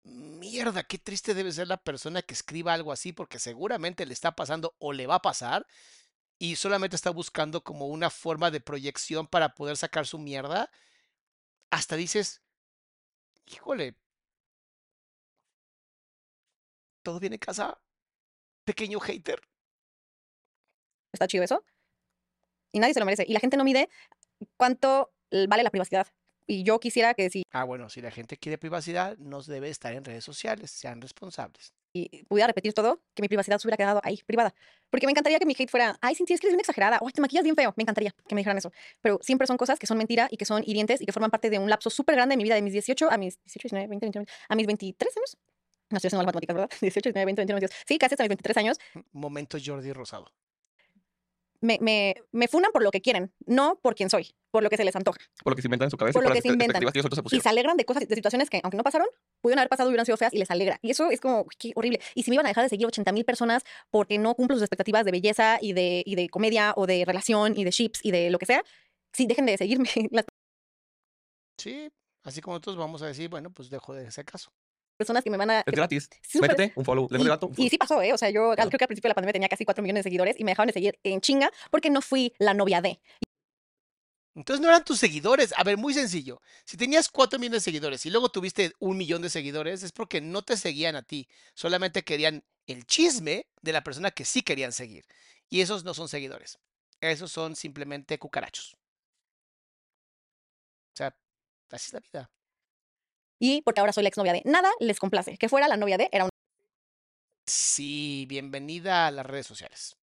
mierda, 0.03 0.83
qué 0.83 0.97
triste 0.97 1.33
debe 1.33 1.51
ser 1.51 1.67
la 1.67 1.77
persona 1.77 2.21
que 2.21 2.33
escriba 2.33 2.73
algo 2.73 2.91
así, 2.91 3.13
porque 3.13 3.39
seguramente 3.39 4.05
le 4.05 4.13
está 4.13 4.35
pasando 4.35 4.75
o 4.79 4.93
le 4.93 5.07
va 5.07 5.15
a 5.15 5.21
pasar, 5.21 5.65
y 6.39 6.55
solamente 6.55 6.95
está 6.95 7.09
buscando 7.09 7.63
como 7.63 7.87
una 7.87 8.09
forma 8.09 8.51
de 8.51 8.59
proyección 8.59 9.27
para 9.27 9.55
poder 9.55 9.77
sacar 9.77 10.05
su 10.05 10.19
mierda, 10.19 10.69
hasta 11.69 11.95
dices, 11.95 12.41
híjole, 13.45 13.95
todo 17.03 17.19
viene 17.19 17.35
en 17.35 17.39
casa, 17.39 17.79
pequeño 18.65 18.99
hater. 18.99 19.39
Está 21.11 21.27
chido 21.27 21.43
eso. 21.43 21.63
Y 22.71 22.79
nadie 22.79 22.93
se 22.93 22.99
lo 22.99 23.05
merece. 23.05 23.25
Y 23.27 23.33
la 23.33 23.39
gente 23.39 23.57
no 23.57 23.63
mide 23.63 23.89
cuánto 24.57 25.13
vale 25.47 25.63
la 25.63 25.69
privacidad. 25.69 26.07
y 26.45 26.63
yo 26.63 26.79
quisiera 26.79 27.13
que 27.13 27.29
si 27.29 27.43
Ah, 27.51 27.63
bueno, 27.63 27.89
si 27.89 28.01
la 28.01 28.11
gente 28.11 28.35
quiere 28.37 28.57
privacidad, 28.57 29.17
no 29.17 29.41
debe 29.41 29.69
estar 29.69 29.93
en 29.93 30.03
redes 30.03 30.23
sociales, 30.25 30.71
sean 30.71 30.99
responsables. 31.01 31.73
pudiera 32.27 32.47
repetir 32.47 32.73
todo, 32.73 33.01
que 33.13 33.21
mi 33.21 33.27
privacidad 33.27 33.59
se 33.59 33.67
hubiera 33.67 33.77
quedado 33.77 34.01
ahí, 34.03 34.21
privada. 34.25 34.53
Porque 34.89 35.05
me 35.05 35.11
encantaría 35.11 35.37
que 35.39 35.45
mi 35.45 35.55
hate 35.57 35.69
fuera, 35.69 35.97
ay, 36.01 36.15
Cintia, 36.15 36.33
es 36.33 36.41
que 36.41 36.47
eres 36.47 36.55
bien 36.55 36.61
exagerada, 36.61 36.97
o 37.01 37.09
te 37.11 37.21
maquillas 37.21 37.43
bien 37.43 37.55
feo. 37.55 37.73
Me 37.77 37.83
encantaría 37.83 38.13
que 38.27 38.35
me 38.35 38.41
dijeran 38.41 38.57
eso. 38.57 38.71
Pero 39.01 39.19
siempre 39.21 39.45
son 39.47 39.57
cosas 39.57 39.77
que 39.79 39.85
son 39.87 39.97
mentira 39.97 40.27
y 40.31 40.37
que 40.37 40.45
son 40.45 40.63
hirientes 40.65 41.01
y 41.01 41.05
que 41.05 41.11
forman 41.11 41.29
parte 41.31 41.49
de 41.51 41.59
un 41.59 41.69
lapso 41.69 41.89
súper 41.91 42.15
grande 42.15 42.33
de 42.33 42.37
mi 42.37 42.43
vida, 42.43 42.55
de 42.55 42.63
mis 42.63 42.73
18 42.73 43.11
a 43.11 43.17
mis 43.17 43.37
18, 43.43 43.75
19, 43.75 43.87
20, 43.87 44.05
21, 44.07 44.25
a 44.49 44.55
mis 44.55 44.67
23 44.67 45.17
años. 45.17 45.37
No 45.93 45.97
estoy 45.97 46.07
haciendo 46.07 46.23
las 46.23 46.33
matemáticas, 46.33 46.55
¿verdad? 46.55 46.69
18, 46.81 47.09
19, 47.09 47.25
20, 47.25 47.39
21, 47.41 47.59
22. 47.59 47.85
Sí, 47.87 47.97
casi 47.99 48.15
hasta 48.15 48.23
mis 48.23 48.29
23 48.29 48.57
años. 48.57 48.77
Momento 49.11 49.57
Jordi 49.63 49.93
Rosado. 49.93 50.33
Me, 51.61 51.77
me, 51.79 52.15
me 52.31 52.47
funan 52.49 52.71
por 52.73 52.83
lo 52.83 52.91
que 52.91 52.99
quieren, 53.01 53.31
no 53.45 53.79
por 53.81 53.95
quién 53.95 54.09
soy, 54.09 54.35
por 54.51 54.63
lo 54.63 54.69
que 54.69 54.75
se 54.75 54.83
les 54.83 54.93
antoja. 54.97 55.19
Por 55.43 55.51
lo 55.51 55.55
que 55.55 55.61
se 55.61 55.67
inventan 55.67 55.85
en 55.85 55.91
su 55.91 55.97
cabeza 55.97 56.13
Por 56.19 56.25
y 56.25 56.27
lo 56.27 56.33
que 56.33 56.41
se 56.41 56.47
inventan. 56.49 56.81
expectativas 56.81 56.91
que 56.93 56.99
ellos 56.99 57.05
otros 57.05 57.31
se 57.31 57.37
Y 57.37 57.39
se 57.39 57.47
alegran 57.47 57.77
de 57.77 57.85
cosas, 57.85 58.05
de 58.05 58.15
situaciones 58.15 58.49
que, 58.49 58.59
aunque 58.63 58.75
no 58.75 58.83
pasaron, 58.83 59.07
pudieron 59.39 59.59
haber 59.59 59.69
pasado 59.69 59.87
y 59.89 59.91
hubieran 59.91 60.05
sido 60.05 60.17
feas 60.17 60.33
y 60.33 60.39
les 60.39 60.51
alegra. 60.51 60.79
Y 60.81 60.91
eso 60.91 61.09
es 61.09 61.21
como, 61.21 61.41
uy, 61.43 61.55
qué 61.57 61.71
horrible. 61.75 62.01
Y 62.15 62.23
si 62.23 62.31
me 62.31 62.35
iban 62.35 62.47
a 62.47 62.49
dejar 62.49 62.63
de 62.65 62.69
seguir 62.69 62.85
80 62.87 63.11
mil 63.13 63.23
personas 63.23 63.63
porque 63.91 64.17
no 64.17 64.35
cumplo 64.35 64.55
sus 64.57 64.63
expectativas 64.63 65.05
de 65.05 65.11
belleza 65.11 65.57
y 65.61 65.71
de, 65.71 66.03
y 66.05 66.15
de 66.15 66.27
comedia 66.27 66.73
o 66.75 66.85
de 66.85 67.05
relación 67.05 67.57
y 67.57 67.63
de 67.63 67.69
chips 67.71 68.01
y 68.03 68.11
de 68.11 68.29
lo 68.29 68.39
que 68.39 68.45
sea, 68.45 68.61
sí, 69.13 69.25
dejen 69.25 69.45
de 69.45 69.57
seguirme. 69.57 69.89
Sí, 71.57 71.89
así 72.23 72.41
como 72.41 72.55
nosotros 72.55 72.77
vamos 72.77 73.01
a 73.03 73.05
decir, 73.05 73.29
bueno, 73.29 73.51
pues 73.51 73.69
dejo 73.69 73.93
de 73.93 74.07
ese 74.07 74.25
caso. 74.25 74.51
Personas 74.97 75.23
que 75.23 75.29
me 75.29 75.37
van 75.37 75.49
a... 75.49 75.59
Es 75.59 75.73
gratis. 75.73 76.09
Sí, 76.21 76.39
Métete, 76.39 76.73
un 76.75 76.85
follow. 76.85 77.07
Le 77.09 77.17
doy 77.17 77.27
Y, 77.27 77.29
gato. 77.29 77.47
un 77.47 77.53
y 77.57 77.69
sí 77.69 77.77
pasó, 77.77 78.01
¿eh? 78.01 78.13
O 78.13 78.17
sea, 78.17 78.29
yo 78.29 78.53
Claro. 78.55 78.69
creo 78.69 78.77
que 78.77 78.83
al 78.85 78.87
principio 78.87 79.07
de 79.07 79.11
la 79.11 79.15
pandemia 79.15 79.33
tenía 79.33 79.49
casi 79.49 79.65
4 79.65 79.81
millones 79.81 80.03
de 80.03 80.09
seguidores 80.09 80.35
y 80.39 80.43
me 80.43 80.51
dejaron 80.51 80.67
de 80.67 80.73
seguir 80.73 80.99
en 81.03 81.21
chinga 81.21 81.51
porque 81.71 81.89
no 81.89 82.01
fui 82.01 82.33
la 82.39 82.53
novia 82.53 82.81
de. 82.81 82.99
Entonces 84.35 84.61
no 84.61 84.69
eran 84.69 84.83
tus 84.83 84.97
seguidores. 84.99 85.53
A 85.57 85.63
ver, 85.63 85.77
muy 85.77 85.93
sencillo. 85.93 86.41
Si 86.65 86.75
tenías 86.75 87.09
4 87.09 87.37
millones 87.37 87.61
de 87.61 87.65
seguidores 87.65 88.05
y 88.05 88.09
luego 88.09 88.29
tuviste 88.29 88.73
un 88.79 88.97
millón 88.97 89.21
de 89.21 89.29
seguidores, 89.29 89.83
es 89.83 89.91
porque 89.91 90.21
no 90.21 90.41
te 90.41 90.57
seguían 90.57 90.95
a 90.95 91.03
ti. 91.03 91.27
Solamente 91.53 92.03
querían 92.03 92.43
el 92.65 92.85
chisme 92.87 93.47
de 93.61 93.71
la 93.73 93.83
persona 93.83 94.09
que 94.11 94.25
sí 94.25 94.41
querían 94.41 94.71
seguir. 94.71 95.05
Y 95.49 95.61
esos 95.61 95.83
no 95.83 95.93
son 95.93 96.07
seguidores. 96.09 96.57
Esos 96.99 97.31
son 97.31 97.55
simplemente 97.55 98.17
cucarachos. 98.17 98.75
O 100.93 100.95
sea, 100.97 101.15
así 101.69 101.87
es 101.87 101.93
la 101.93 101.99
vida. 101.99 102.31
Y 103.45 103.61
porque 103.63 103.81
ahora 103.81 103.91
soy 103.91 104.03
la 104.03 104.07
exnovia 104.07 104.31
de. 104.31 104.41
Nada 104.45 104.71
les 104.79 105.01
complace. 105.01 105.37
Que 105.37 105.49
fuera 105.49 105.67
la 105.67 105.75
novia 105.75 105.97
de 105.97 106.07
era 106.13 106.23
un 106.23 106.29
Sí, 107.45 108.25
bienvenida 108.29 109.05
a 109.05 109.11
las 109.11 109.25
redes 109.25 109.45
sociales. 109.45 109.97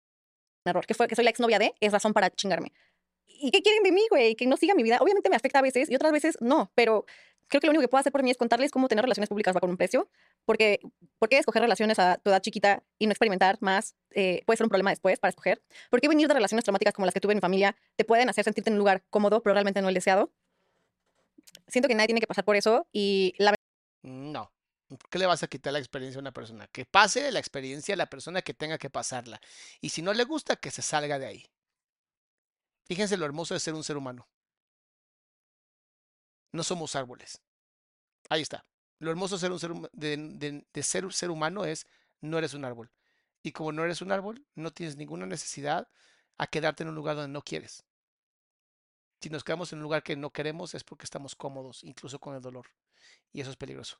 error. 0.64 0.84
Que, 0.84 0.94
fue, 0.94 1.06
que 1.06 1.14
soy 1.14 1.22
la 1.22 1.30
exnovia 1.30 1.60
de 1.60 1.72
es 1.78 1.92
razón 1.92 2.12
para 2.12 2.30
chingarme. 2.30 2.72
¿Y 3.26 3.52
qué 3.52 3.62
quieren 3.62 3.84
de 3.84 3.92
mí, 3.92 4.02
güey? 4.10 4.34
Que 4.34 4.48
no 4.48 4.56
siga 4.56 4.74
mi 4.74 4.82
vida. 4.82 4.98
Obviamente 5.00 5.30
me 5.30 5.36
afecta 5.36 5.60
a 5.60 5.62
veces 5.62 5.88
y 5.88 5.94
otras 5.94 6.10
veces 6.10 6.36
no, 6.40 6.72
pero 6.74 7.06
creo 7.46 7.60
que 7.60 7.68
lo 7.68 7.70
único 7.70 7.82
que 7.82 7.88
puedo 7.88 8.00
hacer 8.00 8.10
por 8.10 8.24
mí 8.24 8.32
es 8.32 8.36
contarles 8.36 8.72
cómo 8.72 8.88
tener 8.88 9.04
relaciones 9.04 9.28
públicas 9.28 9.54
va 9.54 9.60
con 9.60 9.70
un 9.70 9.76
precio. 9.76 10.10
Porque, 10.44 10.80
¿por 11.20 11.28
qué 11.28 11.38
escoger 11.38 11.62
relaciones 11.62 12.00
a 12.00 12.16
tu 12.16 12.30
edad 12.30 12.42
chiquita 12.42 12.82
y 12.98 13.06
no 13.06 13.12
experimentar 13.12 13.58
más? 13.60 13.94
eh, 14.16 14.42
puede 14.46 14.56
ser 14.56 14.64
un 14.64 14.70
problema 14.70 14.90
después 14.90 15.20
para 15.20 15.30
escoger. 15.30 15.62
¿Por 15.90 16.00
qué 16.00 16.08
venir 16.08 16.26
de 16.26 16.34
relaciones 16.34 16.64
traumáticas 16.64 16.92
como 16.92 17.06
las 17.06 17.14
que 17.14 17.20
tuve 17.20 17.34
en 17.34 17.36
mi 17.36 17.40
familia 17.40 17.76
te 17.94 18.04
pueden 18.04 18.28
hacer 18.28 18.42
sentirte 18.42 18.70
en 18.70 18.74
un 18.74 18.80
lugar 18.80 19.04
cómodo, 19.10 19.44
pero 19.44 19.54
realmente 19.54 19.80
no 19.80 19.88
el 19.88 19.94
deseado? 19.94 20.32
Siento 21.66 21.88
que 21.88 21.94
nadie 21.94 22.08
tiene 22.08 22.20
que 22.20 22.26
pasar 22.26 22.44
por 22.44 22.56
eso 22.56 22.86
y 22.92 23.34
la 23.38 23.54
No. 24.02 24.52
¿Por 24.88 25.10
qué 25.10 25.18
le 25.18 25.26
vas 25.26 25.42
a 25.42 25.48
quitar 25.48 25.72
la 25.72 25.78
experiencia 25.78 26.18
a 26.18 26.22
una 26.22 26.32
persona? 26.32 26.66
Que 26.68 26.86
pase 26.86 27.30
la 27.30 27.38
experiencia 27.38 27.94
a 27.94 27.98
la 27.98 28.08
persona 28.08 28.40
que 28.40 28.54
tenga 28.54 28.78
que 28.78 28.88
pasarla. 28.88 29.40
Y 29.82 29.90
si 29.90 30.00
no 30.00 30.14
le 30.14 30.24
gusta, 30.24 30.56
que 30.56 30.70
se 30.70 30.80
salga 30.80 31.18
de 31.18 31.26
ahí. 31.26 31.46
Fíjense 32.86 33.18
lo 33.18 33.26
hermoso 33.26 33.52
de 33.52 33.60
ser 33.60 33.74
un 33.74 33.84
ser 33.84 33.98
humano. 33.98 34.26
No 36.52 36.64
somos 36.64 36.96
árboles. 36.96 37.42
Ahí 38.30 38.40
está. 38.40 38.64
Lo 38.98 39.10
hermoso 39.10 39.36
de 39.36 39.40
ser 39.40 39.52
un 39.52 39.60
ser, 39.60 39.72
de, 39.92 40.82
ser 40.82 41.12
ser 41.12 41.30
humano 41.30 41.66
es 41.66 41.86
no 42.22 42.38
eres 42.38 42.54
un 42.54 42.64
árbol. 42.64 42.90
Y 43.42 43.52
como 43.52 43.72
no 43.72 43.84
eres 43.84 44.00
un 44.00 44.10
árbol, 44.10 44.46
no 44.54 44.72
tienes 44.72 44.96
ninguna 44.96 45.26
necesidad 45.26 45.88
a 46.38 46.46
quedarte 46.46 46.82
en 46.82 46.88
un 46.88 46.94
lugar 46.94 47.16
donde 47.16 47.32
no 47.32 47.42
quieres. 47.42 47.84
Si 49.20 49.30
nos 49.30 49.42
quedamos 49.42 49.72
en 49.72 49.78
un 49.78 49.82
lugar 49.82 50.02
que 50.02 50.16
no 50.16 50.30
queremos 50.30 50.74
es 50.74 50.84
porque 50.84 51.04
estamos 51.04 51.34
cómodos, 51.34 51.82
incluso 51.82 52.18
con 52.18 52.34
el 52.34 52.40
dolor. 52.40 52.66
Y 53.32 53.40
eso 53.40 53.50
es 53.50 53.56
peligroso. 53.56 53.98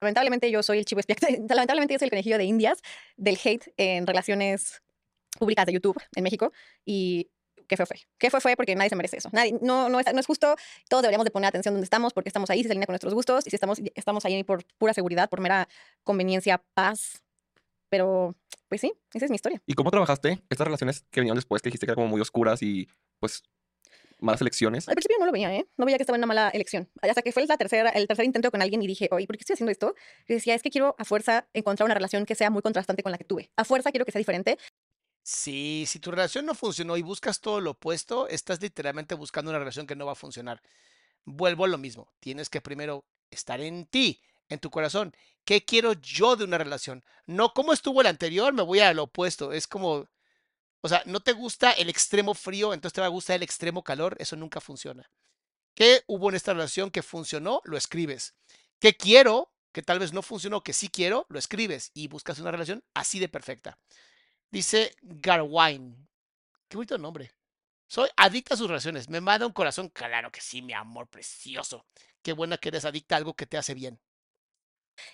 lamentablemente 0.00 0.50
yo 0.50 0.62
soy 0.62 0.78
el 0.78 0.84
chivo 0.84 1.00
expiatorio. 1.00 1.38
Lamentablemente 1.48 1.94
yo 1.94 1.98
soy 1.98 2.06
el 2.06 2.10
conejillo 2.10 2.38
de 2.38 2.44
indias 2.44 2.80
del 3.16 3.38
hate 3.42 3.72
en 3.76 4.06
relaciones 4.06 4.82
públicas 5.38 5.66
de 5.66 5.72
YouTube 5.72 6.00
en 6.14 6.22
México. 6.22 6.52
Y 6.84 7.30
qué 7.66 7.76
fue 7.76 7.86
fue. 7.86 7.96
Qué 8.18 8.30
fue 8.30 8.40
fue 8.40 8.56
porque 8.56 8.74
nadie 8.76 8.90
se 8.90 8.96
merece 8.96 9.16
eso. 9.16 9.28
Nadie, 9.32 9.58
no, 9.60 9.88
no, 9.88 9.98
es, 9.98 10.12
no 10.12 10.20
es 10.20 10.26
justo. 10.26 10.54
Todos 10.88 11.02
deberíamos 11.02 11.24
de 11.24 11.30
poner 11.30 11.48
atención 11.48 11.74
donde 11.74 11.84
estamos 11.84 12.12
porque 12.12 12.28
estamos 12.28 12.48
ahí, 12.50 12.58
si 12.58 12.68
se 12.68 12.72
alinea 12.72 12.86
con 12.86 12.92
nuestros 12.92 13.14
gustos 13.14 13.46
y 13.46 13.50
si 13.50 13.56
estamos, 13.56 13.80
estamos 13.94 14.24
ahí 14.24 14.44
por 14.44 14.64
pura 14.78 14.94
seguridad, 14.94 15.28
por 15.28 15.40
mera 15.40 15.68
conveniencia, 16.04 16.62
paz. 16.74 17.24
Pero, 17.88 18.34
pues 18.68 18.80
sí, 18.80 18.92
esa 19.12 19.24
es 19.24 19.30
mi 19.30 19.36
historia. 19.36 19.62
¿Y 19.66 19.74
cómo 19.74 19.90
trabajaste 19.90 20.42
estas 20.48 20.66
relaciones 20.66 21.04
que 21.10 21.20
vinieron 21.20 21.36
después, 21.36 21.62
que 21.62 21.68
dijiste 21.68 21.86
que 21.86 21.92
eran 21.92 21.96
como 21.96 22.08
muy 22.08 22.20
oscuras 22.20 22.62
y 22.62 22.88
pues 23.20 23.42
malas 24.24 24.40
elecciones? 24.40 24.88
Al 24.88 24.94
principio 24.94 25.16
no 25.20 25.26
lo 25.26 25.32
veía, 25.32 25.54
¿eh? 25.54 25.66
No 25.76 25.84
veía 25.84 25.98
que 25.98 26.02
estaba 26.02 26.16
en 26.16 26.20
una 26.20 26.26
mala 26.26 26.48
elección. 26.50 26.88
Hasta 27.00 27.22
que 27.22 27.32
fue 27.32 27.46
la 27.46 27.56
tercera, 27.56 27.90
el 27.90 28.06
tercer 28.06 28.24
intento 28.24 28.50
con 28.50 28.62
alguien 28.62 28.82
y 28.82 28.86
dije, 28.86 29.08
oye, 29.12 29.26
¿por 29.26 29.36
qué 29.36 29.42
estoy 29.42 29.54
haciendo 29.54 29.70
esto? 29.70 29.94
Y 30.26 30.34
decía, 30.34 30.54
es 30.54 30.62
que 30.62 30.70
quiero 30.70 30.96
a 30.98 31.04
fuerza 31.04 31.46
encontrar 31.52 31.86
una 31.86 31.94
relación 31.94 32.26
que 32.26 32.34
sea 32.34 32.50
muy 32.50 32.62
contrastante 32.62 33.02
con 33.02 33.12
la 33.12 33.18
que 33.18 33.24
tuve. 33.24 33.50
A 33.56 33.64
fuerza 33.64 33.90
quiero 33.90 34.04
que 34.04 34.12
sea 34.12 34.18
diferente. 34.18 34.58
Sí, 35.22 35.84
si 35.86 36.00
tu 36.00 36.10
relación 36.10 36.44
no 36.44 36.54
funcionó 36.54 36.96
y 36.96 37.02
buscas 37.02 37.40
todo 37.40 37.60
lo 37.60 37.70
opuesto, 37.70 38.28
estás 38.28 38.60
literalmente 38.60 39.14
buscando 39.14 39.50
una 39.50 39.58
relación 39.58 39.86
que 39.86 39.96
no 39.96 40.04
va 40.04 40.12
a 40.12 40.16
funcionar. 40.16 40.60
Vuelvo 41.24 41.64
a 41.64 41.68
lo 41.68 41.78
mismo. 41.78 42.12
Tienes 42.20 42.50
que 42.50 42.60
primero 42.60 43.06
estar 43.30 43.60
en 43.60 43.86
ti, 43.86 44.20
en 44.50 44.58
tu 44.58 44.70
corazón. 44.70 45.14
¿Qué 45.44 45.64
quiero 45.64 45.94
yo 45.94 46.36
de 46.36 46.44
una 46.44 46.58
relación? 46.58 47.04
No 47.26 47.54
cómo 47.54 47.72
estuvo 47.72 48.02
el 48.02 48.06
anterior, 48.06 48.52
me 48.52 48.62
voy 48.62 48.80
a 48.80 48.92
lo 48.92 49.04
opuesto. 49.04 49.52
Es 49.52 49.66
como, 49.66 50.08
o 50.84 50.88
sea, 50.88 51.02
no 51.06 51.20
te 51.20 51.32
gusta 51.32 51.72
el 51.72 51.88
extremo 51.88 52.34
frío, 52.34 52.74
entonces 52.74 52.92
te 52.92 53.00
va 53.00 53.06
a 53.06 53.10
gustar 53.10 53.36
el 53.36 53.42
extremo 53.42 53.82
calor. 53.82 54.16
Eso 54.18 54.36
nunca 54.36 54.60
funciona. 54.60 55.10
¿Qué 55.74 56.02
hubo 56.06 56.28
en 56.28 56.34
esta 56.34 56.52
relación 56.52 56.90
que 56.90 57.02
funcionó? 57.02 57.62
Lo 57.64 57.78
escribes. 57.78 58.34
¿Qué 58.78 58.94
quiero? 58.94 59.50
Que 59.72 59.80
tal 59.80 59.98
vez 59.98 60.12
no 60.12 60.20
funcionó, 60.20 60.62
que 60.62 60.74
sí 60.74 60.90
quiero, 60.90 61.24
lo 61.30 61.38
escribes 61.38 61.90
y 61.94 62.08
buscas 62.08 62.38
una 62.38 62.50
relación 62.50 62.84
así 62.92 63.18
de 63.18 63.30
perfecta. 63.30 63.78
Dice 64.50 64.94
Garwine. 65.00 65.96
Qué 66.68 66.76
bonito 66.76 66.98
nombre. 66.98 67.32
Soy 67.86 68.10
adicta 68.18 68.52
a 68.52 68.58
sus 68.58 68.68
relaciones. 68.68 69.08
Me 69.08 69.22
manda 69.22 69.46
un 69.46 69.54
corazón. 69.54 69.88
Claro 69.88 70.30
que 70.30 70.42
sí, 70.42 70.60
mi 70.60 70.74
amor 70.74 71.08
precioso. 71.08 71.86
Qué 72.20 72.34
buena 72.34 72.58
que 72.58 72.68
eres 72.68 72.84
adicta 72.84 73.14
a 73.14 73.18
algo 73.18 73.32
que 73.32 73.46
te 73.46 73.56
hace 73.56 73.72
bien. 73.72 73.98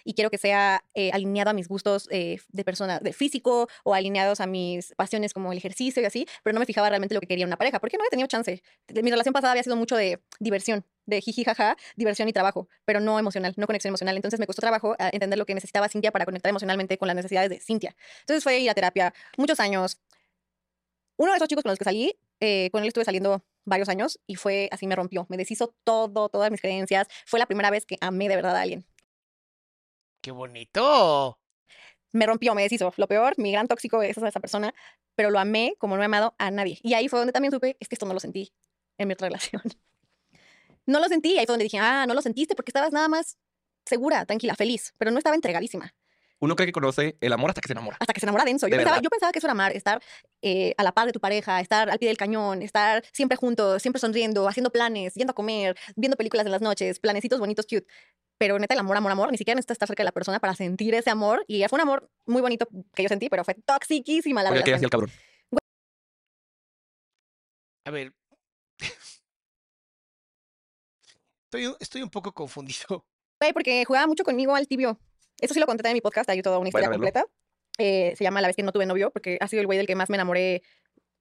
Y 0.04 0.14
quiero 0.14 0.30
que 0.30 0.38
sea 0.38 0.84
eh, 0.94 1.10
alineado 1.12 1.50
a 1.50 1.52
mis 1.52 1.68
gustos 1.68 2.08
eh, 2.10 2.38
de 2.48 2.64
persona, 2.64 2.98
de 2.98 3.12
físico 3.12 3.68
o 3.84 3.94
alineados 3.94 4.40
a 4.40 4.46
mis 4.46 4.94
pasiones 4.96 5.32
como 5.34 5.52
el 5.52 5.58
ejercicio 5.58 6.02
y 6.02 6.06
así, 6.06 6.26
pero 6.42 6.54
no 6.54 6.60
me 6.60 6.66
fijaba 6.66 6.88
realmente 6.88 7.14
lo 7.14 7.20
que 7.20 7.26
quería 7.26 7.46
una 7.46 7.56
pareja, 7.56 7.80
porque 7.80 7.96
no 7.96 8.04
he 8.04 8.08
tenido 8.08 8.26
chance. 8.26 8.62
Mi 9.02 9.10
relación 9.10 9.32
pasada 9.32 9.52
había 9.52 9.62
sido 9.62 9.76
mucho 9.76 9.96
de 9.96 10.20
diversión, 10.38 10.84
de 11.06 11.20
jiji 11.20 11.44
jaja, 11.44 11.76
diversión 11.96 12.28
y 12.28 12.32
trabajo, 12.32 12.68
pero 12.84 13.00
no 13.00 13.18
emocional, 13.18 13.54
no 13.56 13.66
conexión 13.66 13.90
emocional. 13.90 14.16
Entonces 14.16 14.40
me 14.40 14.46
costó 14.46 14.60
trabajo 14.60 14.96
ah, 14.98 15.10
entender 15.12 15.38
lo 15.38 15.46
que 15.46 15.54
necesitaba 15.54 15.88
Cintia 15.88 16.12
para 16.12 16.24
conectar 16.24 16.50
emocionalmente 16.50 16.98
con 16.98 17.08
las 17.08 17.16
necesidades 17.16 17.50
de 17.50 17.60
Cintia. 17.60 17.94
Entonces 18.20 18.42
fue 18.42 18.58
ir 18.58 18.70
a 18.70 18.74
terapia 18.74 19.12
muchos 19.36 19.60
años. 19.60 20.00
Uno 21.16 21.32
de 21.32 21.36
esos 21.36 21.48
chicos 21.48 21.62
con 21.62 21.70
los 21.70 21.78
que 21.78 21.84
salí, 21.84 22.18
eh, 22.40 22.70
con 22.72 22.82
él 22.82 22.88
estuve 22.88 23.04
saliendo 23.04 23.44
varios 23.64 23.88
años 23.90 24.18
y 24.26 24.36
fue 24.36 24.68
así, 24.72 24.86
me 24.86 24.96
rompió, 24.96 25.26
me 25.28 25.36
deshizo 25.36 25.74
todo, 25.84 26.28
todas 26.28 26.50
mis 26.50 26.60
creencias. 26.60 27.08
Fue 27.26 27.38
la 27.38 27.46
primera 27.46 27.70
vez 27.70 27.84
que 27.84 27.96
amé 28.00 28.28
de 28.28 28.36
verdad 28.36 28.56
a 28.56 28.62
alguien. 28.62 28.86
¡Qué 30.20 30.30
bonito! 30.30 31.40
me 32.12 32.26
rompió, 32.26 32.54
me 32.54 32.62
deshizo. 32.62 32.92
Lo 32.96 33.06
peor, 33.06 33.34
mi 33.38 33.52
gran 33.52 33.68
tóxico 33.68 34.02
es 34.02 34.16
esa 34.16 34.40
persona, 34.40 34.74
pero 35.14 35.30
lo 35.30 35.38
amé 35.38 35.74
como 35.78 35.96
no 35.96 36.02
he 36.02 36.06
amado 36.06 36.34
a 36.38 36.50
nadie. 36.50 36.78
Y 36.82 36.94
ahí 36.94 37.08
fue 37.08 37.18
donde 37.18 37.32
también 37.32 37.52
supe, 37.52 37.76
es 37.80 37.88
que 37.88 37.94
esto 37.94 38.06
no 38.06 38.14
lo 38.14 38.20
sentí 38.20 38.52
en 38.98 39.08
mi 39.08 39.14
otra 39.14 39.28
relación. 39.28 39.62
No 40.86 40.98
lo 40.98 41.06
sentí, 41.06 41.38
ahí 41.38 41.46
fue 41.46 41.52
donde 41.52 41.64
dije, 41.64 41.78
ah, 41.78 42.04
no 42.08 42.14
lo 42.14 42.22
sentiste 42.22 42.56
porque 42.56 42.70
estabas 42.70 42.90
nada 42.90 43.06
más 43.06 43.36
segura, 43.84 44.24
tranquila, 44.24 44.56
feliz, 44.56 44.92
pero 44.98 45.12
no 45.12 45.18
estaba 45.18 45.36
entregadísima. 45.36 45.94
Uno 46.40 46.56
cree 46.56 46.66
que 46.66 46.72
conoce 46.72 47.16
el 47.20 47.32
amor 47.32 47.50
hasta 47.50 47.60
que 47.60 47.68
se 47.68 47.74
enamora. 47.74 47.96
Hasta 48.00 48.12
que 48.12 48.18
se 48.18 48.26
enamora 48.26 48.44
denso. 48.44 48.66
Yo 48.66 48.72
¿De 48.76 48.78
pensaba, 48.78 49.00
yo 49.00 49.08
pensaba 49.08 49.30
que 49.30 49.38
eso 49.38 49.46
era 49.46 49.52
amar, 49.52 49.76
estar 49.76 50.02
eh, 50.42 50.74
a 50.78 50.82
la 50.82 50.92
par 50.92 51.06
de 51.06 51.12
tu 51.12 51.20
pareja, 51.20 51.60
estar 51.60 51.90
al 51.90 51.98
pie 51.98 52.08
del 52.08 52.16
cañón, 52.16 52.62
estar 52.62 53.04
siempre 53.12 53.36
juntos, 53.36 53.82
siempre 53.82 54.00
sonriendo, 54.00 54.48
haciendo 54.48 54.70
planes, 54.70 55.14
yendo 55.14 55.30
a 55.30 55.34
comer, 55.34 55.76
viendo 55.94 56.16
películas 56.16 56.46
en 56.46 56.50
las 56.50 56.62
noches, 56.62 56.98
planecitos 56.98 57.38
bonitos, 57.38 57.66
cute. 57.66 57.86
Pero 58.40 58.58
neta, 58.58 58.72
el 58.72 58.80
amor, 58.80 58.96
amor, 58.96 59.12
amor, 59.12 59.30
ni 59.30 59.36
siquiera 59.36 59.56
necesitas 59.56 59.74
estar 59.74 59.86
cerca 59.86 60.02
de 60.02 60.06
la 60.06 60.12
persona 60.12 60.40
para 60.40 60.54
sentir 60.54 60.94
ese 60.94 61.10
amor. 61.10 61.44
Y 61.46 61.62
fue 61.68 61.76
un 61.76 61.82
amor 61.82 62.10
muy 62.24 62.40
bonito 62.40 62.66
que 62.94 63.02
yo 63.02 63.08
sentí, 63.10 63.28
pero 63.28 63.44
fue 63.44 63.52
toxiquísima 63.52 64.42
la 64.42 64.48
hacía 64.48 64.60
el 64.76 64.90
cabrón. 64.90 65.10
A 67.84 67.90
ver. 67.90 68.14
Estoy, 71.44 71.66
un- 71.66 71.76
estoy 71.80 72.02
un 72.02 72.08
poco 72.08 72.32
confundido. 72.32 73.04
Güey, 73.40 73.52
porque 73.52 73.84
jugaba 73.84 74.06
mucho 74.06 74.24
conmigo 74.24 74.54
al 74.56 74.66
tibio. 74.66 74.98
Eso 75.38 75.52
sí 75.52 75.60
lo 75.60 75.66
conté 75.66 75.86
en 75.86 75.94
mi 75.94 76.00
podcast, 76.00 76.30
hay 76.30 76.40
toda 76.40 76.58
una 76.58 76.68
historia 76.68 76.88
completa. 76.90 77.26
Eh, 77.76 78.14
se 78.16 78.24
llama 78.24 78.40
La 78.40 78.46
vez 78.48 78.56
que 78.56 78.62
no 78.62 78.72
tuve 78.72 78.86
novio, 78.86 79.10
porque 79.10 79.36
ha 79.40 79.48
sido 79.48 79.60
el 79.60 79.66
güey 79.66 79.76
del 79.76 79.86
que 79.86 79.94
más 79.96 80.08
me 80.08 80.16
enamoré 80.16 80.62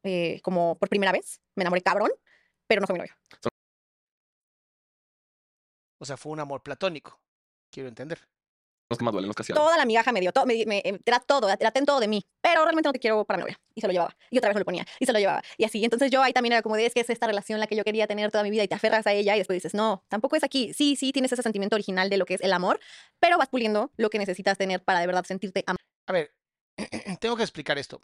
eh, 0.04 0.40
como 0.42 0.78
por 0.78 0.88
primera 0.88 1.12
vez. 1.12 1.42
Me 1.56 1.64
enamoré 1.64 1.82
cabrón, 1.82 2.12
pero 2.68 2.80
no 2.80 2.88
fue 2.88 2.94
mi 2.94 3.00
novio. 3.00 3.14
O 6.00 6.06
sea, 6.06 6.18
fue 6.18 6.32
un 6.32 6.40
amor 6.40 6.64
platónico. 6.64 7.20
Quiero 7.72 7.90
entender. 7.90 8.28
Los 8.92 8.98
que 8.98 9.06
más 9.06 9.12
duelen, 9.12 9.28
los 9.28 9.36
que 9.36 9.44
hacían. 9.44 9.56
Toda 9.56 9.78
la 9.78 9.86
migaja 9.86 10.12
me 10.12 10.20
dio, 10.20 10.32
todo, 10.34 10.48
me, 10.48 10.66
me- 10.66 10.82
em, 10.84 10.98
era 11.06 11.20
todo, 11.20 11.48
era 11.48 11.70
ten 11.70 11.86
todo 11.86 12.00
de 12.00 12.08
mí, 12.08 12.26
pero 12.42 12.64
realmente 12.64 12.88
no 12.90 12.94
te 12.94 13.00
quiero 13.00 13.24
para 13.24 13.38
mi 13.38 13.42
novia. 13.44 13.60
Y 13.76 13.82
se 13.82 13.88
lo 13.88 13.94
llevaba. 13.94 14.18
Y 14.32 14.40
otra 14.40 14.50
vez 14.50 14.56
me 14.56 14.62
lo 14.62 14.66
ponía. 14.66 14.84
Y 15.00 15.06
se 15.06 15.14
lo 15.14 15.20
llevaba. 15.20 15.44
Y 15.58 15.66
así. 15.66 15.84
Entonces 15.84 16.10
yo 16.10 16.24
ahí 16.24 16.34
también 16.34 16.54
era 16.54 16.64
como 16.64 16.76
de, 16.76 16.88
es 16.88 16.94
que 16.96 17.02
es 17.02 17.10
esta 17.12 17.28
relación 17.28 17.60
la 17.60 17.68
que 17.68 17.76
yo 17.76 17.84
quería 17.84 18.08
tener 18.08 18.32
toda 18.32 18.44
mi 18.44 18.50
vida 18.50 18.64
y 18.64 18.68
te 18.68 18.74
aferras 18.74 19.06
a 19.06 19.14
ella 19.14 19.36
y 19.36 19.38
después 19.40 19.58
dices, 19.58 19.76
no, 19.76 20.04
tampoco 20.08 20.36
es 20.38 20.44
aquí. 20.44 20.74
Sí, 20.74 20.96
sí, 20.96 21.12
tienes 21.12 21.32
ese 21.32 21.44
sentimiento 21.44 21.76
original 21.76 22.10
de 22.10 22.18
lo 22.18 22.26
que 22.26 22.34
es 22.34 22.42
el 22.42 22.52
amor, 22.52 22.80
pero 23.20 23.38
vas 23.38 23.50
puliendo 23.50 23.92
lo 23.98 24.10
que 24.10 24.18
necesitas 24.18 24.58
tener 24.58 24.84
para 24.84 25.02
de 25.02 25.06
verdad 25.08 25.24
sentirte 25.24 25.64
amado. 25.68 25.78
A 26.08 26.14
ver, 26.14 26.34
tengo 27.20 27.36
que 27.36 27.44
explicar 27.44 27.78
esto. 27.78 28.02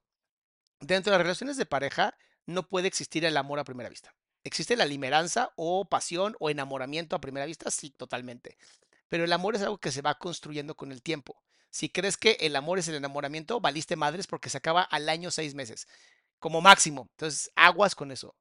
Dentro 0.81 1.11
de 1.11 1.17
las 1.17 1.26
relaciones 1.26 1.57
de 1.57 1.65
pareja 1.65 2.15
no 2.45 2.67
puede 2.69 2.88
existir 2.88 3.26
el 3.26 3.38
amor 3.38 3.57
a 3.57 3.63
primera 3.63 3.89
vista. 3.89 4.13
¿Existe 4.45 4.77
la 4.77 4.85
limeranza 4.85 5.51
o 5.57 5.85
pasión 5.85 6.35
o 6.39 6.49
enamoramiento 6.51 7.15
a 7.15 7.19
primera 7.19 7.47
vista? 7.47 7.72
Sí, 7.72 7.89
totalmente. 7.89 8.57
Pero 9.09 9.23
el 9.23 9.34
amor 9.34 9.55
es 9.55 9.63
algo 9.63 9.80
que 9.80 9.91
se 9.91 10.03
va 10.03 10.19
construyendo 10.19 10.76
con 10.76 10.91
el 10.91 11.01
tiempo. 11.01 11.41
Si 11.72 11.89
crees 11.89 12.15
que 12.15 12.38
el 12.39 12.55
amor 12.55 12.77
es 12.80 12.88
el 12.88 12.95
enamoramiento, 12.95 13.59
valiste 13.59 13.95
madres 13.95 14.27
porque 14.27 14.49
se 14.51 14.59
acaba 14.59 14.84
al 14.84 15.09
año 15.09 15.31
seis 15.31 15.55
meses, 15.55 15.88
como 16.39 16.61
máximo. 16.61 17.09
Entonces, 17.13 17.51
aguas 17.55 17.95
con 17.95 18.11
eso. 18.11 18.35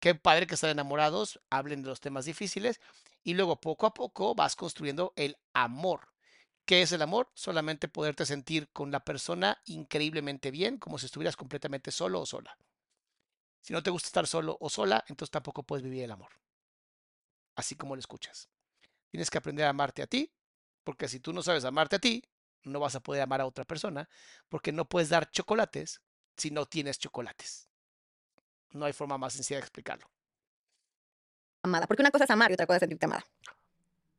Qué 0.00 0.14
padre 0.14 0.46
que 0.46 0.56
están 0.56 0.70
enamorados, 0.70 1.40
hablen 1.50 1.82
de 1.82 1.88
los 1.88 2.00
temas 2.00 2.26
difíciles 2.26 2.80
y 3.24 3.34
luego 3.34 3.60
poco 3.60 3.86
a 3.86 3.94
poco 3.94 4.34
vas 4.34 4.56
construyendo 4.56 5.14
el 5.16 5.38
amor. 5.54 6.08
¿Qué 6.66 6.82
es 6.82 6.92
el 6.92 7.02
amor? 7.02 7.30
Solamente 7.34 7.88
poderte 7.88 8.26
sentir 8.26 8.70
con 8.72 8.90
la 8.90 9.04
persona 9.04 9.60
increíblemente 9.66 10.50
bien, 10.50 10.78
como 10.78 10.98
si 10.98 11.06
estuvieras 11.06 11.36
completamente 11.36 11.90
solo 11.90 12.20
o 12.20 12.26
sola. 12.26 12.56
Si 13.60 13.72
no 13.72 13.82
te 13.82 13.90
gusta 13.90 14.06
estar 14.08 14.26
solo 14.26 14.56
o 14.60 14.70
sola, 14.70 15.04
entonces 15.08 15.30
tampoco 15.30 15.62
puedes 15.62 15.82
vivir 15.82 16.04
el 16.04 16.10
amor. 16.10 16.30
Así 17.56 17.74
como 17.74 17.94
lo 17.94 18.00
escuchas. 18.00 18.48
Tienes 19.10 19.30
que 19.30 19.38
aprender 19.38 19.66
a 19.66 19.70
amarte 19.70 20.02
a 20.02 20.06
ti, 20.06 20.32
porque 20.84 21.08
si 21.08 21.20
tú 21.20 21.32
no 21.32 21.42
sabes 21.42 21.64
amarte 21.64 21.96
a 21.96 21.98
ti, 21.98 22.22
no 22.62 22.80
vas 22.80 22.94
a 22.94 23.00
poder 23.00 23.22
amar 23.22 23.40
a 23.40 23.46
otra 23.46 23.64
persona, 23.64 24.08
porque 24.48 24.72
no 24.72 24.88
puedes 24.88 25.08
dar 25.08 25.30
chocolates 25.30 26.00
si 26.36 26.50
no 26.50 26.66
tienes 26.66 26.98
chocolates. 26.98 27.68
No 28.72 28.84
hay 28.84 28.92
forma 28.92 29.18
más 29.18 29.34
sencilla 29.34 29.58
de 29.58 29.62
explicarlo. 29.62 30.10
amada. 31.62 31.86
Porque 31.86 32.02
una 32.02 32.10
cosa 32.10 32.24
es 32.24 32.30
amar 32.30 32.50
y 32.50 32.54
otra 32.54 32.66
cosa 32.66 32.76
es 32.76 32.80
sentirte 32.80 33.06
amada. 33.06 33.24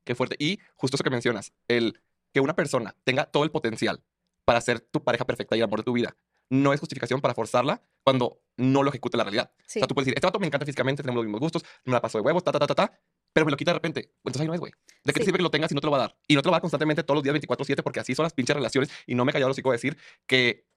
Qué 0.03 0.15
fuerte. 0.15 0.35
Y 0.39 0.59
justo 0.75 0.97
eso 0.97 1.03
que 1.03 1.09
mencionas, 1.09 1.53
el 1.67 2.01
que 2.33 2.39
una 2.39 2.55
persona 2.55 2.95
tenga 3.03 3.25
todo 3.25 3.43
el 3.43 3.51
potencial 3.51 4.03
para 4.45 4.61
ser 4.61 4.79
tu 4.79 5.03
pareja 5.03 5.25
perfecta 5.25 5.55
y 5.55 5.59
el 5.59 5.65
amor 5.65 5.79
de 5.79 5.83
tu 5.85 5.93
vida, 5.93 6.15
no 6.49 6.73
es 6.73 6.79
justificación 6.79 7.21
para 7.21 7.33
forzarla 7.33 7.81
cuando 8.03 8.41
no 8.61 8.83
lo 8.83 8.89
ejecute 8.89 9.17
la 9.17 9.23
realidad. 9.23 9.51
Sí. 9.65 9.79
O 9.79 9.81
sea, 9.81 9.87
tú 9.87 9.95
puedes 9.95 10.05
decir, 10.05 10.17
este 10.17 10.27
vato 10.27 10.39
me 10.39 10.47
encanta 10.47 10.65
físicamente, 10.65 11.03
tenemos 11.03 11.17
los 11.23 11.25
mismos 11.25 11.39
gustos, 11.41 11.63
me 11.85 11.93
la 11.93 12.01
paso 12.01 12.17
de 12.17 12.23
huevos, 12.23 12.43
ta, 12.43 12.51
ta, 12.51 12.59
ta, 12.59 12.67
ta, 12.67 12.75
ta, 12.75 12.99
pero 13.33 13.45
me 13.45 13.51
lo 13.51 13.57
quita 13.57 13.71
de 13.71 13.75
repente. 13.75 14.11
Entonces 14.17 14.41
ahí 14.41 14.47
no 14.47 14.53
es, 14.53 14.59
güey. 14.59 14.71
¿De 15.03 15.13
qué 15.13 15.19
te 15.19 15.19
Sí. 15.19 15.25
sirve 15.25 15.37
que 15.37 15.43
lo 15.43 15.51
tengas 15.51 15.69
si 15.69 15.75
no 15.75 15.81
te 15.81 15.87
lo 15.87 15.91
va 15.91 15.97
a 15.97 16.01
dar? 16.01 16.17
Y 16.27 16.35
no 16.35 16.41
te 16.41 16.47
lo 16.47 16.51
va 16.51 16.55
a 16.55 16.59
dar 16.59 16.61
constantemente 16.61 17.03
todos 17.03 17.15
los 17.17 17.23
días 17.23 17.33
24-7 17.33 17.81
porque 17.83 17.99
así 17.99 18.13
son 18.15 18.23
las 18.23 18.33
pinches 18.33 18.55
relaciones 18.55 18.89
y 19.07 19.15
no 19.15 19.25
me 19.25 19.31
he 19.31 19.33
callado 19.33 19.49
los 19.49 19.55
hocico 19.55 19.71
de 19.71 19.75
decir 19.77 19.97
que 20.27 20.67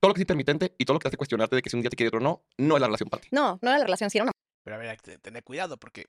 todo 0.00 0.10
lo 0.10 0.14
que 0.14 0.20
es 0.20 0.22
intermitente 0.22 0.74
y 0.78 0.84
todo 0.84 0.94
lo 0.94 0.98
que 0.98 1.04
te 1.04 1.08
hace 1.08 1.16
cuestionarte 1.16 1.56
de 1.56 1.62
que 1.62 1.70
si 1.70 1.76
un 1.76 1.82
día 1.82 1.90
te 1.90 1.96
quiere 1.96 2.08
otro 2.08 2.20
no, 2.20 2.44
no 2.58 2.76
es 2.76 2.80
la 2.80 2.86
relación 2.86 3.08
para 3.08 3.22
ti. 3.22 3.28
No, 3.30 3.58
no 3.62 3.70
era 3.70 3.78
la 3.78 3.84
relación, 3.84 4.10
sí 4.10 4.18
era 4.18 4.24
un 4.26 4.30
Pero 4.64 4.76
a 4.76 4.78
ver, 4.78 4.88
hay 4.90 4.96
que 4.96 5.18
tener 5.18 5.42
cuidado 5.44 5.76
porque 5.78 6.06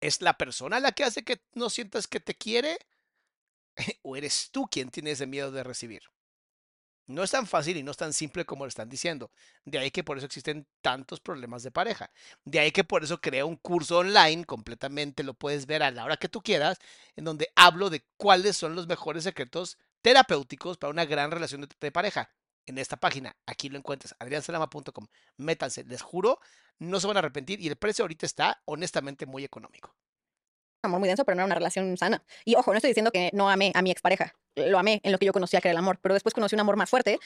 es 0.00 0.20
la 0.22 0.36
persona 0.38 0.80
la 0.80 0.92
que 0.92 1.04
hace 1.04 1.24
que 1.24 1.40
no 1.54 1.70
sientas 1.70 2.06
que 2.08 2.20
te 2.20 2.34
quiere 2.34 2.78
o 4.02 4.16
eres 4.16 4.50
tú 4.50 4.66
quien 4.70 4.88
tiene 4.90 5.12
ese 5.12 5.26
miedo 5.26 5.50
de 5.52 5.62
recibir. 5.62 6.02
No 7.06 7.22
es 7.22 7.30
tan 7.30 7.46
fácil 7.46 7.76
y 7.76 7.82
no 7.82 7.90
es 7.90 7.98
tan 7.98 8.14
simple 8.14 8.46
como 8.46 8.64
lo 8.64 8.68
están 8.68 8.88
diciendo. 8.88 9.30
De 9.64 9.78
ahí 9.78 9.90
que 9.90 10.02
por 10.02 10.16
eso 10.16 10.24
existen 10.24 10.66
tantos 10.80 11.20
problemas 11.20 11.62
de 11.62 11.70
pareja. 11.70 12.10
De 12.44 12.58
ahí 12.58 12.70
que 12.72 12.82
por 12.82 13.04
eso 13.04 13.20
creé 13.20 13.42
un 13.42 13.56
curso 13.56 13.98
online, 13.98 14.44
completamente 14.46 15.22
lo 15.22 15.34
puedes 15.34 15.66
ver 15.66 15.82
a 15.82 15.90
la 15.90 16.04
hora 16.04 16.16
que 16.16 16.30
tú 16.30 16.42
quieras, 16.42 16.78
en 17.16 17.24
donde 17.24 17.50
hablo 17.56 17.90
de 17.90 18.04
cuáles 18.16 18.56
son 18.56 18.74
los 18.74 18.86
mejores 18.86 19.24
secretos 19.24 19.78
terapéuticos 20.00 20.78
para 20.78 20.90
una 20.90 21.04
gran 21.04 21.30
relación 21.30 21.68
de, 21.80 21.92
pareja. 21.92 22.30
En 22.66 22.78
esta 22.78 22.96
página, 22.96 23.36
aquí 23.44 23.68
lo 23.68 23.76
encuentras, 23.76 24.14
adriansalama.com. 24.18 25.06
Métanse, 25.36 25.84
les 25.84 26.00
juro, 26.00 26.40
no 26.78 26.98
se 26.98 27.06
van 27.06 27.16
a 27.16 27.18
arrepentir 27.18 27.60
y 27.60 27.68
el 27.68 27.76
precio 27.76 28.04
ahorita 28.04 28.24
está 28.24 28.62
honestamente 28.64 29.26
muy 29.26 29.44
económico. 29.44 29.94
amor 30.80 31.00
muy 31.00 31.08
denso, 31.08 31.26
pero 31.26 31.34
no 31.34 31.40
era 31.40 31.46
una 31.46 31.54
relación 31.56 31.98
sana. 31.98 32.24
Y 32.46 32.54
ojo, 32.54 32.70
no 32.70 32.78
estoy 32.78 32.88
diciendo 32.90 33.10
que 33.10 33.28
no 33.34 33.50
amé 33.50 33.72
a 33.74 33.82
mi 33.82 33.90
expareja. 33.90 34.34
Lo 34.56 34.78
amé 34.78 35.00
en 35.02 35.12
lo 35.12 35.18
que 35.18 35.26
yo 35.26 35.32
conocía 35.32 35.60
que 35.60 35.68
era 35.68 35.72
el 35.72 35.78
amor, 35.78 35.98
pero 36.00 36.14
después 36.14 36.34
conocí 36.34 36.54
un 36.54 36.60
amor 36.60 36.76
más 36.76 36.88
fuerte. 36.88 37.18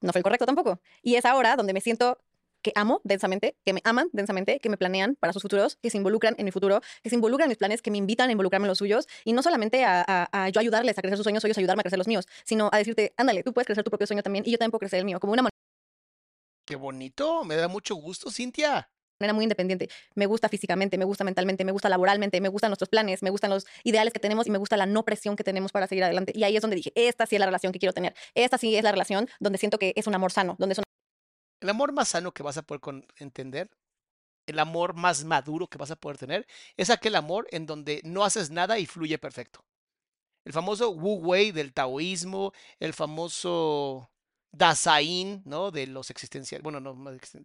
No 0.00 0.12
fue 0.12 0.18
el 0.18 0.24
correcto 0.24 0.46
tampoco. 0.46 0.80
Y 1.02 1.14
es 1.14 1.24
ahora 1.24 1.56
donde 1.56 1.72
me 1.72 1.80
siento 1.80 2.18
que 2.62 2.72
amo 2.76 3.00
densamente, 3.04 3.56
que 3.64 3.72
me 3.72 3.80
aman 3.84 4.08
densamente, 4.12 4.60
que 4.60 4.68
me 4.68 4.76
planean 4.76 5.16
para 5.16 5.32
sus 5.32 5.42
futuros, 5.42 5.76
que 5.82 5.90
se 5.90 5.96
involucran 5.96 6.34
en 6.38 6.44
mi 6.44 6.52
futuro, 6.52 6.80
que 7.02 7.10
se 7.10 7.16
involucran 7.16 7.46
en 7.46 7.50
mis 7.50 7.58
planes, 7.58 7.82
que 7.82 7.90
me 7.90 7.98
invitan 7.98 8.28
a 8.28 8.32
involucrarme 8.32 8.66
en 8.66 8.68
los 8.68 8.78
suyos. 8.78 9.08
Y 9.24 9.32
no 9.32 9.42
solamente 9.42 9.84
a, 9.84 10.48
yo 10.52 10.60
ayudarles 10.60 10.96
a 10.96 11.02
crecer 11.02 11.18
sus 11.18 11.24
sueños 11.24 11.44
o 11.44 11.46
ellos 11.46 11.58
ayudarme 11.58 11.80
a 11.80 11.84
crecer 11.84 11.98
los 11.98 12.08
míos, 12.08 12.26
sino 12.44 12.70
a 12.72 12.78
decirte, 12.78 13.12
ándale, 13.16 13.42
tú 13.42 13.52
puedes 13.52 13.66
crecer 13.66 13.84
tu 13.84 13.90
propio 13.90 14.06
sueño 14.06 14.22
también 14.22 14.44
y 14.46 14.52
yo 14.52 14.58
también 14.58 14.70
puedo 14.70 14.80
crecer 14.80 15.00
el 15.00 15.04
mío, 15.04 15.20
como 15.20 15.32
una 15.32 15.48
Qué 16.64 16.76
bonito, 16.76 17.44
me 17.44 17.56
da 17.56 17.66
mucho 17.66 17.96
gusto, 17.96 18.30
Cintia. 18.30 18.88
Manera 19.20 19.34
muy 19.34 19.44
independiente. 19.44 19.88
Me 20.14 20.26
gusta 20.26 20.48
físicamente, 20.48 20.98
me 20.98 21.04
gusta 21.04 21.24
mentalmente, 21.24 21.64
me 21.64 21.72
gusta 21.72 21.88
laboralmente, 21.88 22.40
me 22.40 22.48
gustan 22.48 22.70
nuestros 22.70 22.88
planes, 22.88 23.22
me 23.22 23.30
gustan 23.30 23.50
los 23.50 23.66
ideales 23.84 24.12
que 24.12 24.20
tenemos 24.20 24.46
y 24.46 24.50
me 24.50 24.58
gusta 24.58 24.76
la 24.76 24.86
no 24.86 25.04
presión 25.04 25.36
que 25.36 25.44
tenemos 25.44 25.72
para 25.72 25.86
seguir 25.86 26.04
adelante. 26.04 26.32
Y 26.34 26.44
ahí 26.44 26.56
es 26.56 26.62
donde 26.62 26.76
dije, 26.76 26.92
esta 26.94 27.26
sí 27.26 27.36
es 27.36 27.40
la 27.40 27.46
relación 27.46 27.72
que 27.72 27.78
quiero 27.78 27.92
tener. 27.92 28.14
Esta 28.34 28.58
sí 28.58 28.76
es 28.76 28.84
la 28.84 28.90
relación 28.90 29.28
donde 29.40 29.58
siento 29.58 29.78
que 29.78 29.92
es 29.96 30.06
un 30.06 30.14
amor 30.14 30.32
sano, 30.32 30.56
donde 30.58 30.74
es 30.74 30.78
un 30.78 30.84
El 31.60 31.70
amor 31.70 31.92
más 31.92 32.08
sano 32.08 32.32
que 32.32 32.42
vas 32.42 32.56
a 32.56 32.62
poder 32.62 32.80
entender, 33.16 33.70
el 34.46 34.58
amor 34.58 34.94
más 34.94 35.24
maduro 35.24 35.68
que 35.68 35.78
vas 35.78 35.90
a 35.90 35.96
poder 35.96 36.18
tener, 36.18 36.46
es 36.76 36.90
aquel 36.90 37.14
amor 37.14 37.46
en 37.50 37.66
donde 37.66 38.00
no 38.04 38.24
haces 38.24 38.50
nada 38.50 38.78
y 38.78 38.86
fluye 38.86 39.18
perfecto. 39.18 39.64
El 40.44 40.52
famoso 40.52 40.90
Wu 40.90 41.20
Wei 41.20 41.52
del 41.52 41.72
taoísmo, 41.72 42.52
el 42.80 42.94
famoso 42.94 44.11
Dasein, 44.52 45.42
¿no? 45.44 45.70
De 45.70 45.86
los 45.86 46.10
existenciales, 46.10 46.62
bueno, 46.62 46.78
no, 46.80 46.94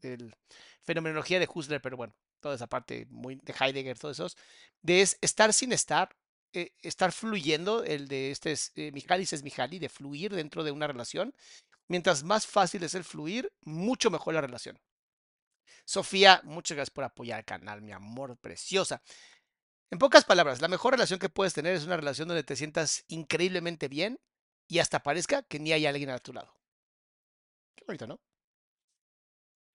del 0.02 0.36
fenomenología 0.84 1.40
de 1.40 1.50
Husserl, 1.54 1.82
pero 1.82 1.98
bueno, 1.98 2.14
toda 2.40 2.56
esa 2.56 2.68
parte 2.68 3.08
muy 3.10 3.36
de 3.36 3.54
Heidegger, 3.60 3.98
todos 3.98 4.18
esos, 4.18 4.38
de 4.82 5.02
es 5.02 5.18
estar 5.22 5.54
sin 5.54 5.72
estar, 5.72 6.16
eh, 6.54 6.74
estar 6.82 7.12
fluyendo, 7.12 7.84
el 7.84 8.08
de 8.08 8.32
este 8.32 8.52
es 8.52 8.72
eh, 8.76 8.92
Mihaly 8.92 9.26
Csikszentmihalyi, 9.26 9.80
de 9.80 9.90
fluir 9.90 10.34
dentro 10.36 10.64
de 10.64 10.72
una 10.72 10.88
relación. 10.88 11.34
Mientras 11.88 12.24
más 12.24 12.46
fácil 12.46 12.84
es 12.84 12.96
el 12.96 13.06
fluir, 13.06 13.52
mucho 13.62 14.10
mejor 14.12 14.34
la 14.34 14.42
relación. 14.42 14.78
Sofía, 15.86 16.42
muchas 16.44 16.76
gracias 16.76 16.94
por 16.94 17.06
apoyar 17.06 17.40
el 17.40 17.46
canal, 17.46 17.82
mi 17.82 17.94
amor 17.94 18.38
preciosa. 18.38 19.02
En 19.90 20.00
pocas 20.00 20.26
palabras, 20.26 20.62
la 20.62 20.68
mejor 20.68 20.94
relación 20.94 21.20
que 21.20 21.30
puedes 21.30 21.54
tener 21.54 21.74
es 21.74 21.86
una 21.86 21.96
relación 21.96 22.28
donde 22.28 22.44
te 22.44 22.58
sientas 22.58 23.06
increíblemente 23.08 23.88
bien 23.88 24.20
y 24.68 24.80
hasta 24.80 25.02
parezca 25.02 25.44
que 25.44 25.60
ni 25.60 25.72
hay 25.72 25.86
alguien 25.86 26.10
a 26.10 26.20
tu 26.20 26.34
lado. 26.34 26.57
Qué 27.78 27.86
bonito, 27.86 28.08
¿no? 28.08 28.20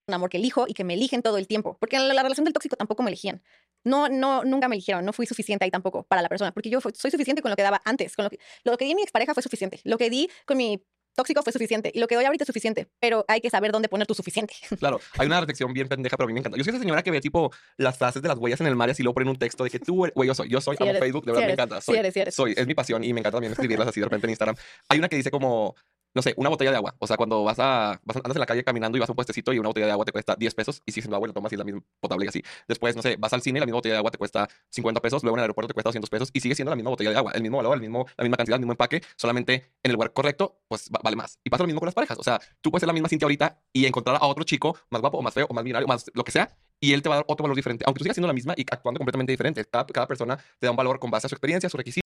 amor 0.09 0.29
que 0.29 0.37
elijo 0.37 0.67
y 0.69 0.75
que 0.75 0.85
me 0.85 0.93
eligen 0.93 1.23
todo 1.23 1.39
el 1.39 1.47
tiempo. 1.47 1.79
Porque 1.81 1.97
en 1.97 2.07
la, 2.07 2.13
la 2.13 2.23
relación 2.23 2.45
del 2.45 2.53
tóxico 2.53 2.77
tampoco 2.77 3.03
me 3.03 3.09
elegían. 3.09 3.43
No, 3.85 4.11
no, 4.11 4.45
nunca 4.45 4.69
me 4.69 4.75
eligieron. 4.75 5.07
No 5.07 5.15
fui 5.15 5.25
suficiente 5.27 5.65
ahí 5.65 5.71
tampoco 5.71 6.03
para 6.03 6.21
la 6.21 6.29
persona. 6.29 6.53
Porque 6.53 6.69
yo 6.69 6.83
fu- 6.83 6.91
soy 6.95 7.11
suficiente 7.11 7.41
con 7.41 7.51
lo 7.51 7.57
que 7.57 7.63
daba 7.63 7.81
antes. 7.87 8.15
Con 8.15 8.25
lo, 8.25 8.31
que, 8.31 8.39
lo 8.65 8.77
que 8.77 8.85
di 8.85 8.93
a 8.93 8.95
mi 8.95 9.03
expareja 9.03 9.33
fue 9.33 9.43
suficiente. 9.43 9.81
Lo 9.85 9.97
que 9.97 10.11
di 10.11 10.29
con 10.45 10.59
mi 10.59 10.85
tóxico 11.15 11.43
fue 11.43 11.51
suficiente. 11.53 11.91
Y 11.95 11.99
lo 12.01 12.09
que 12.09 12.17
doy 12.17 12.27
ahorita 12.27 12.45
es 12.45 12.47
suficiente. 12.47 12.91
Pero 13.01 13.25
hay 13.27 13.41
que 13.41 13.49
saber 13.49 13.73
dónde 13.73 13.89
poner 13.89 14.07
tu 14.07 14.13
suficiente. 14.15 14.55
Claro, 14.81 15.01
hay 15.19 15.27
una 15.29 15.41
reflexión 15.41 15.73
bien 15.73 15.89
pendeja, 15.89 16.17
pero 16.19 16.25
a 16.25 16.29
mí 16.29 16.35
me 16.35 16.41
encanta. 16.41 16.59
Yo 16.59 16.65
soy 16.65 16.73
esa 16.73 16.81
señora 16.81 17.03
que 17.03 17.11
ve 17.11 17.21
tipo 17.23 17.51
las 17.79 17.97
frases 17.97 18.21
de 18.21 18.29
las 18.29 18.37
huellas 18.37 18.61
en 18.61 18.67
el 18.67 18.77
mar 18.77 18.91
y 18.91 18.93
así 18.93 19.03
luego 19.03 19.15
ponen 19.15 19.29
un 19.31 19.39
texto 19.39 19.65
de 19.65 19.71
que 19.71 19.79
tú, 19.79 20.07
güey, 20.15 20.27
yo 20.29 20.35
soy, 20.35 20.51
yo 20.51 20.61
soy, 20.61 20.77
Sí 20.77 20.83
amo 20.83 20.91
eres, 20.91 21.01
Facebook, 21.01 21.25
de 21.25 21.33
sí 21.33 21.35
verdad 21.37 21.41
me 21.47 21.53
eres, 21.53 21.55
encanta. 21.55 21.81
sí 21.81 21.87
Soy, 21.93 22.11
sí 22.13 22.21
eres. 22.21 22.35
soy, 22.35 22.55
es 22.57 22.67
mi 22.67 22.75
pasión 22.75 23.03
y 23.03 23.15
me 23.15 23.21
encanta 23.21 23.37
también 23.37 23.53
escribirlas 23.53 23.89
así 23.89 24.01
de 24.01 24.07
repente 24.07 24.27
en 24.27 24.31
Instagram. 24.33 24.57
Hay 24.91 24.99
una 24.99 25.09
que 25.09 25.17
dice 25.17 25.31
como, 25.31 25.75
no 26.15 26.23
sé, 26.23 26.35
una 26.37 26.49
botella 26.49 26.71
de 26.71 26.77
agua. 26.77 26.95
O 26.99 27.07
sea, 27.07 27.17
cuando 27.17 27.43
vas 27.45 27.59
a, 27.59 28.01
vas 28.05 28.17
a- 28.17 28.21
andas 28.21 28.37
en 28.37 28.41
la 28.41 28.47
calle 28.47 28.65
caminando 28.65 28.97
y 28.97 29.01
vas 29.01 29.09
a 29.09 29.13
un 29.13 29.17
puestecito 29.17 29.53
y 29.53 29.59
una 29.59 29.69
botella 29.69 29.87
de 29.87 29.93
agua 29.93 30.05
te 30.05 30.13
cuesta 30.13 30.35
10 30.37 30.55
pesos 30.55 30.83
y 30.87 30.93
si 30.93 31.01
siendo 31.01 31.17
agua 31.17 31.29
la 31.29 31.35
tomas 31.35 31.53
y 31.53 31.55
es 31.55 31.59
la 31.59 31.65
misma 31.65 31.83
potable 32.01 32.25
y 32.27 32.29
así. 32.29 32.43
Después, 32.69 32.95
no 32.97 33.03
sé, 33.03 33.17
vas 33.19 33.33
al 33.33 33.43
cine 33.43 33.59
y 33.59 33.61
la 33.61 33.67
misma 33.67 33.79
botella 33.79 33.95
de 33.95 33.99
agua 33.99 34.11
te 34.11 34.19
cuesta 34.19 34.49
50 34.71 35.01
pesos, 35.01 35.23
luego 35.23 35.37
en 35.37 35.41
el 35.41 35.45
aeropuerto 35.45 35.69
te 35.69 35.75
cuesta 35.75 35.89
200 35.89 36.11
pesos 36.11 36.31
y 36.33 36.41
sigue 36.41 36.55
siendo 36.55 36.71
la 36.71 36.77
misma 36.77 36.91
botella 36.91 37.11
de 37.11 37.17
agua, 37.17 37.33
el 37.35 37.43
mismo 37.43 37.57
valor, 37.59 37.75
el 37.75 37.81
mismo, 37.81 38.07
la 38.17 38.25
misma 38.25 38.37
cantidad, 38.37 38.57
el 38.57 38.61
mismo 38.61 38.73
empaque, 38.73 39.03
solamente 39.17 39.55
en 39.83 39.91
el 39.91 39.93
lugar 39.93 40.13
correcto, 40.13 40.61
pues 40.69 40.91
va- 40.95 41.01
vale 41.03 41.17
más. 41.17 41.39
Y 41.45 41.51
pasa 41.51 41.63
lo 41.63 41.67
mismo 41.67 41.81
con 41.81 41.87
las 41.87 41.95
parejas. 41.95 42.19
O 42.19 42.23
sea, 42.23 42.41
tú 42.61 42.71
puedes 42.71 42.81
ser 42.83 42.87
la 42.89 42.93
misma 42.93 43.09
Cintia 43.09 43.27
ahorita 43.27 43.61
y 43.73 43.87
encontrar 43.87 44.17
a 44.21 44.27
otro 44.27 44.45
chico 44.45 44.77
más 44.91 45.01
guapo 45.01 45.19
o 45.19 45.23
más 45.23 45.35
feo 45.35 45.47
o 45.49 45.55
más 45.55 45.65
millonario, 45.65 45.89
más 45.89 46.11
lo 46.15 46.25
que 46.25 46.33
sea, 46.33 46.57
y 46.81 46.93
él 46.93 47.03
te 47.03 47.09
va 47.09 47.15
a 47.15 47.19
dar 47.19 47.25
otro 47.29 47.45
valor 47.45 47.57
diferente, 47.57 47.85
aunque 47.87 47.99
tú 47.99 48.05
sigas 48.05 48.17
siendo 48.17 48.27
la 48.29 48.35
misma 48.35 48.55
y 48.57 48.63
actuando 48.71 48.99
completamente 48.99 49.33
diferente. 49.33 49.65
Cada, 49.65 49.87
cada 49.87 50.07
persona 50.07 50.37
te 50.59 50.67
da 50.67 50.71
un 50.71 50.77
valor 50.77 50.99
con 50.99 51.11
base 51.11 51.27
a 51.27 51.31
su 51.31 51.35
experiencia, 51.35 51.67
a 51.69 51.71
su 51.71 51.77
requisito. 51.77 52.02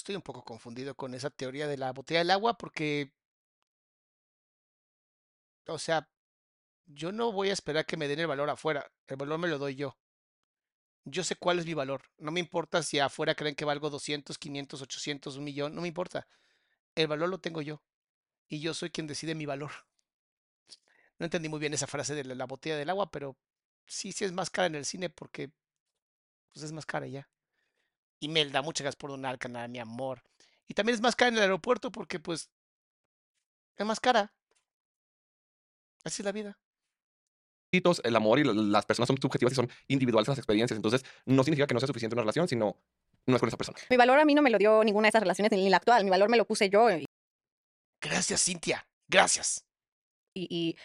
Estoy 0.00 0.16
un 0.16 0.22
poco 0.22 0.42
confundido 0.42 0.94
con 0.94 1.12
esa 1.12 1.28
teoría 1.28 1.68
de 1.68 1.76
la 1.76 1.92
botella 1.92 2.20
del 2.20 2.30
agua 2.30 2.56
porque, 2.56 3.12
o 5.68 5.78
sea, 5.78 6.06
yo 6.86 7.12
no 7.12 7.32
voy 7.32 7.50
a 7.50 7.54
esperar 7.54 7.86
que 7.86 7.96
me 7.96 8.08
den 8.08 8.20
el 8.20 8.26
valor 8.28 8.50
afuera. 8.50 8.90
El 9.08 9.16
valor 9.16 9.38
me 9.38 9.48
lo 9.48 9.58
doy 9.58 9.76
yo. 9.76 9.98
Yo 11.04 11.24
sé 11.24 11.36
cuál 11.36 11.58
es 11.58 11.66
mi 11.66 11.74
valor. 11.74 12.02
No 12.16 12.30
me 12.30 12.40
importa 12.40 12.82
si 12.82 12.98
afuera 12.98 13.34
creen 13.34 13.54
que 13.54 13.66
valgo 13.66 13.90
200, 13.90 14.38
500, 14.38 14.80
800, 14.80 15.36
un 15.36 15.44
millón. 15.44 15.74
No 15.74 15.82
me 15.82 15.88
importa. 15.88 16.26
El 16.94 17.08
valor 17.08 17.28
lo 17.28 17.40
tengo 17.40 17.62
yo. 17.62 17.82
Y 18.48 18.60
yo 18.60 18.74
soy 18.74 18.90
quien 18.90 19.06
decide 19.06 19.34
mi 19.34 19.46
valor. 19.46 19.72
No 21.20 21.24
entendí 21.26 21.48
muy 21.48 21.60
bien 21.60 21.72
esa 21.74 21.86
frase 21.86 22.14
de 22.16 22.24
la, 22.24 22.34
la 22.34 22.46
botella 22.46 22.76
del 22.76 22.90
agua, 22.90 23.10
pero 23.12 23.36
sí, 23.86 24.10
sí 24.12 24.24
es 24.24 24.32
más 24.32 24.50
cara 24.50 24.66
en 24.66 24.74
el 24.74 24.84
cine 24.84 25.08
porque 25.10 25.52
pues 26.52 26.64
es 26.64 26.72
más 26.72 26.86
cara 26.86 27.06
ya. 27.06 27.28
Imelda, 28.20 28.62
muchas 28.62 28.82
gracias 28.84 28.96
por 28.96 29.10
donar 29.10 29.32
al 29.32 29.38
canal, 29.38 29.68
mi 29.68 29.78
amor. 29.78 30.22
Y 30.68 30.74
también 30.74 30.94
es 30.94 31.00
más 31.00 31.16
cara 31.16 31.30
en 31.30 31.36
el 31.36 31.42
aeropuerto 31.42 31.90
porque 31.90 32.20
pues 32.20 32.50
es 33.76 33.86
más 33.86 33.98
cara. 34.00 34.32
Así 36.04 36.22
es 36.22 36.24
la 36.24 36.32
vida. 36.32 36.58
el 37.72 38.16
amor 38.16 38.40
y 38.40 38.44
la- 38.44 38.52
las 38.52 38.84
personas 38.84 39.06
son 39.06 39.18
subjetivas 39.20 39.52
y 39.52 39.54
son 39.56 39.70
individuales 39.86 40.26
las 40.26 40.38
experiencias. 40.38 40.76
Entonces, 40.76 41.04
no 41.24 41.44
significa 41.44 41.68
que 41.68 41.74
no 41.74 41.78
sea 41.78 41.86
suficiente 41.86 42.14
una 42.16 42.22
relación, 42.22 42.48
sino 42.48 42.76
no 43.26 43.36
es 43.36 43.40
con 43.40 43.48
esa 43.48 43.56
persona. 43.56 43.78
Mi 43.88 43.96
valor 43.96 44.18
a 44.18 44.24
mí 44.24 44.34
no 44.34 44.42
me 44.42 44.50
lo 44.50 44.58
dio 44.58 44.82
ninguna 44.82 45.06
de 45.06 45.10
esas 45.10 45.20
relaciones, 45.22 45.52
ni 45.52 45.70
la 45.70 45.76
actual. 45.76 46.02
Mi 46.02 46.10
valor 46.10 46.28
me 46.28 46.36
lo 46.36 46.44
puse 46.46 46.68
yo. 46.68 46.90
Y, 46.90 47.04
Gracias, 48.00 48.42
Cintia. 48.44 48.88
Gracias. 49.08 49.64
y- 50.34 50.76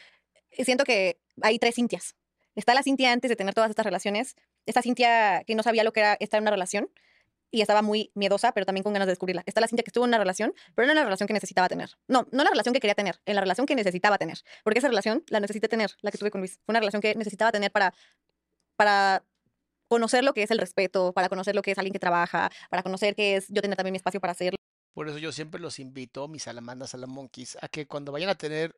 y 0.58 0.64
siento 0.64 0.84
que 0.84 1.20
hay 1.42 1.58
tres 1.60 1.74
Cintias. 1.76 2.16
Está 2.56 2.74
la 2.76 2.84
Cintia 2.84 3.12
antes 3.12 3.30
de 3.30 3.36
tener 3.36 3.54
todas 3.56 3.70
estas 3.72 3.86
relaciones. 3.86 4.36
Esta 4.68 4.82
Cintia 4.84 5.44
que 5.46 5.56
no 5.56 5.64
sabía 5.64 5.84
lo 5.84 5.92
que 5.92 6.02
era 6.02 6.14
estar 6.20 6.38
en 6.38 6.44
una 6.44 6.52
relación 6.52 6.90
y 7.56 7.62
estaba 7.62 7.82
muy 7.82 8.12
miedosa, 8.16 8.52
pero 8.52 8.66
también 8.66 8.84
con 8.84 8.92
ganas 8.92 9.08
de 9.08 9.14
descubrirla. 9.14 9.44
Está 9.46 9.62
la 9.62 9.68
Cintia 9.68 9.84
que 9.84 9.90
estuvo 9.90 10.04
en 10.04 10.10
una 10.10 10.18
relación, 10.18 10.54
pero 10.76 10.86
no 10.86 10.92
en 10.92 10.98
la 10.98 11.06
relación 11.06 11.26
que 11.26 11.34
necesitaba 11.34 11.70
tener. 11.70 11.92
No, 12.08 12.28
no 12.32 12.44
la 12.44 12.50
relación 12.50 12.74
que 12.74 12.82
quería 12.82 12.96
tener, 12.96 13.22
en 13.26 13.36
la 13.36 13.42
relación 13.42 13.66
que 13.66 13.76
necesitaba 13.76 14.18
tener. 14.18 14.40
Porque 14.64 14.80
esa 14.80 14.90
relación 14.90 15.24
la 15.30 15.40
necesité 15.40 15.70
tener, 15.70 15.96
la 16.02 16.12
que 16.12 16.18
tuve 16.18 16.32
con 16.32 16.42
Luis. 16.42 16.60
Fue 16.66 16.74
una 16.74 16.80
relación 16.80 17.02
que 17.02 17.16
necesitaba 17.16 17.54
tener 17.54 17.72
para, 17.72 17.94
para 18.76 19.24
conocer 19.88 20.24
lo 20.26 20.34
que 20.34 20.44
es 20.44 20.52
el 20.52 20.58
respeto, 20.58 21.14
para 21.14 21.30
conocer 21.30 21.56
lo 21.56 21.62
que 21.62 21.72
es 21.72 21.78
alguien 21.78 21.94
que 21.94 22.00
trabaja, 22.00 22.52
para 22.70 22.84
conocer 22.84 23.16
qué 23.16 23.38
es 23.38 23.48
yo 23.48 23.62
tener 23.62 23.78
también 23.78 23.94
mi 23.94 23.98
espacio 23.98 24.20
para 24.20 24.32
hacer 24.32 24.56
Por 24.94 25.08
eso 25.08 25.18
yo 25.18 25.32
siempre 25.32 25.62
los 25.62 25.80
invito, 25.80 26.28
mis 26.28 26.44
salamandas 26.44 26.90
salamonkeys, 26.90 27.58
a 27.62 27.70
que 27.70 27.88
cuando 27.88 28.12
vayan 28.12 28.30
a 28.30 28.36
tener 28.36 28.76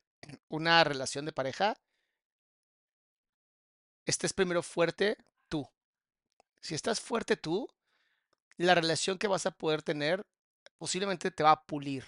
una 0.49 0.83
relación 0.83 1.25
de 1.25 1.33
pareja, 1.33 1.75
estés 4.05 4.33
primero 4.33 4.61
fuerte 4.61 5.17
tú. 5.49 5.67
Si 6.61 6.75
estás 6.75 6.99
fuerte 6.99 7.37
tú, 7.37 7.67
la 8.57 8.75
relación 8.75 9.17
que 9.17 9.27
vas 9.27 9.45
a 9.45 9.51
poder 9.51 9.81
tener 9.83 10.25
posiblemente 10.77 11.31
te 11.31 11.43
va 11.43 11.51
a 11.51 11.65
pulir 11.65 12.05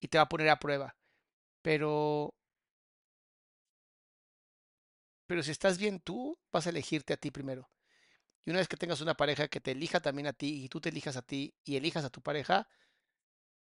y 0.00 0.08
te 0.08 0.18
va 0.18 0.24
a 0.24 0.28
poner 0.28 0.48
a 0.48 0.58
prueba. 0.58 0.96
Pero 1.62 2.34
pero 5.26 5.42
si 5.42 5.50
estás 5.50 5.78
bien 5.78 6.00
tú, 6.00 6.38
vas 6.52 6.66
a 6.66 6.70
elegirte 6.70 7.14
a 7.14 7.16
ti 7.16 7.30
primero. 7.30 7.70
Y 8.44 8.50
una 8.50 8.58
vez 8.58 8.68
que 8.68 8.76
tengas 8.76 9.00
una 9.00 9.14
pareja 9.14 9.48
que 9.48 9.60
te 9.60 9.70
elija 9.70 10.00
también 10.00 10.26
a 10.26 10.32
ti 10.32 10.64
y 10.64 10.68
tú 10.68 10.80
te 10.80 10.88
elijas 10.88 11.16
a 11.16 11.22
ti 11.22 11.54
y 11.64 11.76
elijas 11.76 12.04
a 12.04 12.10
tu 12.10 12.20
pareja, 12.20 12.68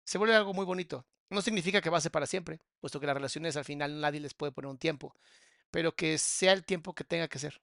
se 0.05 0.19
vuelve 0.19 0.35
algo 0.35 0.55
muy 0.55 0.65
bonito. 0.65 1.07
No 1.29 1.43
significa 1.43 1.81
que 1.81 1.91
va 1.91 1.99
a 1.99 2.01
ser 2.01 2.11
para 2.11 2.27
siempre, 2.27 2.61
puesto 2.81 2.99
que 2.99 3.07
las 3.07 3.15
relaciones 3.15 3.57
al 3.57 3.65
final 3.65 4.01
nadie 4.01 4.21
les 4.21 4.35
puede 4.35 4.53
poner 4.53 4.71
un 4.71 4.79
tiempo, 4.79 5.15
pero 5.71 5.95
que 5.95 6.19
sea 6.19 6.53
el 6.53 6.65
tiempo 6.65 6.95
que 6.95 7.05
tenga 7.05 7.29
que 7.29 7.39
ser 7.39 7.61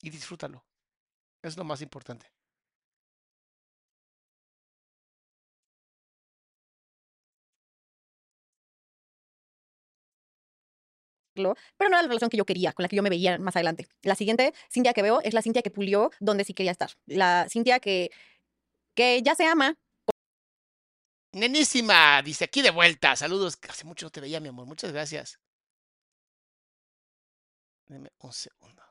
y 0.00 0.10
disfrútalo. 0.10 0.64
Es 1.42 1.56
lo 1.56 1.64
más 1.64 1.82
importante. 1.82 2.32
Pero 11.76 11.90
no 11.90 11.96
era 11.96 12.02
la 12.02 12.08
relación 12.08 12.30
que 12.30 12.36
yo 12.36 12.44
quería, 12.44 12.72
con 12.72 12.82
la 12.82 12.88
que 12.88 12.96
yo 12.96 13.02
me 13.02 13.10
veía 13.10 13.38
más 13.38 13.56
adelante. 13.56 13.86
La 14.02 14.14
siguiente 14.14 14.52
Cintia 14.72 14.92
que 14.92 15.02
veo 15.02 15.20
es 15.22 15.34
la 15.34 15.42
Cintia 15.42 15.62
que 15.62 15.70
pulió 15.70 16.10
donde 16.20 16.44
sí 16.44 16.54
quería 16.54 16.72
estar. 16.72 16.90
La 17.06 17.46
Cintia 17.48 17.80
que, 17.80 18.10
que 18.94 19.22
ya 19.22 19.34
se 19.34 19.46
ama, 19.46 19.76
Nenísima, 21.32 22.22
dice 22.22 22.44
aquí 22.44 22.60
de 22.62 22.70
vuelta. 22.70 23.14
Saludos. 23.14 23.58
Hace 23.68 23.84
mucho 23.84 24.06
no 24.06 24.10
te 24.10 24.20
veía, 24.20 24.40
mi 24.40 24.48
amor. 24.48 24.66
Muchas 24.66 24.92
gracias. 24.92 25.38
Deme 27.86 28.10
un 28.20 28.32
segundo. 28.32 28.89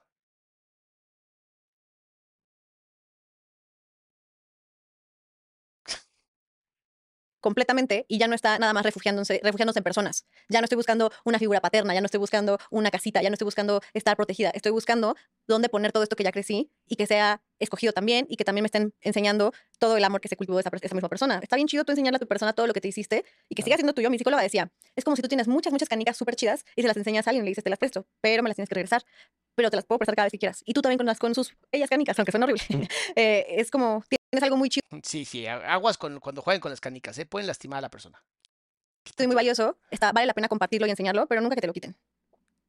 Completamente 7.39 8.05
y 8.07 8.17
ya 8.17 8.27
no 8.27 8.35
está 8.35 8.59
nada 8.59 8.73
más 8.73 8.83
refugiándose, 8.83 9.39
refugiándose 9.43 9.79
en 9.79 9.83
personas. 9.83 10.25
Ya 10.49 10.61
no 10.61 10.65
estoy 10.65 10.75
buscando 10.75 11.11
una 11.25 11.39
figura 11.39 11.61
paterna, 11.61 11.93
ya 11.93 12.01
no 12.01 12.05
estoy 12.05 12.19
buscando 12.19 12.59
una 12.69 12.91
casita, 12.91 13.21
ya 13.21 13.29
no 13.29 13.33
estoy 13.33 13.45
buscando 13.45 13.81
estar 13.93 14.15
protegida. 14.15 14.49
Estoy 14.51 14.71
buscando 14.71 15.15
dónde 15.47 15.69
poner 15.69 15.91
todo 15.91 16.03
esto 16.03 16.15
que 16.15 16.23
ya 16.23 16.31
crecí 16.31 16.71
y 16.87 16.95
que 16.95 17.07
sea 17.07 17.41
escogido 17.59 17.93
también 17.93 18.25
y 18.29 18.37
que 18.37 18.45
también 18.45 18.63
me 18.63 18.67
estén 18.67 18.93
enseñando 19.01 19.53
todo 19.77 19.97
el 19.97 20.03
amor 20.03 20.21
que 20.21 20.27
se 20.27 20.35
cultivó 20.35 20.57
de 20.57 20.61
esa, 20.61 20.71
esa 20.81 20.95
misma 20.95 21.09
persona. 21.09 21.39
Está 21.41 21.55
bien 21.55 21.67
chido 21.67 21.83
tú 21.83 21.91
enseñarle 21.91 22.17
a 22.17 22.19
tu 22.19 22.27
persona 22.27 22.53
todo 22.53 22.67
lo 22.67 22.73
que 22.73 22.81
te 22.81 22.87
hiciste 22.87 23.25
y 23.49 23.55
que 23.55 23.61
siga 23.61 23.75
siendo 23.75 23.93
tuyo. 23.93 24.09
Mi 24.09 24.17
psicóloga 24.17 24.41
decía, 24.43 24.71
es 24.95 25.03
como 25.03 25.15
si 25.15 25.21
tú 25.21 25.27
tienes 25.27 25.47
muchas, 25.47 25.73
muchas 25.73 25.89
canicas 25.89 26.17
súper 26.17 26.35
chidas 26.35 26.65
y 26.75 26.81
se 26.81 26.87
las 26.87 26.97
enseñas 26.97 27.27
a 27.27 27.31
alguien 27.31 27.43
y 27.43 27.47
le 27.47 27.51
dices, 27.51 27.63
te 27.63 27.69
las 27.69 27.79
presto, 27.79 28.05
pero 28.21 28.43
me 28.43 28.49
las 28.49 28.55
tienes 28.55 28.69
que 28.69 28.75
regresar. 28.75 29.03
Pero 29.55 29.69
te 29.69 29.75
las 29.75 29.85
puedo 29.85 29.99
prestar 29.99 30.15
cada 30.15 30.25
vez 30.25 30.31
que 30.31 30.39
quieras. 30.39 30.61
Y 30.65 30.73
tú 30.73 30.81
también 30.81 30.97
con, 30.97 31.05
las, 31.05 31.19
con 31.19 31.35
sus, 31.35 31.55
ellas 31.71 31.89
canicas, 31.89 32.17
aunque 32.19 32.31
son 32.31 32.43
horribles. 32.43 32.65
Eh, 33.15 33.45
es 33.57 33.71
como, 33.71 34.03
tienes 34.29 34.43
algo 34.43 34.57
muy 34.57 34.69
chido 34.69 34.85
Sí, 35.03 35.25
sí, 35.25 35.45
aguas 35.47 35.97
con, 35.97 36.19
cuando 36.19 36.41
jueguen 36.41 36.61
con 36.61 36.71
las 36.71 36.81
canicas, 36.81 37.17
¿eh? 37.19 37.25
Pueden 37.25 37.47
lastimar 37.47 37.79
a 37.79 37.81
la 37.81 37.89
persona. 37.89 38.23
y 39.17 39.27
muy 39.27 39.35
valioso, 39.35 39.77
está, 39.91 40.11
vale 40.11 40.27
la 40.27 40.33
pena 40.33 40.47
compartirlo 40.47 40.87
y 40.87 40.89
enseñarlo, 40.91 41.27
pero 41.27 41.41
nunca 41.41 41.55
que 41.55 41.61
te 41.61 41.67
lo 41.67 41.73
quiten. 41.73 41.95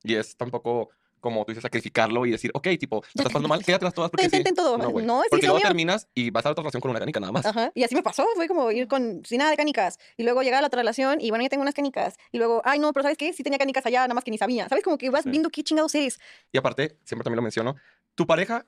Y 0.02 0.14
es 0.14 0.36
tampoco 0.36 0.90
como 1.20 1.44
tú 1.44 1.52
dices, 1.52 1.62
sacrificarlo 1.62 2.24
y 2.24 2.30
decir, 2.30 2.50
ok, 2.54 2.66
tipo, 2.78 3.02
te 3.02 3.08
estás 3.08 3.26
pasando 3.26 3.46
mal, 3.48 3.62
quédatelas 3.64 3.92
todas 3.94 4.10
porque 4.10 4.28
sí. 4.30 4.42
todo. 4.54 4.78
No. 4.78 4.90
No, 5.02 5.22
es 5.22 5.28
Porque 5.28 5.44
luego 5.46 5.58
mío. 5.58 5.66
terminas 5.68 6.08
y 6.14 6.30
vas 6.30 6.46
a 6.46 6.50
otra 6.50 6.62
relación 6.62 6.80
con 6.80 6.90
una 6.90 6.98
canica 7.00 7.20
nada 7.20 7.30
más. 7.32 7.44
Ajá. 7.44 7.70
Y 7.74 7.84
así 7.84 7.94
me 7.94 8.02
pasó, 8.02 8.26
fue 8.34 8.48
como 8.48 8.70
ir 8.70 8.88
con 8.88 9.22
sin 9.26 9.38
nada 9.38 9.50
de 9.50 9.56
canicas 9.58 9.98
y 10.16 10.22
luego 10.22 10.42
llegar 10.42 10.58
a 10.58 10.60
la 10.62 10.68
otra 10.68 10.80
relación 10.80 11.20
y 11.20 11.28
bueno, 11.28 11.42
ya 11.42 11.50
tengo 11.50 11.60
unas 11.62 11.74
canicas 11.74 12.16
y 12.32 12.38
luego, 12.38 12.62
ay 12.64 12.78
no, 12.78 12.92
pero 12.94 13.02
¿sabes 13.02 13.18
qué? 13.18 13.32
Sí 13.34 13.42
tenía 13.42 13.58
canicas 13.58 13.84
allá, 13.84 14.00
nada 14.00 14.14
más 14.14 14.24
que 14.24 14.30
ni 14.30 14.38
sabía. 14.38 14.66
¿Sabes? 14.68 14.82
Como 14.82 14.96
que 14.96 15.10
vas 15.10 15.24
Sí. 15.24 15.30
viendo 15.30 15.50
qué 15.50 15.62
chingados 15.62 15.94
eres. 15.94 16.18
Y 16.52 16.56
aparte, 16.58 16.96
siempre 17.04 17.22
también 17.22 17.36
lo 17.36 17.42
menciono, 17.42 17.76
tu 18.14 18.26
pareja 18.26 18.64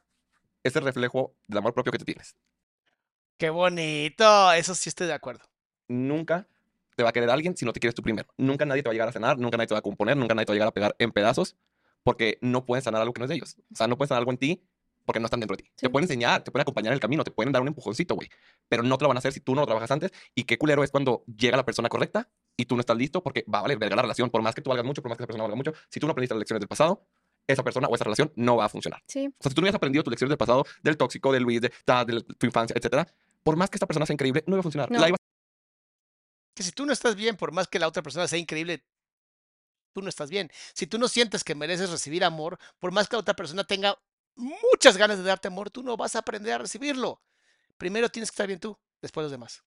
es 0.62 0.76
el 0.76 0.82
reflejo 0.84 1.34
del 1.48 1.58
amor 1.58 1.72
propio 1.72 1.90
que 1.90 1.98
tú 1.98 2.04
tienes. 2.04 2.36
Qué 3.42 3.50
bonito. 3.50 4.52
Eso 4.52 4.72
sí 4.72 4.88
estoy 4.88 5.08
de 5.08 5.14
acuerdo. 5.14 5.42
Nunca 5.88 6.46
te 6.94 7.02
va 7.02 7.08
a 7.08 7.12
querer 7.12 7.28
alguien 7.28 7.56
si 7.56 7.64
no 7.64 7.72
te 7.72 7.80
quieres 7.80 7.92
tú 7.92 8.00
primero. 8.00 8.28
Nunca 8.36 8.64
nadie 8.64 8.84
te 8.84 8.88
va 8.88 8.92
a 8.92 8.94
llegar 8.94 9.08
a 9.08 9.12
cenar, 9.12 9.36
nunca 9.36 9.56
nadie 9.56 9.66
te 9.66 9.74
va 9.74 9.80
a 9.80 9.82
componer, 9.82 10.16
nunca 10.16 10.32
nadie 10.32 10.46
te 10.46 10.52
va 10.52 10.54
a 10.54 10.58
llegar 10.58 10.68
a 10.68 10.72
pegar 10.72 10.94
en 11.00 11.10
pedazos 11.10 11.56
porque 12.04 12.38
no 12.40 12.64
pueden 12.64 12.84
sanar 12.84 13.00
algo 13.00 13.12
que 13.12 13.18
no 13.18 13.24
es 13.24 13.30
de 13.30 13.34
ellos. 13.34 13.56
O 13.72 13.74
sea, 13.74 13.88
no 13.88 13.98
pueden 13.98 14.10
sanar 14.10 14.20
algo 14.20 14.30
en 14.30 14.38
ti 14.38 14.62
porque 15.04 15.18
no 15.18 15.26
están 15.26 15.40
dentro 15.40 15.56
de 15.56 15.64
ti. 15.64 15.70
Sí. 15.70 15.86
Te 15.86 15.90
pueden 15.90 16.04
enseñar, 16.04 16.44
te 16.44 16.52
pueden 16.52 16.62
acompañar 16.62 16.92
en 16.92 16.94
el 16.94 17.00
camino, 17.00 17.24
te 17.24 17.32
pueden 17.32 17.52
dar 17.52 17.62
un 17.62 17.66
empujoncito, 17.66 18.14
güey. 18.14 18.28
Pero 18.68 18.84
no 18.84 18.96
te 18.96 19.02
lo 19.02 19.08
van 19.08 19.16
a 19.16 19.18
hacer 19.18 19.32
si 19.32 19.40
tú 19.40 19.56
no 19.56 19.62
lo 19.62 19.66
trabajas 19.66 19.90
antes. 19.90 20.12
Y 20.36 20.44
qué 20.44 20.56
culero 20.56 20.84
es 20.84 20.92
cuando 20.92 21.24
llega 21.26 21.56
la 21.56 21.64
persona 21.64 21.88
correcta 21.88 22.30
y 22.56 22.66
tú 22.66 22.76
no 22.76 22.80
estás 22.80 22.96
listo 22.96 23.24
porque 23.24 23.44
va 23.52 23.58
a 23.58 23.62
valer 23.62 23.76
verga 23.76 23.96
la 23.96 24.02
relación. 24.02 24.30
Por 24.30 24.40
más 24.42 24.54
que 24.54 24.62
tú 24.62 24.70
valgas 24.70 24.86
mucho, 24.86 25.02
por 25.02 25.08
más 25.08 25.16
que 25.18 25.24
esa 25.24 25.26
persona 25.26 25.42
valga 25.42 25.56
mucho, 25.56 25.72
si 25.88 25.98
tú 25.98 26.06
no 26.06 26.12
aprendiste 26.12 26.34
las 26.36 26.38
lecciones 26.42 26.60
del 26.60 26.68
pasado, 26.68 27.04
esa 27.48 27.64
persona 27.64 27.88
o 27.88 27.94
esa 27.96 28.04
relación 28.04 28.32
no 28.36 28.54
va 28.54 28.66
a 28.66 28.68
funcionar. 28.68 29.02
Sí. 29.08 29.26
O 29.26 29.42
sea, 29.42 29.50
si 29.50 29.54
tú 29.56 29.62
no 29.62 29.64
hubieras 29.64 29.74
aprendido 29.74 30.04
tus 30.04 30.12
lecciones 30.12 30.30
del 30.30 30.38
pasado, 30.38 30.64
del 30.84 30.96
tóxico, 30.96 31.32
de 31.32 31.40
Luis, 31.40 31.60
de, 31.60 31.72
ta- 31.84 32.04
de 32.04 32.20
tu 32.22 32.46
infancia, 32.46 32.76
etcétera, 32.78 33.08
por 33.42 33.56
más 33.56 33.70
que 33.70 33.76
esta 33.76 33.86
persona 33.86 34.06
sea 34.06 34.14
increíble, 34.14 34.44
no 34.46 34.54
iba 34.56 34.60
a 34.60 34.62
funcionar. 34.62 34.90
No. 34.90 34.98
La 35.00 35.08
iba 35.08 35.16
Que 36.54 36.62
si 36.62 36.72
tú 36.72 36.86
no 36.86 36.92
estás 36.92 37.14
bien, 37.16 37.36
por 37.36 37.52
más 37.52 37.68
que 37.68 37.78
la 37.78 37.88
otra 37.88 38.02
persona 38.02 38.28
sea 38.28 38.38
increíble, 38.38 38.84
tú 39.94 40.02
no 40.02 40.08
estás 40.08 40.30
bien. 40.30 40.50
Si 40.74 40.86
tú 40.86 40.98
no 40.98 41.08
sientes 41.08 41.44
que 41.44 41.54
mereces 41.54 41.90
recibir 41.90 42.24
amor, 42.24 42.58
por 42.78 42.92
más 42.92 43.08
que 43.08 43.16
la 43.16 43.20
otra 43.20 43.34
persona 43.34 43.64
tenga 43.64 43.98
muchas 44.36 44.96
ganas 44.96 45.18
de 45.18 45.24
darte 45.24 45.48
amor, 45.48 45.70
tú 45.70 45.82
no 45.82 45.96
vas 45.96 46.16
a 46.16 46.20
aprender 46.20 46.52
a 46.54 46.58
recibirlo. 46.58 47.22
Primero 47.76 48.08
tienes 48.08 48.30
que 48.30 48.34
estar 48.34 48.46
bien 48.46 48.60
tú, 48.60 48.78
después 49.00 49.24
los 49.24 49.30
demás. 49.32 49.62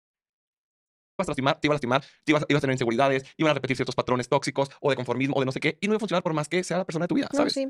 ibas 1.17 1.27
a 1.27 1.31
lastimar, 1.31 1.59
te 1.59 1.67
iba 1.67 1.73
a 1.73 1.75
lastimar, 1.75 2.01
te 2.23 2.31
ibas, 2.31 2.45
ibas 2.49 2.59
a 2.59 2.61
tener 2.61 2.73
inseguridades, 2.73 3.23
iban 3.37 3.51
a 3.51 3.53
repetir 3.53 3.75
ciertos 3.77 3.95
patrones 3.95 4.27
tóxicos 4.29 4.69
o 4.81 4.89
de 4.89 4.95
conformismo 4.95 5.35
o 5.35 5.39
de 5.39 5.45
no 5.45 5.51
sé 5.51 5.59
qué, 5.59 5.77
y 5.81 5.87
no 5.87 5.93
iba 5.93 5.97
a 5.97 5.99
funcionar 5.99 6.23
por 6.23 6.33
más 6.33 6.47
que 6.49 6.63
sea 6.63 6.77
la 6.79 6.85
persona 6.85 7.03
de 7.03 7.07
tu 7.09 7.15
vida, 7.15 7.27
No, 7.31 7.37
¿sabes? 7.37 7.53
sí. 7.53 7.67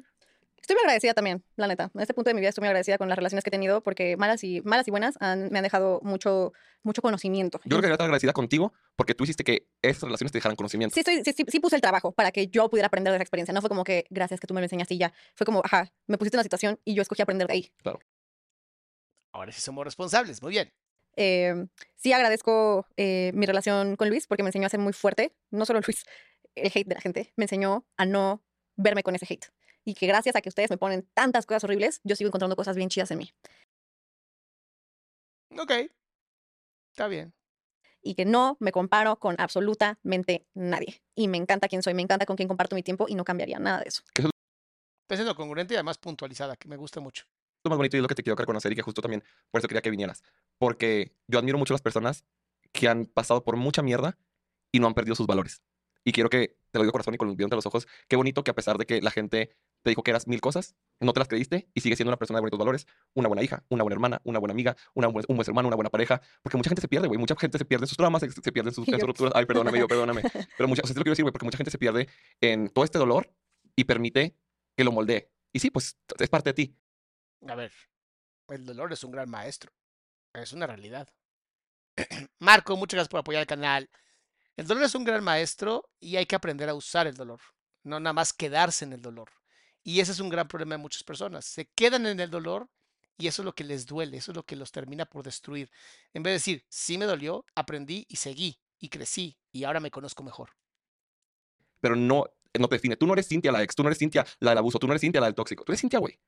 Estoy 0.66 0.78
muy 0.78 0.82
agradecida 0.82 1.14
también, 1.14 1.44
la 1.58 1.68
neta. 1.68 1.92
En 1.94 2.02
este 2.02 2.16
punto 2.16 2.32
de 2.32 2.34
mi 2.34 2.40
vida 2.40 2.50
estoy 2.50 2.64
muy 2.64 2.70
agradecida 2.70 2.98
con 2.98 3.08
las 3.08 3.16
relaciones 3.20 3.44
que 3.44 3.50
he 3.50 3.52
tenido 3.52 3.84
porque 3.84 4.18
malas 4.18 4.44
y, 4.44 4.62
malas 4.62 4.88
y 4.88 4.90
buenas 4.90 5.16
han- 5.20 5.50
me 5.52 5.60
han 5.60 5.64
dejado 5.64 6.00
mucho, 6.02 6.54
mucho 6.82 7.04
conocimiento. 7.04 7.60
Yo 7.60 7.70
creo 7.70 7.78
que 7.78 7.82
debería 7.84 7.94
estar 7.94 8.06
agradecida 8.06 8.34
contigo 8.34 8.74
porque 8.96 9.14
tú 9.14 9.26
hiciste 9.26 9.44
que 9.44 9.68
esas 9.84 10.02
relaciones 10.06 10.32
te 10.32 10.40
dejaran 10.40 10.56
conocimiento. 10.56 10.96
Sí, 10.96 11.02
estoy, 11.02 11.18
sí, 11.24 11.34
sí, 11.38 11.46
sí 11.48 11.60
puse 11.60 11.76
el 11.76 11.84
trabajo 11.84 12.14
para 12.14 12.32
que 12.32 12.48
yo 12.48 12.68
pudiera 12.68 12.88
aprender 12.88 13.12
de 13.12 13.18
esa 13.18 13.24
experiencia. 13.24 13.54
No 13.54 13.62
fue 13.62 13.70
como 13.70 13.84
que 13.84 14.08
gracias 14.10 14.40
que 14.40 14.48
tú 14.48 14.56
me 14.56 14.60
lo 14.62 14.66
enseñaste 14.66 14.96
y 14.96 14.98
ya. 14.98 15.14
Fue 15.36 15.46
como, 15.46 15.62
ajá, 15.64 15.94
me 16.08 16.18
pusiste 16.18 16.36
en 16.36 16.40
una 16.40 16.44
situación 16.46 16.80
y 16.84 16.96
yo 16.96 17.04
escogí 17.04 17.22
aprender 17.22 17.46
de 17.48 17.54
ahí. 17.54 17.72
Ahora 19.34 19.52
sí 19.52 19.62
somos 19.62 19.86
responsables, 19.86 20.42
muy 20.42 20.50
bien. 20.50 20.74
Eh, 21.16 21.68
sí 21.96 22.12
agradezco 22.12 22.88
eh, 22.98 23.30
mi 23.36 23.46
relación 23.46 23.98
con 23.98 24.10
Luis 24.10 24.26
porque 24.26 24.42
me 24.42 24.50
enseñó 24.50 24.66
a 24.66 24.70
ser 24.70 24.80
muy 24.80 24.94
fuerte. 24.94 25.32
No 25.52 25.68
solo 25.68 25.82
Luis, 25.86 26.06
el 26.56 26.72
hate 26.74 26.88
de 26.88 26.96
la 26.96 27.02
gente. 27.02 27.34
Me 27.36 27.44
enseñó 27.44 27.86
a 27.98 28.06
no 28.08 28.44
verme 28.78 29.04
con 29.04 29.14
ese 29.14 29.28
hate. 29.30 29.46
Y 29.86 29.94
que 29.94 30.08
gracias 30.08 30.36
a 30.36 30.42
que 30.42 30.50
ustedes 30.50 30.70
me 30.70 30.78
ponen 30.78 31.08
tantas 31.14 31.46
cosas 31.46 31.64
horribles, 31.64 32.02
yo 32.04 32.16
sigo 32.16 32.28
encontrando 32.28 32.56
cosas 32.56 32.76
bien 32.76 32.90
chidas 32.90 33.12
en 33.12 33.20
mí. 33.20 33.32
Ok. 35.58 35.72
Está 36.92 37.08
bien. 37.08 37.34
Y 38.02 38.16
que 38.16 38.26
no 38.26 38.58
me 38.60 38.72
comparo 38.72 39.18
con 39.18 39.36
absolutamente 39.40 40.48
nadie. 40.54 41.02
Y 41.16 41.28
me 41.28 41.38
encanta 41.38 41.68
quién 41.68 41.84
soy, 41.84 41.94
me 41.94 42.02
encanta 42.02 42.26
con 42.26 42.36
quién 42.36 42.48
comparto 42.48 42.76
mi 42.76 42.84
tiempo 42.84 43.06
y 43.08 43.16
no 43.16 43.24
cambiaría 43.24 43.60
nada 43.60 43.80
de 43.80 43.86
eso. 43.88 44.02
Está 44.16 45.16
siendo 45.16 45.36
congruente 45.36 45.74
y 45.74 45.78
además 45.78 45.98
puntualizada, 45.98 46.56
que 46.56 46.68
me 46.68 46.78
gusta 46.78 47.00
mucho. 47.00 47.26
lo 47.64 47.70
más 47.70 47.78
bonito 47.78 47.96
y 47.96 48.00
es 48.00 48.02
lo 48.02 48.08
que 48.08 48.16
te 48.16 48.24
quiero 48.24 48.36
reconocer 48.36 48.72
y 48.72 48.76
que 48.76 48.82
justo 48.82 49.02
también 49.02 49.24
por 49.52 49.60
eso 49.60 49.68
quería 49.68 49.82
que 49.82 49.92
vinieras. 49.92 50.24
Porque 50.58 51.16
yo 51.28 51.38
admiro 51.40 51.58
mucho 51.58 51.74
a 51.74 51.76
las 51.76 51.82
personas 51.82 52.26
que 52.72 52.88
han 52.88 53.06
pasado 53.06 53.44
por 53.44 53.56
mucha 53.56 53.82
mierda 53.82 54.18
y 54.72 54.80
no 54.80 54.88
han 54.88 54.94
perdido 54.94 55.16
sus 55.16 55.28
valores. 55.28 55.62
Y 56.04 56.12
quiero 56.12 56.30
que 56.30 56.58
te 56.72 56.80
lo 56.80 56.84
digo 56.84 56.88
de 56.88 56.92
corazón 56.92 57.14
y 57.16 57.18
con 57.18 57.28
los 57.28 57.38
viendo 57.38 57.56
a 57.56 57.58
los 57.58 57.66
ojos, 57.66 57.88
qué 58.08 58.16
bonito 58.16 58.44
que 58.44 58.52
a 58.52 58.56
pesar 58.56 58.78
de 58.78 58.86
que 58.86 59.02
la 59.02 59.12
gente 59.12 59.56
te 59.86 59.92
dijo 59.92 60.04
que 60.04 60.10
eras 60.12 60.28
mil 60.28 60.42
cosas, 60.42 60.76
no 61.00 61.14
te 61.14 61.20
las 61.20 61.28
creíste 61.30 61.70
y 61.76 61.82
sigues 61.82 61.98
siendo 61.98 62.10
una 62.10 62.18
persona 62.18 62.38
de 62.40 62.42
bonitos 62.42 62.58
valores, 62.60 62.88
una 63.14 63.28
buena 63.28 63.44
hija, 63.44 63.64
una 63.70 63.84
buena 63.84 63.94
hermana, 63.94 64.20
una 64.24 64.40
buena 64.40 64.52
amiga, 64.54 64.76
una 64.96 65.08
buen- 65.08 65.26
un 65.30 65.36
buen 65.38 65.48
hermano, 65.48 65.68
una 65.68 65.76
buena 65.76 65.92
pareja, 65.92 66.22
porque 66.42 66.58
mucha 66.58 66.70
gente 66.70 66.82
se 66.82 66.88
pierde, 66.88 67.08
güey, 67.08 67.20
mucha 67.20 67.36
gente 67.38 67.58
se 67.60 67.66
pierde 67.66 67.84
en 67.84 67.88
sus 67.88 67.98
traumas, 67.98 68.22
se, 68.22 68.32
se 68.32 68.52
pierde 68.52 68.72
en 68.72 68.74
sus, 68.76 68.88
en 68.90 69.00
sus 69.00 69.08
rupturas. 69.08 69.34
Ay, 69.36 69.46
perdóname, 69.46 69.80
yo, 69.80 69.88
perdóname. 69.88 70.24
Pero 70.58 70.68
mucha, 70.68 70.82
o 70.82 70.88
sea, 70.88 70.94
sí 70.94 71.00
lo 71.00 71.04
quiero 71.04 71.12
decir, 71.12 71.24
güey, 71.24 71.32
porque 71.32 71.46
mucha 71.46 71.58
gente 71.58 71.72
se 71.72 71.78
pierde 71.78 72.10
en 72.42 72.70
todo 72.70 72.84
este 72.84 72.98
dolor 72.98 73.32
y 73.76 73.84
permite 73.84 74.36
que 74.76 74.84
lo 74.84 74.92
moldee. 74.92 75.32
Y 75.54 75.60
sí, 75.60 75.70
pues 75.70 75.98
es 76.20 76.30
parte 76.30 76.50
de 76.50 76.54
ti. 76.56 76.78
A 77.48 77.56
ver, 77.56 77.72
el 78.50 78.66
dolor 78.66 78.92
es 78.92 79.04
un 79.04 79.12
gran 79.12 79.30
maestro. 79.30 79.72
Es 80.34 80.52
una 80.52 80.68
realidad. 80.68 81.08
Marco, 82.40 82.76
muchas 82.76 82.96
gracias 82.98 83.10
por 83.10 83.20
apoyar 83.20 83.42
el 83.42 83.48
canal. 83.48 83.90
El 84.58 84.68
dolor 84.68 84.84
es 84.84 84.96
un 84.96 85.04
gran 85.04 85.24
maestro 85.24 85.90
y 86.00 86.16
hay 86.16 86.26
que 86.26 86.36
aprender 86.36 86.70
a 86.70 86.74
usar 86.74 87.08
el 87.08 87.16
dolor, 87.16 87.42
no 87.84 88.00
nada 88.00 88.14
más 88.14 88.34
quedarse 88.34 88.86
en 88.86 88.94
el 88.94 89.02
dolor. 89.02 89.30
Y 89.88 90.00
ese 90.00 90.14
es 90.14 90.20
un 90.20 90.30
gran 90.30 90.48
problema 90.48 90.74
de 90.74 90.82
muchas 90.82 91.04
personas. 91.04 91.46
Se 91.46 91.68
quedan 91.68 92.08
en 92.08 92.20
el 92.20 92.32
dolor 92.32 92.68
y 93.20 93.28
eso 93.28 93.44
es 93.44 93.46
lo 93.46 93.54
que 93.54 93.64
les 93.64 93.86
duele, 93.86 94.18
eso 94.18 94.32
es 94.32 94.36
lo 94.36 94.44
que 94.44 94.56
los 94.56 94.72
termina 94.72 95.06
por 95.06 95.24
destruir. 95.24 95.70
En 96.12 96.24
vez 96.24 96.32
de 96.32 96.34
decir, 96.34 96.66
sí 96.68 96.98
me 96.98 97.06
dolió, 97.06 97.46
aprendí 97.54 98.08
y 98.10 98.16
seguí 98.16 98.60
y 98.80 98.90
crecí 98.90 99.38
y 99.52 99.64
ahora 99.64 99.80
me 99.80 99.92
conozco 99.92 100.24
mejor. 100.24 100.50
Pero 101.82 101.96
no, 101.96 102.26
no 102.60 102.68
te 102.68 102.76
define. 102.76 102.98
Tú 102.98 103.06
no 103.06 103.14
eres 103.14 103.28
Cintia 103.28 103.52
la 103.52 103.62
ex, 103.62 103.76
tú 103.76 103.84
no 103.84 103.90
eres 103.90 104.00
Cintia 104.00 104.26
la 104.40 104.52
del 104.52 104.58
abuso, 104.58 104.80
tú 104.80 104.88
no 104.88 104.94
eres 104.94 105.02
Cintia 105.02 105.22
la 105.22 105.28
del 105.28 105.36
tóxico. 105.36 105.64
Tú 105.64 105.72
eres 105.72 105.82
Cintia, 105.82 106.00
güey. 106.00 106.20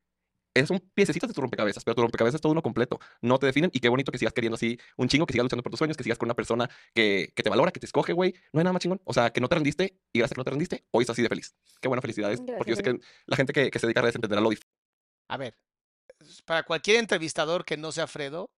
Eres 0.58 0.72
un 0.72 0.80
piececito 0.80 1.28
de 1.28 1.34
tu 1.34 1.42
rompecabezas, 1.42 1.84
pero 1.84 1.94
tu 1.94 2.02
rompecabezas 2.02 2.36
es 2.36 2.42
todo 2.42 2.52
uno 2.52 2.64
completo. 2.64 3.00
No 3.22 3.38
te 3.38 3.46
definen 3.46 3.70
y 3.74 3.80
qué 3.80 3.90
bonito 3.90 4.12
que 4.12 4.18
sigas 4.18 4.34
queriendo 4.34 4.56
así 4.56 4.80
un 4.98 5.08
chingo, 5.08 5.28
que 5.28 5.34
sigas 5.34 5.44
luchando 5.44 5.62
por 5.62 5.72
tus 5.72 5.78
sueños, 5.78 5.96
que 5.96 6.04
sigas 6.04 6.18
con 6.18 6.28
una 6.28 6.34
persona 6.34 6.70
que, 6.94 7.32
que 7.36 7.44
te 7.44 7.50
valora, 7.50 7.72
que 7.72 7.80
te 7.80 7.86
escoge, 7.86 8.14
güey. 8.14 8.34
No 8.54 8.60
hay 8.60 8.64
nada 8.64 8.74
más 8.74 8.82
chingón. 8.82 9.00
O 9.06 9.14
sea, 9.14 9.30
que 9.32 9.40
no 9.40 9.48
te 9.48 9.56
rendiste 9.56 10.00
y 10.12 10.20
gracias 10.20 10.32
a 10.32 10.36
que 10.36 10.40
no 10.40 10.46
te 10.46 10.52
rendiste, 10.52 10.86
hoy 10.92 11.04
estás 11.04 11.14
así 11.14 11.22
de 11.22 11.30
feliz. 11.30 11.56
Qué 11.80 11.88
buena 11.88 12.02
felicidades. 12.02 12.40
porque 12.42 12.72
yo 12.72 12.76
sé 12.76 12.82
Gracias, 12.82 13.02
que 13.02 13.08
la 13.28 13.38
gente 13.38 13.54
que, 13.54 13.70
que 13.70 13.80
se 13.80 13.86
dedica 13.86 14.00
a 14.00 14.04
redes 14.04 14.16
entenderá 14.16 14.42
lo 14.42 14.50
difícil. 14.50 14.68
A 15.30 15.38
ver, 15.38 15.58
para 16.46 16.64
cualquier 16.64 16.98
entrevistador 16.98 17.66
que 17.66 17.78
no 17.78 17.92
sea 17.92 18.08
Fredo 18.08 18.50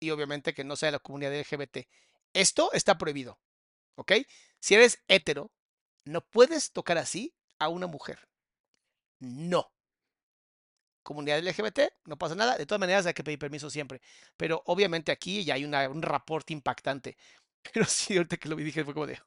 y 0.00 0.10
obviamente 0.10 0.54
que 0.54 0.64
no 0.64 0.76
sea 0.76 0.88
de 0.88 0.92
la 0.92 0.98
comunidad 0.98 1.38
LGBT, 1.38 1.86
esto 2.32 2.72
está 2.72 2.98
prohibido, 2.98 3.38
¿ok? 3.96 4.12
Si 4.60 4.74
eres 4.74 5.02
hetero, 5.08 5.52
no 6.04 6.20
puedes 6.20 6.72
tocar 6.72 6.98
así 6.98 7.34
a 7.58 7.68
una 7.68 7.86
mujer. 7.86 8.28
No. 9.20 9.70
Comunidad 11.04 11.38
LGBT, 11.38 11.92
no 12.06 12.16
pasa 12.18 12.34
nada. 12.34 12.56
De 12.56 12.66
todas 12.66 12.80
maneras, 12.80 13.06
hay 13.06 13.14
que 13.14 13.22
pedir 13.22 13.38
permiso 13.38 13.70
siempre. 13.70 14.00
Pero 14.36 14.62
obviamente 14.66 15.12
aquí 15.12 15.44
ya 15.44 15.54
hay 15.54 15.64
una- 15.64 15.88
un 15.88 16.02
reporte 16.02 16.52
impactante. 16.52 17.16
Pero 17.72 17.84
sí, 17.84 18.16
ahorita 18.16 18.36
que 18.38 18.48
lo 18.48 18.56
vi 18.56 18.64
dije, 18.64 18.84
fue 18.84 18.92
como 18.94 19.06
de. 19.06 19.20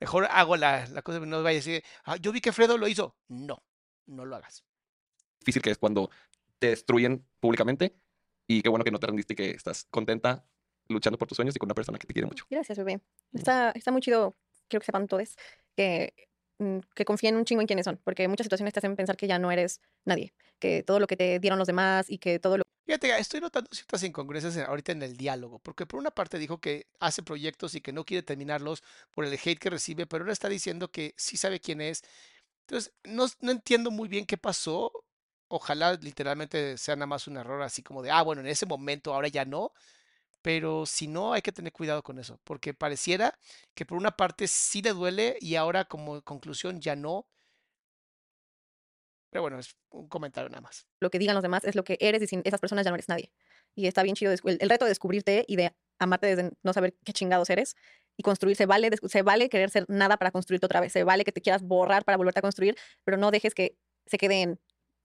Mejor 0.00 0.26
hago 0.30 0.56
la, 0.56 0.86
la 0.88 1.02
cosa, 1.02 1.18
no 1.20 1.42
vaya 1.42 1.56
a 1.56 1.60
decir, 1.62 1.82
"Ah, 2.04 2.16
yo 2.16 2.30
vi 2.32 2.40
que 2.40 2.52
Fredo 2.52 2.76
lo 2.78 2.86
hizo. 2.88 3.16
No, 3.28 3.62
no 4.06 4.24
lo 4.24 4.36
hagas. 4.36 4.62
difícil 5.40 5.62
que 5.62 5.70
es 5.70 5.78
cuando 5.78 6.10
te 6.58 6.68
destruyen 6.68 7.24
públicamente 7.40 7.94
y 8.48 8.62
qué 8.62 8.68
bueno 8.68 8.84
que 8.84 8.90
no 8.90 8.98
te 8.98 9.06
rendiste 9.06 9.32
y 9.34 9.36
que 9.36 9.50
estás 9.50 9.84
contenta 9.90 10.44
luchando 10.88 11.16
por 11.18 11.28
tus 11.28 11.36
sueños 11.36 11.54
y 11.56 11.58
con 11.58 11.66
una 11.68 11.74
persona 11.74 11.98
que 11.98 12.06
te 12.06 12.12
quiere 12.12 12.26
mucho. 12.26 12.44
Gracias, 12.50 12.76
bebé. 12.78 13.00
Está, 13.32 13.70
está 13.70 13.90
muy 13.92 14.00
chido, 14.00 14.36
quiero 14.68 14.80
que 14.80 14.86
sepan 14.86 15.06
todos, 15.06 15.36
que, 15.76 16.14
que 16.94 17.04
confíen 17.04 17.36
un 17.36 17.44
chingo 17.44 17.60
en 17.60 17.66
quiénes 17.66 17.84
son, 17.84 18.00
porque 18.04 18.28
muchas 18.28 18.46
situaciones 18.46 18.72
te 18.72 18.80
hacen 18.80 18.96
pensar 18.96 19.16
que 19.16 19.26
ya 19.26 19.38
no 19.38 19.50
eres 19.52 19.80
nadie, 20.04 20.32
que 20.58 20.82
todo 20.82 21.00
lo 21.00 21.06
que 21.06 21.16
te 21.16 21.38
dieron 21.38 21.58
los 21.58 21.66
demás 21.66 22.08
y 22.08 22.18
que 22.18 22.38
todo 22.38 22.58
lo 22.58 22.62
Fíjate, 22.86 23.18
estoy 23.18 23.40
notando 23.40 23.68
ciertas 23.72 24.02
incongruencias 24.04 24.56
en- 24.56 24.64
ahorita 24.64 24.92
en 24.92 25.02
el 25.02 25.16
diálogo, 25.16 25.58
porque 25.58 25.86
por 25.86 25.98
una 25.98 26.12
parte 26.12 26.38
dijo 26.38 26.60
que 26.60 26.86
hace 27.00 27.22
proyectos 27.24 27.74
y 27.74 27.80
que 27.80 27.92
no 27.92 28.04
quiere 28.04 28.22
terminarlos 28.22 28.82
por 29.12 29.24
el 29.24 29.32
hate 29.34 29.58
que 29.58 29.70
recibe, 29.70 30.06
pero 30.06 30.22
ahora 30.22 30.32
está 30.32 30.48
diciendo 30.48 30.88
que 30.92 31.12
sí 31.16 31.36
sabe 31.36 31.58
quién 31.60 31.80
es. 31.80 32.02
Entonces, 32.62 32.94
no, 33.04 33.26
no 33.40 33.52
entiendo 33.52 33.90
muy 33.90 34.08
bien 34.08 34.26
qué 34.26 34.38
pasó. 34.38 34.92
Ojalá 35.48 35.94
literalmente 35.94 36.78
sea 36.78 36.96
nada 36.96 37.06
más 37.06 37.26
un 37.28 37.36
error 37.38 37.62
así 37.62 37.82
como 37.82 38.02
de, 38.02 38.10
ah, 38.10 38.22
bueno, 38.22 38.40
en 38.42 38.48
ese 38.48 38.66
momento 38.66 39.14
ahora 39.14 39.28
ya 39.28 39.44
no, 39.44 39.72
pero 40.46 40.86
si 40.86 41.08
no, 41.08 41.32
hay 41.32 41.42
que 41.42 41.50
tener 41.50 41.72
cuidado 41.72 42.04
con 42.04 42.20
eso, 42.20 42.38
porque 42.44 42.72
pareciera 42.72 43.36
que 43.74 43.84
por 43.84 43.98
una 43.98 44.12
parte 44.12 44.46
sí 44.46 44.80
le 44.80 44.92
duele 44.92 45.36
y 45.40 45.56
ahora 45.56 45.86
como 45.86 46.22
conclusión 46.22 46.80
ya 46.80 46.94
no. 46.94 47.26
Pero 49.28 49.42
bueno, 49.42 49.58
es 49.58 49.74
un 49.90 50.06
comentario 50.06 50.48
nada 50.48 50.60
más. 50.60 50.86
lo 51.00 51.10
que 51.10 51.18
digan 51.18 51.34
los 51.34 51.42
demás 51.42 51.64
es 51.64 51.74
lo 51.74 51.82
que 51.82 51.98
eres 52.00 52.22
y 52.22 52.28
sin 52.28 52.42
esas 52.44 52.60
personas 52.60 52.84
ya 52.84 52.92
no 52.92 52.94
eres 52.94 53.08
nadie. 53.08 53.32
Y 53.74 53.88
está 53.88 54.04
bien 54.04 54.14
chido 54.14 54.32
el, 54.32 54.70
reto 54.70 54.84
de 54.84 54.90
descubrirte 54.90 55.44
y 55.48 55.56
de 55.56 55.74
amarte 55.98 56.28
desde 56.28 56.52
no 56.62 56.72
saber 56.72 56.94
qué 57.04 57.12
chingados 57.12 57.50
eres 57.50 57.74
y 58.16 58.22
construir. 58.22 58.54
Se 58.56 58.66
vale, 58.66 58.88
se 59.02 59.22
vale 59.22 59.48
querer 59.48 59.70
ser 59.70 59.86
nada 59.88 60.16
para 60.16 60.30
construirte 60.30 60.66
otra 60.66 60.80
vez. 60.80 60.92
Se 60.92 61.02
vale 61.02 61.24
que 61.24 61.32
te 61.32 61.40
quieras 61.40 61.64
borrar 61.64 62.04
para 62.04 62.18
volverte 62.18 62.38
a 62.38 62.42
construir, 62.42 62.76
pero 63.02 63.16
no 63.16 63.32
dejes 63.32 63.52
que 63.52 63.76
se 64.06 64.16
quede 64.16 64.42
en, 64.42 64.60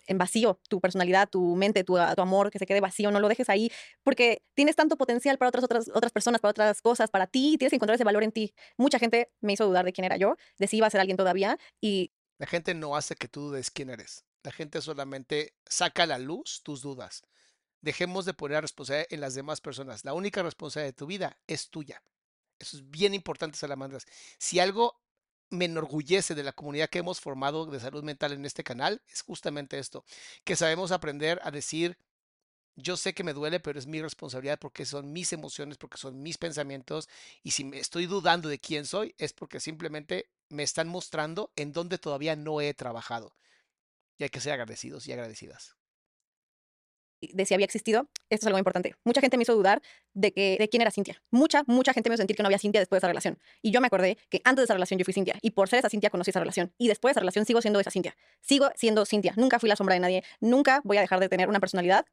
en 0.07 0.17
vacío 0.17 0.59
tu 0.67 0.79
personalidad, 0.79 1.29
tu 1.29 1.55
mente, 1.55 1.83
tu, 1.83 1.93
tu 1.93 2.21
amor, 2.21 2.51
que 2.51 2.59
se 2.59 2.65
quede 2.65 2.81
vacío. 2.81 3.11
No 3.11 3.19
lo 3.19 3.27
dejes 3.29 3.49
ahí 3.49 3.71
porque 4.03 4.43
tienes 4.53 4.75
tanto 4.75 4.97
potencial 4.97 5.37
para 5.37 5.49
otras, 5.49 5.63
otras, 5.63 5.91
otras 5.93 6.11
personas, 6.11 6.41
para 6.41 6.51
otras 6.51 6.81
cosas, 6.81 7.09
para 7.09 7.27
ti. 7.27 7.55
Tienes 7.57 7.71
que 7.71 7.75
encontrar 7.75 7.95
ese 7.95 8.03
valor 8.03 8.23
en 8.23 8.31
ti. 8.31 8.53
Mucha 8.77 8.99
gente 8.99 9.31
me 9.41 9.53
hizo 9.53 9.65
dudar 9.65 9.85
de 9.85 9.93
quién 9.93 10.05
era 10.05 10.17
yo, 10.17 10.35
de 10.57 10.67
si 10.67 10.77
iba 10.77 10.87
a 10.87 10.89
ser 10.89 11.01
alguien 11.01 11.17
todavía 11.17 11.57
y 11.79 12.11
La 12.37 12.47
gente 12.47 12.73
no 12.73 12.95
hace 12.95 13.15
que 13.15 13.27
tú 13.27 13.41
dudes 13.49 13.71
quién 13.71 13.89
eres. 13.89 14.25
La 14.43 14.51
gente 14.51 14.81
solamente 14.81 15.53
saca 15.65 16.03
a 16.03 16.07
la 16.07 16.17
luz 16.17 16.61
tus 16.63 16.81
dudas. 16.81 17.21
Dejemos 17.81 18.25
de 18.25 18.33
poner 18.33 18.55
la 18.55 18.61
responsabilidad 18.61 19.07
en 19.11 19.21
las 19.21 19.35
demás 19.35 19.61
personas. 19.61 20.05
La 20.05 20.13
única 20.13 20.43
responsabilidad 20.43 20.93
de 20.93 20.97
tu 20.97 21.07
vida 21.07 21.37
es 21.47 21.69
tuya. 21.69 22.03
Eso 22.59 22.77
es 22.77 22.89
bien 22.89 23.13
importante, 23.13 23.57
salamandras. 23.57 24.05
Si 24.37 24.59
algo 24.59 25.01
me 25.51 25.65
enorgullece 25.65 26.33
de 26.33 26.43
la 26.43 26.53
comunidad 26.53 26.89
que 26.89 26.99
hemos 26.99 27.19
formado 27.19 27.65
de 27.65 27.79
salud 27.79 28.03
mental 28.03 28.33
en 28.33 28.45
este 28.45 28.63
canal, 28.63 29.01
es 29.07 29.21
justamente 29.21 29.77
esto, 29.77 30.03
que 30.43 30.55
sabemos 30.55 30.91
aprender 30.91 31.39
a 31.43 31.51
decir, 31.51 31.97
yo 32.75 32.97
sé 32.97 33.13
que 33.13 33.23
me 33.23 33.33
duele, 33.33 33.59
pero 33.59 33.77
es 33.77 33.85
mi 33.85 34.01
responsabilidad 34.01 34.59
porque 34.59 34.85
son 34.85 35.11
mis 35.13 35.33
emociones, 35.33 35.77
porque 35.77 35.97
son 35.97 36.21
mis 36.23 36.37
pensamientos, 36.37 37.09
y 37.43 37.51
si 37.51 37.63
me 37.63 37.79
estoy 37.79 38.07
dudando 38.07 38.49
de 38.49 38.59
quién 38.59 38.85
soy, 38.85 39.13
es 39.17 39.33
porque 39.33 39.59
simplemente 39.59 40.29
me 40.49 40.63
están 40.63 40.87
mostrando 40.87 41.51
en 41.55 41.73
donde 41.73 41.97
todavía 41.97 42.35
no 42.35 42.61
he 42.61 42.73
trabajado. 42.73 43.35
Y 44.17 44.23
hay 44.23 44.29
que 44.29 44.41
ser 44.41 44.53
agradecidos 44.53 45.07
y 45.07 45.13
agradecidas. 45.13 45.75
De 47.21 47.45
si 47.45 47.53
había 47.53 47.65
existido, 47.65 48.09
esto 48.29 48.43
es 48.43 48.47
algo 48.47 48.57
importante. 48.57 48.95
Mucha 49.03 49.21
gente 49.21 49.37
me 49.37 49.43
hizo 49.43 49.55
dudar 49.55 49.81
de, 50.13 50.33
que, 50.33 50.57
de 50.59 50.69
quién 50.69 50.81
era 50.81 50.91
Cintia. 50.91 51.21
Mucha, 51.29 51.63
mucha 51.67 51.93
gente 51.93 52.09
me 52.09 52.15
hizo 52.15 52.21
sentir 52.21 52.35
que 52.35 52.43
no 52.43 52.47
había 52.47 52.59
Cintia 52.59 52.81
después 52.81 52.97
de 52.97 53.05
esa 53.05 53.07
relación. 53.07 53.39
Y 53.61 53.71
yo 53.71 53.81
me 53.81 53.87
acordé 53.87 54.17
que 54.29 54.41
antes 54.43 54.61
de 54.61 54.63
esa 54.65 54.73
relación 54.73 54.97
yo 54.97 55.05
fui 55.05 55.13
Cintia. 55.13 55.35
Y 55.41 55.51
por 55.51 55.69
ser 55.69 55.79
esa 55.79 55.89
Cintia 55.89 56.09
conocí 56.09 56.31
esa 56.31 56.39
relación. 56.39 56.73
Y 56.77 56.87
después 56.87 57.11
de 57.11 57.13
esa 57.13 57.19
relación 57.21 57.45
sigo 57.45 57.61
siendo 57.61 57.79
esa 57.79 57.91
Cintia. 57.91 58.15
Sigo 58.41 58.69
siendo 58.75 59.05
Cintia. 59.05 59.33
Nunca 59.37 59.59
fui 59.59 59.69
la 59.69 59.75
sombra 59.75 59.93
de 59.93 59.99
nadie. 59.99 60.23
Nunca 60.39 60.81
voy 60.83 60.97
a 60.97 61.01
dejar 61.01 61.19
de 61.19 61.29
tener 61.29 61.47
una 61.47 61.59
personalidad. 61.59 62.05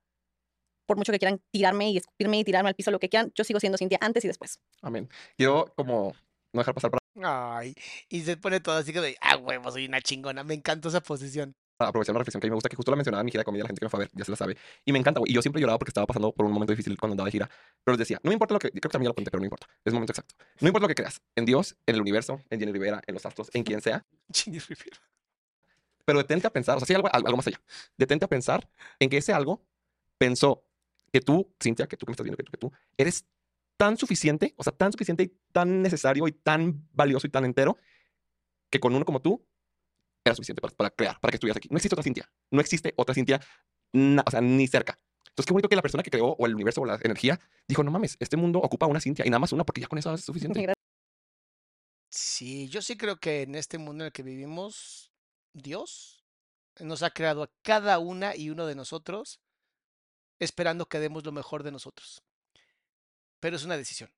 Por 0.87 0.97
mucho 0.97 1.13
que 1.13 1.19
quieran 1.19 1.41
tirarme 1.51 1.91
y 1.91 1.99
escupirme 1.99 2.39
y 2.39 2.45
tirarme 2.45 2.71
al 2.71 2.75
piso, 2.75 2.91
lo 2.91 2.99
que 2.99 3.09
quieran, 3.09 3.33
yo 3.35 3.45
sigo 3.45 3.61
siendo 3.61 3.79
Cintia 3.79 3.99
antes 4.01 4.25
y 4.25 4.29
después. 4.29 4.61
Amén. 4.83 5.09
Quiero 5.37 5.73
como 5.77 6.15
no 6.53 6.61
dejar 6.61 6.75
pasar 6.75 6.91
para 6.91 6.99
Ay, 7.21 7.75
y 8.09 8.21
se 8.23 8.37
pone 8.37 8.61
todo 8.61 8.77
así 8.77 8.93
que 8.93 9.01
de, 9.01 9.17
ah, 9.21 9.37
huevo, 9.37 9.71
soy 9.71 9.87
una 9.87 10.01
chingona. 10.01 10.45
Me 10.45 10.55
encanta 10.55 10.89
esa 10.89 11.01
posición. 11.01 11.55
Aprovechar 11.79 12.13
una 12.13 12.21
reflexión 12.21 12.41
que 12.41 12.47
a 12.47 12.49
mí 12.49 12.51
me 12.51 12.57
gusta, 12.57 12.69
que 12.69 12.77
justo 12.77 12.91
la 12.91 12.97
mencionaba 12.97 13.21
en 13.21 13.27
mi 13.27 13.31
gira 13.31 13.43
de 13.43 13.45
comedia, 13.45 13.65
la 13.65 13.69
gente 13.69 13.81
que 13.81 13.87
me 13.87 13.91
fue 13.91 13.99
a 13.99 14.01
ver 14.01 14.11
ya 14.13 14.25
se 14.25 14.31
la 14.31 14.37
sabe. 14.37 14.57
Y 14.85 14.93
me 14.93 14.99
encanta, 14.99 15.21
güey. 15.21 15.31
Y 15.31 15.35
yo 15.35 15.43
siempre 15.43 15.61
lloraba 15.61 15.79
porque 15.79 15.91
estaba 15.91 16.07
pasando 16.07 16.33
por 16.33 16.47
un 16.47 16.53
momento 16.53 16.73
difícil 16.73 16.97
cuando 16.99 17.13
andaba 17.13 17.27
de 17.27 17.33
gira. 17.33 17.51
Pero 17.85 17.95
les 17.95 17.99
decía, 18.01 18.19
no 18.23 18.29
me 18.29 18.35
importa 18.35 18.55
lo 18.55 18.61
que, 18.61 18.71
creo 18.71 18.83
que 18.83 18.89
también 18.89 19.09
lo 19.09 19.15
conté, 19.15 19.31
pero 19.31 19.41
no 19.41 19.47
importa. 19.47 19.67
Es 19.85 19.87
el 19.87 19.95
momento 19.95 20.13
exacto. 20.13 20.35
No 20.61 20.69
importa 20.69 20.85
lo 20.85 20.89
que 20.89 20.95
creas. 20.95 21.21
En 21.37 21.45
Dios, 21.45 21.77
en 21.87 21.95
el 21.95 22.01
universo, 22.01 22.41
en 22.51 22.59
Jenny 22.59 22.73
Rivera, 22.73 23.01
en 23.07 23.15
los 23.15 23.25
astros, 23.25 23.51
en 23.53 23.63
quien 23.63 23.81
sea. 23.81 24.05
Jenny 24.33 24.59
Rivera. 24.59 24.99
Pero 26.05 26.19
detente 26.19 26.47
a 26.47 26.51
pensar, 26.51 26.77
o 26.77 26.81
sea, 26.81 26.87
sí 26.87 26.95
algo, 26.95 27.09
algo 27.13 27.37
más 27.37 27.47
allá. 27.47 27.61
Detente 27.97 28.25
a 28.25 28.29
pensar 28.29 28.69
en 28.99 29.11
que 29.11 29.19
ese 29.19 29.33
algo 29.33 29.63
pensó 30.17 30.65
que 31.13 31.21
tú, 31.21 31.53
Cintia, 31.63 31.87
que 31.87 31.97
tú 31.97 32.07
que 32.07 32.11
me 32.11 32.15
estás 32.15 32.25
viendo, 32.25 32.37
que 32.37 32.45
tú, 32.45 32.51
que 32.51 32.59
tú, 32.59 32.73
eres 32.97 33.27
tan 33.77 33.97
suficiente, 33.97 34.55
o 34.57 34.65
sea, 34.65 34.73
tan 34.73 34.93
suficiente 34.93 35.23
y 35.23 35.33
tan 35.53 35.83
necesario 35.83 36.27
y 36.27 36.33
tan 36.33 36.87
valioso 36.93 37.27
y 37.27 37.31
tan 37.31 37.45
entero, 37.45 37.77
que 38.71 38.81
con 38.81 38.95
uno 38.95 39.05
como 39.05 39.21
tú 39.21 39.47
era 40.25 40.35
suficiente 40.35 40.61
para, 40.77 40.91
crear, 40.91 41.19
para 41.21 41.31
que 41.31 41.37
estuvieras 41.37 41.57
aquí. 41.57 41.69
No 41.71 41.77
existe 41.77 41.95
otra 41.95 42.03
Cintia. 42.03 42.31
No 42.51 42.61
existe 42.61 42.95
otra 42.97 43.15
Cintia, 43.15 43.41
o 43.95 44.31
sea, 44.31 44.41
ni 44.41 44.67
cerca. 44.67 44.99
Entonces, 45.29 45.47
qué 45.47 45.53
bonito 45.53 45.69
que 45.69 45.77
la 45.77 45.83
persona 45.83 46.03
que 46.03 46.11
creó, 46.11 46.35
o 46.39 46.47
el 46.47 46.55
universo, 46.55 46.81
o 46.81 46.87
la 46.87 46.99
energía, 47.03 47.39
dijo, 47.69 47.83
no 47.83 47.91
mames, 47.91 48.17
este 48.19 48.37
mundo 48.37 48.59
ocupa 48.59 48.87
una 48.87 49.01
Cintia 49.01 49.27
y 49.27 49.31
nada 49.31 49.39
más 49.39 49.53
una, 49.53 49.65
porque 49.65 49.81
ya 49.81 49.87
con 49.87 49.99
eso 49.99 50.13
es 50.13 50.25
suficiente. 50.25 50.75
Sí, 52.11 52.69
yo 52.69 52.83
sí 52.83 52.97
creo 52.97 53.19
que 53.19 53.43
en 53.43 53.55
este 53.55 53.79
mundo 53.79 54.05
en 54.05 54.07
el 54.07 54.13
que 54.13 54.23
vivimos, 54.23 55.13
Dios 55.53 56.25
nos 56.81 57.03
ha 57.03 57.11
creado 57.11 57.43
a 57.43 57.51
cada 57.63 57.99
una 57.99 58.37
y 58.37 58.51
uno 58.51 58.67
de 58.67 58.75
nosotros 58.75 59.41
esperando 60.39 60.87
que 60.87 61.01
demos 61.01 61.25
lo 61.25 61.33
mejor 61.33 61.63
de 61.63 61.73
nosotros. 61.73 62.23
Pero 63.41 63.57
es 63.57 63.65
una 63.65 63.77
decisión. 63.77 64.11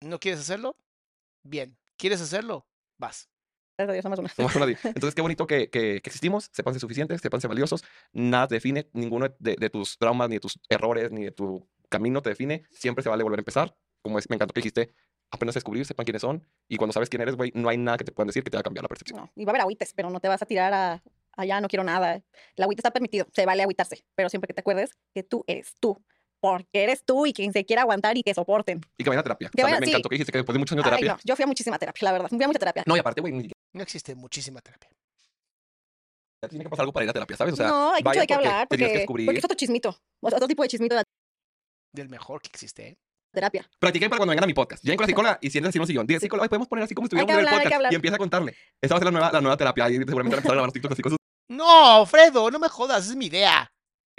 ¿No 0.00 0.18
quieres 0.18 0.40
hacerlo? 0.40 0.76
Bien. 1.42 1.78
¿Quieres 1.96 2.20
hacerlo? 2.20 2.66
Vas. 2.98 3.28
Gracias 3.78 3.90
a 3.90 3.92
Dios, 3.92 4.02
somos 4.02 4.18
una. 4.18 4.44
Más 4.44 4.56
nadie. 4.56 4.76
Entonces, 4.84 5.14
qué 5.14 5.22
bonito 5.22 5.46
que, 5.46 5.70
que, 5.70 6.00
que 6.02 6.10
existimos, 6.10 6.50
sépanse 6.52 6.80
suficientes, 6.80 7.20
sépanse 7.20 7.46
valiosos. 7.46 7.84
Nada 8.12 8.48
te 8.48 8.56
define, 8.56 8.88
ninguno 8.92 9.28
de, 9.38 9.54
de 9.56 9.70
tus 9.70 9.96
traumas, 9.98 10.28
ni 10.28 10.34
de 10.36 10.40
tus 10.40 10.58
errores, 10.68 11.12
ni 11.12 11.24
de 11.24 11.30
tu 11.30 11.66
camino 11.88 12.20
te 12.20 12.30
define. 12.30 12.64
Siempre 12.70 13.02
se 13.04 13.08
vale 13.08 13.22
volver 13.22 13.38
a 13.38 13.42
empezar. 13.42 13.76
Como 14.02 14.18
es, 14.18 14.28
me 14.28 14.34
encantó 14.34 14.52
que 14.52 14.60
dijiste, 14.60 14.92
apenas 15.30 15.54
descubrir, 15.54 15.86
sepan 15.86 16.04
quiénes 16.04 16.22
son. 16.22 16.44
Y 16.68 16.76
cuando 16.76 16.92
sabes 16.92 17.08
quién 17.08 17.22
eres, 17.22 17.36
güey, 17.36 17.52
no 17.54 17.68
hay 17.68 17.76
nada 17.78 17.96
que 17.98 18.04
te 18.04 18.10
puedan 18.12 18.26
decir 18.26 18.42
que 18.42 18.50
te 18.50 18.56
va 18.56 18.60
a 18.60 18.64
cambiar 18.64 18.82
la 18.82 18.88
percepción. 18.88 19.20
No, 19.20 19.30
y 19.36 19.44
va 19.44 19.50
a 19.50 19.52
haber 19.52 19.62
agüites, 19.62 19.92
pero 19.94 20.10
no 20.10 20.18
te 20.18 20.26
vas 20.28 20.42
a 20.42 20.46
tirar 20.46 20.74
a, 20.74 21.02
allá 21.36 21.60
no 21.60 21.68
quiero 21.68 21.84
nada. 21.84 22.14
El 22.56 22.62
agüita 22.64 22.80
está 22.80 22.90
permitido, 22.90 23.26
se 23.32 23.46
vale 23.46 23.62
agüitarse, 23.62 24.04
pero 24.16 24.28
siempre 24.28 24.48
que 24.48 24.54
te 24.54 24.60
acuerdes 24.60 24.90
que 25.14 25.22
tú 25.22 25.44
eres 25.46 25.74
tú. 25.80 26.02
Porque 26.40 26.84
eres 26.84 27.04
tú 27.04 27.26
y 27.26 27.32
quien 27.32 27.52
se 27.52 27.64
quiera 27.64 27.82
aguantar 27.82 28.16
y 28.16 28.22
que 28.22 28.32
soporten. 28.32 28.80
Y 28.96 29.02
que 29.02 29.10
vayan 29.10 29.20
a 29.20 29.22
terapia. 29.24 29.50
Que 29.50 29.60
O 29.62 29.66
sea, 29.66 29.72
vayan- 29.74 29.80
me 29.80 29.86
sí. 29.86 29.90
encantó 29.90 30.08
que 30.08 30.14
dijiste 30.14 30.30
que 30.30 30.38
después 30.38 30.54
de 30.54 30.58
muchos 30.60 30.72
años 30.76 30.84
de 30.84 30.90
Ay, 30.90 31.00
terapia. 31.00 31.14
no, 31.14 31.20
yo 31.24 31.34
fui 31.34 31.42
a 31.42 31.46
muchísima 31.48 31.78
terapia, 31.80 32.00
la 32.04 32.12
verdad. 32.12 32.28
Fui 32.28 32.40
a 32.40 32.46
mucha 32.46 32.58
terapia. 32.60 32.84
No, 32.86 32.94
y 32.96 33.00
aparte, 33.00 33.20
güey, 33.20 33.50
No 33.74 33.82
existe 33.82 34.14
muchísima 34.14 34.60
terapia. 34.60 34.88
tiene 36.48 36.64
que 36.64 36.70
pasar 36.70 36.82
algo 36.84 36.92
para 36.92 37.04
ir 37.04 37.10
a 37.10 37.12
terapia, 37.12 37.36
¿sabes? 37.36 37.54
O 37.54 37.56
sea, 37.56 37.68
no, 37.68 37.92
hay 37.92 38.02
mucho 38.02 38.20
de 38.20 38.26
qué 38.26 38.34
porque 38.34 38.48
hablar. 38.48 38.68
tienes 38.68 38.68
que 38.68 38.84
Porque, 38.88 38.98
descubrir. 38.98 39.26
porque 39.26 39.38
es 39.38 39.44
otro 39.44 39.56
chismito. 39.56 39.88
o 40.20 40.28
sea, 40.30 40.36
Otro 40.36 40.48
tipo 40.48 40.62
de 40.62 40.68
chismito 40.68 40.94
de 40.96 41.02
Del 41.94 42.08
mejor 42.08 42.40
que 42.40 42.48
existe, 42.48 42.88
¿eh? 42.88 42.98
terapia. 43.32 43.68
Practiquen 43.78 44.08
para 44.08 44.18
cuando 44.18 44.30
vengan 44.30 44.44
a 44.44 44.46
mi 44.46 44.54
podcast. 44.54 44.82
Lleguen 44.82 44.96
con 44.96 45.02
la 45.04 45.08
psicóloga 45.08 45.38
y 45.42 45.50
siéntense 45.50 45.70
así 45.70 45.78
en 45.78 45.82
un 45.82 45.86
sillón. 45.86 46.06
Diga, 46.06 46.20
psicóloga, 46.20 46.44
ay, 46.44 46.48
podemos 46.48 46.68
poner 46.68 46.84
así 46.84 46.94
como 46.94 47.06
si 47.06 47.08
estuviéramos 47.16 47.34
en 47.34 47.40
el 47.40 47.46
hablar, 47.46 47.54
hay 47.54 47.58
que 47.58 47.64
podcast. 47.68 47.76
hablar. 47.78 47.92
Y 47.92 47.96
empieza 47.96 48.14
a 48.16 48.18
contarle. 48.18 48.56
Esta 48.80 48.94
va 48.94 48.96
a 48.96 49.00
ser 49.00 49.04
la 49.06 49.10
nueva, 49.12 49.32
la 49.32 49.40
nueva 49.40 49.56
terapia. 49.56 49.90
Y 49.90 49.94
seguramente 49.96 50.14
van 50.16 50.22
a 50.22 50.36
empezar 50.38 50.50
a 50.52 50.54
grabar 50.54 50.66
los 50.68 50.72
TikToks 50.72 50.92
así 50.92 51.02
con 51.02 51.10
sus 51.10 51.18
No, 51.50 52.06
Fredo, 52.06 52.50
no 52.50 52.58
me 52.58 52.68
jodas, 52.68 53.02
esa 53.04 53.10
es 53.12 53.16
mi 53.16 53.26
idea. 53.26 53.70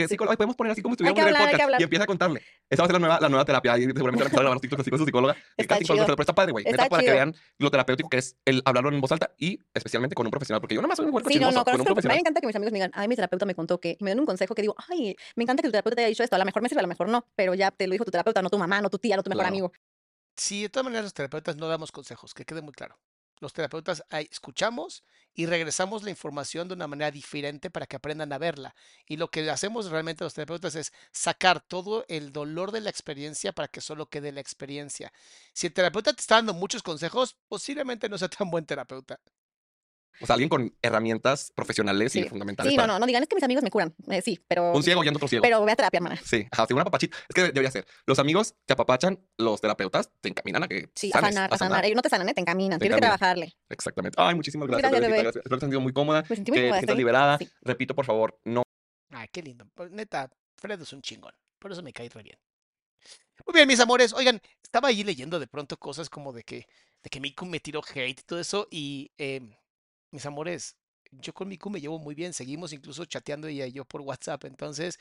Psicóloga, 0.07 0.33
ay, 0.33 0.37
podemos 0.37 0.55
poner 0.55 0.71
así 0.71 0.81
como 0.81 0.95
que 0.95 1.03
estuviéramos 1.03 1.21
en 1.21 1.27
el 1.29 1.35
hablar, 1.35 1.49
hay 1.49 1.55
que 1.55 1.63
podcast. 1.63 1.79
Y 1.81 1.83
empieza 1.83 2.03
a 2.03 2.07
contarle. 2.07 2.41
Esta 2.69 2.83
va 2.83 2.85
a 2.85 2.87
ser 2.87 2.93
la 2.93 2.99
nueva, 2.99 3.19
la 3.19 3.29
nueva 3.29 3.45
terapia. 3.45 3.77
Y 3.77 3.81
seguramente 3.83 4.03
van 4.03 4.07
a 4.07 4.25
empezar 4.27 4.39
a 4.39 4.41
grabar 4.43 4.55
los 4.55 4.61
TikToks 4.61 4.81
así 4.81 4.89
con 4.89 4.99
su 4.99 5.05
psicóloga. 5.05 5.35
Está 5.57 5.75
casi 5.75 5.85
con 5.87 5.95
chido. 5.97 6.05
pero 6.05 6.21
está 6.21 6.33
padre, 6.35 6.51
güey. 6.51 6.65
Neta, 6.65 6.87
para 6.89 6.99
que 7.01 7.05
chido. 7.07 7.15
vean 7.15 7.35
lo 7.57 7.71
terapéutico 7.71 8.09
que 8.09 8.17
es 8.17 8.35
el 8.45 8.61
hablarlo 8.65 8.89
en 8.91 9.01
voz 9.01 9.11
alta 9.11 9.31
y 9.37 9.59
especialmente 9.73 10.15
con 10.15 10.25
un 10.27 10.31
profesional. 10.31 10.61
Porque 10.61 10.75
yo 10.75 10.81
nada 10.81 10.87
más 10.89 10.97
soy 10.97 11.05
un 11.07 11.11
buen 11.11 11.25
Sí, 11.25 11.39
no, 11.39 11.47
chismoso, 11.49 11.57
no, 11.59 11.65
con 11.65 11.73
un 11.73 11.77
mí 11.79 11.83
me 11.83 11.85
profesional. 11.85 12.17
encanta 12.19 12.41
que 12.41 12.47
mis 12.47 12.55
amigos 12.55 12.71
me 12.71 12.77
digan, 12.79 12.91
ay, 12.93 13.07
mi 13.07 13.15
terapeuta 13.15 13.45
me 13.45 13.55
contó 13.55 13.79
que, 13.79 13.97
y 13.99 14.03
me 14.03 14.11
den 14.11 14.19
un 14.19 14.25
consejo 14.25 14.55
que 14.55 14.61
digo, 14.61 14.75
ay, 14.89 15.15
me 15.35 15.43
encanta 15.43 15.61
que 15.61 15.67
tu 15.67 15.71
terapeuta 15.71 15.95
te 15.95 16.01
haya 16.03 16.09
dicho 16.09 16.23
esto, 16.23 16.35
a 16.35 16.39
lo 16.39 16.45
mejor 16.45 16.61
me 16.61 16.69
sirve, 16.69 16.79
a 16.79 16.83
lo 16.83 16.87
mejor 16.87 17.09
no, 17.09 17.25
pero 17.35 17.53
ya 17.55 17.71
te 17.71 17.87
lo 17.87 17.93
dijo 17.93 18.05
tu 18.05 18.11
terapeuta, 18.11 18.41
no 18.41 18.49
tu 18.49 18.57
mamá, 18.57 18.81
no 18.81 18.89
tu 18.89 18.97
tía, 18.99 19.15
no 19.17 19.23
tu 19.23 19.29
mejor 19.29 19.41
Claro. 19.43 19.53
amigo. 19.53 19.71
Sí, 20.35 20.61
de 20.63 20.69
todas 20.69 20.85
maneras 20.85 21.03
los 21.03 21.13
terapeutas 21.13 21.57
no 21.57 21.67
damos 21.67 21.91
consejos, 21.91 22.33
que 22.33 22.45
quede 22.45 22.61
muy 22.61 22.71
claro. 22.73 22.97
Los 23.39 23.53
terapeutas 23.53 24.03
escuchamos 24.31 25.03
y 25.33 25.45
regresamos 25.45 26.03
la 26.03 26.09
información 26.09 26.67
de 26.67 26.73
una 26.73 26.87
manera 26.87 27.11
diferente 27.11 27.69
para 27.69 27.85
que 27.85 27.95
aprendan 27.95 28.33
a 28.33 28.37
verla. 28.37 28.75
Y 29.05 29.17
lo 29.17 29.29
que 29.29 29.49
hacemos 29.49 29.89
realmente 29.89 30.23
los 30.23 30.33
terapeutas 30.33 30.75
es 30.75 30.91
sacar 31.11 31.61
todo 31.61 32.05
el 32.09 32.33
dolor 32.33 32.71
de 32.71 32.81
la 32.81 32.89
experiencia 32.89 33.53
para 33.53 33.69
que 33.69 33.81
solo 33.81 34.09
quede 34.09 34.31
la 34.31 34.41
experiencia. 34.41 35.13
Si 35.53 35.67
el 35.67 35.73
terapeuta 35.73 36.13
te 36.13 36.21
está 36.21 36.35
dando 36.35 36.53
muchos 36.53 36.83
consejos, 36.83 37.37
posiblemente 37.47 38.09
no 38.09 38.17
sea 38.17 38.29
tan 38.29 38.49
buen 38.49 38.65
terapeuta. 38.65 39.19
O 40.21 40.25
sea, 40.25 40.33
alguien 40.33 40.49
con 40.49 40.75
herramientas 40.81 41.51
profesionales 41.55 42.15
y 42.15 42.23
Sí. 42.23 42.29
fundamentales. 42.29 42.71
Sí, 42.71 42.75
no, 42.77 42.83
para- 42.83 42.93
no, 42.93 42.99
no 42.99 43.05
digan, 43.05 43.23
es 43.23 43.29
que 43.29 43.35
mis 43.35 43.43
amigos 43.43 43.63
me 43.63 43.69
curan. 43.71 43.95
Eh, 44.09 44.21
sí, 44.21 44.43
pero, 44.47 44.73
Un 44.73 44.83
ciego 44.83 45.01
guiando 45.01 45.17
a 45.17 45.19
otro 45.19 45.27
ciego. 45.29 45.41
pero 45.41 45.63
ve 45.63 45.71
a 45.71 45.75
terapia, 45.75 45.97
hermana. 45.99 46.17
Sí, 46.23 46.45
ajá, 46.51 46.65
sí, 46.67 46.73
una 46.73 46.83
papachita. 46.83 47.17
Es 47.29 47.33
que 47.35 47.41
debería 47.43 47.71
ser. 47.71 47.85
Los 48.05 48.19
amigos 48.19 48.55
te 48.65 48.73
apapachan, 48.73 49.19
los 49.37 49.61
terapeutas 49.61 50.11
te 50.21 50.29
encaminan 50.29 50.63
a 50.63 50.67
que 50.67 50.89
Sí, 50.95 51.09
a 51.13 51.19
sanes, 51.19 51.35
sanar, 51.35 51.53
a 51.53 51.57
sanar. 51.57 51.85
Ellos 51.85 51.95
no 51.95 52.01
te 52.01 52.09
sanan, 52.09 52.27
¿eh? 52.29 52.33
te 52.33 52.41
encaminan, 52.41 52.79
Te 52.79 52.83
tienes 52.83 52.97
que 52.97 53.01
trabajarle. 53.01 53.53
Exactamente. 53.69 54.15
Ay, 54.21 54.35
muchísimas 54.35 54.67
gracias. 54.67 54.91
Gracias, 54.91 54.99
Bebecita, 55.01 55.11
bebé. 55.15 55.23
gracias. 55.23 55.41
Espero 55.45 55.55
que 55.55 55.59
te 55.59 55.65
sentido 55.65 55.81
muy 55.81 55.93
cómoda, 55.93 56.21
Me 56.29 56.35
sentí 56.35 56.51
que 56.51 56.51
muy 56.51 56.57
te 56.59 56.63
cómoda, 56.67 56.79
sientas 56.79 56.93
estoy- 56.93 56.97
liberada. 56.97 57.37
sí. 57.37 57.49
Repito, 57.61 57.95
por 57.95 58.05
favor, 58.05 58.39
no 58.43 58.63
Ay, 59.11 59.27
qué 59.31 59.41
lindo. 59.41 59.65
Pues, 59.73 59.89
Neta, 59.91 60.29
Fredo 60.57 60.83
es 60.83 60.93
un 60.93 61.01
chingón. 61.01 61.33
Por 61.57 61.71
eso 61.71 61.81
me 61.81 61.91
cae 61.93 62.09
re 62.09 62.21
bien. 62.23 62.37
Muy 63.45 63.53
bien, 63.53 63.67
mis 63.67 63.79
amores. 63.79 64.13
Oigan, 64.13 64.41
estaba 64.61 64.89
ahí 64.89 65.03
leyendo 65.03 65.39
de 65.39 65.47
pronto 65.47 65.77
cosas 65.77 66.09
como 66.09 66.33
de 66.33 66.43
que, 66.43 66.67
de 67.01 67.09
que 67.09 67.19
Miku 67.19 67.45
me 67.45 67.59
tiró 67.59 67.81
hate 67.81 68.19
y 68.19 68.23
todo 68.23 68.39
eso. 68.39 68.67
Y 68.69 69.11
em, 69.17 69.51
mis 70.11 70.25
amores, 70.25 70.75
yo 71.11 71.33
con 71.33 71.47
Miku 71.47 71.69
me 71.69 71.81
llevo 71.81 71.99
muy 71.99 72.15
bien. 72.15 72.33
Seguimos 72.33 72.71
incluso 72.73 73.05
chateando 73.05 73.47
ella 73.47 73.65
y 73.65 73.71
yo 73.71 73.85
por 73.85 74.01
WhatsApp. 74.01 74.45
Entonces, 74.45 74.99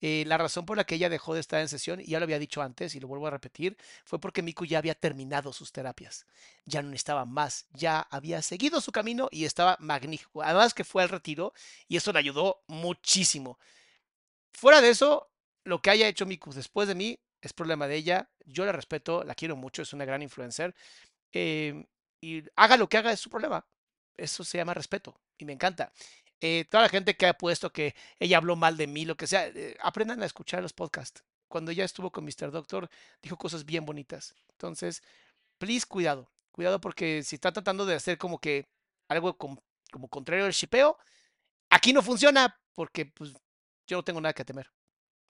eh, 0.00 0.24
la 0.26 0.38
razón 0.38 0.64
por 0.66 0.76
la 0.76 0.84
que 0.84 0.94
ella 0.94 1.08
dejó 1.10 1.34
de 1.34 1.40
estar 1.40 1.60
en 1.60 1.68
sesión, 1.68 2.00
y 2.00 2.06
ya 2.06 2.18
lo 2.20 2.24
había 2.24 2.38
dicho 2.38 2.62
antes 2.62 2.94
y 2.94 3.00
lo 3.00 3.08
vuelvo 3.08 3.26
a 3.26 3.30
repetir, 3.30 3.76
fue 4.04 4.18
porque 4.20 4.42
Miku 4.42 4.64
ya 4.64 4.78
había 4.78 4.94
terminado 4.94 5.52
sus 5.52 5.72
terapias. 5.72 6.26
Ya 6.64 6.82
no 6.82 6.88
necesitaba 6.90 7.26
más. 7.26 7.66
Ya 7.74 8.00
había 8.10 8.40
seguido 8.42 8.80
su 8.80 8.92
camino 8.92 9.28
y 9.30 9.44
estaba 9.44 9.76
magnífico. 9.80 10.42
Además 10.42 10.74
que 10.74 10.84
fue 10.84 11.02
al 11.02 11.08
retiro 11.10 11.52
y 11.88 11.96
eso 11.96 12.12
le 12.12 12.18
ayudó 12.20 12.62
muchísimo. 12.68 13.58
Fuera 14.52 14.80
de 14.80 14.90
eso, 14.90 15.30
lo 15.64 15.80
que 15.82 15.90
haya 15.90 16.08
hecho 16.08 16.26
Miku 16.26 16.52
después 16.52 16.88
de 16.88 16.94
mí 16.94 17.18
es 17.40 17.52
problema 17.52 17.86
de 17.88 17.96
ella. 17.96 18.30
Yo 18.46 18.64
la 18.64 18.72
respeto, 18.72 19.24
la 19.24 19.34
quiero 19.34 19.56
mucho, 19.56 19.82
es 19.82 19.92
una 19.92 20.04
gran 20.04 20.22
influencer. 20.22 20.74
em, 21.32 21.86
y 22.22 22.44
haga 22.56 22.76
lo 22.78 22.88
que 22.88 22.98
haga 22.98 23.12
es 23.12 23.20
su 23.20 23.30
problema. 23.30 23.66
Eso 24.20 24.44
se 24.44 24.58
llama 24.58 24.74
respeto 24.74 25.20
y 25.38 25.44
me 25.44 25.52
encanta. 25.52 25.92
Eh, 26.40 26.64
toda 26.70 26.84
la 26.84 26.88
gente 26.88 27.16
que 27.16 27.26
ha 27.26 27.34
puesto 27.34 27.72
que 27.72 27.94
ella 28.18 28.38
habló 28.38 28.56
mal 28.56 28.76
de 28.76 28.86
mí, 28.86 29.04
lo 29.04 29.16
que 29.16 29.26
sea, 29.26 29.46
eh, 29.48 29.76
aprendan 29.80 30.22
a 30.22 30.26
escuchar 30.26 30.62
los 30.62 30.72
podcasts. 30.72 31.22
Cuando 31.48 31.70
ella 31.70 31.84
estuvo 31.84 32.10
con 32.12 32.24
Mr. 32.24 32.50
Doctor, 32.50 32.88
dijo 33.22 33.36
cosas 33.36 33.64
bien 33.64 33.84
bonitas. 33.84 34.34
Entonces, 34.52 35.02
please, 35.58 35.86
cuidado. 35.86 36.30
Cuidado 36.52 36.80
porque 36.80 37.22
si 37.22 37.36
está 37.36 37.52
tratando 37.52 37.84
de 37.86 37.94
hacer 37.94 38.18
como 38.18 38.38
que 38.40 38.68
algo 39.08 39.36
com- 39.36 39.58
como 39.92 40.08
contrario 40.08 40.44
al 40.46 40.52
shipeo, 40.52 40.96
aquí 41.70 41.92
no 41.92 42.02
funciona 42.02 42.60
porque 42.74 43.06
pues 43.06 43.32
yo 43.86 43.96
no 43.98 44.04
tengo 44.04 44.20
nada 44.20 44.32
que 44.32 44.44
temer. 44.44 44.70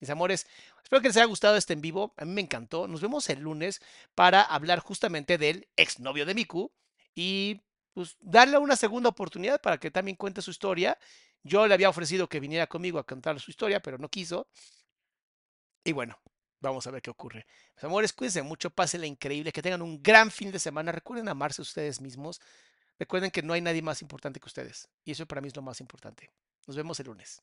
Mis 0.01 0.11
amores, 0.11 0.47
espero 0.83 1.03
que 1.03 1.09
les 1.09 1.17
haya 1.17 1.27
gustado 1.27 1.57
este 1.57 1.73
en 1.75 1.81
vivo. 1.83 2.15
A 2.17 2.25
mí 2.25 2.33
me 2.33 2.41
encantó. 2.41 2.89
Nos 2.89 3.01
vemos 3.03 3.29
el 3.31 3.41
lunes 3.41 3.81
para 4.15 4.43
hablar 4.43 4.79
justamente 4.81 5.39
del 5.39 5.69
exnovio 5.77 6.25
de 6.25 6.35
Miku 6.35 6.73
y 7.15 7.61
pues 8.01 8.17
darle 8.23 8.57
una 8.57 8.77
segunda 8.77 9.11
oportunidad 9.11 9.61
para 9.61 9.77
que 9.77 9.91
también 9.91 10.17
cuente 10.17 10.41
su 10.41 10.51
historia. 10.51 10.99
Yo 11.43 11.67
le 11.67 11.75
había 11.75 11.91
ofrecido 11.91 12.31
que 12.31 12.41
viniera 12.41 12.67
conmigo 12.67 12.99
a 12.99 13.07
contar 13.07 13.39
su 13.41 13.51
historia, 13.51 13.81
pero 13.81 13.99
no 13.99 14.09
quiso. 14.09 14.49
Y 15.85 15.93
bueno, 15.93 16.19
vamos 16.61 16.87
a 16.87 16.91
ver 16.91 17.03
qué 17.03 17.11
ocurre. 17.11 17.47
Mis 17.75 17.85
amores, 17.85 18.15
cuídense 18.15 18.41
mucho, 18.41 18.71
pásenla 18.71 19.07
increíble, 19.07 19.53
que 19.53 19.61
tengan 19.61 19.83
un 19.83 20.03
gran 20.03 20.31
fin 20.31 20.51
de 20.51 20.59
semana. 20.59 20.93
Recuerden 20.93 21.29
amarse 21.29 21.61
ustedes 21.61 22.01
mismos. 22.01 22.41
Recuerden 22.99 23.31
que 23.31 23.43
no 23.43 23.53
hay 23.53 23.61
nadie 23.61 23.83
más 23.83 24.01
importante 24.01 24.41
que 24.41 24.47
ustedes. 24.47 24.89
Y 25.05 25.11
eso 25.11 25.27
para 25.27 25.43
mí 25.43 25.49
es 25.49 25.57
lo 25.57 25.61
más 25.61 25.83
importante. 25.83 26.31
Nos 26.67 26.77
vemos 26.77 26.99
el 27.01 27.07
lunes. 27.07 27.43